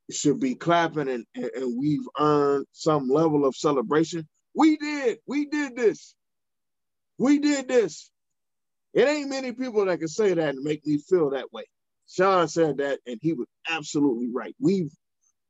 should 0.10 0.40
be 0.40 0.56
clapping 0.56 1.10
and, 1.10 1.26
and 1.36 1.78
we've 1.78 2.08
earned 2.18 2.66
some 2.72 3.10
level 3.10 3.46
of 3.46 3.56
celebration. 3.58 4.28
We 4.56 4.78
did. 4.78 5.18
We 5.28 5.48
did 5.48 5.76
this. 5.76 6.16
We 7.18 7.40
did 7.40 7.68
this. 7.68 8.10
It 8.94 9.08
ain't 9.08 9.30
many 9.30 9.52
people 9.52 9.86
that 9.86 10.00
can 10.00 10.08
say 10.08 10.34
that 10.34 10.56
and 10.56 10.64
make 10.64 10.86
me 10.86 11.00
feel 11.00 11.32
that 11.32 11.52
way. 11.52 11.66
Sean 12.08 12.48
said 12.48 12.78
that, 12.78 13.00
and 13.08 13.20
he 13.22 13.34
was 13.34 13.48
absolutely 13.70 14.30
right. 14.32 14.56
We've 14.60 14.92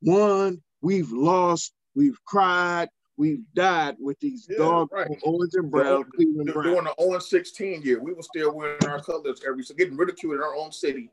won, 0.02 0.62
we've 0.80 1.10
lost, 1.10 1.72
we've 1.94 2.18
cried, 2.24 2.88
we've 3.16 3.42
died 3.54 3.96
with 4.00 4.18
these 4.20 4.46
yeah, 4.48 4.58
dog 4.58 4.88
right. 4.92 5.08
orange 5.22 5.52
and 5.54 5.70
brown, 5.70 6.04
Brown. 6.12 6.64
During 6.64 6.84
the 6.84 6.94
0 7.00 7.18
16 7.18 7.82
year, 7.82 8.00
we 8.02 8.12
were 8.12 8.22
still 8.22 8.54
wearing 8.54 8.84
our 8.86 9.00
colors 9.00 9.42
every 9.46 9.62
so 9.62 9.74
getting 9.74 9.96
ridiculed 9.96 10.36
in 10.36 10.40
our 10.40 10.54
own 10.54 10.72
city. 10.72 11.10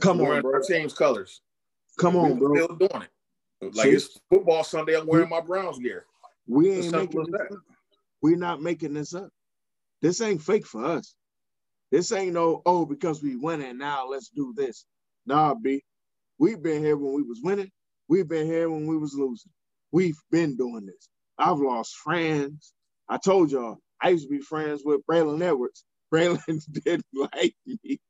Come 0.00 0.20
on, 0.20 0.42
bro. 0.42 0.54
our 0.54 0.60
team's 0.60 0.92
colors. 0.92 1.40
Come 1.98 2.16
on, 2.16 2.38
bro. 2.38 2.54
Still 2.54 2.76
doing 2.76 3.02
it. 3.02 3.74
Like 3.74 3.86
See? 3.86 3.90
it's 3.90 4.20
football 4.28 4.64
Sunday, 4.64 4.96
I'm 4.96 5.06
wearing 5.06 5.28
my 5.28 5.40
Browns 5.40 5.78
gear. 5.78 6.04
We 6.46 6.70
ain't 6.72 6.92
making 6.92 7.24
this 7.30 7.40
up. 7.40 7.58
We're 8.20 8.36
not 8.36 8.60
making 8.60 8.94
this 8.94 9.14
up. 9.14 9.30
This 10.02 10.20
ain't 10.20 10.42
fake 10.42 10.66
for 10.66 10.84
us. 10.84 11.14
This 11.94 12.10
ain't 12.10 12.32
no, 12.32 12.60
oh, 12.66 12.84
because 12.84 13.22
we 13.22 13.36
winning 13.36 13.78
now, 13.78 14.08
let's 14.08 14.28
do 14.28 14.52
this. 14.56 14.84
Nah, 15.26 15.54
B. 15.54 15.84
We've 16.40 16.60
been 16.60 16.82
here 16.82 16.96
when 16.96 17.14
we 17.14 17.22
was 17.22 17.38
winning. 17.40 17.70
We've 18.08 18.26
been 18.26 18.46
here 18.46 18.68
when 18.68 18.88
we 18.88 18.98
was 18.98 19.14
losing. 19.14 19.52
We've 19.92 20.18
been 20.28 20.56
doing 20.56 20.86
this. 20.86 21.08
I've 21.38 21.60
lost 21.60 21.94
friends. 21.94 22.72
I 23.08 23.18
told 23.18 23.52
y'all, 23.52 23.78
I 24.02 24.08
used 24.08 24.24
to 24.24 24.28
be 24.28 24.40
friends 24.40 24.82
with 24.84 25.06
Braylon 25.08 25.40
Edwards. 25.40 25.84
Braylon 26.12 26.64
didn't 26.72 27.06
like 27.14 27.54
me 27.64 28.00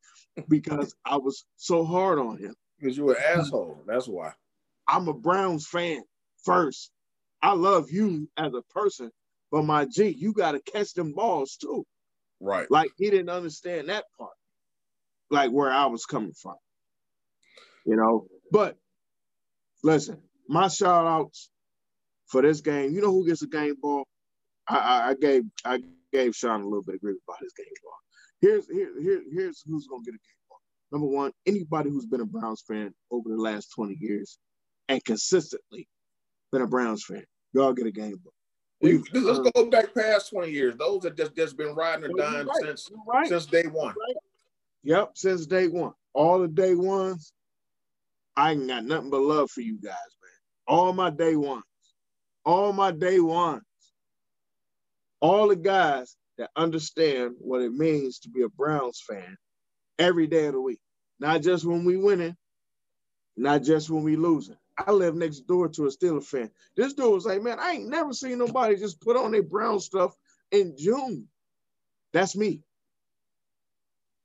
because 0.48 0.94
I 1.04 1.18
was 1.18 1.44
so 1.56 1.84
hard 1.84 2.18
on 2.18 2.38
him. 2.38 2.54
Because 2.80 2.96
you 2.96 3.04
were 3.04 3.16
an 3.16 3.38
asshole. 3.38 3.82
That's 3.86 4.08
why. 4.08 4.32
I'm 4.88 5.08
a 5.08 5.12
Browns 5.12 5.66
fan 5.66 6.04
first. 6.42 6.90
I 7.42 7.52
love 7.52 7.90
you 7.90 8.30
as 8.38 8.54
a 8.54 8.62
person, 8.62 9.10
but 9.52 9.64
my 9.64 9.84
G, 9.84 10.08
you 10.08 10.32
got 10.32 10.52
to 10.52 10.60
catch 10.72 10.94
them 10.94 11.12
balls 11.12 11.58
too. 11.60 11.84
Right. 12.44 12.70
Like 12.70 12.90
he 12.98 13.10
didn't 13.10 13.30
understand 13.30 13.88
that 13.88 14.04
part, 14.18 14.34
like 15.30 15.50
where 15.50 15.70
I 15.72 15.86
was 15.86 16.04
coming 16.04 16.34
from. 16.34 16.56
You 17.86 17.96
know, 17.96 18.26
but 18.52 18.76
listen, 19.82 20.18
my 20.48 20.68
shout 20.68 21.06
outs 21.06 21.50
for 22.26 22.42
this 22.42 22.60
game. 22.60 22.92
You 22.92 23.00
know 23.00 23.12
who 23.12 23.26
gets 23.26 23.42
a 23.42 23.46
game 23.46 23.76
ball? 23.80 24.04
I, 24.68 24.76
I, 24.76 25.08
I 25.10 25.14
gave 25.14 25.44
I 25.64 25.82
gave 26.12 26.34
Sean 26.36 26.60
a 26.60 26.64
little 26.64 26.82
bit 26.82 26.96
of 26.96 27.00
grief 27.00 27.16
about 27.26 27.40
his 27.40 27.54
game 27.54 27.66
ball. 27.82 27.92
Here's 28.42 28.68
here, 28.68 28.92
here 29.00 29.22
here's 29.32 29.62
who's 29.66 29.86
gonna 29.86 30.02
get 30.04 30.14
a 30.14 30.18
game 30.18 30.44
ball. 30.50 30.60
Number 30.92 31.08
one, 31.08 31.32
anybody 31.46 31.88
who's 31.88 32.06
been 32.06 32.20
a 32.20 32.26
Browns 32.26 32.62
fan 32.68 32.92
over 33.10 33.30
the 33.30 33.40
last 33.40 33.72
20 33.74 33.96
years 33.98 34.38
and 34.90 35.02
consistently 35.02 35.88
been 36.52 36.62
a 36.62 36.66
Browns 36.66 37.04
fan, 37.04 37.24
y'all 37.54 37.72
get 37.72 37.86
a 37.86 37.90
game 37.90 38.16
ball. 38.22 38.33
Let's 38.84 39.50
go 39.50 39.70
back 39.70 39.94
past 39.94 40.30
20 40.30 40.50
years. 40.50 40.76
Those 40.76 41.02
that 41.02 41.16
just, 41.16 41.34
just 41.34 41.56
been 41.56 41.74
riding 41.74 42.04
or 42.04 42.16
dying 42.16 42.46
right. 42.46 42.56
since 42.62 42.90
right. 43.06 43.26
since 43.26 43.46
day 43.46 43.64
one. 43.64 43.94
Right. 43.98 44.16
Yep, 44.84 45.12
since 45.14 45.46
day 45.46 45.68
one. 45.68 45.92
All 46.12 46.38
the 46.38 46.48
day 46.48 46.74
ones, 46.74 47.32
I 48.36 48.52
ain't 48.52 48.68
got 48.68 48.84
nothing 48.84 49.10
but 49.10 49.22
love 49.22 49.50
for 49.50 49.62
you 49.62 49.76
guys, 49.76 49.92
man. 49.92 50.30
All 50.66 50.92
my 50.92 51.10
day 51.10 51.36
ones. 51.36 51.64
All 52.44 52.72
my 52.72 52.90
day 52.90 53.20
ones. 53.20 53.62
All 55.20 55.48
the 55.48 55.56
guys 55.56 56.16
that 56.36 56.50
understand 56.54 57.36
what 57.38 57.62
it 57.62 57.72
means 57.72 58.18
to 58.20 58.28
be 58.28 58.42
a 58.42 58.48
Browns 58.48 59.02
fan 59.08 59.36
every 59.98 60.26
day 60.26 60.46
of 60.46 60.52
the 60.52 60.60
week. 60.60 60.80
Not 61.18 61.42
just 61.42 61.64
when 61.64 61.84
we 61.84 61.96
winning, 61.96 62.36
not 63.36 63.62
just 63.62 63.88
when 63.88 64.02
we 64.02 64.16
losing. 64.16 64.56
I 64.78 64.90
live 64.90 65.14
next 65.14 65.40
door 65.40 65.68
to 65.68 65.86
a 65.86 65.88
Steeler 65.88 66.22
fan. 66.22 66.50
This 66.76 66.94
dude 66.94 67.12
was 67.12 67.26
like, 67.26 67.42
man, 67.42 67.58
I 67.60 67.72
ain't 67.72 67.88
never 67.88 68.12
seen 68.12 68.38
nobody 68.38 68.76
just 68.76 69.00
put 69.00 69.16
on 69.16 69.32
their 69.32 69.42
brown 69.42 69.78
stuff 69.80 70.16
in 70.50 70.74
June. 70.76 71.28
That's 72.12 72.36
me. 72.36 72.62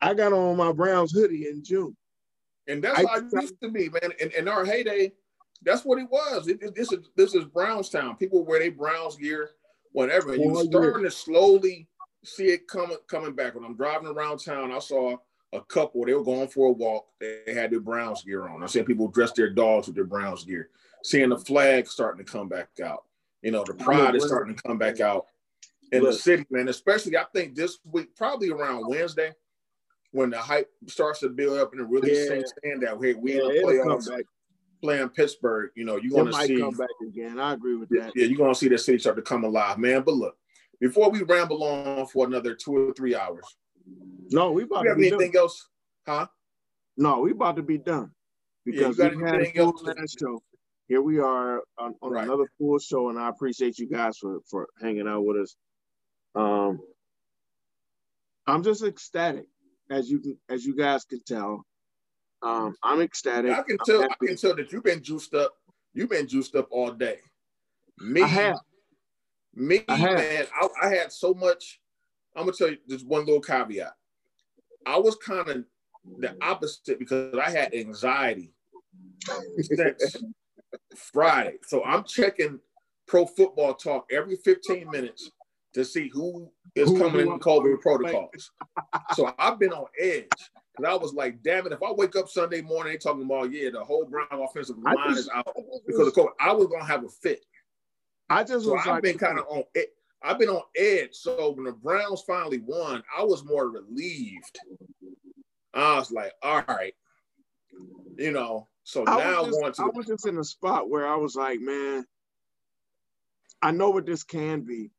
I 0.01 0.13
got 0.13 0.33
on 0.33 0.57
my 0.57 0.71
Browns 0.71 1.11
hoodie 1.11 1.47
in 1.47 1.63
June. 1.63 1.95
And 2.67 2.83
that's 2.83 2.99
I, 2.99 3.03
how 3.03 3.17
it 3.17 3.25
used 3.33 3.61
to 3.61 3.69
be, 3.69 3.89
man. 3.89 4.11
In, 4.19 4.31
in 4.31 4.47
our 4.47 4.63
heyday, 4.63 5.11
that's 5.63 5.83
what 5.83 5.99
it 5.99 6.09
was. 6.09 6.47
It, 6.47 6.61
it, 6.61 6.75
this 6.75 6.91
is 6.91 7.09
this 7.15 7.33
is 7.33 7.45
Brownstown. 7.45 8.15
People 8.15 8.45
wear 8.45 8.59
their 8.59 8.71
Browns 8.71 9.17
gear, 9.17 9.51
whatever. 9.91 10.33
And 10.33 10.43
you're 10.43 10.63
starting 10.63 11.03
to 11.03 11.11
slowly 11.11 11.87
see 12.23 12.47
it 12.47 12.67
coming 12.67 12.97
coming 13.07 13.33
back. 13.33 13.55
When 13.55 13.65
I'm 13.65 13.75
driving 13.75 14.07
around 14.07 14.37
town, 14.37 14.71
I 14.71 14.79
saw 14.79 15.17
a 15.53 15.61
couple, 15.61 16.05
they 16.05 16.13
were 16.13 16.23
going 16.23 16.47
for 16.47 16.67
a 16.67 16.71
walk. 16.71 17.07
They 17.19 17.53
had 17.53 17.71
their 17.71 17.79
Browns 17.79 18.23
gear 18.23 18.47
on. 18.47 18.63
I 18.63 18.67
seen 18.67 18.85
people 18.85 19.07
dress 19.07 19.31
their 19.31 19.49
dogs 19.49 19.87
with 19.87 19.95
their 19.95 20.05
Browns 20.05 20.43
gear. 20.43 20.69
Seeing 21.03 21.29
the 21.29 21.37
flag 21.37 21.87
starting 21.87 22.23
to 22.23 22.31
come 22.31 22.47
back 22.47 22.69
out. 22.83 23.05
You 23.41 23.51
know, 23.51 23.63
the 23.65 23.73
pride 23.73 24.15
is 24.15 24.25
starting 24.25 24.55
to 24.55 24.61
come 24.61 24.77
back 24.77 24.99
out 24.99 25.27
in 25.91 26.03
the 26.03 26.13
city, 26.13 26.45
man. 26.49 26.67
Especially, 26.67 27.17
I 27.17 27.25
think 27.33 27.55
this 27.55 27.79
week, 27.85 28.15
probably 28.15 28.49
around 28.49 28.87
Wednesday, 28.87 29.33
when 30.11 30.29
the 30.29 30.37
hype 30.37 30.69
starts 30.87 31.19
to 31.21 31.29
build 31.29 31.57
up 31.57 31.71
and 31.71 31.81
it 31.81 31.87
really 31.87 32.11
yeah. 32.11 32.41
stand 32.45 32.83
out. 32.83 33.03
Hey, 33.03 33.13
we 33.13 33.35
yeah, 33.35 33.41
in 33.41 33.47
the 33.47 33.61
playoffs 33.63 34.09
playing 34.81 35.09
Pittsburgh. 35.09 35.71
You 35.75 35.85
know, 35.85 35.97
you're 35.97 36.11
going 36.11 36.31
to 36.31 36.47
see 36.47 36.59
come 36.59 36.75
back 36.75 36.89
again. 37.05 37.39
I 37.39 37.53
agree 37.53 37.75
with 37.75 37.89
that. 37.89 38.11
Yeah, 38.15 38.25
you're 38.25 38.37
going 38.37 38.53
to 38.53 38.59
see 38.59 38.67
the 38.67 38.77
city 38.77 38.99
start 38.99 39.15
to 39.17 39.21
come 39.21 39.43
alive, 39.43 39.77
man. 39.77 40.03
But 40.03 40.15
look, 40.15 40.37
before 40.79 41.09
we 41.09 41.21
ramble 41.23 41.63
on 41.63 42.05
for 42.07 42.25
another 42.25 42.55
two 42.55 42.89
or 42.89 42.93
three 42.93 43.15
hours, 43.15 43.45
no, 44.31 44.51
we 44.51 44.63
about 44.63 44.83
you 44.83 44.83
to 44.83 44.89
have 44.89 44.97
anything 44.97 45.31
done. 45.31 45.41
else? 45.41 45.67
Huh? 46.07 46.27
No, 46.97 47.21
we 47.21 47.31
about 47.31 47.55
to 47.55 47.63
be 47.63 47.77
done 47.77 48.11
because 48.65 48.97
yeah, 48.97 49.09
we 49.15 49.23
had 49.23 49.41
a 49.41 49.51
full 49.51 49.73
show. 50.19 50.41
Here 50.87 51.01
we 51.01 51.19
are 51.19 51.61
on, 51.77 51.95
on 52.01 52.11
right. 52.11 52.23
another 52.23 52.49
full 52.57 52.79
show, 52.79 53.09
and 53.09 53.19
I 53.19 53.29
appreciate 53.29 53.77
you 53.77 53.87
guys 53.87 54.17
for 54.17 54.39
for 54.49 54.67
hanging 54.81 55.07
out 55.07 55.23
with 55.23 55.37
us. 55.37 55.55
Um, 56.35 56.79
I'm 58.47 58.63
just 58.63 58.83
ecstatic, 58.83 59.45
as 59.91 60.09
you 60.09 60.19
can, 60.19 60.37
as 60.49 60.65
you 60.65 60.75
guys 60.75 61.05
can 61.05 61.21
tell. 61.25 61.63
Um, 62.41 62.75
I'm 62.83 63.01
ecstatic. 63.01 63.51
I 63.51 63.61
can 63.61 63.77
tell. 63.85 64.03
I 64.03 64.25
can 64.25 64.35
tell 64.35 64.55
that 64.55 64.71
you've 64.71 64.83
been 64.83 65.03
juiced 65.03 65.33
up. 65.35 65.53
You've 65.93 66.09
been 66.09 66.27
juiced 66.27 66.55
up 66.55 66.67
all 66.71 66.91
day. 66.91 67.17
Me, 67.99 68.21
I 68.21 68.27
have. 68.27 68.57
Me, 69.53 69.81
I 69.87 69.95
have. 69.95 70.17
man, 70.17 70.45
I, 70.59 70.67
I 70.83 70.89
had 70.89 71.11
so 71.11 71.33
much. 71.33 71.79
I'm 72.35 72.45
gonna 72.45 72.53
tell 72.57 72.69
you 72.69 72.77
just 72.87 73.05
one 73.05 73.25
little 73.25 73.41
caveat. 73.41 73.93
I 74.85 74.97
was 74.97 75.15
kind 75.17 75.47
of 75.49 75.65
the 76.19 76.35
opposite 76.41 76.99
because 76.99 77.35
I 77.37 77.49
had 77.49 77.73
anxiety 77.73 78.53
since 79.61 80.15
Friday. 80.95 81.57
So 81.63 81.83
I'm 81.83 82.03
checking 82.03 82.59
pro 83.07 83.25
football 83.25 83.73
talk 83.73 84.05
every 84.11 84.37
15 84.37 84.89
minutes 84.89 85.31
to 85.73 85.85
see 85.85 86.09
who 86.09 86.51
is 86.75 86.89
coming 86.97 87.27
in 87.27 87.39
COVID 87.39 87.81
protocols. 87.81 88.51
so 89.13 89.33
I've 89.37 89.59
been 89.59 89.73
on 89.73 89.85
edge. 89.99 90.27
And 90.77 90.87
I 90.87 90.95
was 90.95 91.13
like, 91.13 91.43
damn 91.43 91.67
it, 91.67 91.73
if 91.73 91.83
I 91.83 91.91
wake 91.91 92.15
up 92.15 92.29
Sunday 92.29 92.61
morning, 92.61 92.93
they 92.93 92.97
talking 92.97 93.23
about, 93.23 93.51
yeah, 93.51 93.69
the 93.69 93.83
whole 93.83 94.05
Brown 94.05 94.27
offensive 94.31 94.77
line 94.77 94.95
just, 95.09 95.19
is 95.19 95.29
out 95.29 95.45
because 95.85 96.07
of 96.07 96.13
COVID. 96.13 96.29
I 96.39 96.53
was 96.53 96.67
gonna 96.67 96.85
have 96.85 97.03
a 97.03 97.09
fit. 97.09 97.45
I 98.29 98.43
just 98.43 98.65
so 98.65 98.77
I've 98.77 98.85
like, 98.85 99.03
been 99.03 99.17
kind 99.17 99.39
of 99.39 99.45
on 99.49 99.63
it. 99.73 99.89
I've 100.21 100.39
been 100.39 100.49
on 100.49 100.61
edge. 100.75 101.13
So 101.13 101.51
when 101.51 101.65
the 101.65 101.71
Browns 101.71 102.23
finally 102.27 102.59
won, 102.59 103.03
I 103.17 103.23
was 103.23 103.43
more 103.45 103.69
relieved. 103.69 104.59
I 105.73 105.97
was 105.97 106.11
like, 106.11 106.33
all 106.43 106.63
right, 106.67 106.93
you 108.17 108.31
know. 108.31 108.67
So 108.83 109.05
I 109.07 109.17
now 109.17 109.45
just, 109.45 109.59
going 109.59 109.73
to 109.73 109.81
I 109.83 109.85
was 109.85 110.07
just 110.07 110.27
in 110.27 110.37
a 110.37 110.43
spot 110.43 110.89
where 110.89 111.07
I 111.07 111.15
was 111.15 111.35
like, 111.35 111.59
man, 111.61 112.05
I 113.61 113.71
know 113.71 113.91
what 113.91 114.05
this 114.05 114.23
can 114.23 114.61
be, 114.61 114.91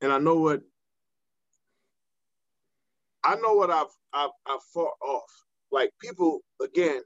and 0.00 0.10
I 0.12 0.18
know 0.18 0.36
what 0.36 0.62
I 3.22 3.36
know 3.36 3.54
what 3.54 3.70
I've 3.70 3.94
I've, 4.12 4.30
I've 4.46 4.62
fought 4.72 4.96
off. 5.02 5.30
Like 5.70 5.92
people 6.00 6.40
again, 6.62 7.02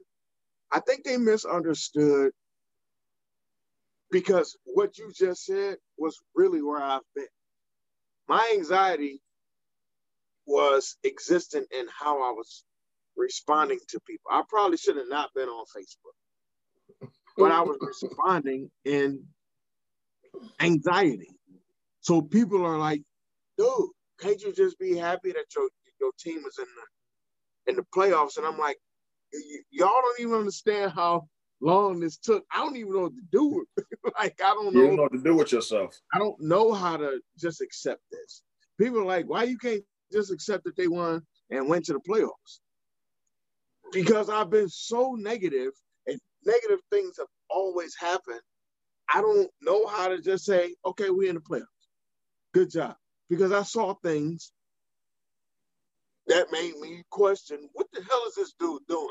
I 0.71 0.79
think 0.79 1.03
they 1.03 1.17
misunderstood 1.17 2.31
because 4.09 4.57
what 4.65 4.97
you 4.97 5.11
just 5.13 5.45
said 5.45 5.77
was 5.97 6.17
really 6.35 6.61
where 6.61 6.81
I've 6.81 7.01
been 7.13 7.25
my 8.31 8.49
anxiety 8.55 9.19
was 10.47 10.95
existent 11.03 11.67
in 11.77 11.85
how 11.99 12.23
I 12.23 12.31
was 12.31 12.63
responding 13.17 13.79
to 13.89 13.99
people. 14.07 14.31
I 14.31 14.41
probably 14.47 14.77
should 14.77 14.95
have 14.95 15.09
not 15.09 15.31
been 15.35 15.49
on 15.49 15.65
Facebook, 15.75 17.09
but 17.37 17.51
I 17.51 17.59
was 17.59 17.77
responding 18.01 18.71
in 18.85 19.25
anxiety. 20.61 21.35
So 21.99 22.21
people 22.21 22.65
are 22.65 22.77
like, 22.77 23.01
dude, 23.57 23.89
can't 24.21 24.41
you 24.41 24.53
just 24.53 24.79
be 24.79 24.95
happy 24.95 25.33
that 25.33 25.47
your 25.53 25.67
your 25.99 26.11
team 26.17 26.37
is 26.47 26.57
in 26.57 26.67
the 26.77 27.71
in 27.71 27.75
the 27.75 27.85
playoffs? 27.93 28.37
And 28.37 28.47
I'm 28.47 28.57
like, 28.57 28.77
y'all 29.71 29.89
don't 29.89 30.21
even 30.21 30.35
understand 30.35 30.93
how 30.93 31.27
long 31.61 31.99
this 31.99 32.17
took. 32.17 32.43
I 32.53 32.57
don't 32.57 32.75
even 32.75 32.93
know 32.93 33.01
what 33.01 33.13
to 33.13 33.21
do. 33.31 33.65
like 34.19 34.39
I 34.43 34.49
don't 34.53 34.73
know. 34.73 34.81
You 34.81 34.87
don't 34.87 34.95
know 34.97 35.03
what 35.03 35.13
to 35.13 35.23
do 35.23 35.35
with 35.35 35.51
yourself. 35.51 35.99
I 36.13 36.19
don't 36.19 36.39
know 36.41 36.73
how 36.73 36.97
to 36.97 37.19
just 37.37 37.61
accept 37.61 38.01
this. 38.11 38.43
People 38.79 39.01
are 39.01 39.05
like, 39.05 39.29
why 39.29 39.43
you 39.43 39.57
can't 39.57 39.83
just 40.11 40.31
accept 40.31 40.63
that 40.65 40.75
they 40.75 40.87
won 40.87 41.21
and 41.49 41.69
went 41.69 41.85
to 41.85 41.93
the 41.93 41.99
playoffs? 41.99 42.59
Because 43.91 44.29
I've 44.29 44.49
been 44.49 44.69
so 44.69 45.15
negative 45.17 45.71
and 46.07 46.19
negative 46.45 46.79
things 46.91 47.15
have 47.17 47.27
always 47.49 47.95
happened. 47.99 48.41
I 49.13 49.21
don't 49.21 49.49
know 49.61 49.85
how 49.87 50.07
to 50.07 50.21
just 50.21 50.45
say, 50.45 50.73
okay, 50.85 51.09
we're 51.09 51.29
in 51.29 51.35
the 51.35 51.41
playoffs. 51.41 51.65
Good 52.53 52.71
job. 52.71 52.95
Because 53.29 53.51
I 53.51 53.63
saw 53.63 53.93
things 53.95 54.51
that 56.27 56.47
made 56.51 56.77
me 56.79 57.03
question 57.09 57.69
what 57.73 57.87
the 57.93 58.01
hell 58.09 58.23
is 58.27 58.35
this 58.35 58.53
dude 58.59 58.81
doing? 58.87 59.07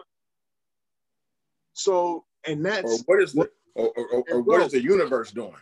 So, 1.74 2.24
and 2.46 2.64
that's 2.64 2.84
or 2.84 2.98
what 3.06 3.22
is 3.22 3.32
the 3.32 3.50
or, 3.74 3.92
or, 3.96 4.24
or 4.30 4.42
what 4.42 4.62
is 4.62 4.72
the 4.72 4.82
universe 4.82 5.30
doing? 5.30 5.54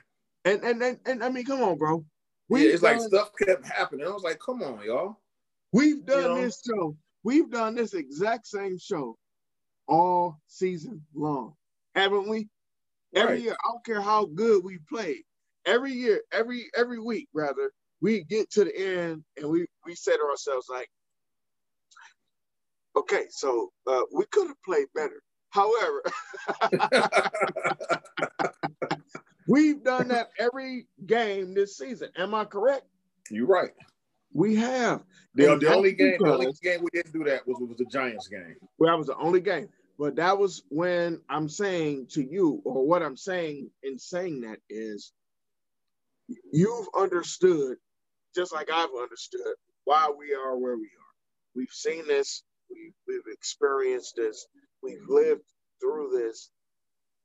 And, 0.44 0.62
and 0.62 0.82
and 0.82 0.98
and 1.06 1.24
I 1.24 1.28
mean, 1.28 1.44
come 1.44 1.62
on, 1.62 1.76
bro. 1.78 2.04
We 2.48 2.64
yeah, 2.66 2.72
it's 2.72 2.82
done, 2.82 2.98
like 2.98 3.06
stuff 3.06 3.30
kept 3.38 3.66
happening. 3.66 4.06
I 4.06 4.10
was 4.10 4.22
like, 4.22 4.38
come 4.38 4.62
on, 4.62 4.82
y'all. 4.84 5.18
We've 5.72 6.04
done 6.04 6.22
you 6.22 6.28
know? 6.28 6.42
this 6.42 6.62
show. 6.66 6.96
We've 7.22 7.50
done 7.50 7.74
this 7.74 7.94
exact 7.94 8.46
same 8.46 8.78
show 8.78 9.18
all 9.86 10.40
season 10.46 11.04
long, 11.14 11.54
haven't 11.94 12.28
we? 12.28 12.48
Every 13.14 13.34
right. 13.34 13.42
year, 13.42 13.52
I 13.52 13.72
don't 13.72 13.84
care 13.84 14.00
how 14.00 14.26
good 14.26 14.62
we 14.64 14.78
played. 14.88 15.22
Every 15.66 15.92
year, 15.92 16.22
every 16.32 16.70
every 16.76 17.00
week, 17.00 17.28
rather, 17.34 17.70
we 18.00 18.24
get 18.24 18.50
to 18.52 18.64
the 18.64 18.76
end 18.76 19.24
and 19.36 19.50
we 19.50 19.66
we 19.84 19.94
say 19.94 20.12
to 20.12 20.22
ourselves 20.30 20.68
like, 20.70 20.88
okay, 22.96 23.24
so 23.30 23.70
uh, 23.86 24.02
we 24.14 24.24
could 24.30 24.46
have 24.46 24.62
played 24.64 24.86
better. 24.94 25.22
However, 25.58 26.02
we've 29.48 29.82
done 29.82 30.08
that 30.08 30.30
every 30.38 30.86
game 31.04 31.54
this 31.54 31.76
season. 31.76 32.10
Am 32.16 32.34
I 32.34 32.44
correct? 32.44 32.86
You're 33.30 33.46
right. 33.46 33.72
We 34.32 34.56
have. 34.56 35.02
The, 35.34 35.56
the 35.56 35.74
only 35.74 35.92
game, 35.92 36.16
the 36.20 36.32
only 36.32 36.52
game 36.62 36.80
we 36.82 36.90
didn't 36.92 37.12
do 37.12 37.24
that 37.24 37.46
was 37.46 37.56
was 37.60 37.76
the 37.76 37.86
Giants 37.86 38.28
game. 38.28 38.56
Well, 38.78 38.92
that 38.92 38.98
was 38.98 39.08
the 39.08 39.16
only 39.16 39.40
game. 39.40 39.68
But 39.98 40.16
that 40.16 40.38
was 40.38 40.62
when 40.68 41.20
I'm 41.28 41.48
saying 41.48 42.08
to 42.12 42.22
you, 42.22 42.62
or 42.64 42.86
what 42.86 43.02
I'm 43.02 43.16
saying 43.16 43.70
in 43.82 43.98
saying 43.98 44.42
that 44.42 44.60
is, 44.70 45.12
you've 46.52 46.86
understood, 46.96 47.78
just 48.34 48.52
like 48.52 48.70
I've 48.70 48.90
understood, 49.00 49.54
why 49.84 50.12
we 50.16 50.34
are 50.34 50.56
where 50.56 50.76
we 50.76 50.84
are. 50.84 51.56
We've 51.56 51.72
seen 51.72 52.06
this, 52.06 52.44
we've, 52.70 52.92
we've 53.08 53.34
experienced 53.34 54.14
this, 54.16 54.46
We've 54.82 55.08
lived 55.08 55.42
through 55.80 56.10
this, 56.18 56.50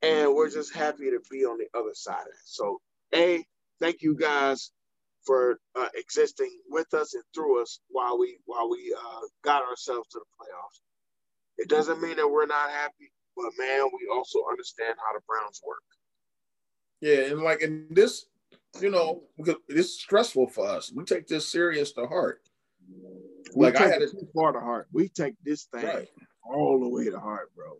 and 0.02 0.34
we're 0.34 0.50
just 0.50 0.74
happy 0.74 1.10
to 1.10 1.20
be 1.30 1.44
on 1.44 1.58
the 1.58 1.78
other 1.78 1.94
side 1.94 2.22
of 2.22 2.28
it. 2.28 2.44
So, 2.44 2.80
A, 3.14 3.44
thank 3.80 4.02
you 4.02 4.16
guys 4.16 4.70
for 5.24 5.58
uh, 5.74 5.88
existing 5.94 6.50
with 6.68 6.92
us 6.94 7.14
and 7.14 7.22
through 7.34 7.62
us 7.62 7.80
while 7.88 8.18
we 8.18 8.38
while 8.44 8.68
we 8.68 8.94
uh, 8.98 9.20
got 9.42 9.62
ourselves 9.62 10.08
to 10.10 10.18
the 10.18 10.24
playoffs. 10.44 10.80
It 11.56 11.68
doesn't 11.68 12.02
mean 12.02 12.16
that 12.16 12.28
we're 12.28 12.46
not 12.46 12.70
happy, 12.70 13.12
but 13.36 13.52
man, 13.58 13.84
we 13.84 14.08
also 14.12 14.40
understand 14.50 14.96
how 14.98 15.14
the 15.14 15.22
Browns 15.26 15.60
work. 15.66 15.82
Yeah, 17.00 17.32
and 17.32 17.42
like 17.42 17.62
in 17.62 17.86
this, 17.90 18.26
you 18.80 18.90
know, 18.90 19.22
it's 19.68 20.00
stressful 20.00 20.48
for 20.48 20.66
us. 20.66 20.92
We 20.92 21.04
take 21.04 21.28
this 21.28 21.50
serious 21.50 21.92
to 21.92 22.06
heart. 22.06 22.42
We 23.54 23.66
like 23.66 23.76
I 23.76 23.88
had 23.88 24.02
it 24.02 24.10
too 24.10 24.28
far 24.34 24.52
to 24.52 24.60
heart. 24.60 24.88
We 24.92 25.08
take 25.08 25.34
this 25.44 25.64
thing 25.64 25.86
right 25.86 26.08
all 26.44 26.80
the 26.80 26.88
way 26.88 27.04
to 27.04 27.18
heart, 27.18 27.54
bro. 27.54 27.78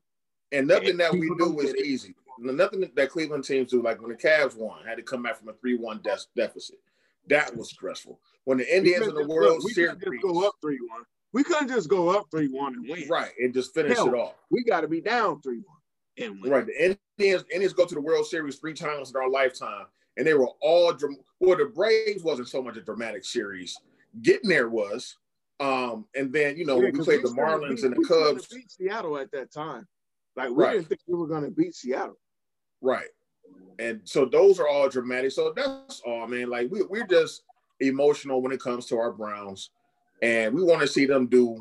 And 0.52 0.68
nothing 0.68 0.96
that 0.98 1.12
we 1.12 1.30
do 1.38 1.58
is 1.60 1.74
easy. 1.76 2.14
Nothing 2.38 2.90
that 2.94 3.10
Cleveland 3.10 3.44
teams 3.44 3.70
do, 3.70 3.82
like 3.82 4.00
when 4.00 4.10
the 4.10 4.16
Cavs 4.16 4.56
won, 4.56 4.84
had 4.84 4.96
to 4.96 5.02
come 5.02 5.22
back 5.22 5.36
from 5.36 5.48
a 5.48 5.52
three-one 5.54 6.00
de- 6.02 6.18
deficit. 6.36 6.78
That 7.28 7.56
was 7.56 7.70
stressful. 7.70 8.20
When 8.44 8.58
the 8.58 8.76
Indians 8.76 9.06
in 9.06 9.14
the 9.14 9.26
World 9.26 9.62
Series, 9.62 9.96
go 10.22 10.46
up 10.46 10.54
three-one. 10.60 11.04
We 11.32 11.42
couldn't 11.42 11.68
just 11.68 11.88
go 11.88 12.10
up 12.10 12.26
three-one 12.30 12.74
and 12.74 12.88
win. 12.88 13.08
Right, 13.08 13.32
and 13.40 13.54
just 13.54 13.74
finish 13.74 13.96
Hell, 13.96 14.08
it 14.08 14.14
off. 14.14 14.34
We 14.50 14.62
got 14.64 14.82
to 14.82 14.88
be 14.88 15.00
down 15.00 15.40
three-one 15.42 15.78
and 16.18 16.40
win. 16.42 16.50
Right. 16.50 16.66
The 16.66 16.96
Indians, 17.18 17.44
Indians 17.52 17.72
go 17.72 17.86
to 17.86 17.94
the 17.94 18.00
World 18.00 18.26
Series 18.26 18.56
three 18.56 18.74
times 18.74 19.10
in 19.10 19.16
our 19.16 19.30
lifetime, 19.30 19.86
and 20.16 20.26
they 20.26 20.34
were 20.34 20.50
all. 20.60 20.92
Well, 21.40 21.56
the 21.56 21.72
Braves 21.74 22.22
wasn't 22.22 22.48
so 22.48 22.62
much 22.62 22.76
a 22.76 22.82
dramatic 22.82 23.24
series. 23.24 23.76
Getting 24.22 24.48
there 24.48 24.68
was, 24.68 25.16
um, 25.60 26.06
and 26.14 26.32
then 26.32 26.56
you 26.56 26.64
know 26.64 26.80
yeah, 26.80 26.90
we 26.90 27.04
played 27.04 27.22
we 27.22 27.30
the 27.30 27.36
Marlins 27.36 27.76
beat, 27.76 27.84
and 27.84 27.96
the 27.96 28.04
Cubs, 28.06 28.46
beat 28.46 28.70
Seattle 28.70 29.18
at 29.18 29.30
that 29.32 29.52
time. 29.52 29.86
Like 30.36 30.50
we 30.50 30.64
right. 30.64 30.72
didn't 30.74 30.88
think 30.88 31.00
we 31.06 31.16
were 31.16 31.28
going 31.28 31.44
to 31.44 31.50
beat 31.50 31.74
Seattle. 31.74 32.18
Right. 32.80 33.08
And 33.78 34.00
so 34.04 34.24
those 34.24 34.58
are 34.58 34.68
all 34.68 34.88
dramatic. 34.88 35.32
So 35.32 35.52
that's 35.54 36.00
all, 36.06 36.26
man. 36.26 36.50
Like 36.50 36.70
we 36.70 36.82
we're 36.82 37.06
just 37.06 37.42
emotional 37.80 38.40
when 38.42 38.52
it 38.52 38.60
comes 38.60 38.86
to 38.86 38.98
our 38.98 39.12
Browns, 39.12 39.70
and 40.22 40.54
we 40.54 40.62
want 40.62 40.80
to 40.80 40.88
see 40.88 41.06
them 41.06 41.26
do 41.26 41.58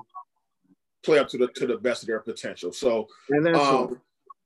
play 1.03 1.19
up 1.19 1.27
to 1.29 1.37
the 1.37 1.47
to 1.49 1.67
the 1.67 1.77
best 1.77 2.03
of 2.03 2.07
their 2.07 2.19
potential. 2.19 2.71
So 2.71 3.07
um, 3.55 3.99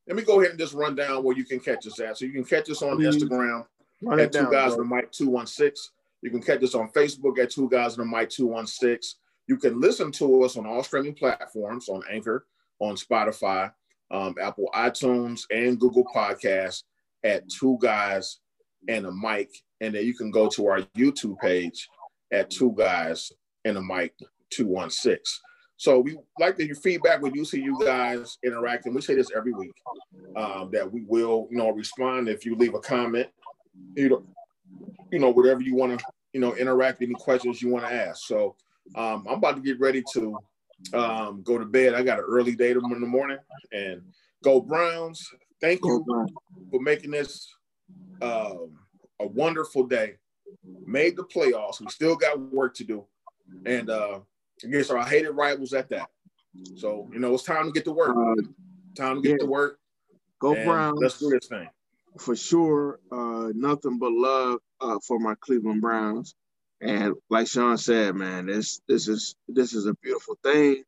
let 0.07 0.15
me 0.15 0.23
go 0.23 0.39
ahead 0.39 0.51
and 0.51 0.59
just 0.59 0.73
run 0.73 0.95
down 0.95 1.23
where 1.23 1.37
you 1.37 1.45
can 1.45 1.59
catch 1.59 1.85
us 1.87 1.99
at. 1.99 2.17
So 2.17 2.25
you 2.25 2.31
can 2.31 2.45
catch 2.45 2.69
us 2.69 2.81
on 2.81 2.97
Instagram 2.97 3.65
Run 4.01 4.19
at 4.19 4.31
two 4.31 4.49
guys 4.51 4.73
on 4.73 4.79
the 4.79 4.95
mic 4.95 5.11
two 5.11 5.29
one 5.29 5.47
six. 5.47 5.91
You 6.21 6.29
can 6.29 6.41
catch 6.41 6.63
us 6.63 6.75
on 6.75 6.89
Facebook 6.89 7.39
at 7.39 7.49
two 7.49 7.69
guys 7.69 7.97
on 7.97 8.09
the 8.09 8.17
mic 8.17 8.29
two 8.29 8.47
one 8.47 8.67
six. 8.67 9.15
You 9.47 9.57
can 9.57 9.79
listen 9.79 10.11
to 10.13 10.43
us 10.43 10.57
on 10.57 10.65
all 10.65 10.83
streaming 10.83 11.15
platforms 11.15 11.89
on 11.89 12.03
Anchor, 12.11 12.45
on 12.79 12.95
Spotify, 12.95 13.71
um, 14.11 14.35
Apple 14.41 14.69
iTunes, 14.75 15.43
and 15.51 15.79
Google 15.79 16.05
Podcasts 16.13 16.83
at 17.23 17.49
Two 17.49 17.77
Guys 17.81 18.39
and 18.87 19.05
a 19.05 19.11
Mic. 19.11 19.49
And 19.81 19.95
then 19.95 20.05
you 20.05 20.13
can 20.13 20.31
go 20.31 20.47
to 20.49 20.67
our 20.67 20.81
YouTube 20.97 21.39
page 21.39 21.87
at 22.31 22.49
Two 22.49 22.73
Guys 22.77 23.31
and 23.65 23.77
a 23.77 23.81
Mic 23.81 24.13
216. 24.49 25.17
So 25.77 25.99
we 25.99 26.17
like 26.39 26.57
to 26.57 26.65
hear 26.65 26.75
feedback 26.75 27.21
when 27.21 27.35
you 27.35 27.45
see 27.45 27.61
you 27.61 27.77
guys 27.85 28.39
interacting. 28.43 28.95
We 28.95 29.01
say 29.01 29.13
this 29.13 29.29
every 29.35 29.53
week 29.53 29.75
um, 30.35 30.71
that 30.73 30.91
we 30.91 31.03
will, 31.07 31.47
you 31.51 31.57
know, 31.57 31.69
respond 31.69 32.27
if 32.27 32.45
you 32.45 32.55
leave 32.55 32.73
a 32.73 32.79
comment, 32.79 33.27
you 33.95 34.09
know, 34.09 34.23
you 35.11 35.19
know, 35.19 35.29
whatever 35.29 35.61
you 35.61 35.75
want 35.75 35.99
to, 35.99 36.05
you 36.33 36.39
know, 36.39 36.55
interact, 36.55 37.03
any 37.03 37.13
questions 37.13 37.61
you 37.61 37.69
want 37.69 37.85
to 37.85 37.93
ask. 37.93 38.25
So 38.25 38.55
um, 38.95 39.25
I'm 39.27 39.37
about 39.37 39.55
to 39.55 39.61
get 39.61 39.79
ready 39.79 40.03
to 40.13 40.37
um, 40.93 41.41
go 41.43 41.57
to 41.57 41.65
bed. 41.65 41.93
I 41.93 42.03
got 42.03 42.19
an 42.19 42.25
early 42.27 42.55
day 42.55 42.71
in 42.71 42.79
the 42.79 43.07
morning 43.07 43.39
and 43.71 44.01
go 44.43 44.61
Browns. 44.61 45.27
Thank 45.59 45.83
you 45.83 46.05
for 46.71 46.79
making 46.79 47.11
this 47.11 47.47
um, 48.21 48.77
a 49.19 49.27
wonderful 49.27 49.85
day. 49.87 50.15
Made 50.85 51.17
the 51.17 51.23
playoffs. 51.23 51.79
We 51.79 51.87
still 51.89 52.15
got 52.15 52.39
work 52.39 52.75
to 52.75 52.83
do. 52.83 53.05
And 53.65 53.89
uh, 53.89 54.19
against 54.63 54.91
our 54.91 55.05
hated 55.05 55.31
rivals 55.31 55.73
at 55.73 55.89
that. 55.89 56.09
So, 56.75 57.09
you 57.11 57.19
know, 57.19 57.33
it's 57.33 57.43
time 57.43 57.65
to 57.65 57.71
get 57.71 57.85
to 57.85 57.91
work. 57.91 58.15
Uh, 58.15 58.41
time 58.95 59.17
to 59.17 59.21
get 59.21 59.31
yeah. 59.31 59.45
to 59.45 59.45
work. 59.45 59.79
Go 60.39 60.53
Browns. 60.53 60.99
Let's 61.01 61.19
do 61.19 61.29
this 61.29 61.47
thing. 61.47 61.67
For 62.19 62.35
sure. 62.35 62.99
Uh, 63.11 63.49
nothing 63.55 63.97
but 63.99 64.11
love 64.11 64.59
uh, 64.81 64.99
for 65.05 65.19
my 65.19 65.35
Cleveland 65.41 65.81
Browns. 65.81 66.35
And 66.81 67.15
like 67.29 67.47
Sean 67.47 67.77
said, 67.77 68.15
man, 68.15 68.45
this 68.47 68.81
this 68.87 69.07
is 69.07 69.35
this 69.47 69.73
is 69.73 69.87
a 69.87 69.95
beautiful 69.95 70.37
thing. 70.43 70.83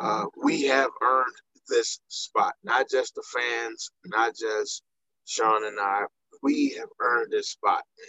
Uh, 0.00 0.26
we 0.42 0.64
have 0.64 0.90
earned 1.02 1.34
this 1.68 2.00
spot, 2.08 2.54
not 2.64 2.90
just 2.90 3.14
the 3.14 3.24
fans, 3.34 3.90
not 4.06 4.34
just 4.36 4.82
Sean 5.26 5.64
and 5.66 5.78
I. 5.80 6.04
We 6.42 6.76
have 6.78 6.88
earned 7.00 7.32
this 7.32 7.50
spot. 7.50 7.82
Man. 7.98 8.08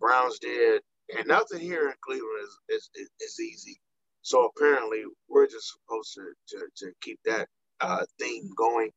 Browns 0.00 0.38
did, 0.40 0.82
and 1.16 1.26
nothing 1.28 1.60
here 1.60 1.88
in 1.88 1.94
Cleveland 2.02 2.48
is 2.70 2.90
is, 2.96 3.10
is 3.20 3.40
easy. 3.40 3.80
So 4.22 4.46
apparently, 4.56 5.04
we're 5.28 5.46
just 5.48 5.72
supposed 5.74 6.14
to 6.14 6.32
to, 6.58 6.66
to 6.78 6.92
keep 7.02 7.20
that 7.26 7.48
uh, 7.80 8.04
theme 8.20 8.50
going. 8.56 8.90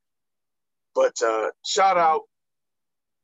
But 0.95 1.15
uh, 1.25 1.51
shout 1.65 1.97
out 1.97 2.21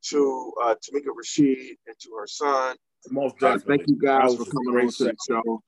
to 0.09 0.53
uh, 0.63 0.75
Tamika 0.75 1.09
Rashid 1.15 1.77
and 1.87 1.95
to 2.01 2.11
her 2.19 2.27
son 2.27 2.77
most 3.09 3.39
definitely. 3.39 3.75
Uh, 3.75 3.77
thank 3.77 3.89
you 3.89 3.99
guys 3.99 4.35
for 4.35 4.45
coming 4.45 4.83
on 4.83 4.91
to 4.91 5.03
the 5.03 5.15
show. 5.27 5.61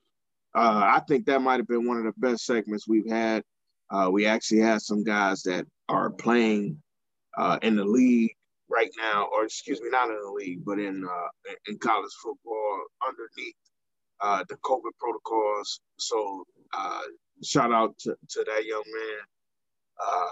Uh, 0.54 0.82
I 0.96 1.02
think 1.08 1.26
that 1.26 1.40
might 1.40 1.58
have 1.60 1.68
been 1.68 1.86
one 1.86 1.98
of 1.98 2.04
the 2.04 2.12
best 2.16 2.44
segments 2.44 2.88
we've 2.88 3.08
had. 3.08 3.42
Uh, 3.90 4.08
we 4.10 4.26
actually 4.26 4.60
had 4.60 4.80
some 4.80 5.04
guys 5.04 5.42
that 5.42 5.66
are 5.88 6.10
playing 6.10 6.80
uh, 7.36 7.58
in 7.62 7.76
the 7.76 7.84
league 7.84 8.34
right 8.68 8.90
now, 8.98 9.28
or 9.32 9.44
excuse 9.44 9.80
me, 9.80 9.88
not 9.90 10.08
in 10.08 10.20
the 10.20 10.30
league, 10.30 10.64
but 10.64 10.78
in 10.78 11.04
uh, 11.04 11.52
in 11.68 11.78
college 11.78 12.12
football 12.22 12.82
underneath 13.06 13.54
uh, 14.20 14.44
the 14.48 14.56
COVID 14.56 14.92
protocols. 14.98 15.80
So 15.98 16.44
shout 17.42 17.72
out 17.72 17.96
to, 18.00 18.14
to 18.30 18.44
that 18.44 18.64
young 18.64 18.84
man. 18.86 20.28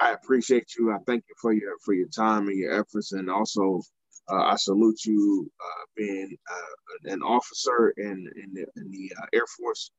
I 0.00 0.10
appreciate 0.12 0.74
you. 0.76 0.90
I 0.92 0.98
thank 1.06 1.24
you 1.28 1.34
for 1.40 1.52
your 1.52 1.76
for 1.84 1.94
your 1.94 2.08
time 2.08 2.48
and 2.48 2.58
your 2.58 2.72
efforts, 2.72 3.12
and 3.12 3.30
also 3.30 3.82
I 4.28 4.56
salute 4.56 5.04
you 5.04 5.50
uh, 5.60 5.84
being 5.96 6.36
uh, 6.50 7.12
an 7.12 7.22
officer 7.22 7.92
in 7.96 8.30
in 8.36 8.54
the, 8.54 8.66
in 8.76 8.90
the 8.90 9.12
uh, 9.20 9.26
Air 9.32 9.46
Force. 9.58 9.90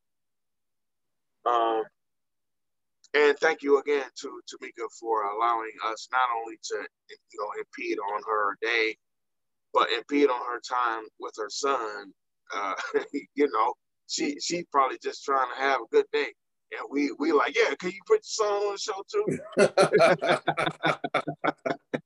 Um, 1.46 1.84
And 3.16 3.38
thank 3.40 3.62
you 3.62 3.80
again 3.80 4.06
to 4.22 4.42
Tamika 4.50 4.88
for 5.00 5.24
allowing 5.24 5.72
us 5.86 6.08
not 6.12 6.28
only 6.42 6.58
to 6.64 6.88
you 7.10 7.40
know 7.40 7.50
impede 7.60 8.00
on 8.00 8.22
her 8.28 8.58
day, 8.62 8.98
but 9.74 9.92
impede 9.92 10.30
on 10.30 10.42
her 10.48 10.60
time 10.62 11.04
with 11.20 11.34
her 11.38 11.50
son. 11.50 12.12
Uh, 12.54 12.74
you 13.36 13.50
know, 13.52 13.74
she 14.08 14.40
she 14.40 14.64
probably 14.72 14.98
just 15.04 15.24
trying 15.24 15.48
to 15.56 15.62
have 15.62 15.82
a 15.82 15.88
good 15.92 16.06
day. 16.12 16.34
And 16.72 16.88
we 16.90 17.12
we 17.20 17.32
like, 17.34 17.56
yeah, 17.56 17.76
can 17.76 17.92
you 17.92 18.02
put 18.08 18.16
your 18.16 18.22
son 18.24 18.48
on 18.48 18.74
the 18.74 18.80
show 18.80 19.04
too? 19.12 19.26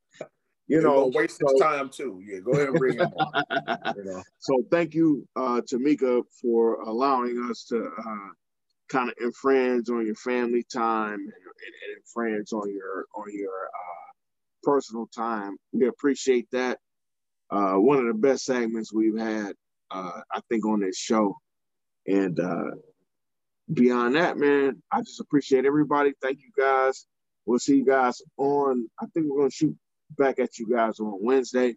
you 0.68 0.82
know, 0.82 1.12
waste 1.14 1.40
so, 1.40 1.48
his 1.52 1.62
time 1.62 1.90
too. 1.90 2.22
Yeah, 2.26 2.40
go 2.40 2.52
ahead 2.52 2.70
and 2.70 2.78
bring 2.78 3.00
him 3.00 3.08
on. 3.08 3.44
You 3.96 4.04
know. 4.04 4.24
So 4.40 4.64
thank 4.70 4.94
you, 4.94 5.28
uh, 5.36 5.62
Tamika, 5.62 6.24
for 6.42 6.82
allowing 6.82 7.48
us 7.50 7.66
to 7.70 7.86
uh, 7.86 8.30
kind 8.90 9.10
of 9.10 9.16
infringe 9.22 9.90
on 9.90 10.06
your 10.06 10.16
family 10.16 10.66
time 10.72 11.14
and, 11.14 11.20
and, 11.22 11.74
and 11.84 11.98
infringe 11.98 12.52
on 12.54 12.70
your 12.72 13.06
on 13.16 13.26
your 13.32 13.66
uh, 13.66 14.08
personal 14.64 15.08
time. 15.08 15.58
We 15.72 15.88
appreciate 15.88 16.48
that. 16.52 16.80
Uh, 17.50 17.76
one 17.76 17.98
of 18.00 18.08
the 18.08 18.14
best 18.14 18.44
segments 18.44 18.94
we've 18.94 19.18
had, 19.18 19.54
uh, 19.90 20.20
I 20.34 20.42
think, 20.50 20.66
on 20.66 20.82
this 20.82 20.98
show. 20.98 21.38
And 22.06 22.38
uh, 22.40 22.72
beyond 23.72 24.16
that, 24.16 24.38
man, 24.38 24.82
I 24.92 25.00
just 25.00 25.22
appreciate 25.22 25.66
everybody. 25.66 26.12
Thank 26.22 26.40
you 26.40 26.52
guys. 26.58 27.06
We'll 27.46 27.60
see 27.60 27.78
you 27.78 27.86
guys 27.86 28.22
on. 28.38 28.90
I 29.02 29.06
think 29.14 29.28
we're 29.30 29.40
gonna 29.40 29.52
shoot 29.52 29.76
back 30.18 30.40
at 30.40 30.58
you 30.58 30.68
guys 30.74 31.00
on 31.00 31.18
Wednesday, 31.22 31.76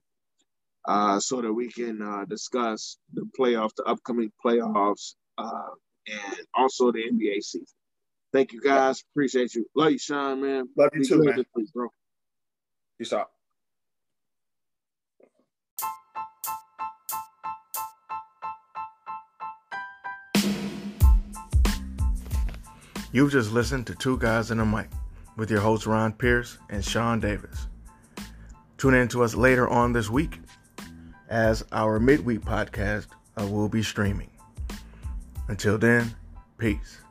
uh, 0.87 1.21
so 1.21 1.41
that 1.41 1.53
we 1.53 1.69
can 1.71 2.01
uh, 2.03 2.25
discuss 2.27 2.99
the 3.13 3.29
playoffs, 3.39 3.75
the 3.77 3.85
upcoming 3.85 4.33
playoffs, 4.45 5.15
uh, 5.39 5.71
and 6.07 6.47
also 6.55 6.93
the 6.93 7.01
NBA 7.01 7.43
season. 7.43 7.67
Thank 8.33 8.53
you 8.53 8.61
guys. 8.61 9.03
Appreciate 9.13 9.55
you. 9.55 9.67
Love 9.75 9.93
you, 9.93 9.99
Sean, 9.99 10.41
man. 10.41 10.69
Love 10.77 10.91
you 10.95 11.01
Be 11.01 11.09
too, 11.09 11.23
man. 11.23 11.45
Week, 11.55 11.73
bro. 11.73 11.89
Peace 12.99 13.13
out. 13.13 13.31
You've 23.13 23.33
just 23.33 23.51
listened 23.51 23.89
to 23.89 23.97
Two 23.97 24.19
Guys 24.19 24.53
in 24.53 24.61
a 24.61 24.65
Mic 24.65 24.89
with 25.37 25.51
your 25.51 25.61
hosts 25.61 25.85
Ron 25.85 26.13
Pierce 26.13 26.59
and 26.69 26.85
Sean 26.85 27.19
Davis. 27.19 27.67
Tune 28.81 28.95
in 28.95 29.09
to 29.09 29.23
us 29.23 29.35
later 29.35 29.69
on 29.69 29.93
this 29.93 30.09
week 30.09 30.41
as 31.29 31.63
our 31.71 32.01
midweek 32.01 32.41
podcast 32.41 33.09
uh, 33.39 33.47
will 33.47 33.69
be 33.69 33.83
streaming. 33.83 34.31
Until 35.49 35.77
then, 35.77 36.15
peace. 36.57 37.03